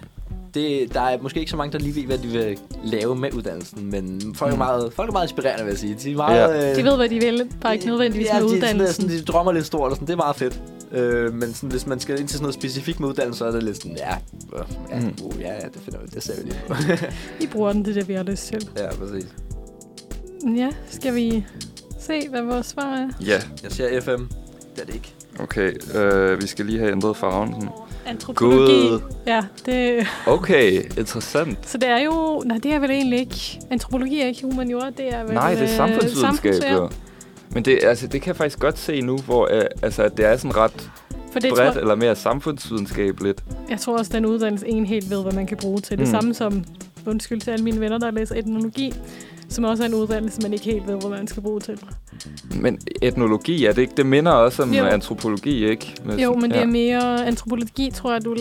Det, 0.54 0.94
der 0.94 1.02
er 1.02 1.18
måske 1.22 1.40
ikke 1.40 1.50
så 1.52 1.58
mange, 1.58 1.72
der 1.74 1.80
lige 1.80 1.96
ved, 1.96 2.04
hvad 2.04 2.18
de 2.18 2.28
vil 2.28 2.58
lave 2.84 3.16
med 3.16 3.34
uddannelsen, 3.34 3.92
men 3.92 4.36
folk 4.36 4.52
er 4.52 4.56
Mm. 4.56 4.60
meget, 4.60 4.94
folk 4.94 5.10
er 5.10 5.14
meget 5.14 5.26
inspirerende, 5.26 5.64
vil 5.64 5.72
jeg 5.72 5.80
sige. 5.80 5.96
De 6.04 6.12
er 6.12 6.16
meget... 6.18 6.70
øh, 6.72 6.76
De 6.76 6.84
ved, 6.84 6.96
hvad 6.98 7.10
de 7.10 7.20
vil, 7.20 7.42
bare 7.62 7.74
ikke 7.74 7.86
nødvendigvis 7.88 8.28
ja, 8.28 8.34
med 8.34 8.42
de, 8.42 8.46
er 8.46 8.50
sådan, 8.50 8.58
uddannelsen. 8.64 9.02
Sådan, 9.10 9.18
de 9.18 9.24
drømmer 9.24 9.52
lidt 9.52 9.66
stort, 9.66 9.90
og 9.92 9.96
sådan, 9.96 10.08
det 10.08 10.14
er 10.14 10.18
meget 10.18 10.36
fedt. 10.36 10.62
Øh, 10.92 11.34
men 11.34 11.54
sådan, 11.54 11.70
hvis 11.72 11.88
man 11.88 12.00
skal 12.00 12.20
ind 12.20 12.28
til 12.28 12.38
sådan 12.38 12.44
noget 12.44 12.54
specifikt 12.54 13.00
med 13.00 13.10
uddannelse, 13.10 13.38
så 13.38 13.46
er 13.46 13.52
det 13.52 13.64
lidt 13.64 13.78
sådan, 13.78 13.98
ja, 13.98 14.16
øh, 14.56 14.64
ja, 14.92 15.00
Mm. 15.00 15.14
uh, 15.24 15.42
ja, 15.42 15.54
ja 15.54 15.60
det 15.74 15.82
finder 15.86 16.00
vi, 16.00 16.08
det 16.14 16.24
ser 16.24 16.34
vi 16.44 16.50
lige 16.50 16.60
på. 16.68 16.74
I 17.40 17.48
bruger 17.48 17.74
den, 17.74 17.86
det 17.86 17.90
er 17.90 17.94
det, 17.94 18.08
vi 18.08 18.14
har 18.14 18.24
lyst 18.24 18.48
til. 18.48 18.70
ja, 18.78 18.96
præcis. 18.96 19.28
Ja, 20.56 20.70
skal 20.90 21.16
vi 21.16 21.46
se, 22.00 22.30
hvad 22.30 22.42
vores 22.42 22.66
svar 22.66 22.96
er? 22.96 23.10
Ja, 23.26 23.42
Jeg 23.64 23.72
siger 23.72 24.02
FM. 24.02 24.10
Det 24.76 24.82
er 24.82 24.86
det 24.86 24.94
ikke. 24.96 25.14
okay. 25.40 25.74
Øh, 25.98 26.42
vi 26.42 26.48
skal 26.48 26.66
lige 26.66 26.80
have 26.80 26.92
ændret 26.92 27.18
farven. 27.18 27.54
Sådan. 27.54 27.70
Antropologi. 28.08 28.88
Gud. 28.90 29.00
Ja, 29.28 29.44
det, 29.66 30.08
Okay, 30.28 30.84
interessant. 30.98 31.58
så 31.70 31.78
det 31.78 31.90
er 31.90 31.98
jo... 32.04 32.42
Nej, 32.46 32.58
det 32.64 32.74
er 32.74 32.80
vel 32.80 32.92
egentlig 32.92 33.20
ikke... 33.20 33.60
Antropologi 33.72 34.22
er 34.22 34.26
ikke 34.26 34.42
humaniora, 34.44 34.90
det 34.90 35.14
er 35.14 35.24
vel... 35.24 35.34
Nej, 35.34 35.52
det 35.52 35.60
er 35.60 35.64
øh, 35.64 35.70
samfundsvidenskab, 35.70 36.54
samfunds- 36.54 36.74
jo. 36.74 36.90
Men 37.54 37.66
det, 37.66 37.80
altså, 37.84 38.08
det 38.08 38.22
kan 38.22 38.28
jeg 38.28 38.36
faktisk 38.36 38.60
godt 38.60 38.80
se 38.80 39.02
nu, 39.02 39.18
hvor 39.18 39.50
øh, 39.54 39.64
altså, 39.82 40.04
at 40.04 40.18
det 40.18 40.26
er 40.26 40.38
sådan 40.38 40.58
ret 40.58 40.90
For 41.32 41.40
det 41.40 41.54
bredt, 41.54 41.74
tror, 41.74 41.82
eller 41.82 41.96
mere 41.96 42.16
samfundsvidenskabeligt. 42.16 43.44
jeg 43.70 43.80
tror 43.80 43.98
også, 43.98 44.12
den 44.14 44.26
uddannelse 44.26 44.68
en 44.68 44.86
helt 44.86 45.10
ved, 45.10 45.24
hvad 45.24 45.34
man 45.34 45.48
kan 45.48 45.58
bruge 45.58 45.80
til. 45.80 45.98
Det 45.98 46.08
Mm. 46.08 46.12
samme 46.12 46.34
som, 46.34 46.64
undskyld 47.06 47.42
til 47.42 47.52
alle 47.52 47.64
mine 47.64 47.80
venner, 47.80 47.98
der 47.98 48.12
læser 48.12 48.36
etnologi, 48.36 48.94
som 49.50 49.64
også 49.64 49.84
er 49.84 49.88
en 49.88 49.94
uddannelse, 49.94 50.42
man 50.42 50.54
ikke 50.54 50.66
helt 50.66 50.88
ved, 50.88 50.96
hvad 51.00 51.10
man 51.10 51.28
skal 51.28 51.44
bruge 51.44 51.60
til. 51.60 51.80
Men 52.56 52.80
etnologi, 53.02 53.66
er 53.66 53.74
det 53.74 53.82
ikke? 53.82 53.94
Det 53.98 54.06
minder 54.06 54.32
også 54.32 54.64
om 54.64 54.74
Jo. 54.74 54.86
antropologi, 54.86 55.66
ikke? 55.70 55.96
Med 56.06 56.18
Jo, 56.18 56.34
men 56.34 56.52
det 56.52 56.60
er 56.60 56.66
mere 56.66 57.26
antropologi, 57.26 57.92
tror 57.92 58.12
jeg, 58.14 58.26
du 58.26 58.36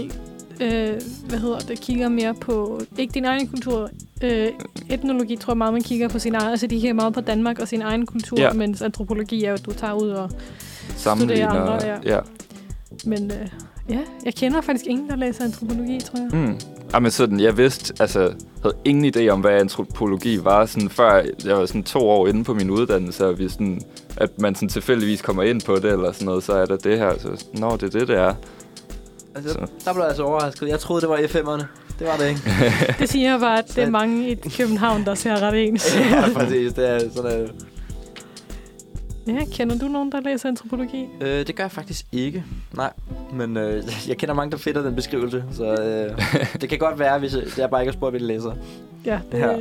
øh, 0.61 1.01
hvad 1.29 1.39
hedder 1.39 1.59
det, 1.59 1.81
kigger 1.81 2.09
mere 2.09 2.35
på, 2.35 2.81
ikke 2.99 3.15
din 3.15 3.25
egen 3.25 3.47
kultur, 3.49 3.91
øh, 4.23 4.49
etnologi 4.91 5.37
tror 5.37 5.53
jeg 5.53 5.59
meget, 5.59 5.73
man 5.73 5.83
kigger 5.83 6.09
på 6.09 6.19
sin 6.19 6.35
egen, 6.35 6.51
altså 6.51 6.67
de 6.67 6.75
kigger 6.75 6.93
meget 6.93 7.15
på 7.15 7.21
Danmark 7.21 7.59
og 7.59 7.69
sin 7.69 7.83
egen 7.83 8.07
kultur, 8.07 8.41
Ja. 8.41 8.53
mens 8.53 8.83
antropologi 8.83 9.45
er 9.45 9.49
jo, 9.49 9.55
at 9.55 9.67
du 9.67 9.73
tager 9.73 9.93
ud 9.93 10.09
og, 10.09 10.31
sammenligner. 10.97 11.49
andre, 11.49 11.87
ja. 11.87 11.97
ja. 12.05 12.21
men 13.05 13.31
øh, 13.31 13.49
ja, 13.89 13.99
jeg 14.25 14.35
kender 14.35 14.61
faktisk 14.61 14.87
ingen, 14.87 15.11
der 15.11 15.17
læser 15.17 15.45
antropologi, 15.45 16.01
tror 16.01 16.19
jeg. 16.19 16.49
Mm. 16.49 16.59
Jamen 16.95 17.11
sådan, 17.11 17.41
jeg 17.41 17.57
vidste, 17.57 17.95
altså, 18.01 18.33
havde 18.63 18.77
ingen 18.85 19.15
idé 19.17 19.29
om, 19.29 19.41
hvad 19.41 19.53
antropologi 19.53 20.45
var, 20.45 20.67
sådan, 20.67 20.91
før 20.91 21.23
jeg 21.45 21.57
var 21.57 21.67
sådan 21.67 21.83
to 21.83 22.09
år 22.09 22.27
inde 22.27 22.45
på 22.45 22.55
min 22.55 22.71
uddannelse, 22.71 23.27
og 23.27 23.39
vi 23.39 23.49
sådan, 23.49 23.81
at 24.17 24.41
man 24.41 24.55
sådan 24.55 24.69
tilfældigvis 24.69 25.23
kommer 25.23 25.43
ind 25.43 25.63
på 25.63 25.77
det, 25.77 25.85
eller 25.85 26.13
sådan 26.13 26.27
noget, 26.27 26.45
så 26.45 26.53
er 26.53 26.67
der 26.67 26.77
det 26.77 26.99
her. 26.99 27.19
Så, 27.19 27.45
nå, 27.55 27.77
det 27.77 27.83
er 27.95 27.99
det, 27.99 28.09
det 28.09 28.17
er. 28.19 28.35
Altså, 29.35 29.53
Så. 29.53 29.59
der 29.85 29.93
blev 29.93 30.03
jeg 30.03 30.09
altså 30.09 30.23
overrasket. 30.23 30.69
Jeg 30.69 30.81
troede, 30.81 31.01
det 31.01 31.09
var 31.09 31.17
F5'erne. 31.17 31.65
Det 31.99 32.07
var 32.07 32.17
det 32.17 32.29
ikke. 32.29 32.41
Det 33.01 33.09
siger 33.09 33.39
bare, 33.39 33.59
at 33.59 33.73
det 33.77 33.85
er 33.85 33.91
mange 33.91 34.31
i 34.31 34.35
København, 34.59 35.05
der 35.05 35.15
ser 35.15 35.41
ret 35.41 35.67
ens. 35.67 35.97
ja, 36.11 36.25
præcis. 36.39 36.73
Det 36.73 36.91
er 36.91 36.99
sådan, 37.15 37.41
øh, 37.41 37.49
ja, 39.27 39.39
kender 39.53 39.79
du 39.79 39.89
nogen, 39.89 40.13
der 40.13 40.21
læser 40.21 40.49
antropologi? 40.49 41.07
Øh, 41.21 41.47
det 41.47 41.57
gør 41.57 41.65
jeg 41.65 41.71
faktisk 41.71 42.07
ikke. 42.13 42.45
Nej. 42.77 42.93
Men 43.33 43.57
øh, 43.57 43.83
jeg 44.09 44.17
kender 44.17 44.35
mange, 44.35 44.51
der 44.51 44.57
fedter 44.57 44.83
den 44.83 44.95
beskrivelse. 44.95 45.45
Så 45.53 45.65
øh, 45.65 46.23
det 46.61 46.69
kan 46.69 46.79
godt 46.79 46.99
være, 46.99 47.19
hvis 47.19 47.35
jeg, 47.35 47.43
det 47.45 47.59
er 47.59 47.67
bare 47.67 47.83
ikke 47.83 47.89
at 47.91 47.95
spørge, 47.95 48.11
hvilke 48.11 48.27
læser. 48.27 48.53
Ja, 49.05 49.19
det 49.33 49.39
Ja. 49.39 49.51
ja. 49.51 49.57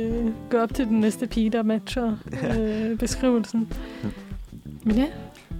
går 0.50 0.58
op 0.58 0.74
til 0.74 0.84
den 0.86 1.00
næste 1.00 1.26
pige, 1.26 1.50
der 1.50 1.62
matcher 1.62 2.12
øh, 2.58 2.98
beskrivelsen. 2.98 3.72
Men 4.84 4.96
ja, 4.96 5.06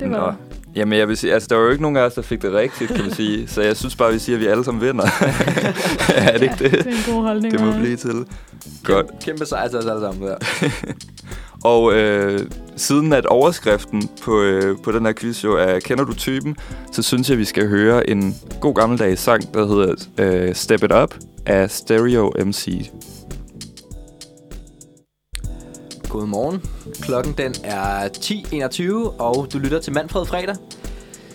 det 0.00 0.10
var... 0.10 0.26
Nå. 0.30 0.32
Jamen, 0.76 0.98
jeg 0.98 1.08
vil 1.08 1.16
sige, 1.16 1.34
altså, 1.34 1.46
der 1.50 1.56
var 1.56 1.62
jo 1.64 1.70
ikke 1.70 1.82
nogen 1.82 1.96
af 1.96 2.00
os, 2.00 2.14
der 2.14 2.22
fik 2.22 2.42
det 2.42 2.52
rigtigt, 2.52 2.90
kan 2.90 3.04
man 3.04 3.12
sige. 3.14 3.48
Så 3.48 3.62
jeg 3.62 3.76
synes 3.76 3.96
bare, 3.96 4.12
vi 4.12 4.18
siger, 4.18 4.36
at 4.36 4.40
vi 4.40 4.46
alle 4.46 4.64
sammen 4.64 4.82
vinder. 4.86 5.04
er 6.16 6.32
det 6.32 6.42
ikke 6.42 6.54
det? 6.58 6.72
Det 6.72 6.86
er 6.86 6.90
en 7.10 7.14
god 7.14 7.22
holdning. 7.22 7.52
Det 7.52 7.60
må 7.60 7.72
blive 7.72 7.96
til. 7.96 8.24
Godt. 8.84 9.06
Kæmpe 9.24 9.46
sejr 9.46 9.68
til 9.68 9.78
os 9.78 9.86
alle 9.86 10.00
sammen 10.00 10.22
der. 10.28 10.36
Og 11.66 11.94
øh, 11.94 12.40
siden 12.76 13.12
at 13.12 13.26
overskriften 13.26 14.10
på, 14.22 14.42
øh, 14.42 14.78
på 14.82 14.92
den 14.92 15.06
her 15.06 15.12
quiz 15.12 15.44
jo 15.44 15.56
er 15.56 15.80
Kender 15.80 16.04
du 16.04 16.14
typen? 16.14 16.56
Så 16.92 17.02
synes 17.02 17.30
jeg, 17.30 17.38
vi 17.38 17.44
skal 17.44 17.68
høre 17.68 18.10
en 18.10 18.34
god 18.60 18.74
gammeldags 18.74 19.20
sang, 19.20 19.54
der 19.54 19.66
hedder 19.66 19.94
øh, 20.18 20.54
Step 20.54 20.82
It 20.82 20.92
Up 20.92 21.14
af 21.46 21.70
Stereo 21.70 22.32
MC. 22.44 22.90
Godmorgen. 26.08 26.62
Klokken 27.02 27.34
den 27.38 27.54
er 27.64 28.08
10.21, 28.08 29.20
og 29.20 29.52
du 29.52 29.58
lytter 29.58 29.80
til 29.80 29.92
Manfred 29.92 30.26
Fredag. 30.26 30.56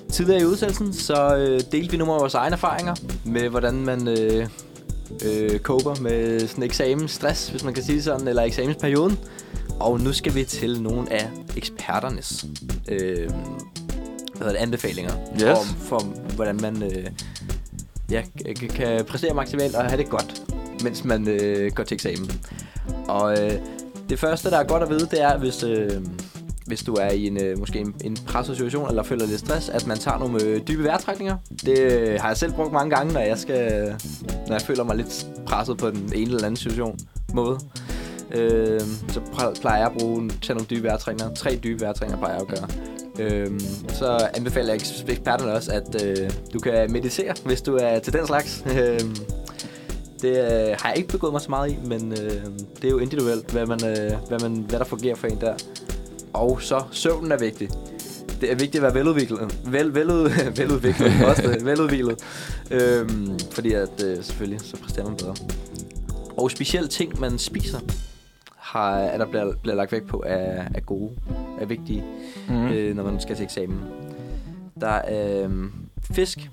Tidligere 0.09 0.41
i 0.41 0.45
udsendelsen, 0.45 0.93
så 0.93 1.35
øh, 1.37 1.61
delte 1.71 1.91
vi 1.91 1.97
nogle 1.97 2.13
af 2.13 2.19
vores 2.19 2.33
egne 2.33 2.53
erfaringer 2.53 2.95
med, 3.25 3.49
hvordan 3.49 3.73
man 3.73 4.07
øh, 4.07 4.47
øh, 5.25 5.59
coper 5.59 5.95
med 6.01 6.47
sådan 6.47 6.63
eksamensstress, 6.63 7.49
hvis 7.49 7.63
man 7.63 7.73
kan 7.73 7.83
sige 7.83 8.03
sådan, 8.03 8.27
eller 8.27 8.43
eksamensperioden. 8.43 9.19
Og 9.81 10.01
nu 10.01 10.13
skal 10.13 10.35
vi 10.35 10.43
til 10.43 10.81
nogle 10.81 11.13
af 11.13 11.29
eksperternes 11.57 12.45
øh, 12.87 13.29
hvad 13.29 14.49
hedder 14.49 14.51
det, 14.51 14.55
anbefalinger 14.59 15.13
Yes. 15.35 15.43
om, 15.43 15.65
for, 15.79 15.99
hvordan 16.35 16.61
man 16.61 16.83
øh, 16.83 17.05
ja, 18.11 18.23
kan, 18.59 18.69
kan 18.69 19.05
præstere 19.05 19.33
maksimalt 19.33 19.75
og 19.75 19.85
have 19.85 19.97
det 19.97 20.09
godt, 20.09 20.41
mens 20.83 21.03
man 21.03 21.27
øh, 21.27 21.71
går 21.71 21.83
til 21.83 21.95
eksamen. 21.95 22.31
Og 23.07 23.39
øh, 23.43 23.51
det 24.09 24.19
første, 24.19 24.49
der 24.49 24.57
er 24.57 24.63
godt 24.63 24.83
at 24.83 24.89
vide, 24.89 25.07
det 25.11 25.21
er, 25.21 25.37
hvis, 25.37 25.63
øh, 25.63 25.91
hvis 26.65 26.83
du 26.83 26.93
er 26.93 27.09
i 27.09 27.27
en, 27.27 27.41
øh, 27.43 27.59
måske 27.59 27.79
en, 27.79 27.95
en 28.03 28.17
presset 28.27 28.55
situation, 28.55 28.89
eller 28.89 29.03
føler 29.03 29.25
lidt 29.25 29.39
stress, 29.39 29.69
at 29.69 29.87
man 29.87 29.97
tager 29.97 30.17
nogle 30.17 30.43
øh, 30.43 30.61
dybe 30.67 30.83
vejrtrækninger. 30.83 31.37
Det 31.65 31.79
øh, 31.79 32.19
har 32.21 32.27
jeg 32.27 32.37
selv 32.37 32.53
brugt 32.53 32.71
mange 32.73 32.95
gange, 32.95 33.13
når 33.13 33.19
jeg, 33.19 33.37
skal, 33.37 33.95
når 34.47 34.53
jeg 34.53 34.61
føler 34.61 34.83
mig 34.83 34.95
lidt 34.95 35.27
presset 35.45 35.77
på 35.77 35.89
den 35.89 36.11
ene 36.15 36.31
eller 36.31 36.43
anden 36.45 36.55
situation 36.55 36.99
måde. 37.33 37.59
Øh, 38.33 38.81
så 39.09 39.21
plejer 39.61 39.77
jeg 39.77 39.87
at 39.87 39.97
bruge 39.99 40.29
tage 40.41 40.55
nogle 40.55 40.67
dybe 40.69 40.83
vejrtrækninger. 40.83 41.33
Tre 41.33 41.59
dybe 41.63 41.81
vejrtrækninger 41.81 42.17
plejer 42.17 42.33
jeg 42.33 42.41
at 42.41 42.47
gøre. 42.47 42.67
Øhm, 43.19 43.59
så 43.89 44.29
anbefaler 44.33 44.73
jeg 44.73 44.81
eks- 44.81 45.11
eksperterne 45.11 45.53
også, 45.53 45.71
at 45.71 46.05
øh, 46.05 46.31
du 46.53 46.59
kan 46.59 46.91
meditere, 46.91 47.33
hvis 47.45 47.61
du 47.61 47.75
er 47.75 47.99
til 47.99 48.13
den 48.13 48.27
slags. 48.27 48.63
Øhm, 48.79 49.15
det 50.21 50.29
øh, 50.37 50.75
har 50.79 50.89
jeg 50.89 50.97
ikke 50.97 51.09
begået 51.09 51.33
mig 51.33 51.41
så 51.41 51.49
meget 51.49 51.71
i, 51.71 51.77
men 51.85 52.11
øh, 52.11 52.45
det 52.75 52.83
er 52.85 52.89
jo 52.89 52.97
individuelt, 52.97 53.51
hvad, 53.51 53.65
man, 53.65 53.85
øh, 53.85 54.11
hvad, 54.27 54.39
man, 54.39 54.55
hvad 54.55 54.79
der 54.79 54.85
fungerer 54.85 55.15
for 55.15 55.27
en 55.27 55.41
der. 55.41 55.53
Og 56.33 56.61
så 56.61 56.83
søvnen 56.91 57.31
er 57.31 57.37
vigtig. 57.37 57.69
Det 58.41 58.51
er 58.51 58.55
vigtigt 58.55 58.75
at 58.75 58.81
være 58.81 58.93
veludviklet. 58.93 59.59
Vel, 59.65 59.95
velud, 59.95 60.29
veludviklet. 60.57 61.11
også 61.29 61.41
det, 61.41 61.65
veludviklet. 61.65 62.19
Øhm, 62.71 63.39
fordi 63.51 63.73
at 63.73 64.03
øh, 64.03 64.23
selvfølgelig, 64.23 64.61
så 64.61 64.77
præsterer 64.77 65.05
man 65.05 65.15
bedre. 65.17 65.35
Og 66.37 66.51
specielt 66.51 66.91
ting, 66.91 67.19
man 67.19 67.37
spiser, 67.39 67.79
har, 68.71 68.95
er 68.97 69.17
der 69.17 69.25
bliver, 69.25 69.53
bliver 69.61 69.75
lagt 69.75 69.91
vægt 69.91 70.07
på, 70.07 70.23
er, 70.25 70.63
er 70.75 70.79
gode, 70.79 71.09
er 71.61 71.65
vigtige, 71.65 72.03
Mm. 72.49 72.67
øh, 72.67 72.95
når 72.95 73.03
man 73.03 73.19
skal 73.21 73.35
til 73.35 73.43
eksamen. 73.43 73.79
Der 74.81 74.87
er 74.87 75.43
øh, 75.45 75.49
fisk, 76.13 76.49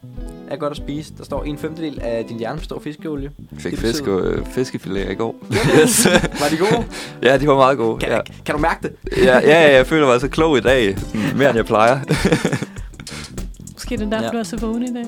er 0.51 0.57
godt 0.57 0.71
at 0.71 0.77
spise. 0.77 1.12
Der 1.19 1.25
står 1.25 1.45
en 1.45 1.59
femtedel 1.59 1.99
af 2.03 2.25
din 2.29 2.39
hjerne 2.39 2.59
består 2.59 2.77
af 2.77 2.83
fiskeolie. 2.83 3.31
Fik 3.59 3.79
fisk 3.79 4.05
betyder- 4.05 4.14
og, 4.16 4.27
øh, 4.27 4.47
fiskefilet 4.47 5.11
i 5.11 5.14
går. 5.14 5.35
Yes. 5.83 6.07
Var 6.07 6.49
de 6.51 6.57
gode? 6.57 6.87
ja, 7.31 7.39
de 7.39 7.47
var 7.49 7.55
meget 7.57 7.79
gode. 7.79 7.99
Kan, 7.99 8.09
Ja. 8.09 8.21
kan 8.47 8.55
du 8.55 8.61
mærke 8.61 8.83
det? 8.83 8.93
Ja, 9.25 9.39
ja, 9.39 9.41
ja, 9.69 9.77
jeg 9.77 9.87
føler 9.87 10.07
mig 10.07 10.21
så 10.21 10.29
klog 10.29 10.59
i 10.59 10.61
dag. 10.61 10.97
Mere 11.37 11.49
end 11.49 11.57
jeg 11.57 11.66
plejer. 11.66 12.01
Måske 13.91 14.05
det 14.05 14.14
er 14.14 14.20
derfor, 14.20 14.22
Ja. 14.22 14.26
ja. 14.26 14.32
du 14.32 14.39
er 14.39 14.43
så 14.43 14.57
vågen 14.57 14.82
i 14.82 14.93
dag. 14.93 15.05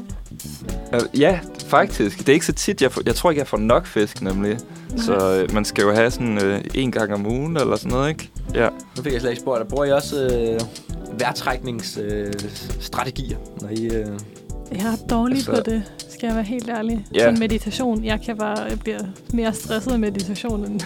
Øh, 0.94 1.00
ja, 1.20 1.40
faktisk. 1.66 2.18
Det 2.18 2.28
er 2.28 2.32
ikke 2.32 2.46
så 2.46 2.52
tit. 2.52 2.82
Jeg, 2.82 2.92
får, 2.92 3.02
jeg 3.06 3.14
tror 3.14 3.30
ikke, 3.30 3.38
jeg 3.40 3.46
får 3.46 3.56
nok 3.56 3.86
fisk, 3.86 4.22
nemlig. 4.22 4.58
Så 4.96 5.36
øh, 5.42 5.54
man 5.54 5.64
skal 5.64 5.82
jo 5.82 5.92
have 5.92 6.10
sådan 6.10 6.44
øh, 6.44 6.60
en 6.74 6.92
gang 6.92 7.14
om 7.14 7.26
ugen 7.26 7.56
eller 7.56 7.76
sådan 7.76 7.90
noget, 7.92 8.08
ikke? 8.08 8.30
Ja. 8.54 8.68
Nu 8.96 9.02
fik 9.02 9.12
jeg 9.12 9.20
slet 9.20 9.30
ikke 9.30 9.40
spurgt. 9.42 9.68
Bruger 9.68 9.84
I 9.84 9.92
også 9.92 10.26
øh, 10.26 10.60
vejrtrækningsstrategier, 11.20 13.38
øh, 13.40 13.62
når 13.62 13.68
I... 13.68 13.86
Øh, 13.86 14.06
Jeg 14.72 14.86
er 14.86 14.96
dårlig 15.10 15.36
Altså- 15.36 15.50
på 15.54 15.60
det, 15.70 15.82
skal 16.08 16.26
jeg 16.26 16.34
være 16.36 16.44
helt 16.44 16.68
ærlig. 16.68 17.06
Ja. 17.14 17.20
Sådan 17.20 17.38
meditation, 17.38 18.04
jeg 18.04 18.20
kan 18.26 18.36
bare 18.36 18.60
jeg 18.62 18.80
bliver 18.80 18.98
mere 19.32 19.54
stresset 19.54 19.92
af 19.92 19.98
meditation 19.98 20.64
end 20.66 20.80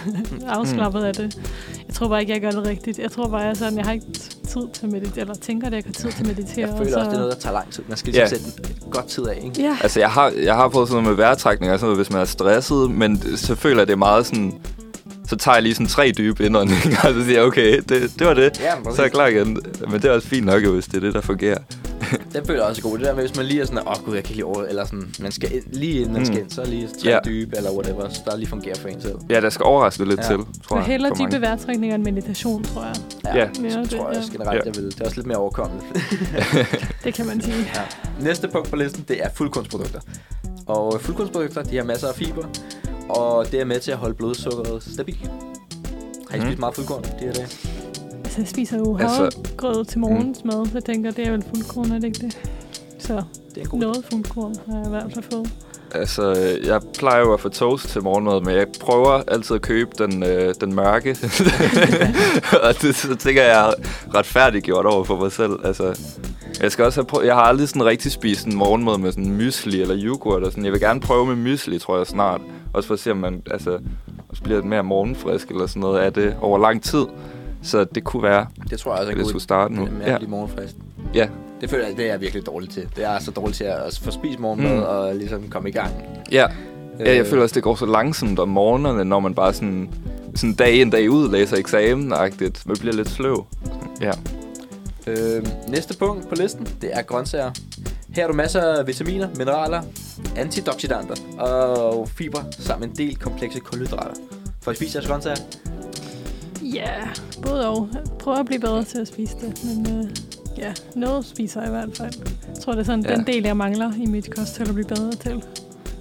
afslappet 0.47 1.03
af 1.03 1.13
det. 1.13 1.37
Jeg 1.87 1.95
tror 1.95 2.07
bare 2.07 2.21
ikke, 2.21 2.33
jeg 2.33 2.41
gør 2.41 2.51
det 2.51 2.65
rigtigt. 2.67 2.99
Jeg 2.99 3.11
tror 3.11 3.27
bare, 3.27 3.41
jeg, 3.41 3.57
sådan, 3.57 3.77
jeg 3.77 3.85
har 3.85 3.93
ikke 3.93 4.05
tid 4.47 4.61
til 4.73 4.85
at 4.85 4.91
meditere, 4.91 5.19
eller 5.21 5.33
tænker, 5.35 5.67
at 5.67 5.73
jeg 5.73 5.83
har 5.85 5.93
tid 5.93 6.11
til 6.11 6.19
at 6.21 6.27
meditere. 6.27 6.59
jeg 6.67 6.69
og 6.69 6.77
føler 6.77 6.97
også, 6.97 7.05
så- 7.05 7.09
det 7.09 7.15
er 7.15 7.19
noget, 7.19 7.33
der 7.33 7.39
tager 7.39 7.53
lang 7.53 7.71
tid. 7.71 7.83
Man 7.87 7.97
skal 7.97 8.13
ligesom 8.13 8.37
Ja. 8.37 8.45
sætte 8.45 8.73
godt 8.91 9.07
tid 9.07 9.27
af, 9.27 9.39
ikke? 9.43 9.61
Ja, 9.61 9.77
Altså, 9.81 9.99
jeg 9.99 10.09
har, 10.11 10.31
jeg 10.43 10.55
har 10.55 10.69
prøvet 10.69 10.87
sådan 10.89 11.03
noget 11.03 11.17
med 11.17 11.25
vejrtrækning 11.25 11.71
og 11.73 11.79
sådan 11.79 11.85
noget, 11.91 11.97
hvis 12.05 12.11
man 12.11 12.21
er 12.21 12.25
stresset, 12.25 12.91
men 12.91 13.37
så 13.37 13.55
føler 13.55 13.77
jeg, 13.77 13.87
det 13.87 13.93
er 13.93 13.97
meget 13.97 14.25
sådan... 14.25 14.53
Så 15.27 15.35
tager 15.35 15.55
jeg 15.55 15.63
lige 15.63 15.73
sådan 15.75 15.87
tre 15.87 16.11
dybe 16.17 16.45
indåndinger, 16.45 16.97
og 17.07 17.13
så 17.13 17.23
siger 17.23 17.33
jeg, 17.33 17.43
okay, 17.43 17.81
det, 17.89 18.11
det 18.19 18.27
var 18.27 18.33
det. 18.33 18.59
Ja, 18.59 18.91
Så 18.95 19.01
er 19.01 19.05
jeg 19.05 19.11
klar 19.11 19.27
igen. 19.27 19.57
Men 19.91 19.93
det 20.01 20.05
er 20.05 20.11
også 20.11 20.27
fint 20.27 20.45
nok, 20.45 20.63
hvis 20.65 20.85
det 20.85 20.95
er 20.95 20.99
det, 20.99 21.13
der 21.13 21.21
fungerer. 21.21 21.57
Den 22.33 22.45
føler 22.45 22.59
jeg 22.61 22.69
også 22.69 22.81
god. 22.81 22.97
Det 22.97 23.05
der 23.07 23.15
med, 23.15 23.23
hvis 23.27 23.37
man 23.37 23.45
lige 23.45 23.61
er 23.61 23.65
sådan, 23.65 23.79
åh 23.79 23.87
oh, 23.87 24.05
gud, 24.05 24.13
jeg 24.15 24.23
kan 24.23 24.31
ikke 24.31 24.35
lige 24.35 24.45
over, 24.45 24.63
eller 24.63 24.85
sådan, 24.85 25.13
man 25.19 25.31
skal 25.31 25.55
ind, 25.55 25.63
lige 25.73 25.99
inden 25.99 26.13
man 26.13 26.21
Mm. 26.21 26.25
skal 26.25 26.39
ind, 26.39 26.49
så 26.49 26.65
lige 26.65 26.87
tre 26.87 27.09
Ja. 27.09 27.19
dybe, 27.25 27.57
eller 27.57 27.71
whatever, 27.71 28.09
så 28.09 28.21
der 28.25 28.37
lige 28.37 28.47
fungerer 28.49 28.75
for 28.75 28.87
en 28.87 29.01
selv. 29.01 29.15
Ja, 29.29 29.41
der 29.41 29.49
skal 29.49 29.63
overraske 29.63 30.05
lidt 30.05 30.19
Ja. 30.19 30.23
til, 30.25 30.31
jeg 30.37 30.45
tror 30.67 30.77
jeg. 30.89 31.01
mange. 31.01 31.27
dybe 31.31 31.41
vejrtrækninger 31.41 31.95
end 31.95 32.03
meditation, 32.03 32.63
tror 32.63 32.83
jeg. 32.83 32.95
Ja, 33.25 33.35
Ja, 33.37 33.45
det 33.45 33.57
det, 33.61 33.89
tror 33.89 34.09
jeg 34.09 34.17
også 34.17 34.31
generelt, 34.31 34.59
Ja. 34.59 34.65
jeg 34.65 34.75
vil. 34.75 34.85
Det 34.85 35.01
er 35.01 35.05
også 35.05 35.17
lidt 35.17 35.27
mere 35.27 35.37
overkommeligt. 35.37 35.85
Det 37.03 37.13
kan 37.13 37.25
man 37.25 37.41
sige. 37.41 37.55
ja. 37.75 37.81
Næste 38.23 38.47
punkt 38.47 38.69
på 38.69 38.75
listen, 38.75 39.05
det 39.07 39.23
er 39.23 39.29
fuldkornsprodukter. 39.35 39.99
Og 40.67 41.01
fuldkornsprodukter, 41.01 41.63
de 41.63 41.75
har 41.77 41.83
masser 41.83 42.07
af 42.07 42.15
fiber, 42.15 42.45
og 43.09 43.51
det 43.51 43.61
er 43.61 43.65
med 43.65 43.79
til 43.79 43.91
at 43.91 43.97
holde 43.97 44.15
blodsukkeret 44.15 44.83
stabilt. 44.93 45.29
Har 46.29 46.37
I 46.37 46.39
Mhm. 46.39 46.47
spist 46.47 46.59
meget 46.59 46.75
fuldkorn 46.75 47.03
de 47.03 47.09
her 47.25 47.33
dage? 47.33 47.47
Altså, 48.37 48.41
jeg 48.41 48.47
spiser 48.47 48.77
jo 48.77 48.97
Altså- 48.97 49.15
havregrød 49.15 49.85
til 49.85 49.99
morgensmad, 49.99 50.65
så 50.65 50.71
jeg 50.73 50.83
tænker, 50.83 51.11
det 51.11 51.27
er 51.27 51.31
vel 51.31 51.43
fuldkorn, 51.49 51.91
er 51.91 51.95
det 51.99 52.03
ikke 52.03 52.19
det? 52.19 52.37
Så 52.99 53.23
Det 53.55 53.63
er 53.63 53.67
god 53.67 53.79
noget 53.79 54.05
fuldkorn 54.11 54.55
har 54.69 54.77
jeg 54.77 54.85
i 54.85 54.89
hvert 54.89 55.11
fald 55.13 55.25
fået. 55.31 55.49
Altså, 55.91 56.31
jeg 56.65 56.81
plejer 56.99 57.19
jo 57.19 57.33
at 57.33 57.39
få 57.39 57.49
toast 57.49 57.89
til 57.89 58.03
morgenmad, 58.03 58.41
men 58.41 58.55
jeg 58.55 58.67
prøver 58.81 59.21
altid 59.27 59.55
at 59.55 59.61
købe 59.61 59.91
den, 59.97 60.23
øh, 60.23 60.53
den 60.61 60.75
mørke. 60.75 61.09
og 62.67 62.81
det 62.81 62.95
så 62.95 63.15
tænker 63.15 63.41
jeg, 63.43 63.51
jeg 63.51 63.69
er 63.69 63.73
retfærdiggjort 64.15 64.85
over 64.85 65.03
for 65.03 65.17
mig 65.19 65.31
selv. 65.31 65.53
Altså, 65.63 65.99
jeg 66.61 66.71
skal 66.71 66.85
også 66.85 66.99
have 67.01 67.05
prøvet, 67.07 67.25
jeg 67.25 67.35
har 67.35 67.41
aldrig 67.41 67.69
sådan 67.69 67.85
rigtig 67.85 68.11
spist 68.11 68.45
en 68.45 68.55
morgenmad 68.55 68.97
med 68.97 69.11
sådan 69.11 69.31
mysli 69.31 69.81
eller 69.81 69.95
yoghurt 69.99 70.43
og 70.43 70.51
sådan. 70.51 70.65
Jeg 70.65 70.71
vil 70.73 70.81
gerne 70.81 70.99
prøve 70.99 71.25
med 71.25 71.35
mysli, 71.35 71.79
tror 71.79 71.97
jeg 71.97 72.07
snart. 72.07 72.41
Også 72.73 72.87
for 72.87 72.93
at 72.93 72.99
se, 72.99 73.11
om 73.11 73.17
man 73.17 73.41
altså, 73.51 73.79
bliver 74.43 74.57
lidt 74.57 74.65
mere 74.69 74.83
morgenfrisk 74.83 75.49
eller 75.49 75.67
sådan 75.67 75.79
noget 75.79 75.99
af 75.99 76.13
det 76.13 76.35
over 76.41 76.57
lang 76.59 76.83
tid. 76.83 77.05
Så 77.65 77.83
det 77.83 78.03
kunne 78.03 78.23
være, 78.23 78.45
Det 78.69 78.79
tror 78.79 78.91
jeg 78.91 78.99
også 78.99 79.11
at 79.11 79.17
jeg 79.17 79.25
skulle 79.25 79.43
starte 79.43 79.73
nu. 79.73 79.81
med 79.85 80.05
Ja. 80.07 80.15
at 80.15 80.29
morgenfrisk. 80.29 80.73
Ja. 81.13 81.27
Det 81.61 81.69
føler 81.69 81.87
jeg, 81.87 81.97
det 81.97 82.05
er 82.05 82.09
jeg 82.09 82.21
virkelig 82.21 82.45
dårlig 82.45 82.69
til. 82.69 82.87
Det 82.95 83.03
er 83.03 83.19
så 83.19 83.31
dårligt 83.31 83.57
til 83.57 83.63
at 83.63 83.99
få 84.01 84.11
spist 84.11 84.39
morgenmad 84.39 84.75
Mm. 84.75 84.81
og 84.83 85.15
ligesom 85.15 85.49
komme 85.49 85.69
i 85.69 85.71
gang. 85.71 85.91
Ja. 86.31 86.45
Ja, 86.99 87.13
jeg 87.13 87.19
Øh, 87.21 87.25
føler 87.27 87.43
også, 87.43 87.53
det 87.55 87.63
går 87.63 87.75
så 87.75 87.85
langsomt 87.85 88.39
om 88.39 88.49
morgenerne, 88.49 89.05
når 89.05 89.19
man 89.19 89.33
bare 89.35 89.53
sådan, 89.53 89.89
sådan 90.35 90.53
dag 90.53 90.73
ind, 90.75 90.91
dag 90.91 91.09
ud 91.11 91.31
læser 91.31 91.57
eksamen-agtigt. 91.57 92.67
Man 92.67 92.77
bliver 92.79 92.93
lidt 92.95 93.09
sløv. 93.09 93.45
Ja. 94.01 94.11
Øh, 95.07 95.43
næste 95.67 95.97
punkt 95.97 96.29
på 96.29 96.35
listen, 96.35 96.67
det 96.81 96.89
er 96.93 97.01
grøntsager. 97.01 97.51
Her 98.09 98.23
er 98.23 98.27
du 98.27 98.33
masser 98.33 98.61
af 98.61 98.87
vitaminer, 98.87 99.27
mineraler, 99.37 99.81
antioxidanter 100.37 101.15
og 101.39 102.09
fiber, 102.09 102.39
samt 102.51 102.83
en 102.83 102.91
del 102.97 103.15
komplekse 103.15 103.59
kulhydrater. 103.59 104.13
For 104.61 104.71
I 104.71 104.75
spiser 104.75 104.99
jeres 104.99 105.07
grøntsager? 105.09 105.35
Ja, 106.75 106.93
både 107.41 107.67
og. 107.69 107.89
Prøver 108.19 108.37
at 108.37 108.45
blive 108.45 108.59
bedre 108.61 108.83
til 108.83 108.97
at 108.97 109.07
spise 109.07 109.35
det, 109.41 109.59
men 109.65 109.97
øh, 109.99 110.05
ja, 110.57 110.73
noget 110.95 111.25
spiser 111.25 111.59
jeg 111.61 111.69
i 111.69 111.71
hvert 111.71 111.89
fald. 111.97 112.13
Jeg 112.53 112.61
tror, 112.63 112.71
det 112.73 112.79
er 112.79 112.83
sådan 112.85 113.05
Ja. 113.05 113.15
den 113.15 113.27
del, 113.27 113.43
jeg 113.43 113.57
mangler 113.57 113.91
i 113.97 114.05
mit 114.05 114.35
kosthold 114.35 114.67
at 114.69 114.73
blive 114.75 114.87
bedre 114.87 115.11
til. 115.11 115.43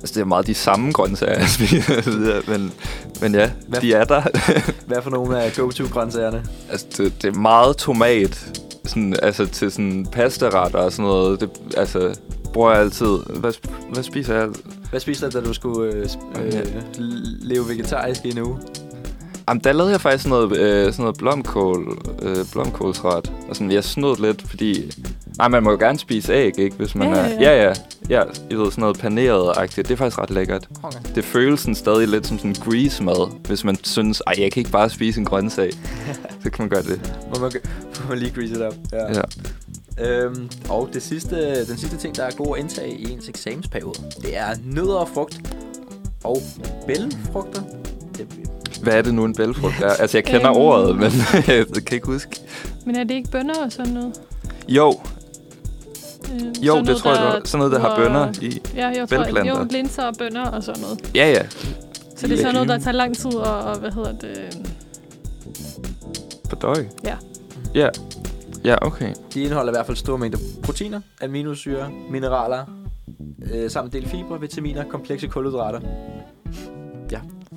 Altså, 0.00 0.14
det 0.14 0.20
er 0.20 0.24
meget 0.24 0.46
de 0.46 0.54
samme 0.54 0.92
grøntsager, 0.92 1.38
jeg 1.38 1.48
spiser. 1.48 2.50
men, 2.50 2.72
men 3.20 3.34
ja, 3.34 3.50
Hvad- 3.68 3.80
de 3.80 3.92
er 3.94 4.04
der. 4.04 4.22
Hvad 4.86 5.02
for 5.02 5.10
nogle 5.10 5.42
af 5.42 5.52
go-to-grøntsagerne? 5.56 6.44
altså, 6.70 6.86
det, 6.96 7.22
det 7.22 7.28
er 7.36 7.38
meget 7.40 7.76
tomat. 7.76 8.60
Sådan, 8.84 9.16
altså, 9.22 9.46
til 9.46 9.70
sådan 9.70 10.06
pastaretter 10.12 10.78
og 10.78 10.92
sådan 10.92 11.04
noget. 11.04 11.40
Det, 11.40 11.50
altså, 11.76 12.14
bruger 12.52 12.70
jeg 12.72 12.80
altid. 12.80 13.18
Hvad, 13.30 13.52
hvad 13.92 14.02
spiser 14.02 14.34
jeg? 14.34 14.48
Hvad 14.90 15.00
spiser 15.00 15.30
du, 15.30 15.38
da 15.40 15.44
du 15.44 15.52
skulle 15.52 15.92
øh, 15.94 16.08
øh, 16.44 16.52
leve 17.42 17.68
vegetarisk 17.68 18.24
i 18.24 18.30
en 18.30 18.38
uge? 18.38 18.58
Jamen, 19.48 19.60
der 19.64 19.72
lavede 19.72 19.92
jeg 19.92 20.00
faktisk 20.00 20.24
sådan 20.24 20.38
noget, 20.48 20.58
øh, 20.60 20.92
sådan 20.92 21.02
noget 21.02 21.18
blomkål, 21.18 21.98
øh, 22.22 22.36
blomkålsret. 22.52 23.32
Og 23.48 23.56
sådan, 23.56 23.72
jeg 23.72 23.84
snød 23.84 24.16
lidt, 24.16 24.48
fordi... 24.48 24.92
Nej, 25.38 25.48
man 25.48 25.62
må 25.62 25.70
jo 25.70 25.76
gerne 25.76 25.98
spise 25.98 26.32
æg, 26.32 26.58
ikke? 26.58 26.76
Hvis 26.76 26.94
man 26.94 27.08
Ja, 27.08 27.14
er... 27.18 27.28
ja, 27.28 27.40
Ja, 27.40 27.62
ja. 27.62 27.68
ja. 27.68 27.72
Ja, 28.10 28.22
jeg 28.50 28.58
ved, 28.58 28.70
sådan 28.70 28.82
noget 28.82 28.98
paneret-agtigt. 28.98 29.88
Det 29.88 29.90
er 29.94 29.96
faktisk 29.96 30.18
ret 30.18 30.30
lækkert. 30.30 30.68
Okay. 30.82 30.98
Det 31.14 31.24
føles 31.24 31.60
sådan 31.60 31.74
stadig 31.74 32.08
lidt 32.08 32.26
som 32.26 32.38
sådan 32.38 32.54
grease-mad, 32.54 33.46
hvis 33.46 33.64
man 33.64 33.76
synes, 33.84 34.22
ej, 34.26 34.34
jeg 34.38 34.52
kan 34.52 34.60
ikke 34.60 34.70
bare 34.70 34.90
spise 34.90 35.20
en 35.20 35.26
grøntsag. 35.26 35.70
så 36.42 36.50
kan 36.50 36.62
man 36.62 36.68
gøre 36.68 36.82
det. 36.82 37.16
Må 37.34 37.40
man, 37.40 37.52
må 38.02 38.08
man 38.08 38.18
lige 38.18 38.30
grease 38.34 38.54
it 38.54 38.60
up. 38.60 38.74
Ja. 38.92 39.12
Ja. 39.12 39.22
Øhm, 40.24 40.50
og 40.68 40.88
det 40.92 41.02
sidste, 41.02 41.66
den 41.66 41.78
sidste 41.78 41.96
ting, 41.96 42.16
der 42.16 42.22
er 42.24 42.30
god 42.30 42.56
at 42.56 42.62
indtage 42.62 42.94
i 42.94 43.12
ens 43.12 43.28
eksamensperiode, 43.28 44.00
det 44.22 44.36
er 44.36 44.46
nødder 44.64 44.94
og 44.94 45.08
frugt 45.08 45.40
og 46.24 46.42
bælfrugter. 46.86 47.62
Det, 48.18 48.26
Hvad 48.82 48.92
er 48.92 49.02
det 49.02 49.14
nu, 49.14 49.24
en 49.24 49.34
bælfrugt 49.34 49.74
er? 49.82 49.88
Altså, 49.88 50.16
jeg 50.18 50.24
kender 50.24 50.50
Øhm. 50.50 50.56
ordet, 50.60 50.96
men 50.96 51.10
jeg 51.48 51.66
kan 51.86 51.92
ikke 51.94 52.06
huske. 52.06 52.40
Men 52.86 52.96
er 52.96 53.04
det 53.04 53.14
ikke 53.14 53.30
bønner 53.30 53.54
og 53.64 53.72
sådan 53.72 53.92
noget? 53.92 54.12
Jo, 54.68 55.00
Øh, 56.34 56.40
jo, 56.40 56.72
sådan 56.72 56.78
det 56.78 56.86
noget, 56.86 56.96
tror 57.02 57.14
jeg, 57.14 57.24
var. 57.24 57.40
Sådan 57.44 57.58
noget, 57.58 57.72
der 57.72 57.78
har 57.88 57.96
bønner 57.96 58.32
i. 58.42 58.60
Ja, 58.76 58.86
jeg 58.88 59.08
tror, 59.08 59.44
jo, 59.48 59.66
linser 59.70 60.02
og 60.02 60.14
bønner 60.18 60.50
og 60.50 60.62
sådan 60.62 60.82
noget. 60.82 61.10
Ja, 61.14 61.30
ja. 61.30 61.42
Så 62.16 62.26
det 62.26 62.32
er 62.32 62.36
sådan 62.36 62.54
noget, 62.54 62.68
der 62.68 62.78
tager 62.78 62.92
lang 62.92 63.16
tid 63.16 63.34
og, 63.34 63.58
og 63.58 63.78
hvad 63.78 63.90
hedder 63.90 64.12
det? 64.12 64.58
Døj. 66.62 66.84
Ja. 67.04 67.16
Ja. 67.74 67.88
Ja, 68.64 68.86
okay. 68.86 69.12
de 69.34 69.42
indeholder 69.42 69.72
i 69.72 69.74
hvert 69.74 69.86
fald 69.86 69.96
store 69.96 70.18
mængder 70.18 70.38
proteiner, 70.62 71.00
aminosyre, 71.22 71.90
mineraler, 72.10 72.64
øh, 73.54 73.70
samt 73.70 73.92
del 73.92 74.08
fibre, 74.08 74.40
vitaminer, 74.40 74.84
komplekse 74.84 75.26
kulhydrater. 75.26 75.80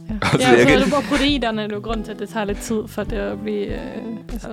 Ja, 0.10 0.14
Altså, 0.22 0.48
ja 0.48 0.54
jeg 0.54 0.60
så 0.62 0.68
kan- 0.68 0.78
er 0.80 0.84
det 0.84 0.94
bare 0.94 1.04
proteinerne, 1.10 1.64
det 1.64 1.72
er 1.72 1.76
jo 1.76 1.82
grund 1.82 2.04
til, 2.04 2.12
at 2.12 2.20
det 2.20 2.30
tager 2.30 2.46
lidt 2.46 2.58
tid 2.60 2.82
for 2.88 3.04
det 3.04 3.18
at 3.18 3.40
blive... 3.42 3.66
Øh, 3.66 4.18
altså, 4.34 4.48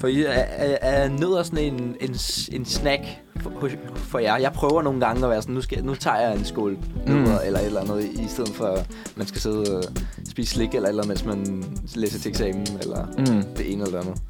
For 0.00 0.08
I 0.08 0.22
er, 0.22 0.30
er, 0.30 0.76
er 0.80 1.08
nødder 1.08 1.42
sådan 1.42 1.58
en, 1.74 1.96
en, 2.00 2.16
en 2.52 2.64
snack 2.64 3.02
for, 3.40 3.68
for 3.94 4.18
jer? 4.18 4.36
Jeg 4.36 4.52
prøver 4.52 4.82
nogle 4.82 5.00
gange 5.00 5.24
at 5.24 5.30
være 5.30 5.42
sådan, 5.42 5.54
nu, 5.54 5.60
skal, 5.60 5.84
nu 5.84 5.94
tager 5.94 6.16
jeg 6.20 6.36
en 6.36 6.44
skål 6.44 6.78
nødder 7.06 7.20
Mm. 7.22 7.28
mm. 7.28 7.36
eller 7.46 7.60
et 7.60 7.66
eller 7.66 7.80
andet, 7.80 8.04
i 8.04 8.26
stedet 8.28 8.50
for 8.54 8.64
at 8.64 8.86
man 9.16 9.26
skal 9.26 9.40
sidde 9.40 9.76
og 9.78 9.82
spise 10.30 10.54
slik 10.54 10.74
eller 10.74 10.88
eller 10.88 11.06
mens 11.06 11.24
man 11.24 11.64
læser 11.94 12.18
til 12.18 12.28
eksamen, 12.28 12.66
eller 12.80 13.06
Mm. 13.18 13.42
det 13.56 13.72
ene 13.72 13.82
eller 13.84 14.00
det 14.00 14.06
andet. 14.08 14.22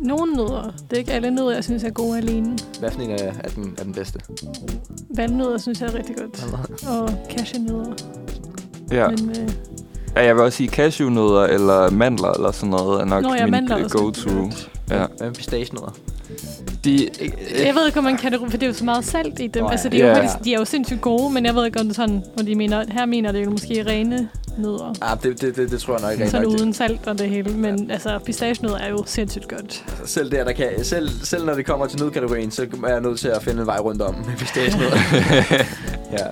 nogle 0.00 0.32
nødder. 0.32 0.62
Det 0.90 0.92
er 0.92 0.96
ikke 0.96 1.12
alle 1.12 1.30
nødder, 1.30 1.54
jeg 1.54 1.64
synes 1.64 1.84
er 1.84 1.90
gode 1.90 2.18
alene. 2.18 2.58
Hvad 2.80 2.90
for 2.90 3.00
en 3.00 3.10
er, 3.10 3.16
er, 3.44 3.48
den, 3.48 3.74
er 3.78 3.82
den 3.84 3.92
bedste? 3.92 4.18
Valnødder 5.16 5.58
synes 5.58 5.80
jeg 5.80 5.88
er 5.88 5.94
rigtig 5.94 6.16
godt. 6.16 6.44
Og 6.88 7.10
cashewnødder. 7.30 7.92
Ja. 8.90 9.08
Men, 9.08 9.30
øh, 9.30 9.48
ja, 10.16 10.24
jeg 10.24 10.34
vil 10.36 10.44
også 10.44 10.56
sige 10.56 10.68
cashewnødder 10.68 11.42
eller 11.44 11.90
mandler 11.90 12.30
eller 12.32 12.50
sådan 12.52 12.70
noget 12.70 13.00
er 13.00 13.04
nok 13.04 13.22
Nå 13.22 13.34
ja, 13.34 13.46
min 13.46 13.72
øh, 13.72 13.90
go-to. 13.90 14.30
Ja. 14.90 14.96
Hvad 15.16 15.26
med 15.26 15.34
pistagenødder? 15.34 15.94
De, 16.84 17.08
jeg 17.64 17.74
ved 17.74 17.86
ikke, 17.86 17.98
om 17.98 18.04
man 18.04 18.16
kan 18.16 18.32
det, 18.32 18.40
for 18.40 18.50
det 18.50 18.62
er 18.62 18.66
jo 18.66 18.72
så 18.72 18.84
meget 18.84 19.04
salt 19.04 19.40
i 19.40 19.46
dem. 19.46 19.62
Nå 19.62 19.68
ja. 19.68 19.72
altså, 19.72 19.88
det 19.88 20.02
er 20.02 20.08
jo, 20.08 20.14
Ja. 20.22 20.28
de 20.44 20.54
er 20.54 20.58
jo 20.58 20.64
sindssygt 20.64 21.00
gode, 21.00 21.32
men 21.34 21.46
jeg 21.46 21.54
ved 21.54 21.66
ikke, 21.66 21.80
om 21.80 21.86
det 21.86 21.92
er 21.92 21.94
sådan, 21.94 22.24
hvor 22.34 22.42
de 22.44 22.54
mener, 22.54 22.84
her 22.90 23.06
mener 23.06 23.32
det 23.32 23.44
jo 23.44 23.50
måske 23.50 23.84
rene 23.86 24.28
nødder. 24.58 24.94
Ah, 25.02 25.22
det, 25.22 25.40
det, 25.40 25.56
det, 25.56 25.70
det 25.70 25.80
tror 25.80 25.92
jeg 25.94 26.02
nok 26.02 26.12
ikke 26.12 26.30
Sådan 26.30 26.48
nok. 26.48 26.60
uden 26.60 26.72
salt 26.72 27.06
og 27.06 27.18
det 27.18 27.28
hele. 27.28 27.50
Men 27.50 27.90
altså, 27.90 28.18
pistagenødder 28.26 28.78
er 28.78 28.88
jo 28.88 29.02
sindssygt 29.06 29.48
godt. 29.48 29.84
Selv 30.04 30.30
der, 30.30 30.44
der 30.44 30.52
kan, 30.52 30.68
selv, 30.82 31.08
selv 31.22 31.44
når 31.46 31.54
det 31.54 31.66
kommer 31.66 31.86
til 31.86 32.00
nødkategorien, 32.00 32.50
så 32.50 32.66
er 32.86 32.88
jeg 32.92 33.00
nødt 33.00 33.18
til 33.20 33.28
at 33.28 33.42
finde 33.42 33.60
en 33.60 33.66
vej 33.66 33.78
rundt 33.78 34.02
om 34.02 34.14
med 34.14 34.36
pistagenødder. 34.38 34.96
ja. 36.18 36.26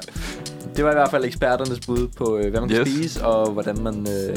Det 0.76 0.84
var 0.84 0.90
i 0.90 0.94
hvert 0.94 1.10
fald 1.10 1.24
eksperternes 1.24 1.80
bud 1.86 2.08
på, 2.08 2.36
øh, 2.38 2.50
hvad 2.50 2.60
man 2.60 2.68
kan 2.70 2.78
Yes. 2.80 2.88
spise, 2.94 3.24
og 3.24 3.50
hvordan 3.50 3.78
man 3.82 3.94
øh, 3.94 4.04
Hvad 4.06 4.36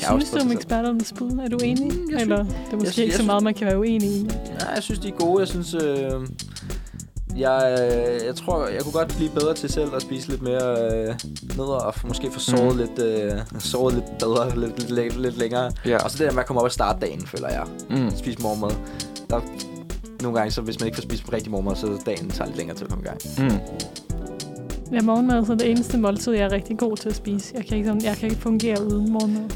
synes 0.20 0.30
du 0.30 0.38
om 0.40 0.52
eksperternes 0.52 1.12
bud? 1.18 1.30
Er 1.30 1.48
du 1.48 1.58
enig? 1.64 1.92
Mm, 1.92 2.10
jeg 2.12 2.20
Eller 2.20 2.36
det 2.42 2.52
er 2.72 2.76
måske 2.76 2.92
synes- 2.92 2.98
ikke 2.98 3.16
så 3.16 3.22
meget, 3.22 3.42
man 3.42 3.54
kan 3.54 3.66
være 3.66 3.78
uenig 3.78 4.10
i. 4.10 4.22
Nej, 4.22 4.72
jeg 4.74 4.82
synes, 4.82 4.98
de 5.00 5.08
er 5.08 5.12
gode. 5.12 5.40
Jeg 5.40 5.48
synes, 5.48 5.74
øh, 5.74 6.10
Jeg, 7.36 7.78
øh, 7.80 8.26
jeg 8.26 8.34
tror, 8.36 8.66
jeg 8.66 8.82
kunne 8.82 8.92
godt 8.92 9.16
blive 9.16 9.30
bedre 9.30 9.54
til 9.54 9.72
selv 9.72 9.94
at 9.96 10.02
spise 10.02 10.28
lidt 10.28 10.42
mere 10.42 10.92
øh, 10.92 11.14
nødder, 11.56 11.78
og 11.80 11.94
måske 12.08 12.30
få 12.32 12.40
sovet, 12.40 12.72
mm. 12.74 12.78
lidt, 12.78 12.98
øh, 12.98 13.32
sovet 13.58 13.94
lidt 13.94 14.04
bedre, 14.18 14.50
lidt, 14.60 14.78
lidt, 14.78 14.90
lidt, 14.90 15.20
lidt 15.20 15.38
længere. 15.38 15.72
Ja. 15.86 15.98
Og 16.04 16.10
så 16.10 16.18
det 16.18 16.26
der 16.26 16.32
med 16.32 16.40
at 16.40 16.46
komme 16.46 16.60
op 16.60 16.64
og 16.64 16.72
starte 16.72 17.00
dagen, 17.00 17.26
føler 17.26 17.48
jeg. 17.48 17.64
Mm. 17.90 18.10
Spise 18.16 18.42
morgenmad. 18.42 18.70
Der, 19.30 19.40
nogle 20.22 20.38
gange, 20.38 20.50
så 20.52 20.60
hvis 20.60 20.80
man 20.80 20.86
ikke 20.86 20.96
får 20.96 21.02
spist 21.02 21.32
rigtig 21.32 21.50
morgenmad, 21.50 21.76
så 21.76 21.98
dagen 22.06 22.30
tager 22.30 22.46
lidt 22.46 22.56
længere 22.56 22.76
til 22.76 22.84
at 22.84 22.90
komme 22.90 23.04
i 23.04 23.08
gang. 23.08 23.18
Mm. 23.38 23.58
Ja, 24.92 25.02
morgenmad 25.02 25.48
er 25.48 25.54
det 25.54 25.70
eneste 25.70 25.98
måltid, 25.98 26.32
jeg 26.32 26.44
er 26.44 26.52
rigtig 26.52 26.78
god 26.78 26.96
til 26.96 27.08
at 27.08 27.14
spise. 27.14 27.52
Jeg 27.56 27.66
kan 27.66 27.76
ikke, 27.76 27.88
sådan, 27.88 28.04
jeg 28.04 28.16
kan 28.16 28.28
ikke 28.28 28.42
fungere 28.42 28.86
uden 28.86 29.12
morgenmad. 29.12 29.50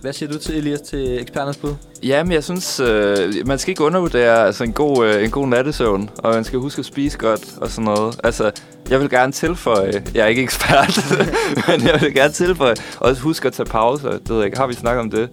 Hvad 0.00 0.12
siger 0.12 0.32
du 0.32 0.38
til, 0.38 0.56
Elias, 0.56 0.80
til 0.80 1.20
eksperternes 1.20 1.56
bud? 1.56 1.74
Ja, 2.02 2.22
men 2.24 2.32
jeg 2.32 2.44
synes, 2.44 2.80
øh, 2.80 3.32
man 3.46 3.58
skal 3.58 3.70
ikke 3.70 3.84
undervurdere 3.84 4.46
altså, 4.46 4.64
en, 4.64 4.72
god, 4.72 5.06
øh, 5.06 5.24
en 5.24 5.30
god 5.30 5.46
nattesøvn, 5.48 6.10
og 6.18 6.34
man 6.34 6.44
skal 6.44 6.58
huske 6.58 6.80
at 6.80 6.84
spise 6.84 7.18
godt 7.18 7.58
og 7.60 7.70
sådan 7.70 7.84
noget. 7.84 8.20
Altså, 8.24 8.50
jeg 8.90 9.00
vil 9.00 9.10
gerne 9.10 9.32
tilføje, 9.32 10.02
jeg 10.14 10.22
er 10.22 10.26
ikke 10.26 10.42
ekspert, 10.42 10.98
men 11.68 11.86
jeg 11.86 11.98
vil 12.00 12.14
gerne 12.14 12.32
tilføje, 12.32 12.74
også 13.00 13.22
husk 13.22 13.44
at 13.44 13.52
tage 13.52 13.66
pauser. 13.66 14.10
Det 14.10 14.28
ved 14.28 14.36
jeg 14.36 14.46
ikke, 14.46 14.58
har 14.58 14.66
vi 14.66 14.74
snakket 14.74 15.00
om 15.00 15.10
det? 15.10 15.30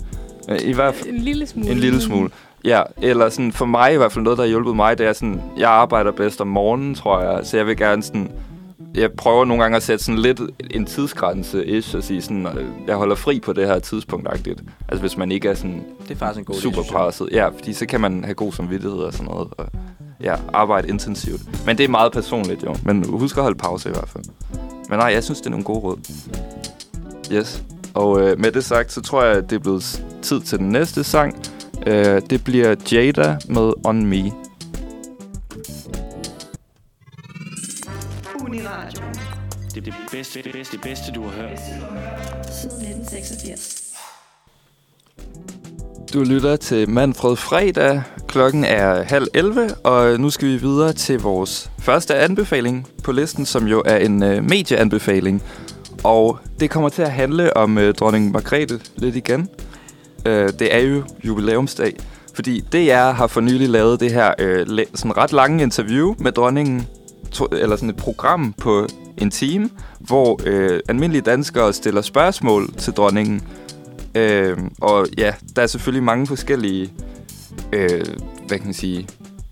Men 0.47 0.59
I 0.61 0.71
hvert 0.73 0.95
fald 0.95 1.09
En 1.09 1.17
lille 1.17 1.47
smule. 1.47 1.69
en 1.71 1.77
lille 1.77 2.01
smule. 2.01 2.29
Ja, 2.65 2.81
eller 3.01 3.29
sådan 3.29 3.51
for 3.51 3.65
mig 3.65 3.93
i 3.93 3.97
hvert 3.97 4.11
fald 4.11 4.23
noget, 4.23 4.37
der 4.37 4.43
har 4.43 4.49
hjulpet 4.49 4.75
mig, 4.75 4.97
det 4.97 5.05
er 5.07 5.13
sådan, 5.13 5.41
jeg 5.57 5.69
arbejder 5.69 6.11
bedst 6.11 6.41
om 6.41 6.47
morgenen, 6.47 6.95
tror 6.95 7.21
jeg, 7.21 7.45
så 7.45 7.57
jeg 7.57 7.67
vil 7.67 7.77
gerne 7.77 8.03
sådan, 8.03 8.31
jeg 8.95 9.11
prøver 9.11 9.45
nogle 9.45 9.63
gange 9.63 9.75
at 9.75 9.83
sætte 9.83 10.03
sådan 10.03 10.19
lidt 10.19 10.41
en 10.71 10.85
tidsgrænse 10.85 11.65
ish 11.65 11.95
og 11.95 12.03
sige 12.03 12.21
sådan, 12.21 12.45
øh, 12.45 12.65
jeg 12.87 12.95
holder 12.95 13.15
fri 13.15 13.39
på 13.39 13.53
det 13.53 13.67
her 13.67 13.79
tidspunkt 13.79 14.27
-agtigt. 14.27 14.63
Altså 14.87 15.01
hvis 15.01 15.17
man 15.17 15.31
ikke 15.31 15.49
er 15.49 15.53
sådan 15.53 15.83
Det 16.03 16.11
er 16.11 16.15
faktisk 16.15 16.39
en 16.39 16.45
god 16.45 16.55
super 16.55 16.83
presset. 16.91 17.29
Ja, 17.31 17.47
fordi 17.47 17.73
så 17.73 17.85
kan 17.85 18.01
man 18.01 18.23
have 18.23 18.33
god 18.33 18.51
samvittighed 18.51 18.99
og 18.99 19.13
sådan 19.13 19.25
noget. 19.25 19.47
Og 19.57 19.67
ja, 20.23 20.35
arbejde 20.53 20.87
intensivt. 20.87 21.65
Men 21.65 21.77
det 21.77 21.83
er 21.83 21.87
meget 21.89 22.11
personligt 22.11 22.63
jo. 22.63 22.75
Men 22.85 23.05
husk 23.09 23.37
at 23.37 23.43
holde 23.43 23.57
pause 23.57 23.89
i 23.89 23.91
hvert 23.91 24.09
fald. 24.09 24.23
Men 24.89 24.99
nej, 24.99 25.07
jeg 25.07 25.23
synes, 25.23 25.39
det 25.39 25.45
er 25.45 25.51
nogle 25.51 25.65
gode 25.65 25.79
råd. 25.79 25.97
Yes. 27.31 27.63
Og 27.93 28.21
øh, 28.21 28.39
med 28.39 28.51
det 28.51 28.63
sagt, 28.63 28.91
så 28.91 29.01
tror 29.01 29.23
jeg, 29.23 29.37
at 29.37 29.49
det 29.49 29.55
er 29.55 29.59
blevet 29.59 30.03
tid 30.21 30.41
til 30.41 30.59
den 30.59 30.69
næste 30.69 31.03
sang. 31.03 31.35
Øh, 31.87 32.21
det 32.29 32.43
bliver 32.43 32.75
Jada 32.91 33.37
med 33.49 33.73
On 33.85 34.05
Me. 34.05 34.31
Uniradio. 38.61 39.03
Det 39.75 39.77
er 39.77 39.81
det 39.81 39.93
bedste, 40.11 40.41
det 40.43 40.51
bedste, 40.51 40.77
det 40.77 40.83
bedste, 40.83 41.11
du 41.11 41.23
har 41.23 41.29
hørt. 41.29 41.59
Siden 42.61 42.75
1986. 42.75 43.93
Du 46.13 46.23
lytter 46.23 46.55
til 46.55 46.89
Manfred 46.89 47.35
Fredag. 47.35 48.03
Klokken 48.27 48.63
er 48.63 49.03
halv 49.03 49.27
11, 49.33 49.75
og 49.83 50.19
nu 50.19 50.29
skal 50.29 50.47
vi 50.47 50.57
videre 50.57 50.93
til 50.93 51.19
vores 51.19 51.71
første 51.79 52.15
anbefaling 52.15 52.87
på 53.03 53.11
listen, 53.11 53.45
som 53.45 53.67
jo 53.67 53.83
er 53.85 53.97
en 53.97 54.23
øh, 54.23 54.43
medieanbefaling. 54.43 55.43
Og 56.03 56.39
det 56.59 56.69
kommer 56.69 56.89
til 56.89 57.01
at 57.01 57.11
handle 57.11 57.57
om 57.57 57.77
øh, 57.77 57.93
dronning 57.93 58.31
Margrethe 58.31 58.79
lidt 58.95 59.15
igen. 59.15 59.49
Øh, 60.25 60.49
det 60.59 60.75
er 60.75 60.79
jo 60.79 61.03
jubilæumsdag, 61.23 61.95
fordi 62.33 62.59
DR 62.71 63.11
har 63.11 63.27
for 63.27 63.41
nylig 63.41 63.69
lavet 63.69 63.99
det 63.99 64.11
her 64.11 64.33
øh, 64.39 64.67
sådan 64.95 65.17
ret 65.17 65.33
lange 65.33 65.63
interview 65.63 66.15
med 66.19 66.31
dronningen, 66.31 66.87
to, 67.31 67.47
eller 67.51 67.75
sådan 67.75 67.89
et 67.89 67.95
program 67.95 68.53
på 68.53 68.87
en 69.17 69.31
time, 69.31 69.69
hvor 69.99 70.39
øh, 70.45 70.79
almindelige 70.89 71.21
danskere 71.21 71.73
stiller 71.73 72.01
spørgsmål 72.01 72.73
til 72.73 72.93
dronningen. 72.93 73.41
Øh, 74.15 74.57
og 74.81 75.07
ja, 75.17 75.33
der 75.55 75.61
er 75.61 75.67
selvfølgelig 75.67 76.03
mange 76.03 76.27
forskellige, 76.27 76.93
øh, 77.73 78.05
hvad 78.47 78.57
kan 78.57 78.65
man 78.67 78.73
sige, 78.73 79.07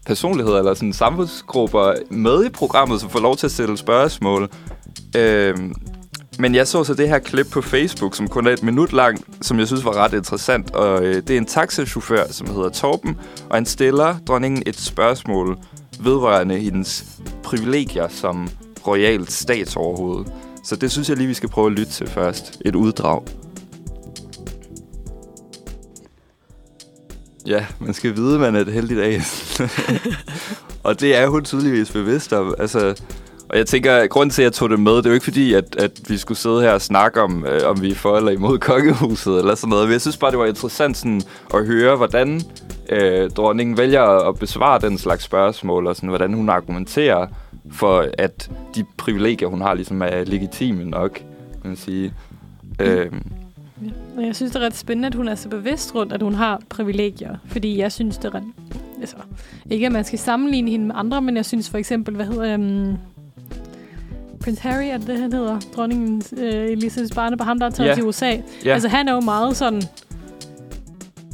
personligheder 0.05 0.57
eller 0.59 0.73
sådan 0.73 0.93
samfundsgrupper 0.93 1.93
med 2.09 2.45
i 2.45 2.49
programmet, 2.49 3.01
som 3.01 3.09
får 3.09 3.19
lov 3.19 3.37
til 3.37 3.47
at 3.47 3.51
stille 3.51 3.77
spørgsmål. 3.77 4.49
Øh, 5.15 5.57
men 6.39 6.55
jeg 6.55 6.67
så 6.67 6.83
så 6.83 6.93
det 6.93 7.09
her 7.09 7.19
klip 7.19 7.47
på 7.51 7.61
Facebook, 7.61 8.15
som 8.15 8.27
kun 8.27 8.47
er 8.47 8.51
et 8.51 8.63
minut 8.63 8.93
lang, 8.93 9.25
som 9.41 9.59
jeg 9.59 9.67
synes 9.67 9.85
var 9.85 9.95
ret 9.95 10.13
interessant. 10.13 10.71
Og 10.71 11.03
øh, 11.03 11.15
det 11.15 11.29
er 11.29 11.37
en 11.37 11.45
taxachauffør, 11.45 12.31
som 12.31 12.47
hedder 12.47 12.69
Torben, 12.69 13.17
og 13.49 13.55
han 13.55 13.65
stiller 13.65 14.15
dronningen 14.27 14.63
et 14.65 14.79
spørgsmål 14.79 15.57
vedrørende 15.99 16.57
hendes 16.59 17.05
privilegier 17.43 18.07
som 18.07 18.49
royalt 18.87 19.31
statsoverhoved. 19.31 20.25
Så 20.63 20.75
det 20.75 20.91
synes 20.91 21.09
jeg 21.09 21.17
lige, 21.17 21.27
vi 21.27 21.33
skal 21.33 21.49
prøve 21.49 21.67
at 21.67 21.73
lytte 21.73 21.91
til 21.91 22.07
først. 22.07 22.61
Et 22.65 22.75
uddrag. 22.75 23.23
Ja, 27.47 27.65
man 27.79 27.93
skal 27.93 28.15
vide, 28.15 28.39
man 28.39 28.55
er 28.55 28.59
et 28.59 28.73
heldigt 28.73 28.99
af. 28.99 29.21
og 30.87 30.99
det 30.99 31.15
er 31.15 31.27
hun 31.27 31.45
tydeligvis 31.45 31.91
bevidst 31.91 32.33
om. 32.33 32.55
Altså, 32.59 32.95
og 33.49 33.57
jeg 33.57 33.65
tænker, 33.67 33.95
at 33.95 34.09
grunden 34.09 34.29
til, 34.29 34.41
at 34.41 34.43
jeg 34.43 34.53
tog 34.53 34.69
det 34.69 34.79
med, 34.79 34.91
det 34.95 35.05
er 35.05 35.09
jo 35.09 35.13
ikke 35.13 35.23
fordi, 35.23 35.53
at, 35.53 35.75
at 35.75 35.91
vi 36.09 36.17
skulle 36.17 36.37
sidde 36.37 36.61
her 36.61 36.71
og 36.71 36.81
snakke 36.81 37.21
om, 37.21 37.45
øh, 37.45 37.61
om 37.69 37.81
vi 37.81 37.91
er 37.91 37.95
for 37.95 38.17
eller 38.17 38.31
imod 38.31 38.57
kongehuset 38.71 39.39
eller 39.39 39.55
sådan 39.55 39.69
noget. 39.69 39.85
Men 39.87 39.93
jeg 39.93 40.01
synes 40.01 40.17
bare, 40.17 40.31
det 40.31 40.39
var 40.39 40.45
interessant 40.45 40.97
sådan, 40.97 41.21
at 41.53 41.65
høre, 41.65 41.95
hvordan 41.95 42.41
øh, 42.89 43.29
dronningen 43.29 43.77
vælger 43.77 44.01
at 44.03 44.39
besvare 44.39 44.79
den 44.79 44.97
slags 44.97 45.23
spørgsmål, 45.23 45.87
og 45.87 45.95
sådan, 45.95 46.09
hvordan 46.09 46.33
hun 46.33 46.49
argumenterer 46.49 47.27
for, 47.71 48.05
at 48.17 48.51
de 48.75 48.85
privilegier, 48.97 49.47
hun 49.47 49.61
har, 49.61 49.73
ligesom 49.73 50.01
er 50.01 50.23
legitime 50.23 50.85
nok, 50.85 51.11
kan 51.13 51.23
man 51.63 51.75
sige. 51.77 52.13
Øh, 52.79 53.07
Ja. 54.17 54.25
jeg 54.25 54.35
synes, 54.35 54.51
det 54.51 54.61
er 54.61 54.65
ret 54.65 54.75
spændende, 54.75 55.07
at 55.07 55.15
hun 55.15 55.27
er 55.27 55.35
så 55.35 55.49
bevidst 55.49 55.95
rundt, 55.95 56.13
at 56.13 56.21
hun 56.21 56.33
har 56.33 56.61
privilegier. 56.69 57.35
Fordi 57.45 57.77
jeg 57.77 57.91
synes, 57.91 58.17
det 58.17 58.25
er 58.25 58.35
ret... 58.35 58.43
Altså, 58.99 59.15
ikke, 59.69 59.85
at 59.85 59.91
man 59.91 60.03
skal 60.03 60.19
sammenligne 60.19 60.71
hende 60.71 60.85
med 60.85 60.95
andre, 60.97 61.21
men 61.21 61.35
jeg 61.35 61.45
synes 61.45 61.69
for 61.69 61.77
eksempel, 61.77 62.15
hvad 62.15 62.25
hedder... 62.25 62.55
Um, 62.55 62.97
Prince 64.49 64.61
Harry, 64.67 64.85
er 64.85 64.97
det 64.97 65.07
det, 65.07 65.19
han 65.19 65.33
hedder? 65.33 65.59
Dronningen 65.75 66.21
øh, 66.37 66.71
Elisabeths 66.71 67.15
barnebarn, 67.15 67.47
ham 67.47 67.59
der 67.59 67.65
er 67.65 67.69
taget 67.69 67.89
Ja. 67.89 67.93
til 67.93 68.03
USA. 68.03 68.35
Ja. 68.65 68.73
Altså, 68.73 68.87
han 68.87 69.07
er 69.07 69.13
jo 69.13 69.19
meget 69.19 69.57
sådan... 69.57 69.81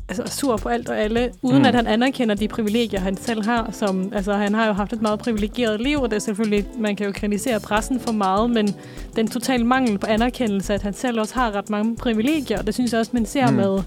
Altså, 0.10 0.38
sur 0.40 0.58
på 0.58 0.70
alt 0.70 0.90
og 0.90 0.98
alle, 1.00 1.32
uden 1.42 1.60
Mm. 1.62 1.66
at 1.66 1.76
han 1.76 1.88
anerkender 1.88 2.36
de 2.36 2.48
privilegier, 2.48 3.00
han 3.00 3.18
selv 3.18 3.44
har. 3.46 3.70
Som, 3.72 4.12
altså, 4.16 4.34
han 4.34 4.54
har 4.54 4.68
jo 4.68 4.74
haft 4.74 4.94
et 4.94 5.02
meget 5.02 5.20
privilegeret 5.20 5.82
liv, 5.82 6.02
og 6.02 6.10
det 6.10 6.16
er 6.16 6.20
selvfølgelig... 6.20 6.66
Man 6.80 6.96
kan 6.96 7.06
jo 7.06 7.12
kritisere 7.16 7.60
pressen 7.60 8.00
for 8.00 8.12
meget, 8.12 8.50
men 8.50 8.76
den 9.16 9.28
totale 9.28 9.64
mangel 9.66 9.98
på 9.98 10.08
anerkendelse, 10.08 10.74
at 10.74 10.82
han 10.82 10.94
selv 10.94 11.20
også 11.20 11.34
har 11.36 11.52
ret 11.56 11.70
mange 11.70 11.96
privilegier, 11.96 12.62
det 12.62 12.74
synes 12.74 12.92
jeg 12.92 13.00
også, 13.00 13.12
man 13.14 13.26
ser 13.26 13.50
mm. 13.50 13.56
med 13.56 13.80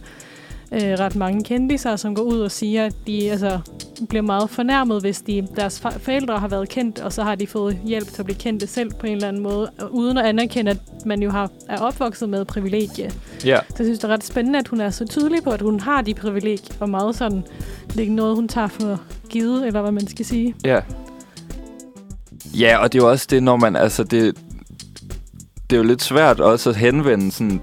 øh, 0.73 0.81
ret 0.81 1.17
mange 1.17 1.45
kendiser, 1.45 1.97
som 1.97 2.15
går 2.15 2.23
ud 2.23 2.39
og 2.41 2.51
siger, 2.51 2.87
at 2.87 2.95
de 3.07 3.31
altså, 3.31 3.59
bliver 4.09 4.23
meget 4.23 4.51
fornærmet, 4.51 5.01
hvis 5.01 5.21
de, 5.21 5.49
deres 5.57 5.81
forældre 5.81 6.39
har 6.39 6.49
været 6.49 6.69
kendt, 6.69 7.01
og 7.01 7.13
så 7.13 7.23
har 7.23 7.35
de 7.35 7.47
fået 7.47 7.79
hjælp 7.85 8.09
til 8.09 8.23
at 8.23 8.25
blive 8.25 8.39
kendte 8.39 8.67
selv 8.67 8.91
på 9.01 9.07
en 9.07 9.13
eller 9.13 9.29
anden 9.29 9.43
måde, 9.43 9.71
uden 9.91 10.19
at 10.19 10.27
anerkende, 10.27 10.71
at 10.71 11.07
man 11.07 11.23
jo 11.23 11.31
har, 11.31 11.51
er 11.69 11.79
opvokset 11.79 12.29
med 12.29 12.45
privilegie. 12.45 13.13
ja. 13.45 13.59
Så 13.69 13.75
jeg 13.79 13.87
synes, 13.87 13.99
det 13.99 14.05
er 14.05 14.13
ret 14.13 14.25
spændende, 14.25 14.59
at 14.59 14.69
hun 14.69 14.81
er 14.81 14.91
så 14.91 15.07
tydelig 15.07 15.43
på, 15.43 15.51
at 15.51 15.61
hun 15.61 15.81
har 15.81 16.03
de 16.03 16.15
privilegier, 16.15 16.77
og 16.81 16.91
meget 16.91 17.17
sådan, 17.17 17.43
det 17.89 17.97
er 17.97 18.01
ikke 18.01 18.15
noget, 18.15 18.35
hun 18.35 18.49
tager 18.49 18.69
for 18.69 19.01
givet, 19.31 19.67
eller 19.67 19.81
hvad 19.81 19.93
man 19.93 20.09
skal 20.09 20.25
sige. 20.25 20.55
Ja. 20.65 20.81
Ja, 22.55 22.79
og 22.79 22.93
det 22.93 22.99
er 22.99 23.03
jo 23.03 23.11
også 23.11 23.27
det, 23.31 23.43
når 23.43 23.57
man, 23.57 23.77
altså 23.77 24.05
det, 24.05 24.37
det 25.71 25.77
er 25.77 25.81
jo 25.81 25.83
lidt 25.83 26.03
svært 26.03 26.41
også 26.41 26.71
at 26.71 26.77
henvende 26.77 27.33
sådan, 27.33 27.61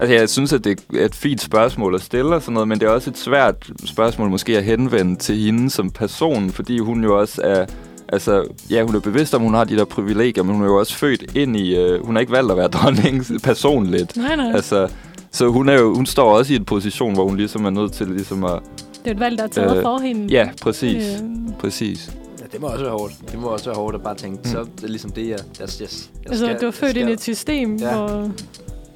altså 0.00 0.14
jeg 0.14 0.28
synes, 0.28 0.52
at 0.52 0.64
det 0.64 0.80
er 0.94 1.04
et 1.04 1.14
fint 1.14 1.40
spørgsmål 1.40 1.94
at 1.94 2.02
stille 2.02 2.34
og 2.34 2.42
sådan 2.42 2.54
noget, 2.54 2.68
men 2.68 2.80
det 2.80 2.86
er 2.86 2.90
også 2.90 3.10
et 3.10 3.18
svært 3.18 3.70
spørgsmål 3.84 4.30
måske 4.30 4.58
at 4.58 4.64
henvende 4.64 5.16
til 5.16 5.36
hende 5.36 5.70
som 5.70 5.90
person, 5.90 6.50
fordi 6.50 6.78
hun 6.78 7.04
jo 7.04 7.20
også 7.20 7.42
er, 7.44 7.66
altså, 8.08 8.44
ja, 8.70 8.82
hun 8.82 8.94
er 8.94 9.00
bevidst 9.00 9.34
om, 9.34 9.42
hun 9.42 9.54
har 9.54 9.64
de 9.64 9.76
der 9.76 9.84
privilegier, 9.84 10.42
men 10.42 10.54
hun 10.54 10.62
er 10.62 10.68
jo 10.68 10.78
også 10.78 10.94
født 10.94 11.36
ind 11.36 11.56
i, 11.56 11.76
øh, 11.76 12.06
hun 12.06 12.14
har 12.14 12.20
ikke 12.20 12.32
valgt 12.32 12.50
at 12.50 12.56
være 12.56 12.68
dronning 12.78 13.24
personligt. 13.42 14.16
Nej, 14.16 14.36
nej. 14.36 14.52
Altså, 14.54 14.88
så 15.30 15.48
hun, 15.48 15.68
er 15.68 15.74
jo, 15.74 15.94
hun 15.94 16.06
står 16.06 16.36
også 16.38 16.52
i 16.52 16.56
en 16.56 16.64
position, 16.64 17.14
hvor 17.14 17.28
hun 17.28 17.36
ligesom 17.36 17.64
er 17.64 17.70
nødt 17.70 17.92
til 17.92 18.06
ligesom 18.06 18.44
at... 18.44 18.60
Det 19.04 19.10
er 19.10 19.14
et 19.14 19.20
valg, 19.20 19.38
der 19.38 19.44
er 19.44 19.48
taget 19.48 19.76
Øh, 19.76 19.82
for 19.82 19.98
hende. 19.98 20.26
Ja, 20.34 20.48
præcis. 20.62 21.04
Øh, 21.22 21.28
Præcis. 21.58 22.10
Ja, 22.40 22.44
det 22.52 22.60
må 22.60 22.66
også 22.66 22.84
være 22.84 22.92
hårdt. 22.92 23.12
Det 23.32 23.38
må 23.38 23.46
også 23.46 23.64
være 23.64 23.76
hårdt 23.76 23.96
at 23.96 24.02
bare 24.02 24.14
tænke, 24.14 24.38
mm. 24.44 24.50
så 24.50 24.58
er 24.58 24.64
det 24.80 24.90
ligesom 24.90 25.10
det, 25.10 25.28
jeg, 25.28 25.28
jeg, 25.30 25.38
jeg, 25.60 25.68
jeg 25.80 25.88
altså, 26.26 26.46
skal, 26.46 26.60
du 26.60 26.66
er 26.66 26.70
født 26.70 26.96
ind 26.96 27.10
i 27.10 27.12
et 27.12 27.22
system, 27.22 27.76
ja. 27.76 27.96
hvor... 27.96 28.30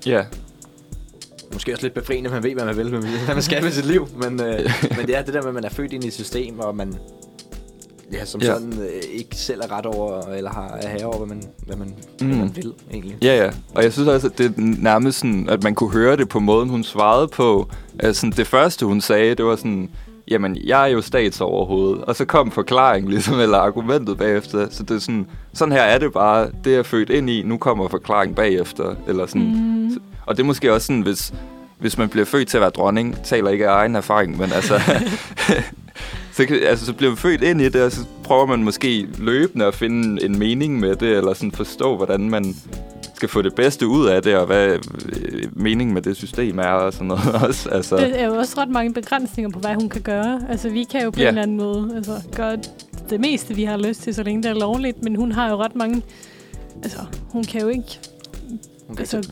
Ja, 0.06 0.24
Måske 1.52 1.72
også 1.72 1.82
lidt 1.84 1.94
befriende, 1.94 2.28
at 2.30 2.34
man 2.34 2.42
ved, 2.42 2.54
hvad 2.54 2.64
man 2.64 2.76
vil, 2.76 2.88
hvad 2.88 3.34
man 3.34 3.42
skal 3.42 3.62
med 3.62 3.70
sit 3.70 3.86
liv. 3.86 4.08
Men, 4.16 4.40
øh, 4.40 4.58
men 4.96 5.06
det 5.06 5.16
er 5.16 5.22
det 5.22 5.34
der 5.34 5.40
med, 5.40 5.48
at 5.48 5.54
man 5.54 5.64
er 5.64 5.68
født 5.68 5.92
ind 5.92 6.04
i 6.04 6.06
et 6.06 6.12
system, 6.12 6.58
og 6.58 6.76
man 6.76 6.94
ja, 8.12 8.24
som 8.24 8.40
Ja. 8.40 8.46
sådan 8.46 8.72
øh, 8.72 9.02
ikke 9.12 9.36
selv 9.36 9.60
er 9.60 9.72
ret 9.78 9.86
over, 9.86 10.22
eller 10.22 10.50
har 10.50 10.78
er 10.82 10.88
herre 10.88 11.04
over, 11.04 11.16
hvad 11.18 11.26
man, 11.26 11.42
hvad 11.66 11.76
man, 11.76 11.88
mm. 12.20 12.26
hvad 12.26 12.36
Mm. 12.36 12.40
man 12.40 12.56
vil, 12.56 12.72
egentlig. 12.92 13.16
Ja, 13.22 13.44
ja. 13.44 13.50
Og 13.74 13.82
jeg 13.82 13.92
synes 13.92 14.08
også, 14.08 14.26
at 14.26 14.38
det 14.38 14.46
er 14.46 14.50
nærmest 14.56 15.18
sådan, 15.18 15.48
at 15.48 15.62
man 15.62 15.74
kunne 15.74 15.90
høre 15.92 16.16
det 16.16 16.28
på 16.28 16.40
måden, 16.40 16.68
hun 16.68 16.84
svarede 16.84 17.28
på. 17.28 17.68
Altså, 17.98 18.32
det 18.36 18.46
første, 18.46 18.86
hun 18.86 19.00
sagde, 19.00 19.34
det 19.34 19.44
var 19.44 19.56
sådan, 19.56 19.90
jamen, 20.28 20.56
jeg 20.64 20.82
er 20.82 20.86
jo 20.92 21.00
statsoverhovedet. 21.00 22.04
Og 22.04 22.16
så 22.16 22.24
kom 22.24 22.50
forklaringen, 22.50 23.10
ligesom, 23.10 23.40
eller 23.40 23.58
argumentet 23.58 24.18
bagefter. 24.18 24.66
Så 24.70 24.82
det 24.82 24.90
er 24.90 24.98
sådan, 24.98 25.26
sådan 25.52 25.72
her 25.72 25.82
er 25.82 25.98
det 25.98 26.12
bare, 26.12 26.50
det 26.64 26.70
er 26.70 26.76
jeg 26.76 26.86
født 26.86 27.10
ind 27.10 27.30
i, 27.30 27.42
nu 27.42 27.56
kommer 27.56 27.88
forklaringen 27.88 28.34
bagefter. 28.34 28.94
Eller 29.08 29.26
sådan. 29.26 29.42
Mm. 29.88 29.98
Og 30.30 30.36
det 30.36 30.42
er 30.42 30.46
måske 30.46 30.72
også 30.72 30.86
sådan, 30.86 31.02
hvis, 31.02 31.32
hvis 31.78 31.98
man 31.98 32.08
bliver 32.08 32.24
født 32.26 32.48
til 32.48 32.56
at 32.56 32.60
være 32.60 32.70
dronning, 32.70 33.16
taler 33.24 33.50
ikke 33.50 33.68
af 33.68 33.72
egen 33.72 33.96
erfaring, 33.96 34.38
men 34.38 34.52
altså... 34.52 34.80
så 36.36 36.46
kan- 36.46 36.62
altså, 36.62 36.86
så 36.86 36.92
bliver 36.92 37.10
man 37.10 37.16
født 37.16 37.42
ind 37.42 37.60
i 37.60 37.68
det, 37.68 37.82
og 37.82 37.92
så 37.92 38.00
prøver 38.24 38.46
man 38.46 38.62
måske 38.64 39.06
løbende 39.18 39.64
at 39.64 39.74
finde 39.74 40.24
en 40.24 40.38
mening 40.38 40.80
med 40.80 40.96
det, 40.96 41.08
eller 41.16 41.34
sådan 41.34 41.52
forstå, 41.52 41.96
hvordan 41.96 42.30
man 42.30 42.54
skal 43.14 43.28
få 43.28 43.42
det 43.42 43.54
bedste 43.54 43.86
ud 43.86 44.06
af 44.06 44.22
det, 44.22 44.36
og 44.36 44.46
hvad 44.46 44.66
øh, 44.68 44.78
meningen 45.52 45.94
med 45.94 46.02
det 46.02 46.16
system 46.16 46.58
er, 46.58 46.64
og 46.64 46.92
sådan 46.92 47.06
noget 47.06 47.34
også. 47.48 47.68
Altså, 47.68 47.96
Det 47.96 48.20
er 48.20 48.26
jo 48.26 48.34
også 48.34 48.54
ret 48.60 48.68
mange 48.70 48.94
begrænsninger 48.94 49.50
på, 49.50 49.58
hvad 49.58 49.74
hun 49.74 49.88
kan 49.88 50.02
gøre. 50.02 50.40
Altså, 50.48 50.68
vi 50.68 50.84
kan 50.84 51.02
jo 51.04 51.10
på 51.10 51.20
Ja. 51.20 51.24
en 51.24 51.28
eller 51.28 51.42
anden 51.42 51.56
måde 51.56 51.92
altså, 51.96 52.12
gøre 52.36 52.56
det 53.10 53.20
meste, 53.20 53.54
vi 53.54 53.64
har 53.64 53.76
lyst 53.76 54.02
til, 54.02 54.14
så 54.14 54.22
længe 54.22 54.42
det 54.42 54.50
er 54.50 54.54
lovligt. 54.54 55.02
Men 55.02 55.16
hun 55.16 55.32
har 55.32 55.50
jo 55.50 55.56
ret 55.56 55.76
mange... 55.76 56.02
Altså, 56.82 56.98
hun 57.30 57.44
kan 57.44 57.60
jo 57.60 57.68
ikke... 57.68 57.98
Hun 58.86 58.96
kan, 58.96 59.02
Altså, 59.02 59.16
ikke, 59.16 59.28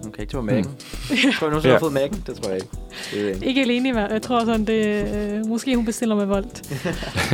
tage- 0.00 0.04
hun 0.04 0.12
kan 0.12 0.22
ikke 0.22 0.30
tage 0.32 0.42
med 0.42 0.62
Mac'en. 0.64 1.38
Tror 1.38 1.46
du 1.46 1.50
nogensinde 1.50 1.68
Ja. 1.68 1.72
har 1.72 1.78
fået 1.78 1.96
Mac'en? 1.98 2.16
Det 2.26 2.34
tror 2.42 2.50
jeg 2.50 2.56
ikke. 2.56 2.68
Det 3.12 3.42
er 3.42 3.48
ikke. 3.48 3.60
Alene 3.60 3.88
i 3.88 3.92
hvert 3.92 4.10
Jeg 4.10 4.22
tror 4.22 4.44
sådan, 4.44 4.64
det... 4.64 5.06
Øh, 5.14 5.46
måske 5.46 5.76
hun 5.76 5.84
bestiller 5.84 6.16
med 6.16 6.24
voldt. 6.26 6.62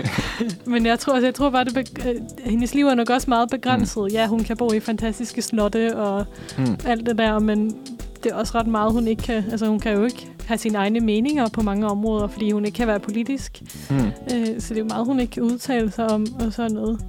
Men 0.72 0.86
jeg 0.86 0.98
tror, 0.98 1.12
altså, 1.12 1.26
jeg 1.26 1.34
tror 1.34 1.50
bare, 1.50 1.64
det 1.64 1.74
be- 1.74 2.08
øh, 2.10 2.14
hendes 2.44 2.74
liv 2.74 2.86
er 2.86 2.94
nok 2.94 3.10
også 3.10 3.30
meget 3.30 3.50
begrænset. 3.50 4.02
Mm. 4.02 4.08
Ja, 4.12 4.26
hun 4.26 4.44
kan 4.44 4.56
bo 4.56 4.72
i 4.72 4.80
fantastiske 4.80 5.42
slotte 5.42 5.96
og 5.96 6.24
hmm. 6.58 6.76
alt 6.86 7.06
det 7.06 7.18
der, 7.18 7.38
men 7.38 7.76
det 8.24 8.32
er 8.32 8.36
også 8.36 8.52
ret 8.58 8.66
meget, 8.66 8.92
hun 8.92 9.08
ikke 9.08 9.22
kan... 9.22 9.44
Altså, 9.50 9.66
hun 9.66 9.80
kan 9.80 9.92
jo 9.96 10.04
ikke 10.04 10.28
have 10.46 10.58
sine 10.58 10.78
egne 10.78 11.00
meninger 11.00 11.48
på 11.48 11.62
mange 11.62 11.86
områder, 11.86 12.28
fordi 12.28 12.50
hun 12.50 12.64
ikke 12.64 12.76
kan 12.76 12.86
være 12.88 13.00
politisk. 13.00 13.62
Hmm. 13.90 13.98
Øh, 14.06 14.60
så 14.60 14.68
det 14.74 14.76
er 14.76 14.78
jo 14.78 14.84
meget, 14.88 15.06
hun 15.06 15.20
ikke 15.20 15.30
kan 15.32 15.42
udtale 15.42 15.90
sig 15.90 16.10
om 16.10 16.26
og 16.46 16.52
sådan 16.52 16.72
noget. 16.72 17.00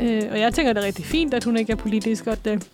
Øh, 0.00 0.22
og 0.30 0.40
jeg 0.40 0.54
tænker, 0.54 0.72
det 0.72 0.82
er 0.82 0.86
rigtig 0.86 1.04
fint, 1.04 1.34
at 1.34 1.44
hun 1.44 1.56
ikke 1.56 1.72
er 1.72 1.76
politisk, 1.76 2.26
og 2.26 2.44
det, 2.44 2.68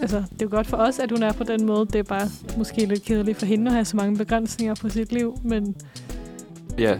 altså, 0.00 0.16
det 0.16 0.42
er 0.42 0.46
jo 0.46 0.48
godt 0.50 0.66
for 0.66 0.76
os, 0.76 0.98
at 0.98 1.10
hun 1.10 1.22
er 1.22 1.32
på 1.32 1.44
den 1.44 1.66
måde. 1.66 1.86
Det 1.86 1.96
er 1.96 2.02
bare 2.02 2.28
måske 2.56 2.86
lidt 2.86 3.02
kedeligt 3.02 3.38
for 3.38 3.46
hende 3.46 3.66
at 3.66 3.72
have 3.72 3.84
så 3.84 3.96
mange 3.96 4.16
begrænsninger 4.16 4.74
på 4.74 4.88
sit 4.88 5.12
liv, 5.12 5.38
men 5.44 5.76
Ja, 6.78 6.92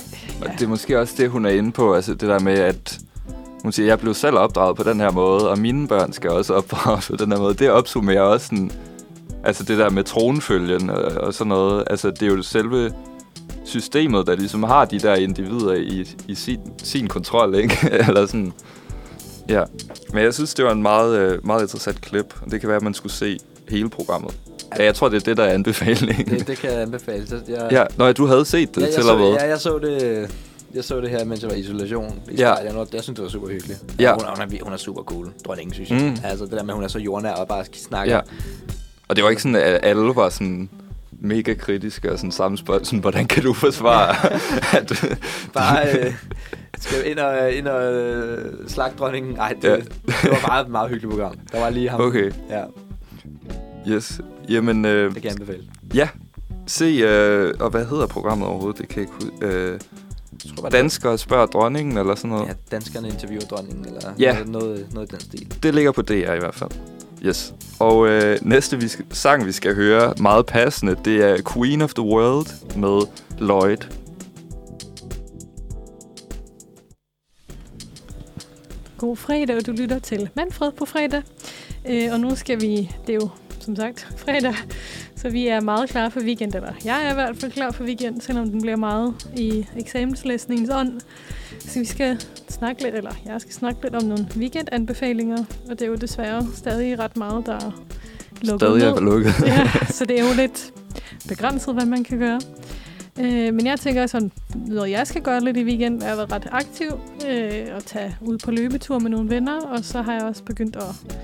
og 0.42 0.50
det 0.52 0.62
er 0.62 0.68
måske 0.68 1.00
også 1.00 1.14
det, 1.18 1.30
hun 1.30 1.46
er 1.46 1.50
inde 1.50 1.72
på. 1.72 1.94
Altså 1.94 2.14
det 2.14 2.28
der 2.28 2.38
med, 2.38 2.58
at 2.58 2.98
hun 3.62 3.72
siger, 3.72 3.86
jeg 3.86 3.98
blev 3.98 4.14
selv 4.14 4.36
opdraget 4.36 4.76
på 4.76 4.82
den 4.82 5.00
her 5.00 5.10
måde, 5.10 5.50
og 5.50 5.58
mine 5.58 5.88
børn 5.88 6.12
skal 6.12 6.30
også 6.30 6.54
opdrages 6.54 7.08
på 7.08 7.16
den 7.16 7.32
her 7.32 7.38
måde. 7.38 7.54
Det 7.54 7.70
opsummerer 7.70 8.20
også 8.20 8.46
sådan, 8.46 8.70
altså 9.44 9.64
det 9.64 9.78
der 9.78 9.90
med 9.90 10.04
tronfølgen 10.04 10.90
og, 10.90 11.02
og 11.02 11.34
sådan 11.34 11.48
noget. 11.48 11.84
Altså 11.86 12.10
det 12.10 12.22
er 12.22 12.26
jo 12.26 12.42
selve 12.42 12.92
systemet, 13.64 14.26
der 14.26 14.36
ligesom 14.36 14.62
har 14.62 14.84
de 14.84 14.98
der 14.98 15.14
individer 15.14 15.74
i, 15.74 16.06
i 16.28 16.34
sin, 16.34 16.60
sin 16.82 17.08
kontrol, 17.08 17.54
ikke? 17.54 17.76
Eller 18.08 18.26
sådan. 18.26 18.52
Ja, 19.48 19.62
men 20.12 20.24
jeg 20.24 20.34
synes, 20.34 20.54
det 20.54 20.64
var 20.64 20.72
en 20.72 20.82
meget, 20.82 21.18
øh, 21.18 21.46
meget 21.46 21.62
interessant 21.62 22.00
klip. 22.00 22.34
Det 22.50 22.60
kan 22.60 22.68
være, 22.68 22.76
at 22.76 22.82
man 22.82 22.94
skulle 22.94 23.12
se 23.12 23.38
hele 23.68 23.90
programmet. 23.90 24.34
Ja, 24.78 24.84
jeg 24.84 24.94
tror, 24.94 25.08
det 25.08 25.16
er 25.16 25.24
det, 25.24 25.36
der 25.36 25.44
er 25.44 25.52
anbefalingen. 25.52 26.26
Det, 26.38 26.46
det 26.46 26.58
kan 26.58 26.70
jeg 26.70 26.80
anbefale. 26.80 27.26
Jeg, 27.48 27.68
Ja, 27.72 27.84
når 27.96 28.12
du 28.12 28.26
havde 28.26 28.44
set 28.44 28.74
det 28.74 28.82
ja, 28.82 28.90
til 28.90 29.10
og 29.10 29.18
med. 29.18 29.28
Ja, 29.28 29.48
jeg 29.48 29.60
så 29.60 29.78
det... 29.78 30.30
Jeg 30.74 30.84
så 30.84 31.00
det 31.00 31.10
her, 31.10 31.24
mens 31.24 31.42
jeg 31.42 31.50
var 31.50 31.56
i 31.56 31.60
isolation 31.60 32.20
i 32.30 32.34
Ja. 32.34 32.48
ja. 32.48 32.54
Jeg, 32.54 32.86
jeg 32.92 33.02
synes, 33.02 33.16
det 33.16 33.24
var 33.24 33.30
super 33.30 33.48
hyggeligt. 33.48 33.84
Ja. 33.98 34.12
Hun, 34.12 34.22
hun, 34.28 34.40
er, 34.40 34.64
hun 34.64 34.72
er 34.72 34.76
super 34.76 35.02
cool, 35.02 35.32
dronningen, 35.46 35.74
synes 35.74 35.90
jeg. 35.90 36.00
Mm. 36.00 36.16
Altså, 36.24 36.44
det 36.44 36.52
der 36.52 36.62
med, 36.62 36.70
at 36.70 36.74
hun 36.74 36.84
er 36.84 36.88
så 36.88 36.98
jordnær 36.98 37.32
og 37.32 37.48
bare 37.48 37.64
skal 37.64 37.76
snakke. 37.76 38.14
Ja. 38.14 38.20
Og 39.08 39.16
det 39.16 39.24
var 39.24 39.30
ikke 39.30 39.42
sådan, 39.42 39.54
at 39.54 39.80
alle 39.82 40.16
var 40.16 40.28
sådan 40.28 40.70
mega 41.20 41.54
kritiske 41.54 42.12
og 42.12 42.18
sådan 42.18 42.32
samme 42.32 42.58
spørgsmål, 42.58 42.84
sådan, 42.84 42.98
hvordan 42.98 43.26
kan 43.26 43.42
du 43.42 43.52
forsvare, 43.52 44.32
at 44.78 45.04
Bare 45.54 45.98
øh, 45.98 46.14
skal 46.78 47.10
ind 47.10 47.18
og, 47.18 47.52
ind 47.52 47.68
og 47.68 47.94
øh, 47.94 48.54
slagte 48.68 48.98
dronningen. 48.98 49.34
Nej, 49.34 49.54
det, 49.62 49.68
Ja. 49.68 49.76
det 49.76 50.30
var 50.30 50.44
bare 50.48 50.62
et 50.62 50.68
meget 50.68 50.90
hyggeligt 50.90 51.14
program. 51.14 51.34
Der 51.52 51.60
var 51.60 51.70
lige 51.70 51.88
ham. 51.88 52.00
Okay. 52.00 52.32
Ja, 52.50 52.62
Yes. 53.88 54.20
Jamen, 54.48 54.84
øh, 54.84 55.04
det 55.04 55.22
kan 55.22 55.24
jeg 55.24 55.32
anbefale. 55.32 55.62
ja. 55.94 56.08
Se, 56.66 56.84
øh, 56.84 57.54
og 57.60 57.70
hvad 57.70 57.84
hedder 57.86 58.06
programmet 58.06 58.48
overhovedet? 58.48 58.78
Det 58.80 58.88
kan 58.88 59.02
jeg 59.02 59.30
ikke. 59.40 59.46
Øh, 59.56 59.72
Jeg 59.72 59.78
tror 60.56 60.62
bare, 60.62 60.70
Danskere 60.70 61.18
spørger 61.18 61.46
dronningen, 61.46 61.98
eller 61.98 62.14
sådan 62.14 62.30
noget. 62.30 62.46
Ja, 62.48 62.52
danskerne 62.70 63.08
interviewer 63.08 63.40
dronningen, 63.44 63.86
eller 63.86 64.00
Ja. 64.18 64.32
noget, 64.32 64.48
noget, 64.48 64.86
noget 64.94 65.08
i 65.08 65.12
den 65.12 65.20
stil. 65.20 65.62
Det 65.62 65.74
ligger 65.74 65.92
på 65.92 66.02
DR 66.02 66.12
i 66.32 66.38
hvert 66.38 66.54
fald. 66.54 66.70
Yes. 67.26 67.54
Og 67.78 68.08
øh, 68.08 68.38
næste 68.42 68.80
vi 68.80 68.88
skal, 68.88 69.04
sang, 69.10 69.46
vi 69.46 69.52
skal 69.52 69.74
høre, 69.74 70.14
meget 70.20 70.46
passende, 70.46 70.96
det 71.04 71.16
er 71.24 71.36
Queen 71.54 71.82
of 71.82 71.94
the 71.94 72.04
World 72.04 72.76
med 72.76 73.06
Lloyd. 73.38 73.76
God 78.98 79.16
fredag, 79.16 79.56
og 79.56 79.66
du 79.66 79.72
lytter 79.72 79.98
til 79.98 80.28
Manfred 80.34 80.72
på 80.72 80.84
fredag. 80.84 81.22
Øh, 81.88 82.08
og 82.12 82.20
nu 82.20 82.34
skal 82.36 82.60
vi, 82.60 82.90
det 83.06 83.12
er 83.12 83.14
jo 83.22 83.28
som 83.60 83.76
sagt 83.76 84.08
fredag, 84.16 84.54
så 85.16 85.28
vi 85.28 85.46
er 85.48 85.60
meget 85.60 85.90
klar 85.90 86.08
for 86.08 86.20
weekend, 86.20 86.54
eller 86.54 86.72
jeg 86.84 87.06
er 87.06 87.10
i 87.10 87.14
hvert 87.14 87.36
fald 87.36 87.52
klar 87.52 87.70
for 87.70 87.84
weekend, 87.84 88.20
selvom 88.20 88.50
den 88.50 88.60
bliver 88.62 88.76
meget 88.76 89.14
i 89.36 89.66
eksamenslæsningens 89.76 90.70
ånd. 90.70 91.00
Så 91.60 91.78
vi 91.78 91.84
skal 91.84 92.20
snakke 92.48 92.82
lidt, 92.82 92.94
eller 92.94 93.10
jeg 93.26 93.40
skal 93.40 93.52
snakke 93.54 93.82
lidt 93.82 93.94
om 93.94 94.02
nogle 94.02 94.26
weekendanbefalinger, 94.36 95.38
og 95.70 95.78
det 95.78 95.82
er 95.82 95.86
jo 95.86 95.94
desværre 95.94 96.46
stadig 96.54 96.98
ret 96.98 97.16
meget, 97.16 97.46
der 97.46 97.52
er 97.54 97.84
lukket 98.42 98.60
Stadig 98.60 98.78
ned. 98.78 98.96
er 98.96 99.00
lukket. 99.00 99.34
ja, 99.46 99.70
så 99.98 100.04
det 100.04 100.20
er 100.20 100.24
jo 100.28 100.34
lidt 100.36 100.72
begrænset, 101.28 101.74
hvad 101.74 101.86
man 101.86 102.04
kan 102.04 102.18
gøre. 102.18 102.40
Øh, 103.20 103.54
men 103.54 103.66
jeg 103.66 103.80
tænker 103.80 104.06
sådan, 104.06 104.32
noget 104.54 104.90
jeg 104.90 105.06
skal 105.06 105.22
gøre 105.22 105.40
lidt 105.40 105.56
i 105.56 105.64
weekenden, 105.64 106.02
Jeg 106.02 106.08
har 106.08 106.16
været 106.16 106.32
ret 106.32 106.48
aktiv 106.50 107.00
øh, 107.28 107.66
og 107.76 107.84
tage 107.84 108.16
ud 108.20 108.38
på 108.38 108.50
løbetur 108.50 108.98
med 108.98 109.10
nogle 109.10 109.30
venner, 109.30 109.60
og 109.60 109.84
så 109.84 110.02
har 110.02 110.12
jeg 110.12 110.22
også 110.22 110.44
begyndt 110.44 110.76
at 110.76 111.16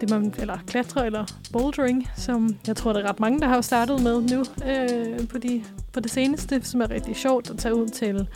det 0.00 0.10
man, 0.10 0.34
eller 0.38 0.58
klatre 0.66 1.06
eller 1.06 1.24
bouldering, 1.52 2.08
som 2.16 2.56
jeg 2.66 2.76
tror, 2.76 2.92
der 2.92 3.00
er 3.00 3.08
ret 3.08 3.20
mange, 3.20 3.40
der 3.40 3.48
har 3.48 3.60
startet 3.60 4.02
med 4.02 4.22
nu 4.22 4.44
øh, 4.66 5.28
på, 5.28 5.38
de, 5.38 5.64
på 5.92 6.00
det 6.00 6.10
seneste, 6.10 6.60
som 6.62 6.80
er 6.80 6.90
rigtig 6.90 7.16
sjovt 7.16 7.50
at 7.50 7.58
tage 7.58 7.74
ud 7.74 7.88
til. 7.88 8.28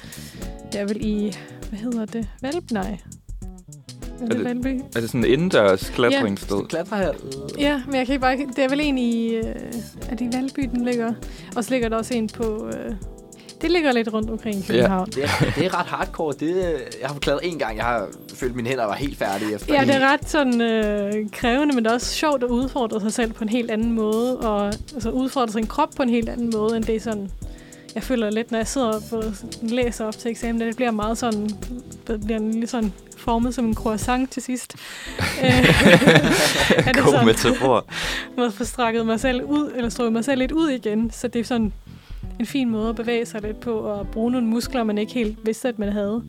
Det 0.73 0.81
er 0.81 0.85
vel 0.85 1.05
i, 1.07 1.33
hvad 1.69 1.79
hedder 1.79 2.05
det? 2.05 2.29
Valp? 2.43 2.65
Nej. 4.21 4.29
Er 4.31 4.35
det, 4.35 4.45
Valby? 4.45 4.81
Er 4.97 5.01
det 5.01 5.11
sådan 5.11 5.25
en 5.25 5.31
indendørs 5.31 5.91
klatringsted? 5.91 6.69
Klatre 6.69 7.15
Ja, 7.59 7.83
men 7.87 7.95
jeg 7.95 8.07
kan 8.07 8.13
ikke 8.13 8.23
bare... 8.23 8.37
Det 8.37 8.65
er 8.65 8.69
vel 8.69 8.81
en 8.81 8.99
i... 8.99 9.35
Øh, 9.35 9.45
er 10.09 10.17
det 10.17 10.35
i 10.35 10.37
Valby, 10.37 10.61
den 10.75 10.85
ligger? 10.85 11.13
Og 11.57 11.65
så 11.65 11.71
ligger 11.71 11.89
der 11.89 11.97
også 11.97 12.15
en 12.15 12.29
på... 12.29 12.67
Øh, 12.67 12.95
det 13.63 13.71
ligger 13.71 13.93
lidt 13.93 14.13
rundt 14.13 14.31
omkring 14.31 14.57
i 14.57 14.63
København. 14.67 15.07
Det 15.07 15.25
er, 15.25 15.29
det 15.57 15.67
er 15.67 15.81
ret 15.81 15.87
hardcore. 15.87 16.35
Det, 16.41 16.57
jeg 17.01 17.09
har 17.09 17.19
klatret 17.19 17.53
en 17.53 17.59
gang. 17.59 17.77
Jeg 17.77 17.85
har 17.85 18.09
følt, 18.35 18.51
at 18.51 18.57
mine 18.57 18.69
hænder 18.69 18.85
var 18.85 18.95
helt 18.95 19.19
færdige 19.19 19.55
efter 19.55 19.75
Ja, 19.75 19.81
det 19.81 19.95
er 19.95 20.13
ret 20.13 20.29
sådan 20.29 20.61
øh, 20.61 21.13
krævende, 21.33 21.75
men 21.75 21.85
det 21.85 21.91
er 21.91 21.95
også 21.95 22.15
sjovt 22.15 22.45
at 22.45 22.49
udfordre 22.49 23.01
sig 23.01 23.13
selv 23.13 23.33
på 23.33 23.45
en 23.45 23.49
helt 23.49 23.71
anden 23.71 23.93
måde, 23.93 24.39
og 24.39 24.67
altså, 24.95 25.11
udfordre 25.11 25.53
sin 25.53 25.67
krop 25.67 25.91
på 25.97 26.03
en 26.03 26.09
helt 26.09 26.29
anden 26.29 26.51
måde, 26.51 26.77
end 26.77 26.85
det 26.85 26.97
er 26.97 27.01
sådan... 27.01 27.31
Jeg 27.95 28.03
føler 28.03 28.31
lidt, 28.31 28.51
når 28.51 28.59
jeg 28.59 28.67
sidder 28.67 28.87
og 29.13 29.25
læser 29.63 30.05
op 30.05 30.19
til 30.19 30.31
eksamen, 30.31 30.61
det 30.61 30.77
bliver 30.77 30.91
meget 30.91 31.19
sådan... 31.19 31.49
Det 32.07 32.21
bliver 32.25 32.39
lidt 32.53 32.71
sådan 32.71 32.93
formet 33.17 33.55
som 33.55 33.65
en 33.67 33.75
croissant 33.75 34.31
til 34.31 34.43
sidst. 34.43 34.75
Øh, 35.45 35.49
er 36.79 36.93
det 36.93 37.03
God 37.03 37.13
sådan- 37.13 37.27
metafor. 37.27 37.85
må 38.37 38.51
få 38.51 38.65
strakket 38.65 39.07
mig 39.07 39.21
selv 39.21 39.43
ud, 39.45 39.73
eller 39.77 39.89
strøget 39.91 40.13
mig 40.13 40.25
selv 40.25 40.39
lidt 40.39 40.53
ud 40.53 40.69
igen. 40.69 41.11
Så 41.11 41.29
det 41.29 41.41
er 41.41 41.45
sådan 41.45 41.73
en 42.41 42.47
fin 42.47 42.71
måde 42.71 42.89
at 42.89 42.97
bevæge 42.97 43.27
sig 43.27 43.43
lidt 43.43 43.61
på, 43.61 43.73
og 43.73 44.09
bruge 44.09 44.33
nogle 44.33 44.47
muskler, 44.47 44.85
man 44.85 44.99
ikke 44.99 45.13
helt 45.13 45.39
vidste, 45.47 45.69
at 45.69 45.79
man 45.79 45.93
havde. 45.93 46.23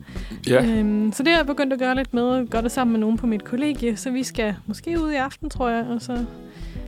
Ja. 0.46 0.64
Øhm, 0.64 1.12
så 1.12 1.22
det 1.22 1.32
har 1.32 1.38
jeg 1.38 1.46
begyndt 1.46 1.72
at 1.72 1.78
gøre 1.78 1.94
lidt 1.94 2.14
med, 2.14 2.22
og 2.22 2.46
gøre 2.46 2.62
det 2.62 2.72
sammen 2.72 2.92
med 2.92 3.00
nogen 3.00 3.16
på 3.16 3.26
mit 3.26 3.44
kollegie. 3.44 3.96
Så 3.96 4.10
vi 4.10 4.22
skal 4.22 4.54
måske 4.66 5.00
ud 5.02 5.10
i 5.10 5.14
aften, 5.14 5.50
tror 5.50 5.68
jeg, 5.68 5.86
og 5.90 6.02
så 6.02 6.24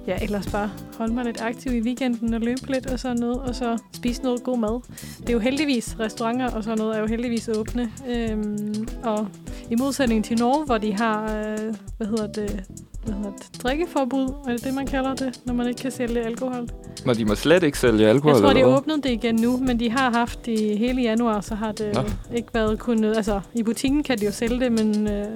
ja, 0.06 0.18
ellers 0.22 0.46
bare 0.46 0.70
holde 0.98 1.14
mig 1.14 1.24
lidt 1.24 1.40
aktiv 1.40 1.72
i 1.72 1.80
weekenden 1.80 2.34
og 2.34 2.40
løbe 2.40 2.72
lidt 2.72 2.86
og 2.86 3.00
sådan 3.00 3.16
noget, 3.16 3.40
og 3.40 3.54
så 3.54 3.78
spise 3.92 4.22
noget 4.22 4.42
god 4.42 4.58
mad. 4.58 4.80
Det 5.20 5.28
er 5.28 5.32
jo 5.32 5.38
heldigvis, 5.38 5.96
restauranter 6.00 6.50
og 6.50 6.64
sådan 6.64 6.78
noget 6.78 6.96
er 6.96 7.00
jo 7.00 7.06
heldigvis 7.06 7.48
åbne. 7.48 7.92
Øhm, 8.08 8.88
og 9.02 9.28
i 9.70 9.74
modsætning 9.74 10.24
til 10.24 10.38
Norge, 10.38 10.64
hvor 10.64 10.78
de 10.78 10.92
har, 10.94 11.22
øh, 11.22 11.74
hvad 11.96 12.06
hedder 12.06 12.32
det, 12.32 12.64
hvad 13.04 13.14
hedder 13.14 13.30
det, 13.30 13.62
drikkeforbud, 13.62 14.28
er 14.48 14.52
det 14.52 14.64
det, 14.64 14.74
man 14.74 14.86
kalder 14.86 15.14
det, 15.14 15.40
når 15.44 15.54
man 15.54 15.66
ikke 15.66 15.82
kan 15.82 15.90
sælge 15.90 16.24
alkohol? 16.24 16.68
Når 17.06 17.14
de 17.14 17.24
må 17.24 17.34
slet 17.34 17.62
ikke 17.62 17.78
sælge 17.78 18.08
alkohol, 18.08 18.34
Jeg 18.34 18.42
tror, 18.42 18.52
de 18.52 18.66
åbnede 18.66 19.02
det 19.02 19.10
igen 19.10 19.34
nu, 19.34 19.56
men 19.56 19.80
de 19.80 19.90
har 19.90 20.10
haft 20.10 20.46
det 20.46 20.78
hele 20.78 21.02
januar, 21.02 21.40
så 21.40 21.54
har 21.54 21.72
det 21.72 21.94
Nå. 21.94 22.00
ikke 22.34 22.48
været 22.54 22.78
kun... 22.78 23.04
Altså, 23.04 23.40
i 23.54 23.62
butikken 23.62 24.02
kan 24.02 24.18
de 24.18 24.24
jo 24.24 24.32
sælge 24.32 24.60
det, 24.60 24.72
men 24.72 25.08
øh, 25.08 25.26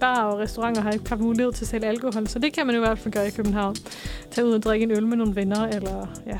bar 0.00 0.24
og 0.24 0.38
restauranter 0.38 0.82
har 0.82 0.90
ikke 0.90 1.08
haft 1.08 1.20
mulighed 1.20 1.52
til 1.52 1.64
at 1.64 1.68
sælge 1.68 1.86
alkohol, 1.86 2.28
så 2.28 2.38
det 2.38 2.52
kan 2.52 2.66
man 2.66 2.74
i 2.74 2.78
hvert 2.78 2.98
fald 2.98 3.14
gøre 3.14 3.28
i 3.28 3.30
København. 3.30 3.76
Tag 4.30 4.44
ud 4.44 4.52
og 4.52 4.62
drikke 4.62 4.82
en 4.82 4.90
øl 4.90 5.06
med 5.06 5.16
nogle 5.16 5.36
venner, 5.36 5.66
eller 5.66 6.06
ja. 6.26 6.38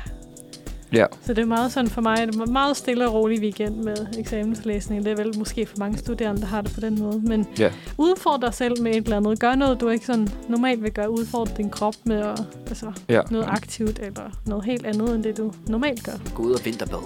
Ja. 0.93 1.05
Så 1.25 1.33
det 1.33 1.41
er 1.41 1.45
meget 1.45 1.71
sådan 1.71 1.89
for 1.89 2.01
mig, 2.01 2.17
det 2.17 2.35
er 2.35 2.41
en 2.43 2.53
meget 2.53 2.77
stille 2.77 3.07
og 3.07 3.13
rolig 3.13 3.41
weekend 3.41 3.75
med 3.75 3.95
eksamenslæsning. 4.19 5.05
Det 5.05 5.11
er 5.11 5.15
vel 5.23 5.37
måske 5.37 5.65
for 5.65 5.77
mange 5.77 5.97
studerende, 5.97 6.41
der 6.41 6.47
har 6.47 6.61
det 6.61 6.73
på 6.73 6.79
den 6.79 6.99
måde. 6.99 7.21
Men 7.23 7.47
Ja. 7.59 7.71
udfordre 7.97 8.47
dig 8.47 8.53
selv 8.53 8.81
med 8.81 8.91
et 8.91 9.03
eller 9.03 9.17
andet. 9.17 9.39
Gør 9.39 9.55
noget, 9.55 9.81
du 9.81 9.89
ikke 9.89 10.05
sådan 10.05 10.27
normalt 10.49 10.83
vil 10.83 10.91
gøre. 10.91 11.11
Udfordre 11.11 11.53
din 11.57 11.69
krop 11.69 11.95
med 12.03 12.15
at, 12.19 12.39
altså, 12.67 12.85
Ja. 13.09 13.21
noget 13.31 13.45
aktivt, 13.49 13.99
eller 13.99 14.21
noget 14.45 14.65
helt 14.65 14.85
andet, 14.85 15.15
end 15.15 15.23
det 15.23 15.37
du 15.37 15.51
normalt 15.67 16.03
gør. 16.03 16.11
Gå 16.35 16.43
ud 16.43 16.51
og 16.51 16.59
vinterbad. 16.65 16.99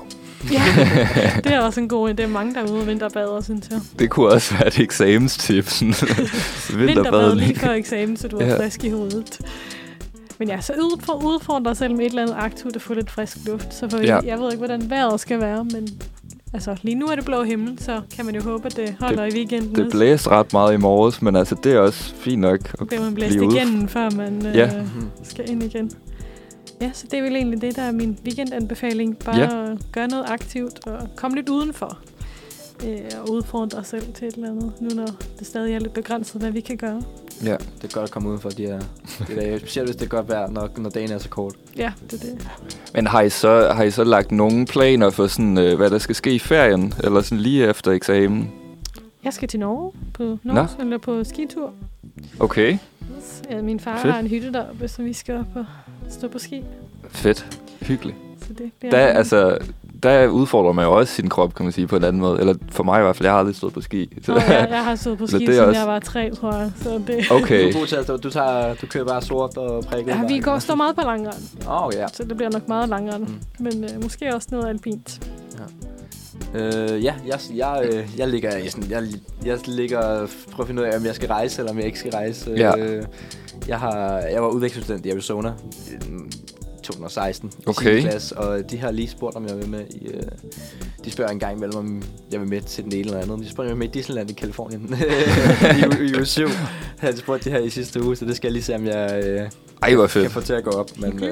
Ja, 0.51 0.61
det 1.43 1.53
er 1.53 1.59
også 1.61 1.79
en 1.79 1.87
god 1.89 2.09
idé. 2.09 2.11
Det 2.13 2.19
er 2.23 2.27
mange, 2.27 2.53
der 2.53 2.59
er 2.63 2.71
ude 2.71 2.79
og 2.81 2.87
vinterbader, 2.87 3.41
synes 3.41 3.67
jeg. 3.71 3.79
Det 3.99 4.09
kunne 4.09 4.27
også 4.27 4.53
være 4.57 4.67
et 4.67 4.79
eksamenstip. 4.79 5.65
Vinterbad 6.77 7.35
lige 7.35 7.55
før 7.55 7.71
eksamen, 7.71 8.17
så 8.17 8.27
du 8.27 8.37
er 8.37 8.45
Ja. 8.45 8.59
frisk 8.59 8.83
i 8.83 8.89
hovedet. 8.89 9.39
Men 10.39 10.47
ja, 10.47 10.61
så 10.61 10.73
udfordre, 10.73 11.27
udfordre 11.27 11.63
dig 11.69 11.77
selv 11.77 11.95
med 11.95 12.05
et 12.05 12.09
eller 12.09 12.21
andet 12.21 12.35
aktivt 12.39 12.75
og 12.75 12.81
få 12.81 12.93
lidt 12.93 13.11
frisk 13.11 13.37
luft. 13.47 13.73
Så 13.73 13.89
for 13.89 13.97
Ja. 13.97 14.19
jeg 14.25 14.39
ved 14.39 14.45
ikke, 14.51 14.57
hvordan 14.57 14.89
vejret 14.89 15.19
skal 15.19 15.39
være, 15.39 15.63
men 15.65 15.87
altså 16.53 16.75
lige 16.81 16.95
nu 16.95 17.05
er 17.05 17.15
det 17.15 17.25
blå 17.25 17.43
himmel, 17.43 17.79
så 17.81 18.01
kan 18.15 18.25
man 18.25 18.35
jo 18.35 18.41
håbe, 18.41 18.65
at 18.65 18.75
det 18.75 18.95
holder 18.99 19.23
det, 19.23 19.33
i 19.33 19.37
weekenden. 19.37 19.75
Det 19.75 19.91
blæste 19.91 20.29
ret 20.29 20.53
meget 20.53 20.73
i 20.73 20.77
morges, 20.77 21.21
men 21.21 21.35
altså, 21.35 21.55
det 21.63 21.73
er 21.73 21.79
også 21.79 22.13
fint 22.15 22.41
nok 22.41 22.59
at 22.81 22.87
Bliver 22.87 23.01
man 23.03 23.13
blæst 23.15 23.35
igennem, 23.35 23.87
før 23.87 24.09
man 24.09 24.45
øh, 24.45 24.55
Ja. 24.55 24.69
skal 25.23 25.49
ind 25.49 25.63
igen. 25.63 25.91
Ja, 26.81 26.89
så 26.93 27.05
det 27.11 27.19
er 27.19 27.23
vel 27.23 27.35
egentlig 27.35 27.61
det, 27.61 27.75
der 27.75 27.81
er 27.81 27.91
min 27.91 28.17
weekendanbefaling. 28.25 29.17
Bare 29.17 29.37
Ja. 29.39 29.71
at 29.71 29.77
gøre 29.91 30.07
noget 30.07 30.25
aktivt 30.27 30.87
og 30.87 31.07
komme 31.15 31.35
lidt 31.37 31.49
udenfor. 31.49 31.97
Øh, 32.83 32.99
og 33.21 33.29
udfordre 33.31 33.83
sig 33.83 34.01
selv 34.01 34.13
til 34.13 34.27
et 34.27 34.33
eller 34.35 34.49
andet, 34.49 34.73
nu 34.81 34.89
når 34.95 35.07
det 35.39 35.47
stadig 35.47 35.75
er 35.75 35.79
lidt 35.79 35.93
begrænset, 35.93 36.41
hvad 36.41 36.51
vi 36.51 36.61
kan 36.61 36.77
gøre. 36.77 37.01
Ja. 37.43 37.55
Det 37.81 37.83
er 37.83 37.93
godt 37.93 38.03
at 38.03 38.11
komme 38.11 38.29
udenfor 38.29 38.49
de 38.49 38.65
her 38.65 38.79
de 39.27 39.35
dage. 39.35 39.59
Specielt 39.65 39.87
hvis 39.87 39.95
det 39.95 40.05
er 40.05 40.09
godt 40.09 40.29
vejr, 40.29 40.49
når, 40.49 40.69
når 40.77 40.89
dagen 40.89 41.11
er 41.11 41.17
så 41.17 41.29
kort. 41.29 41.55
Ja, 41.77 41.93
det 42.11 42.13
er 42.23 42.25
det. 42.27 42.47
Men 42.93 43.07
har 43.07 43.21
I 43.21 43.29
så, 43.29 43.71
har 43.75 43.83
I 43.83 43.91
så 43.91 44.03
lagt 44.03 44.31
nogle 44.31 44.65
planer 44.65 45.09
for, 45.09 45.27
sådan, 45.27 45.57
øh, 45.57 45.75
hvad 45.77 45.89
der 45.89 45.97
skal 45.97 46.15
ske 46.15 46.33
i 46.35 46.39
ferien? 46.39 46.93
Eller 47.03 47.21
sådan 47.21 47.37
lige 47.37 47.69
efter 47.69 47.91
eksamen? 47.91 48.51
Jeg 49.23 49.33
skal 49.33 49.47
til 49.47 49.59
Norge 49.59 49.91
på, 50.13 50.37
Norge, 50.43 50.67
eller 50.79 50.97
på 50.97 51.23
skitur. 51.23 51.73
Okay, 52.39 52.77
Ja, 53.49 53.61
min 53.61 53.79
far 53.79 54.01
Fedt. 54.01 54.13
har 54.13 54.19
en 54.19 54.27
hytte 54.27 54.51
deroppe, 54.53 54.87
så 54.87 55.01
vi 55.03 55.13
skal 55.13 55.35
op 55.35 55.45
og 55.55 55.65
stå 56.09 56.27
på 56.27 56.39
ski. 56.39 56.63
fedt. 57.09 57.59
Hyggeligt. 57.81 58.17
Så 58.47 58.53
det 58.53 58.71
bliver 58.79 58.91
Der, 58.91 59.05
altså, 59.07 59.57
der 60.05 60.27
udfordrer 60.27 60.71
man 60.73 60.85
jo 60.85 60.91
også 60.91 61.13
sin 61.13 61.29
krop, 61.29 61.53
kan 61.55 61.65
man 61.65 61.71
sige, 61.73 61.87
på 61.87 61.95
en 61.95 62.03
anden 62.03 62.21
måde. 62.21 62.39
Eller 62.39 62.53
for 62.71 62.83
mig 62.83 62.99
i 62.99 63.03
hvert 63.03 63.15
fald, 63.15 63.25
jeg 63.25 63.33
har 63.33 63.39
aldrig 63.39 63.55
stået 63.55 63.73
på 63.73 63.81
ski. 63.81 64.17
Så 64.25 64.31
Nå, 64.33 64.39
jeg, 64.39 64.67
jeg 64.69 64.83
har 64.83 64.95
stået 64.95 65.17
på 65.17 65.27
ski, 65.27 65.45
siden 65.45 65.59
også- 65.67 65.79
jeg 65.79 65.87
var 65.87 65.99
tre, 65.99 66.31
tror 66.35 66.53
jeg. 66.53 66.71
Så 66.83 67.01
det, 67.07 67.31
Okay. 67.31 67.73
Du, 67.73 67.77
er 67.81 67.85
til, 67.85 67.97
du, 68.23 68.29
tager, 68.29 68.73
du 68.73 68.87
kører 68.87 69.05
bare 69.05 69.21
sort 69.21 69.57
og 69.57 69.83
prikket. 69.83 70.11
ja, 70.11 70.21
vi 70.27 70.39
går 70.39 70.59
står 70.59 70.75
meget 70.75 70.95
på 70.95 71.01
langrend, 71.01 71.67
Åh, 71.67 71.85
oh, 71.85 71.93
ja. 71.95 72.05
så 72.13 72.23
det 72.23 72.37
bliver 72.37 72.49
nok 72.51 72.67
meget 72.67 72.89
langrend. 72.89 73.23
Mm. 73.27 73.33
Men 73.59 73.83
øh, 73.83 74.03
måske 74.03 74.35
også 74.35 74.47
noget 74.51 74.67
alpint. 74.69 75.27
Øh, 76.55 77.03
ja, 77.03 77.13
jeg, 77.27 77.39
jeg, 77.55 77.89
øh, 77.93 78.07
jeg 78.17 78.27
ligger, 78.27 78.57
jeg, 78.57 78.71
sådan, 78.71 78.89
jeg, 78.89 79.03
jeg 79.45 79.57
ligger 79.67 79.97
og 79.99 80.29
prøver 80.51 80.61
at 80.61 80.67
finde 80.67 80.81
ud 80.81 80.87
af, 80.87 80.97
om 80.97 81.05
jeg 81.05 81.15
skal 81.15 81.27
rejse, 81.27 81.61
eller 81.61 81.71
om 81.71 81.77
jeg 81.77 81.85
ikke 81.85 81.99
skal 81.99 82.11
rejse. 82.11 82.51
Ja. 82.57 82.77
Øh, 82.77 83.03
jeg, 83.67 83.79
har, 83.79 84.17
jeg 84.17 84.41
var 84.43 84.47
udvekslingsstudent 84.49 85.05
i 85.05 85.09
Arizona 85.11 85.51
i 86.89 86.91
2016 86.91 87.51
i 87.59 87.63
Okay. 87.65 87.95
10. 87.95 88.01
klasse, 88.01 88.37
og 88.37 88.71
de 88.71 88.77
har 88.77 88.91
lige 88.91 89.07
spurgt, 89.09 89.35
om 89.35 89.47
jeg 89.47 89.57
vil 89.57 89.69
med 89.69 89.85
i... 89.91 90.07
Øh, 90.07 90.21
de 91.05 91.11
spørger 91.11 91.31
en 91.31 91.39
gang 91.39 91.57
imellem, 91.57 91.77
om 91.77 92.03
jeg 92.31 92.39
vil 92.39 92.49
med 92.49 92.61
til 92.61 92.83
den 92.83 92.93
ene 92.93 93.01
eller 93.01 93.19
anden. 93.21 93.41
De 93.43 93.49
spørger, 93.49 93.67
om 93.69 93.69
jeg 93.69 93.79
vil 93.79 93.79
med 93.79 93.95
i 93.95 93.97
Disneyland 93.99 94.29
i 94.29 94.33
Kalifornien 94.33 94.81
i, 96.01 96.03
i 96.05 96.15
uge 96.15 96.25
7. 96.25 96.47
Han 96.99 97.17
spurgte 97.17 97.49
de 97.49 97.55
her 97.55 97.61
i 97.61 97.69
sidste 97.69 98.03
uge, 98.03 98.15
så 98.15 98.25
det 98.25 98.35
skal 98.35 98.47
jeg 98.47 98.53
lige 98.53 98.63
se, 98.63 98.75
om 98.75 98.85
jeg 98.85 99.23
øh, 99.25 99.49
Ej, 99.83 99.95
hvor 99.95 100.03
kan 100.03 100.09
fedt. 100.09 100.31
få 100.31 100.41
til 100.41 100.53
at 100.53 100.63
gå 100.63 100.71
op. 100.71 100.89
Men 100.97 101.23
øh, 101.23 101.31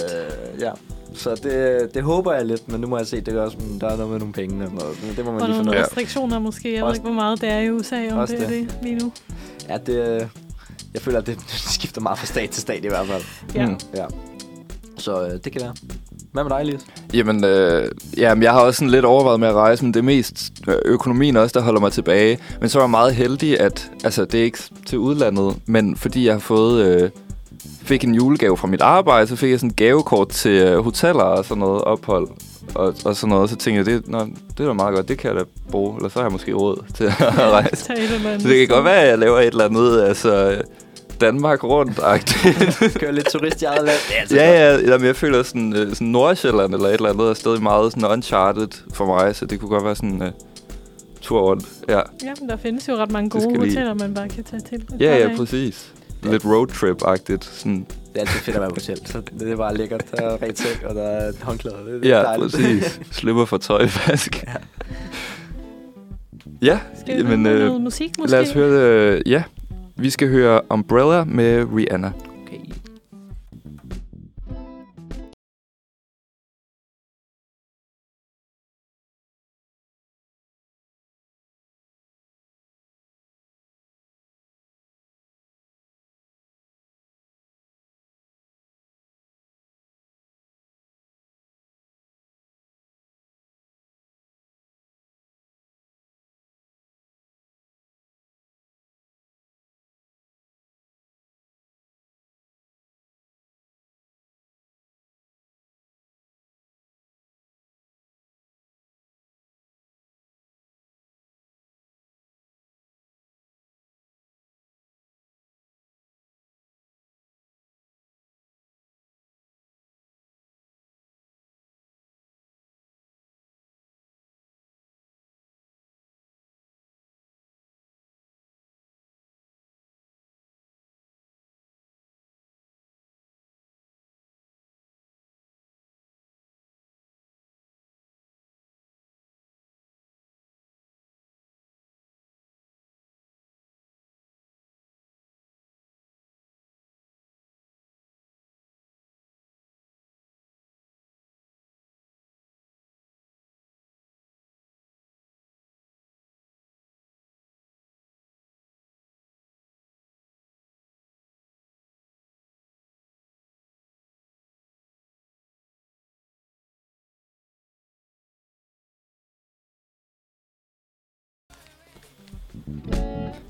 ja, 0.60 0.72
så 1.14 1.36
det, 1.36 1.94
det 1.94 2.04
håber 2.04 2.34
jeg 2.34 2.46
lidt, 2.46 2.68
men 2.72 2.82
nu 2.82 2.88
må 2.88 2.98
jeg 2.98 3.08
se, 3.08 3.22
det 3.22 3.36
er 3.36 3.42
også, 3.42 3.58
der 3.82 3.88
er 3.90 3.96
noget 3.96 4.12
med 4.12 4.20
nogle 4.20 4.34
penge 4.34 4.66
og 4.66 4.72
noget. 4.74 5.04
Men 5.04 5.16
det 5.16 5.26
må 5.26 5.32
man 5.32 5.42
Og 5.42 5.48
lige 5.48 5.56
finde 5.58 5.66
nogle 5.72 5.84
restriktioner 5.84 6.40
måske. 6.40 6.74
Jeg 6.74 6.82
ved 6.82 6.88
Også- 6.88 7.00
ikke, 7.00 7.06
hvor 7.06 7.14
meget 7.16 7.42
det 7.42 7.50
er 7.50 7.60
i 7.60 7.70
USA, 7.72 8.08
om 8.12 8.18
Også 8.18 8.36
det 8.36 8.44
er 8.44 8.50
det. 8.50 8.60
det 8.70 8.78
lige 8.84 8.96
nu. 8.96 9.12
Ja, 9.70 9.78
det, 9.78 10.08
øh, 10.22 10.28
jeg 10.94 11.02
føler, 11.02 11.20
at 11.20 11.28
det 11.28 11.38
skifter 11.78 12.02
meget 12.02 12.20
fra 12.20 12.26
stat 12.26 12.50
til 12.50 12.62
stat 12.62 12.86
i 12.86 12.88
hvert 12.88 13.08
fald. 13.08 13.24
Ja. 13.56 13.66
Mm. 13.66 13.78
Ja. 13.96 14.06
Så 14.98 15.26
øh, 15.26 15.32
det 15.44 15.52
kan 15.52 15.62
være. 15.62 15.74
Hvad 16.32 16.44
med 16.44 16.52
dig, 16.52 16.62
Elias? 16.62 16.86
Jamen, 17.14 17.44
øh, 17.44 17.92
jamen, 18.18 18.44
jeg 18.44 18.52
har 18.52 18.60
også 18.60 18.78
sådan 18.78 18.90
lidt 18.90 19.06
overvejet 19.06 19.40
med 19.40 19.48
at 19.48 19.54
rejse, 19.54 19.84
men 19.84 19.94
det 19.94 20.00
er 20.00 20.04
mest 20.04 20.52
øh, 20.68 20.76
økonomien 20.86 21.38
også, 21.38 21.60
der 21.60 21.66
holder 21.66 21.80
mig 21.82 21.92
tilbage. 21.92 22.40
Men 22.60 22.70
så 22.70 22.78
var 22.78 22.86
jeg 22.86 22.90
meget 22.90 23.16
heldig, 23.16 23.60
at 23.60 23.92
altså, 24.04 24.26
det 24.26 24.40
er 24.40 24.44
ikke 24.44 24.60
til 24.86 25.00
udlandet, 25.00 25.56
men 25.66 25.96
fordi 25.96 26.26
jeg 26.26 26.34
har 26.34 26.40
fået... 26.40 26.86
Øh, 26.86 27.10
fik 27.84 28.04
en 28.04 28.16
julegave 28.16 28.58
fra 28.58 28.68
mit 28.68 28.82
arbejde, 28.82 29.28
så 29.28 29.36
fik 29.36 29.52
jeg 29.52 29.60
sådan 29.60 29.70
et 29.70 29.76
gavekort 29.76 30.30
til 30.30 30.52
øh, 30.52 30.84
hoteller 30.84 31.24
og 31.24 31.46
sådan 31.46 31.60
noget 31.60 31.82
ophold. 31.82 32.28
Og, 32.76 32.96
og 33.06 33.16
sådan 33.16 33.30
noget, 33.30 33.50
så 33.50 33.56
tænkte 33.56 33.78
jeg, 33.78 33.86
det, 33.86 34.08
nå, 34.08 34.20
det 34.58 34.64
er 34.64 34.68
da 34.68 34.74
meget 34.74 34.96
godt, 34.96 35.08
det 35.08 35.18
kan 35.18 35.32
jeg 35.32 35.40
da 35.40 35.44
bruge. 35.72 35.96
Eller 35.98 36.10
så 36.10 36.20
har 36.20 36.26
jeg 36.26 36.32
måske 36.32 36.54
råd 36.54 36.84
til 36.94 37.04
at 37.04 37.14
rejse. 37.30 37.86
Så 38.40 38.48
det 38.48 38.58
kan 38.58 38.68
godt 38.68 38.86
være, 38.86 39.02
at 39.02 39.10
jeg 39.10 39.18
laver 39.20 39.40
et 39.40 39.48
eller 39.48 39.66
andet, 39.66 40.02
altså 40.02 40.52
øh, 40.52 40.60
Danmark 41.26 41.64
rundt. 41.64 41.96
Kører 43.00 43.12
lidt 43.12 43.26
turist 43.30 43.62
i 43.62 43.66
eget 43.66 43.86
land. 43.86 44.28
Det 44.30 44.42
er 44.42 44.52
Ja, 44.52 44.72
ja, 44.72 44.78
eller 44.78 44.98
men 44.98 45.08
jeg 45.08 45.16
føler 45.16 45.44
sådan, 45.44 45.74
øh, 45.76 45.90
sådan 45.94 46.08
Nordsjælland 46.08 46.74
eller 46.74 46.88
et 46.88 46.94
eller 46.94 47.10
andet 47.10 47.30
er 47.30 47.34
stadig 47.34 47.64
meget 47.64 47.92
sådan 47.94 48.10
uncharted 48.12 48.68
for 48.94 49.06
mig, 49.06 49.36
så 49.36 49.46
det 49.46 49.60
kunne 49.60 49.70
godt 49.70 49.86
være 49.86 49.96
sådan 49.96 50.22
uh, 50.22 50.28
tur 51.22 51.42
rundt. 51.42 51.66
Ja, 51.90 51.96
Ja, 52.24 52.34
men 52.40 52.50
der 52.50 52.58
findes 52.58 52.88
jo 52.88 52.94
ret 52.96 53.12
mange 53.12 53.30
gode 53.30 53.58
hoteller, 53.60 53.94
man 53.94 54.14
bare 54.14 54.30
kan 54.30 54.44
tage 54.44 54.60
til. 54.60 54.86
ja, 55.00 55.18
ja, 55.18 55.36
præcis. 55.38 55.94
Lidt 56.24 56.44
roadtrip-agtigt. 56.46 57.44
Sådan. 57.60 57.86
Det 58.14 58.16
er 58.16 58.20
altid 58.20 58.40
fedt 58.40 58.56
at 58.56 58.62
være 58.62 58.70
på 58.70 58.76
hotel. 58.76 59.00
Så 59.06 59.22
det 59.40 59.52
er 59.52 59.56
bare 59.56 59.78
lækkert. 59.78 60.06
Der 60.12 60.22
er 60.22 60.42
rent 60.44 60.56
tæk, 60.58 60.84
og 60.90 60.96
der 60.96 61.02
er 61.04 61.32
håndklæder. 61.42 61.78
Det, 61.78 62.04
det 62.04 62.12
er 62.12 62.18
Ja, 62.18 62.24
dejligt. 62.24 62.52
præcis. 62.52 63.00
Slipper 63.12 63.46
for 63.46 63.58
tøjvask. 63.58 64.44
Ja, 64.48 64.54
ja 66.62 66.80
Skal 67.06 67.18
vi 67.18 67.24
men 67.38 67.46
høre 67.46 67.56
øh, 67.56 67.66
noget 67.66 67.82
musik 67.82 68.10
måske? 68.20 68.32
lad 68.32 68.42
os 68.42 68.52
høre 68.52 69.14
det. 69.16 69.24
Ja, 69.26 69.44
vi 69.96 70.10
skal 70.10 70.28
høre 70.28 70.62
Umbrella 70.70 71.24
med 71.24 71.68
Rihanna. 71.76 72.33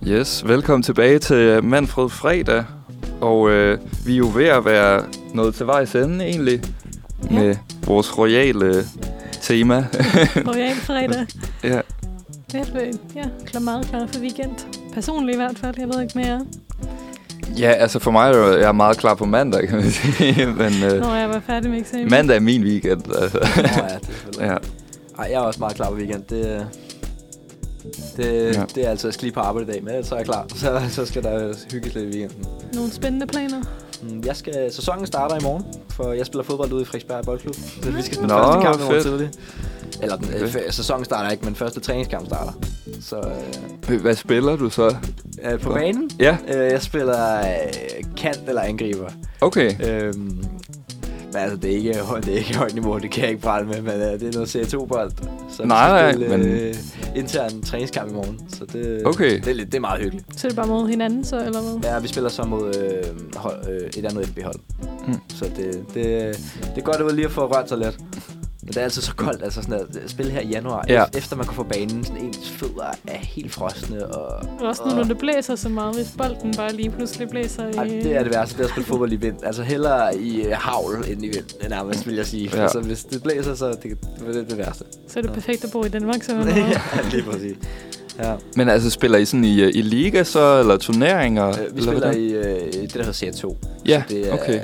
Yes, 0.07 0.47
velkommen 0.47 0.83
tilbage 0.83 1.19
til 1.19 1.63
Manfred 1.63 2.09
Fredag. 2.09 2.63
Og 3.21 3.49
øh, 3.49 3.77
vi 4.05 4.13
er 4.13 4.17
jo 4.17 4.31
ved 4.35 4.45
at 4.45 4.65
være 4.65 5.03
nået 5.33 5.55
til 5.55 5.65
vejs 5.65 5.95
ende 5.95 6.25
egentlig. 6.25 6.61
Ja. 7.31 7.35
Med 7.39 7.55
vores 7.87 8.17
royale 8.17 8.83
tema. 9.41 9.75
Royal 10.47 10.75
fredag. 10.75 11.25
ja. 11.63 11.81
Fedt, 12.51 12.73
øh, 12.81 12.93
ja, 13.15 13.23
klar, 13.45 13.59
meget 13.61 13.85
klar 13.87 14.07
for 14.13 14.19
weekend. 14.19 14.51
Personligt 14.93 15.35
i 15.35 15.39
hvert 15.39 15.57
fald, 15.57 15.75
jeg 15.79 15.87
ved 15.87 16.01
ikke 16.01 16.17
mere. 16.17 16.45
ja, 17.59 17.71
altså 17.71 17.99
for 17.99 18.11
mig 18.11 18.31
er 18.31 18.57
jeg 18.57 18.75
meget 18.75 18.97
klar 18.97 19.13
på 19.15 19.25
mandag, 19.25 19.67
kan 19.67 19.77
man 19.77 19.91
sige. 19.91 20.45
Men 20.61 20.73
øh, 20.83 20.99
Når 21.01 21.15
jeg 21.15 21.29
var 21.29 21.39
færdig 21.47 21.69
med 21.71 21.79
eksamen. 21.79 22.07
mandag 22.09 22.35
er 22.35 22.39
min 22.39 22.63
weekend. 22.63 23.01
Altså. 23.21 23.37
Nå, 23.55 23.61
ja, 23.63 23.97
det 24.31 24.41
er 24.41 24.45
ja. 24.51 24.57
Ej, 25.19 25.27
jeg 25.31 25.33
er 25.35 25.39
også 25.39 25.59
meget 25.59 25.75
klar 25.75 25.89
på 25.89 25.95
weekend. 25.95 26.23
Det, 26.29 26.55
øh, 26.55 26.61
det, 28.17 28.55
Ja. 28.55 28.63
det 28.75 28.85
er 28.85 28.89
altså, 28.89 29.07
jeg 29.07 29.13
skal 29.13 29.23
lige 29.25 29.33
på 29.33 29.39
arbejde 29.39 29.69
i 29.69 29.73
dag, 29.73 29.83
men 29.83 30.03
så 30.03 30.15
er 30.15 30.19
jeg 30.19 30.25
klar. 30.25 30.45
Så, 30.55 30.81
så 30.89 31.05
skal 31.05 31.23
der 31.23 31.53
hygges 31.71 31.93
lidt 31.93 32.15
i 32.15 32.17
weekenden. 32.19 32.45
Nogle 32.73 32.91
spændende 32.91 33.27
planer. 33.27 33.61
Mm, 34.03 34.23
Jeg 34.25 34.35
skal, 34.35 34.73
sæsonen 34.73 35.07
starter 35.07 35.35
i 35.35 35.43
morgen, 35.43 35.65
for 35.89 36.11
jeg 36.13 36.25
spiller 36.25 36.43
fodbold 36.43 36.71
ude 36.71 36.81
i 36.81 36.85
Frederiksberg 36.85 37.25
Boldklub. 37.25 37.55
Så 37.55 37.91
vi 37.91 38.01
skal 38.01 38.15
spille 38.15 38.27
Nå, 38.35 38.43
første 38.43 38.61
kamp 38.65 38.77
i 38.79 38.83
morgen 38.83 38.93
fedt. 38.93 39.03
tidlig. 39.03 39.29
Eller 40.01 40.15
den, 40.17 40.25
Okay. 40.35 40.47
okay. 40.47 40.69
sæsonen 40.69 41.05
starter 41.05 41.29
ikke, 41.31 41.45
men 41.45 41.55
første 41.55 41.79
træningskamp 41.79 42.25
starter. 42.25 42.51
Så 43.01 43.33
øh, 43.89 44.01
Hvad 44.01 44.15
spiller 44.15 44.55
du 44.55 44.69
så? 44.69 44.95
øh, 45.51 45.59
på 45.59 45.73
banen, 45.73 46.09
Ja, 46.19 46.37
øh, 46.55 46.71
jeg 46.71 46.81
spiller 46.81 47.39
øh, 47.39 47.45
kant 48.17 48.39
eller 48.47 48.61
angriber. 48.61 49.09
okay. 49.41 49.71
Øhm, 49.89 50.45
men 51.33 51.41
altså, 51.41 51.57
det 51.57 51.71
er, 51.71 51.75
ikke, 51.77 51.93
det 52.25 52.33
er 52.33 52.37
ikke 52.37 52.57
højt 52.57 52.73
niveau, 52.73 52.97
det 52.97 53.11
kan 53.11 53.21
jeg 53.23 53.29
ikke 53.31 53.41
prale 53.41 53.67
med, 53.67 53.81
men 53.81 53.93
øh, 53.93 54.19
det 54.19 54.23
er 54.23 54.31
noget 54.33 54.55
CS2-bold. 54.55 55.11
Så 55.51 55.61
vi 55.63 55.67
Nej, 55.67 56.11
skal 56.11 56.19
nej, 56.19 56.27
spille, 56.27 56.37
men- 56.37 56.47
øh, 56.47 56.75
intern 57.15 57.61
træningskamp 57.61 58.11
i 58.11 58.13
morgen, 58.13 58.39
så 58.49 58.65
det, 58.73 59.05
Okay. 59.05 59.35
det, 59.39 59.47
er, 59.47 59.53
lidt, 59.53 59.71
det 59.71 59.75
er 59.77 59.81
meget 59.81 60.01
hyggeligt. 60.01 60.39
Så 60.39 60.47
er 60.47 60.49
det 60.49 60.55
bare 60.55 60.67
mod 60.67 60.87
hinanden, 60.89 61.23
så, 61.25 61.45
eller 61.45 61.61
hvad? 61.61 61.91
Ja, 61.91 61.99
vi 61.99 62.07
spiller 62.07 62.29
så 62.29 62.43
mod 62.43 62.75
øh, 62.75 63.35
hold, 63.35 63.69
øh, 63.69 63.89
et 63.97 64.05
andet 64.05 64.27
FB-hold. 64.27 64.59
Mm. 65.07 65.13
Så 65.29 65.45
det, 65.45 65.83
det, 65.93 66.03
det 66.75 66.77
er 66.77 66.81
godt 66.81 67.01
ud 67.01 67.11
lige 67.11 67.25
at 67.25 67.31
få 67.31 67.45
rørt 67.53 67.69
sig 67.69 67.77
lidt. 67.77 67.97
Men 68.65 68.67
det 68.67 68.77
er 68.77 68.81
altid 68.81 69.01
så 69.01 69.15
koldt, 69.15 69.43
altså 69.43 69.61
sådan 69.61 69.73
at 69.73 69.87
spille 70.07 70.31
her 70.31 70.39
i 70.41 70.47
januar, 70.47 70.85
Ja. 70.89 70.93
ja. 70.93 71.05
efter 71.17 71.35
man 71.35 71.45
går 71.45 71.53
på 71.53 71.63
banen, 71.63 72.03
sådan 72.03 72.21
ens 72.21 72.49
fødder 72.49 72.85
er 73.07 73.17
helt 73.17 73.51
frosne, 73.51 74.05
og 74.07 74.25
Og 74.59 74.67
også 74.67 74.81
nu, 74.89 74.95
når 74.95 75.03
det 75.03 75.17
blæser 75.17 75.55
så 75.55 75.69
meget, 75.69 75.95
hvis 75.95 76.07
bolden 76.17 76.53
bare 76.57 76.73
lige 76.73 76.89
pludselig 76.89 77.29
blæser 77.29 77.67
i... 77.67 77.71
Ej, 77.71 77.83
det 77.83 78.15
er 78.15 78.23
det 78.23 78.33
værste, 78.33 78.53
det 78.57 78.59
er 78.61 78.65
at 78.65 78.71
spille 78.71 78.85
fodbold 78.87 79.11
i 79.13 79.15
vind. 79.15 79.35
Altså 79.43 79.63
hellere 79.63 80.17
i 80.17 80.41
øh, 80.41 80.51
havl 80.51 81.05
end 81.11 81.23
i 81.25 81.27
vind, 81.27 81.69
nærmest, 81.69 82.07
vil 82.07 82.15
jeg 82.15 82.25
sige. 82.25 82.49
Ja. 82.53 82.57
Ja. 82.57 82.63
Altså, 82.63 82.79
hvis 82.79 83.03
det 83.03 83.23
blæser, 83.23 83.55
så 83.55 83.65
er 83.65 83.73
det, 83.73 83.83
det, 83.83 84.37
er 84.37 84.43
det 84.43 84.57
værste. 84.57 84.83
Så 85.07 85.19
er 85.19 85.23
det 85.23 85.33
perfekt 85.33 85.63
at 85.63 85.71
bo 85.71 85.83
i 85.85 85.89
Danmark, 85.89 86.23
så 86.23 86.35
ja, 86.47 86.81
lige 87.11 87.23
præcis. 87.23 87.55
Ja. 88.19 88.33
Men 88.55 88.69
altså, 88.69 88.89
spiller 88.89 89.17
I 89.17 89.25
sådan 89.25 89.43
i, 89.43 89.61
øh, 89.61 89.71
i 89.75 89.81
liga 89.81 90.23
så, 90.23 90.59
eller 90.59 90.77
turneringer? 90.77 91.47
Øh, 91.47 91.57
vi 91.57 91.63
eller 91.63 91.81
spiller 91.81 91.99
hvordan? 91.99 92.19
i 92.21 92.33
øh, 92.33 92.73
det, 92.73 92.93
der 92.93 93.03
hedder 93.03 93.31
CS2. 93.31 93.55
Ja, 93.85 94.03
så 94.07 94.13
det 94.15 94.29
er, 94.29 94.33
okay. 94.33 94.59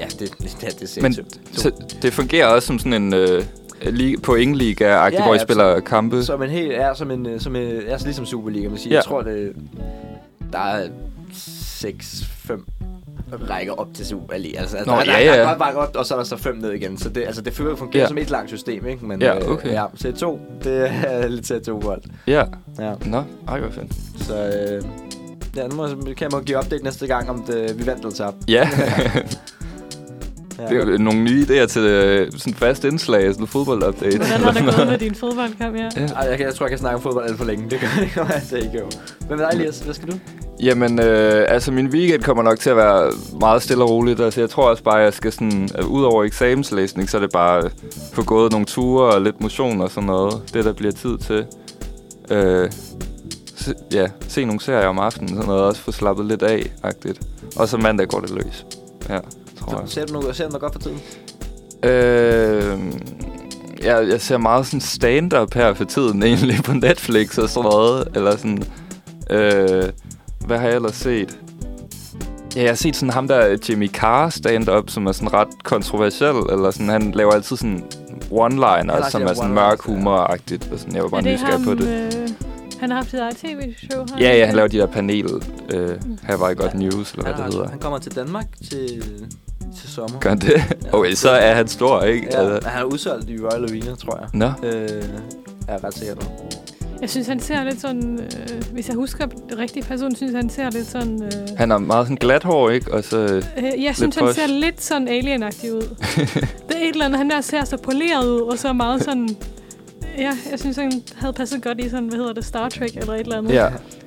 Ja, 0.00 0.06
det, 0.18 0.32
ja, 0.62 0.68
det 0.80 0.96
er 0.98 1.02
Men 1.02 1.12
CS2. 1.12 1.24
så, 1.52 1.70
det 2.02 2.12
fungerer 2.12 2.46
også 2.46 2.66
som 2.66 2.78
sådan 2.78 2.92
en 3.02 3.14
øh, 3.14 3.44
li- 3.82 4.20
pointliga-agtig, 4.22 5.18
Ja, 5.18 5.24
hvor 5.24 5.34
I 5.34 5.36
ja, 5.36 5.42
spiller 5.42 5.80
kampe? 5.80 6.22
Som 6.24 6.42
en 6.42 6.50
helt, 6.50 6.72
er 6.72 6.94
som 6.94 7.10
en, 7.10 7.26
øh, 7.26 7.40
som 7.40 7.56
en, 7.56 7.80
er 7.86 7.98
så 7.98 8.04
ligesom 8.04 8.26
Superliga, 8.26 8.68
man 8.68 8.78
siger. 8.78 8.90
Ja. 8.94 8.96
Jeg 8.96 9.04
tror, 9.04 9.22
det, 9.22 9.52
der 10.52 10.58
er 10.58 10.88
6-5 11.32 12.64
rækker 13.50 13.72
op 13.72 13.88
til 13.94 14.06
Superliga. 14.06 14.58
Altså, 14.60 14.76
Nå, 14.86 14.92
der, 14.92 14.98
ja, 14.98 15.12
der, 15.12 15.18
ja. 15.18 15.40
Der 15.40 15.48
er 15.48 15.58
bare 15.58 15.72
godt, 15.74 15.96
og 15.96 16.06
så 16.06 16.14
er 16.14 16.18
der 16.18 16.24
så 16.24 16.36
fem 16.36 16.56
ned 16.56 16.72
igen. 16.72 16.98
Så 16.98 17.08
det, 17.08 17.22
altså, 17.26 17.42
det 17.42 17.52
fungerer 17.52 17.86
Ja. 17.94 17.98
ja. 18.00 18.06
som 18.08 18.18
et 18.18 18.30
langt 18.30 18.50
system, 18.50 18.86
ikke? 18.86 19.06
Men, 19.06 19.22
Ja, 19.22 19.38
øh, 19.38 19.48
okay. 19.50 19.72
ja, 19.72 19.84
C2, 19.86 20.38
det 20.64 20.90
er 21.06 21.28
lidt 21.36 21.50
C2-bold. 21.50 22.02
Ja. 22.26 22.44
Ja. 22.78 22.92
Nå, 23.06 23.22
ej, 23.48 23.60
hvor 23.60 23.70
fedt. 23.70 23.92
Så 24.26 24.34
øh, 24.34 24.84
ja, 25.56 25.66
nu 25.66 25.76
må, 25.76 25.86
kan 25.88 26.14
jeg 26.20 26.28
må 26.32 26.40
give 26.40 26.58
update 26.58 26.84
næste 26.84 27.06
gang, 27.06 27.30
om 27.30 27.42
det, 27.42 27.78
vi 27.78 27.86
vandt 27.86 28.00
eller 28.00 28.14
tabte. 28.16 28.38
Ja. 28.48 28.68
Ja. 30.60 30.74
det 30.74 30.88
er 30.88 30.92
jo 30.92 30.98
nogle 30.98 31.20
nye 31.24 31.46
idéer 31.48 31.66
til 31.66 31.82
øh, 31.82 32.32
sådan 32.36 32.54
fast 32.54 32.84
indslag, 32.84 33.22
sådan 33.22 33.42
en 33.42 33.46
fodboldupdate. 33.46 34.16
Hvordan 34.16 34.40
har 34.40 34.52
det 34.52 34.76
gået 34.76 34.88
med 34.92 34.98
din 34.98 35.14
fodboldkamp, 35.14 35.76
ja? 35.76 35.88
Ja. 35.96 36.06
Ej, 36.06 36.28
jeg, 36.30 36.40
jeg 36.40 36.54
tror, 36.54 36.66
jeg 36.66 36.70
kan 36.70 36.78
snakke 36.78 36.96
om 36.96 37.02
fodbold 37.02 37.28
alt 37.28 37.38
for 37.38 37.44
længe. 37.44 37.70
Det 37.70 37.80
gør 37.80 37.86
det 38.04 38.12
gør 38.14 38.24
jeg 38.24 38.42
det 38.50 38.56
ikke 38.64 38.78
jo. 38.78 38.90
Hvad 39.26 39.36
med 39.36 39.46
dig, 39.46 39.54
Elias? 39.54 39.80
Hvad 39.80 39.94
skal 39.94 40.08
du? 40.08 40.18
Jamen, 40.62 40.98
øh, 41.00 41.44
altså 41.48 41.72
min 41.72 41.86
weekend 41.86 42.22
kommer 42.22 42.42
nok 42.42 42.58
til 42.58 42.70
at 42.70 42.76
være 42.76 43.12
meget 43.40 43.62
stille 43.62 43.84
og 43.84 43.90
roligt. 43.90 44.20
Altså 44.20 44.40
jeg 44.40 44.50
tror 44.50 44.70
også 44.70 44.82
bare, 44.82 44.98
at 44.98 45.04
jeg 45.04 45.14
skal 45.14 45.32
sådan, 45.32 45.68
øh, 45.78 45.86
ud 45.86 46.02
over 46.02 46.24
eksamenslæsning, 46.24 47.10
så 47.10 47.16
er 47.16 47.20
det 47.20 47.30
bare 47.32 47.64
øh, 47.64 47.70
få 48.12 48.24
gået 48.24 48.52
nogle 48.52 48.66
ture 48.66 49.14
og 49.14 49.20
lidt 49.20 49.40
motion 49.40 49.80
og 49.80 49.90
sådan 49.90 50.06
noget. 50.06 50.42
Det, 50.54 50.64
der 50.64 50.72
bliver 50.72 50.92
tid 50.92 51.18
til. 51.18 51.44
Øh, 52.30 52.70
se, 53.56 53.74
ja, 53.92 54.06
se 54.28 54.44
nogle 54.44 54.60
serier 54.60 54.86
om 54.86 54.98
aftenen, 54.98 55.28
sådan 55.28 55.46
noget. 55.46 55.62
Også 55.62 55.80
få 55.80 55.92
slappet 55.92 56.26
lidt 56.26 56.42
af-agtigt. 56.42 57.20
Og 57.56 57.68
så 57.68 57.76
mandag 57.76 58.08
går 58.08 58.20
det 58.20 58.30
løs. 58.30 58.66
Ja, 59.08 59.18
tror 59.60 59.80
jeg. 59.80 59.88
Ser 59.88 60.06
du 60.06 60.12
noget, 60.12 60.36
ser 60.36 60.44
du 60.44 60.50
noget 60.50 60.60
godt 60.60 60.72
for 60.72 60.80
tiden? 60.80 61.00
Øh, 61.82 62.78
jeg, 63.84 64.08
jeg 64.08 64.20
ser 64.20 64.38
meget 64.38 64.66
sådan 64.66 64.80
stand-up 64.80 65.54
her 65.54 65.74
for 65.74 65.84
tiden, 65.84 66.22
egentlig 66.22 66.64
på 66.64 66.72
Netflix 66.72 67.38
og 67.38 67.48
sådan 67.48 67.70
noget. 67.70 68.08
Eller 68.14 68.36
sådan... 68.36 68.62
Øh, 69.30 69.92
hvad 70.46 70.58
har 70.58 70.66
jeg 70.66 70.76
ellers 70.76 70.96
set? 70.96 71.38
Ja, 72.56 72.60
jeg 72.60 72.70
har 72.70 72.76
set 72.76 72.96
sådan 72.96 73.12
ham 73.12 73.28
der 73.28 73.56
Jimmy 73.68 73.90
Carr 73.90 74.28
stand-up, 74.28 74.90
som 74.90 75.06
er 75.06 75.12
sådan 75.12 75.32
ret 75.32 75.64
kontroversiel. 75.64 76.36
Eller 76.50 76.70
sådan, 76.70 76.88
han 76.88 77.12
laver 77.12 77.32
altid 77.32 77.56
sådan 77.56 77.84
one-liners, 78.30 78.86
laver 78.86 79.08
som 79.10 79.22
er 79.22 79.34
sådan 79.34 79.54
mørk 79.54 79.80
humor-agtigt. 79.80 80.72
Og 80.72 80.78
sådan, 80.78 80.94
jeg 80.94 81.02
var 81.02 81.08
bare 81.08 81.20
er 81.20 81.32
nysgerrig 81.32 81.54
ham, 81.54 81.64
på 81.64 81.74
det. 81.74 82.14
Øh, 82.16 82.28
han 82.80 82.90
har 82.90 82.96
haft 82.96 83.10
sit 83.10 83.20
eget 83.20 83.36
tv-show 83.36 84.06
her? 84.08 84.26
Ja, 84.26 84.36
ja, 84.36 84.46
han 84.46 84.54
laver 84.54 84.68
de 84.68 84.78
der 84.78 84.86
panel. 84.86 85.26
Øh, 85.74 85.98
Have 86.22 86.52
I 86.52 86.54
Got 86.54 86.74
News, 86.74 87.12
eller 87.12 87.22
hvad 87.22 87.44
det 87.44 87.54
hedder. 87.54 87.68
Han 87.68 87.78
kommer 87.78 87.98
til 87.98 88.16
Danmark 88.16 88.46
til, 88.70 89.02
til 89.76 89.88
sommer. 89.88 90.18
Gør 90.18 90.30
han 90.30 90.38
det? 90.38 90.76
Okay, 90.92 91.12
så 91.14 91.30
er 91.30 91.54
han 91.54 91.68
stor, 91.68 92.02
ikke? 92.02 92.28
Ja, 92.32 92.38
Altså, 92.52 92.68
han 92.68 92.80
er 92.80 92.84
udsolgt 92.84 93.30
i 93.30 93.38
Royal 93.40 93.64
Arena, 93.64 93.94
tror 93.94 94.18
jeg. 94.18 94.28
Nå. 94.34 94.46
Øh, 94.68 95.04
er 95.68 95.72
jeg 95.72 95.84
ret 95.84 95.94
sikker 95.94 96.14
på. 96.14 96.22
Jeg 97.00 97.10
synes, 97.10 97.26
han 97.26 97.40
ser 97.40 97.64
lidt 97.64 97.80
sådan... 97.80 98.20
Øh, 98.20 98.62
hvis 98.72 98.88
jeg 98.88 98.96
husker 98.96 99.26
det 99.26 99.58
rigtige 99.58 99.82
person, 99.82 100.16
synes 100.16 100.32
jeg, 100.32 100.38
han 100.38 100.50
ser 100.50 100.70
lidt 100.70 100.86
sådan... 100.86 101.22
Øh, 101.22 101.30
Han 101.56 101.70
har 101.70 101.78
meget 101.78 102.06
sådan 102.06 102.16
glat 102.16 102.44
hår, 102.44 102.70
ikke? 102.70 102.94
Og 102.94 103.04
så... 103.04 103.18
øh, 103.18 103.84
jeg 103.84 103.96
synes, 103.96 104.16
han 104.16 104.24
posh. 104.26 104.38
ser 104.38 104.46
lidt 104.46 104.82
sådan 104.82 105.08
alien-agtig 105.08 105.72
ud. 105.74 105.82
det 106.68 106.76
er 106.76 106.80
et 106.82 106.88
eller 106.92 107.04
andet, 107.04 107.18
han 107.18 107.30
der 107.30 107.40
ser 107.40 107.64
så 107.64 107.76
poleret 107.76 108.28
ud, 108.28 108.40
og 108.40 108.58
så 108.58 108.72
meget 108.72 109.02
sådan... 109.08 109.28
Ja, 110.18 110.32
jeg 110.50 110.58
synes, 110.60 110.76
han 110.76 110.92
havde 111.16 111.32
passet 111.32 111.62
godt 111.62 111.80
i 111.80 111.88
sådan, 111.88 112.08
hvad 112.08 112.18
hedder 112.18 112.32
det, 112.32 112.44
Star 112.44 112.68
Trek 112.68 112.96
eller 112.96 113.14
et 113.14 113.20
eller 113.20 113.38
andet. 113.38 113.52
Ja. 113.52 113.64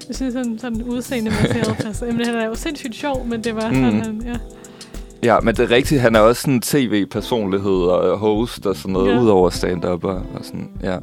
Jeg 0.08 0.16
synes, 0.16 0.34
sådan, 0.34 0.60
sådan 0.60 0.82
udseende 0.84 1.30
med 1.32 1.38
havde 1.38 1.76
passet. 1.76 2.08
Jamen, 2.08 2.26
han 2.26 2.36
er 2.36 2.46
jo 2.46 2.56
sindssygt 2.56 2.96
sjov, 2.96 3.26
men 3.26 3.44
det 3.44 3.56
var 3.56 3.70
mm. 3.70 3.76
sådan, 3.76 4.02
han, 4.02 4.22
ja. 4.26 4.36
Ja, 5.24 5.40
men 5.40 5.56
det 5.56 5.64
er 5.64 5.72
rigtigt. 5.76 6.02
Han 6.02 6.16
er 6.16 6.20
også 6.20 6.42
sådan 6.42 6.62
tv-personlighed 6.62 7.82
og 7.84 8.18
host 8.18 8.66
og 8.66 8.76
sådan 8.76 8.94
noget, 8.94 9.08
Ja. 9.10 9.14
ja. 9.16 9.22
udover 9.22 9.50
stand-up 9.50 10.04
og 10.04 10.16
og 10.16 10.40
sådan, 10.44 10.70
ja. 10.84 10.98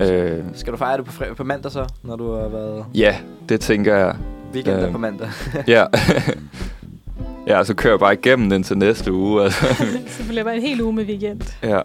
Øh, 0.00 0.44
Skal 0.54 0.72
du 0.72 0.78
fejre 0.78 0.96
det 0.96 1.04
på, 1.06 1.12
fre- 1.24 1.34
på 1.34 1.44
mandag 1.44 1.72
så, 1.72 1.86
når 2.02 2.16
du 2.16 2.32
har 2.32 2.48
været 2.48 2.84
ja, 2.94 3.16
det 3.48 3.60
tænker 3.60 3.96
jeg. 3.96 4.16
weekend 4.54 4.80
Øh, 4.80 4.92
på 4.92 4.98
mandag? 4.98 5.28
Ja. 5.66 5.84
ja, 7.46 7.64
så 7.64 7.74
kører 7.74 7.92
jeg 7.92 8.00
bare 8.00 8.12
igennem 8.14 8.50
den 8.50 8.62
til 8.62 8.78
næste 8.78 9.12
uge. 9.12 9.42
Altså. 9.44 9.66
så 10.16 10.22
bliver 10.22 10.34
det 10.34 10.44
bare 10.44 10.56
en 10.56 10.62
hel 10.62 10.80
uge 10.82 10.92
med 10.92 11.04
weekend. 11.04 11.40
ja. 11.62 11.80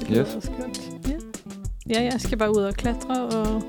Det 0.00 0.10
lyder 0.10 0.22
Yes. 0.24 0.34
også 0.36 0.50
godt. 0.60 0.80
Ja. 1.08 1.14
ja, 2.00 2.02
jeg 2.12 2.20
skal 2.20 2.38
bare 2.38 2.50
ud 2.50 2.62
og 2.62 2.74
klatre, 2.74 3.22
og 3.26 3.62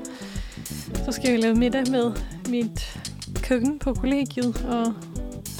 så 1.05 1.11
skal 1.11 1.29
jeg 1.31 1.39
lave 1.39 1.55
middag 1.55 1.83
med 1.91 2.11
mit 2.49 2.99
køkken 3.43 3.79
på 3.79 3.93
kollegiet, 3.93 4.65
og 4.69 4.93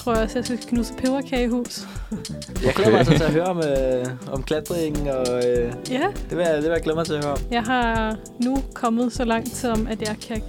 tror 0.03 0.13
jeg 0.13 0.23
også, 0.23 0.38
jeg 0.38 0.45
skal 0.45 0.57
knuse 0.57 0.93
peberkagehus. 0.93 1.88
Jeg 2.65 2.73
glæder 2.73 2.89
mig 2.91 2.99
altså 2.99 3.13
til 3.17 3.23
at 3.23 3.31
høre 3.31 3.43
om, 3.45 3.57
øh, 3.57 4.05
om 4.31 4.43
klatring, 4.43 5.11
og 5.11 5.27
øh, 5.47 5.73
Ja, 5.91 6.07
det, 6.30 6.38
vil 6.38 6.45
jeg, 6.45 6.55
det 6.55 6.63
vil 6.63 6.71
jeg 6.71 6.81
glæde 6.81 6.95
mig 6.95 7.05
til 7.05 7.13
at 7.13 7.23
høre 7.23 7.34
om. 7.34 7.39
jeg 7.51 7.63
har 7.63 8.15
nu 8.43 8.57
kommet 8.73 9.13
så 9.13 9.23
langt 9.25 9.49
som, 9.55 9.88
at 9.88 10.01
jeg 10.01 10.15
kan 10.27 10.41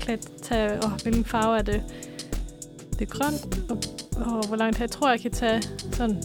klat 0.00 0.28
tage, 0.42 0.70
åh, 0.84 0.90
hvilken 1.02 1.24
farve 1.24 1.58
er 1.58 1.62
det? 1.62 1.82
Det 2.98 3.00
er 3.00 3.06
grønt, 3.18 3.70
og, 3.70 3.78
og 4.26 4.46
hvor 4.46 4.56
langt 4.56 4.80
jeg 4.80 4.90
tror, 4.90 5.10
jeg 5.10 5.20
kan 5.20 5.30
tage 5.30 5.62
sådan 5.92 6.22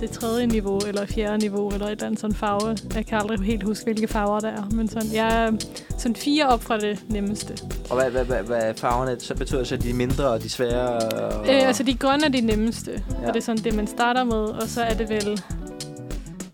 det 0.00 0.10
tredje 0.10 0.46
niveau, 0.46 0.80
eller 0.86 1.06
fjerde 1.06 1.38
niveau, 1.38 1.68
eller 1.68 1.86
et 1.86 1.90
eller 1.90 2.06
andet 2.06 2.20
sådan 2.20 2.36
farve. 2.36 2.76
Jeg 2.94 3.06
kan 3.06 3.18
aldrig 3.18 3.40
helt 3.40 3.62
huske, 3.62 3.84
hvilke 3.84 4.08
farver 4.08 4.40
der 4.40 4.48
er, 4.48 4.70
men 4.70 4.88
sådan, 4.88 5.12
jeg 5.12 5.44
er 5.44 5.52
sådan 5.98 6.16
fire 6.16 6.48
op 6.48 6.62
fra 6.62 6.78
det 6.78 7.04
nemmeste. 7.08 7.54
Og 7.90 7.96
hvad, 7.96 8.10
hvad, 8.10 8.24
hvad, 8.24 8.42
hvad 8.42 8.62
er 8.62 8.72
farverne? 8.72 9.20
Så 9.20 9.34
betyder 9.34 9.64
så, 9.64 9.76
de 9.76 9.92
mindre 9.92 10.28
og 10.28 10.42
de 10.42 10.48
svære? 10.48 10.98
Og... 10.98 11.48
Øh, 11.48 11.66
altså, 11.66 11.82
de 11.82 11.94
grønne 11.94 12.24
er 12.24 12.28
de 12.30 12.40
nemmeste. 12.40 12.90
Ja. 13.22 13.28
og 13.28 13.34
det 13.34 13.40
er 13.40 13.44
sådan 13.44 13.64
det, 13.64 13.74
man 13.74 13.86
starter 13.86 14.24
med, 14.24 14.34
og 14.34 14.68
så 14.68 14.82
er 14.82 14.94
det 14.94 15.08
vel... 15.08 15.42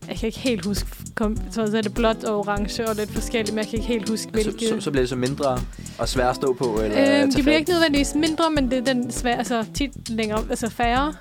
Jeg 0.08 0.16
kan 0.16 0.26
ikke 0.26 0.38
helt 0.38 0.66
huske, 0.66 0.88
kom, 1.14 1.36
så 1.50 1.62
er 1.62 1.80
det 1.80 1.94
blåt 1.94 2.24
og 2.24 2.38
orange 2.38 2.88
og 2.88 2.96
lidt 2.96 3.10
forskelligt, 3.10 3.54
men 3.54 3.58
jeg 3.58 3.70
kan 3.70 3.78
ikke 3.78 3.88
helt 3.88 4.08
huske, 4.08 4.22
så, 4.22 4.30
hvilke... 4.30 4.68
så, 4.68 4.80
så 4.80 4.90
bliver 4.90 5.02
det 5.02 5.08
så 5.08 5.16
mindre 5.16 5.58
og 5.98 6.08
sværere 6.08 6.30
at 6.30 6.36
stå 6.36 6.52
på? 6.52 6.80
Eller 6.80 7.22
Øhm, 7.22 7.32
de 7.32 7.42
bliver 7.42 7.56
ikke 7.56 7.70
nødvendigvis 7.70 8.14
mindre, 8.14 8.50
men 8.50 8.70
det 8.70 8.78
er 8.78 8.94
den 8.94 9.10
svære, 9.10 9.38
altså 9.38 9.64
tit 9.74 10.10
længere, 10.10 10.44
altså 10.50 10.70
færre 10.70 11.14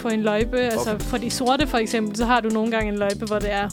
på 0.00 0.08
en 0.08 0.22
løjpe. 0.22 0.56
Okay. 0.56 0.70
Altså 0.70 0.98
for 0.98 1.16
de 1.16 1.30
sorte 1.30 1.66
for 1.66 1.78
eksempel, 1.78 2.16
så 2.16 2.24
har 2.24 2.40
du 2.40 2.48
nogle 2.48 2.70
gange 2.70 2.92
en 2.92 2.98
løjpe, 2.98 3.24
hvor 3.26 3.38
det 3.38 3.52
er 3.52 3.68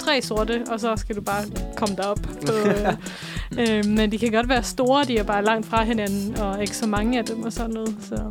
tre 0.00 0.22
sorte, 0.22 0.62
og 0.70 0.80
så 0.80 0.96
skal 0.96 1.16
du 1.16 1.20
bare 1.20 1.44
komme 1.76 1.96
derop. 1.96 2.20
På, 2.46 2.52
øh, 2.68 3.78
øh, 3.78 3.86
men 3.86 4.12
de 4.12 4.18
kan 4.18 4.32
godt 4.32 4.48
være 4.48 4.62
store, 4.62 5.04
de 5.04 5.18
er 5.18 5.22
bare 5.24 5.44
langt 5.44 5.66
fra 5.66 5.84
hinanden, 5.84 6.36
og 6.36 6.60
ikke 6.60 6.76
så 6.76 6.86
mange 6.86 7.18
af 7.18 7.24
dem 7.24 7.42
og 7.42 7.52
sådan 7.52 7.70
noget. 7.70 7.96
Så. 8.08 8.22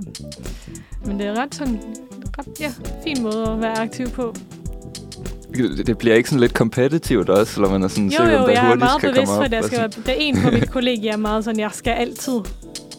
Men 1.06 1.20
det 1.20 1.28
er 1.28 1.34
ret 1.42 1.56
sådan, 1.56 1.80
ret, 2.40 2.60
ja, 2.60 2.72
fin 3.04 3.24
måde 3.24 3.50
at 3.50 3.62
være 3.62 3.78
aktiv 3.78 4.10
på. 4.10 4.36
Det 5.58 5.98
bliver 5.98 6.16
ikke 6.16 6.30
sådan 6.30 6.40
lidt 6.40 6.52
competitivt 6.52 7.30
også, 7.30 7.62
eller 7.62 7.72
man 7.72 7.84
er 7.84 7.88
sådan 7.88 8.06
Jo, 8.06 8.10
sikker, 8.12 8.32
jo, 8.32 8.46
der 8.46 8.52
jeg 8.52 8.72
er 8.72 8.76
meget 8.76 9.02
bevidst 9.02 9.18
komme 9.18 9.36
for, 9.38 9.44
at 9.44 9.52
jeg 9.52 9.64
skal 9.64 9.80
være, 9.80 9.90
der 10.06 10.12
er 10.12 10.16
en 10.20 10.42
på 10.42 10.52
mit 10.52 10.72
kollegie, 10.78 11.06
jeg 11.06 11.14
er 11.14 11.18
meget 11.18 11.44
sådan, 11.44 11.60
jeg 11.60 11.70
skal 11.74 11.92
altid 11.92 12.34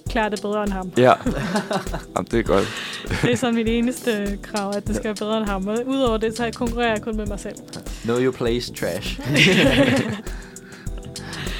klare 0.09 0.31
det 0.31 0.40
bedre 0.43 0.62
end 0.62 0.72
ham. 0.72 0.93
Ja, 0.97 1.12
Jamen, 2.16 2.28
det 2.31 2.39
er 2.39 2.43
godt. 2.43 2.68
Det 3.22 3.32
er 3.32 3.36
sådan 3.36 3.55
mit 3.55 3.68
eneste 3.78 4.39
krav, 4.43 4.72
at 4.76 4.86
det 4.86 4.97
skal 4.97 5.05
være 5.05 5.14
bedre 5.14 5.39
end 5.39 5.47
ham. 5.47 5.68
Og 5.68 5.78
udover 5.86 6.16
det, 6.16 6.36
så 6.36 6.51
konkurrerer 6.55 6.89
jeg 6.93 7.02
kun 7.02 7.16
med 7.16 7.26
mig 7.26 7.40
selv. 7.40 7.55
Know 8.02 8.18
your 8.20 8.32
place, 8.32 8.72
trash. 8.74 9.20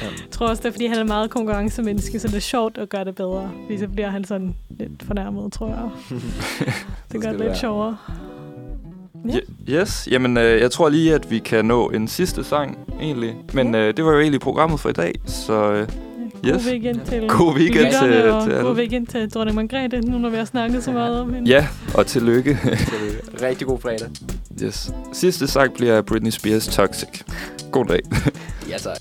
Jeg 0.01 0.31
tror 0.31 0.47
også, 0.47 0.61
det 0.63 0.67
er, 0.67 0.71
fordi 0.71 0.85
han 0.87 0.97
er 0.97 1.03
meget 1.03 1.29
konkurrencemenneske, 1.29 2.19
så 2.19 2.27
det 2.27 2.35
er 2.35 2.39
sjovt 2.39 2.77
at 2.77 2.89
gøre 2.89 3.05
det 3.05 3.15
bedre. 3.15 3.51
Fordi 3.65 3.79
så 3.79 3.87
bliver 3.87 4.09
han 4.09 4.23
sådan 4.23 4.55
lidt 4.79 5.03
fornærmet, 5.07 5.53
tror 5.53 5.67
jeg. 5.67 5.89
det 7.11 7.11
gør 7.11 7.19
det 7.19 7.23
det 7.23 7.31
lidt 7.31 7.41
være. 7.41 7.55
sjovere. 7.57 7.97
Ja. 9.29 9.37
Ye- 9.37 9.41
Yes, 9.69 10.07
jamen 10.11 10.37
øh, 10.37 10.61
jeg 10.61 10.71
tror 10.71 10.89
lige, 10.89 11.13
at 11.13 11.31
vi 11.31 11.39
kan 11.39 11.65
nå 11.65 11.89
en 11.89 12.07
sidste 12.07 12.43
sang, 12.43 12.77
egentlig. 13.01 13.35
Men 13.53 13.75
øh, 13.75 13.93
det 13.97 14.05
var 14.05 14.11
jo 14.11 14.19
egentlig 14.19 14.41
programmet 14.41 14.79
for 14.79 14.89
i 14.89 14.93
dag, 14.93 15.13
så 15.25 15.71
øh, 15.71 15.87
God 16.43 16.53
yes. 16.53 16.67
weekend 16.67 16.99
til 17.05 17.27
God 17.27 17.55
weekend 17.55 17.85
til, 18.01 18.11
til 18.11 18.23
god 18.31 18.51
alle. 18.51 18.71
weekend 18.73 19.07
til 19.07 19.29
dronning 19.33 19.55
Margrethe, 19.55 20.01
nu 20.01 20.17
når 20.17 20.29
vi 20.29 20.35
har 20.37 20.45
snakket 20.45 20.83
så 20.83 20.91
meget 20.91 21.19
om 21.19 21.33
hende. 21.33 21.49
Ja, 21.51 21.67
og 21.93 22.07
tillykke. 22.07 22.59
Rigtig 23.47 23.67
god 23.67 23.79
fredag. 23.79 24.07
yes. 24.63 24.91
Sidste 25.13 25.47
sang 25.47 25.73
bliver 25.73 26.01
Britney 26.01 26.31
Spears 26.31 26.67
Toxic. 26.67 27.09
God 27.71 27.85
dag. 27.85 27.99
Ja, 28.69 28.77
tak. 28.77 28.97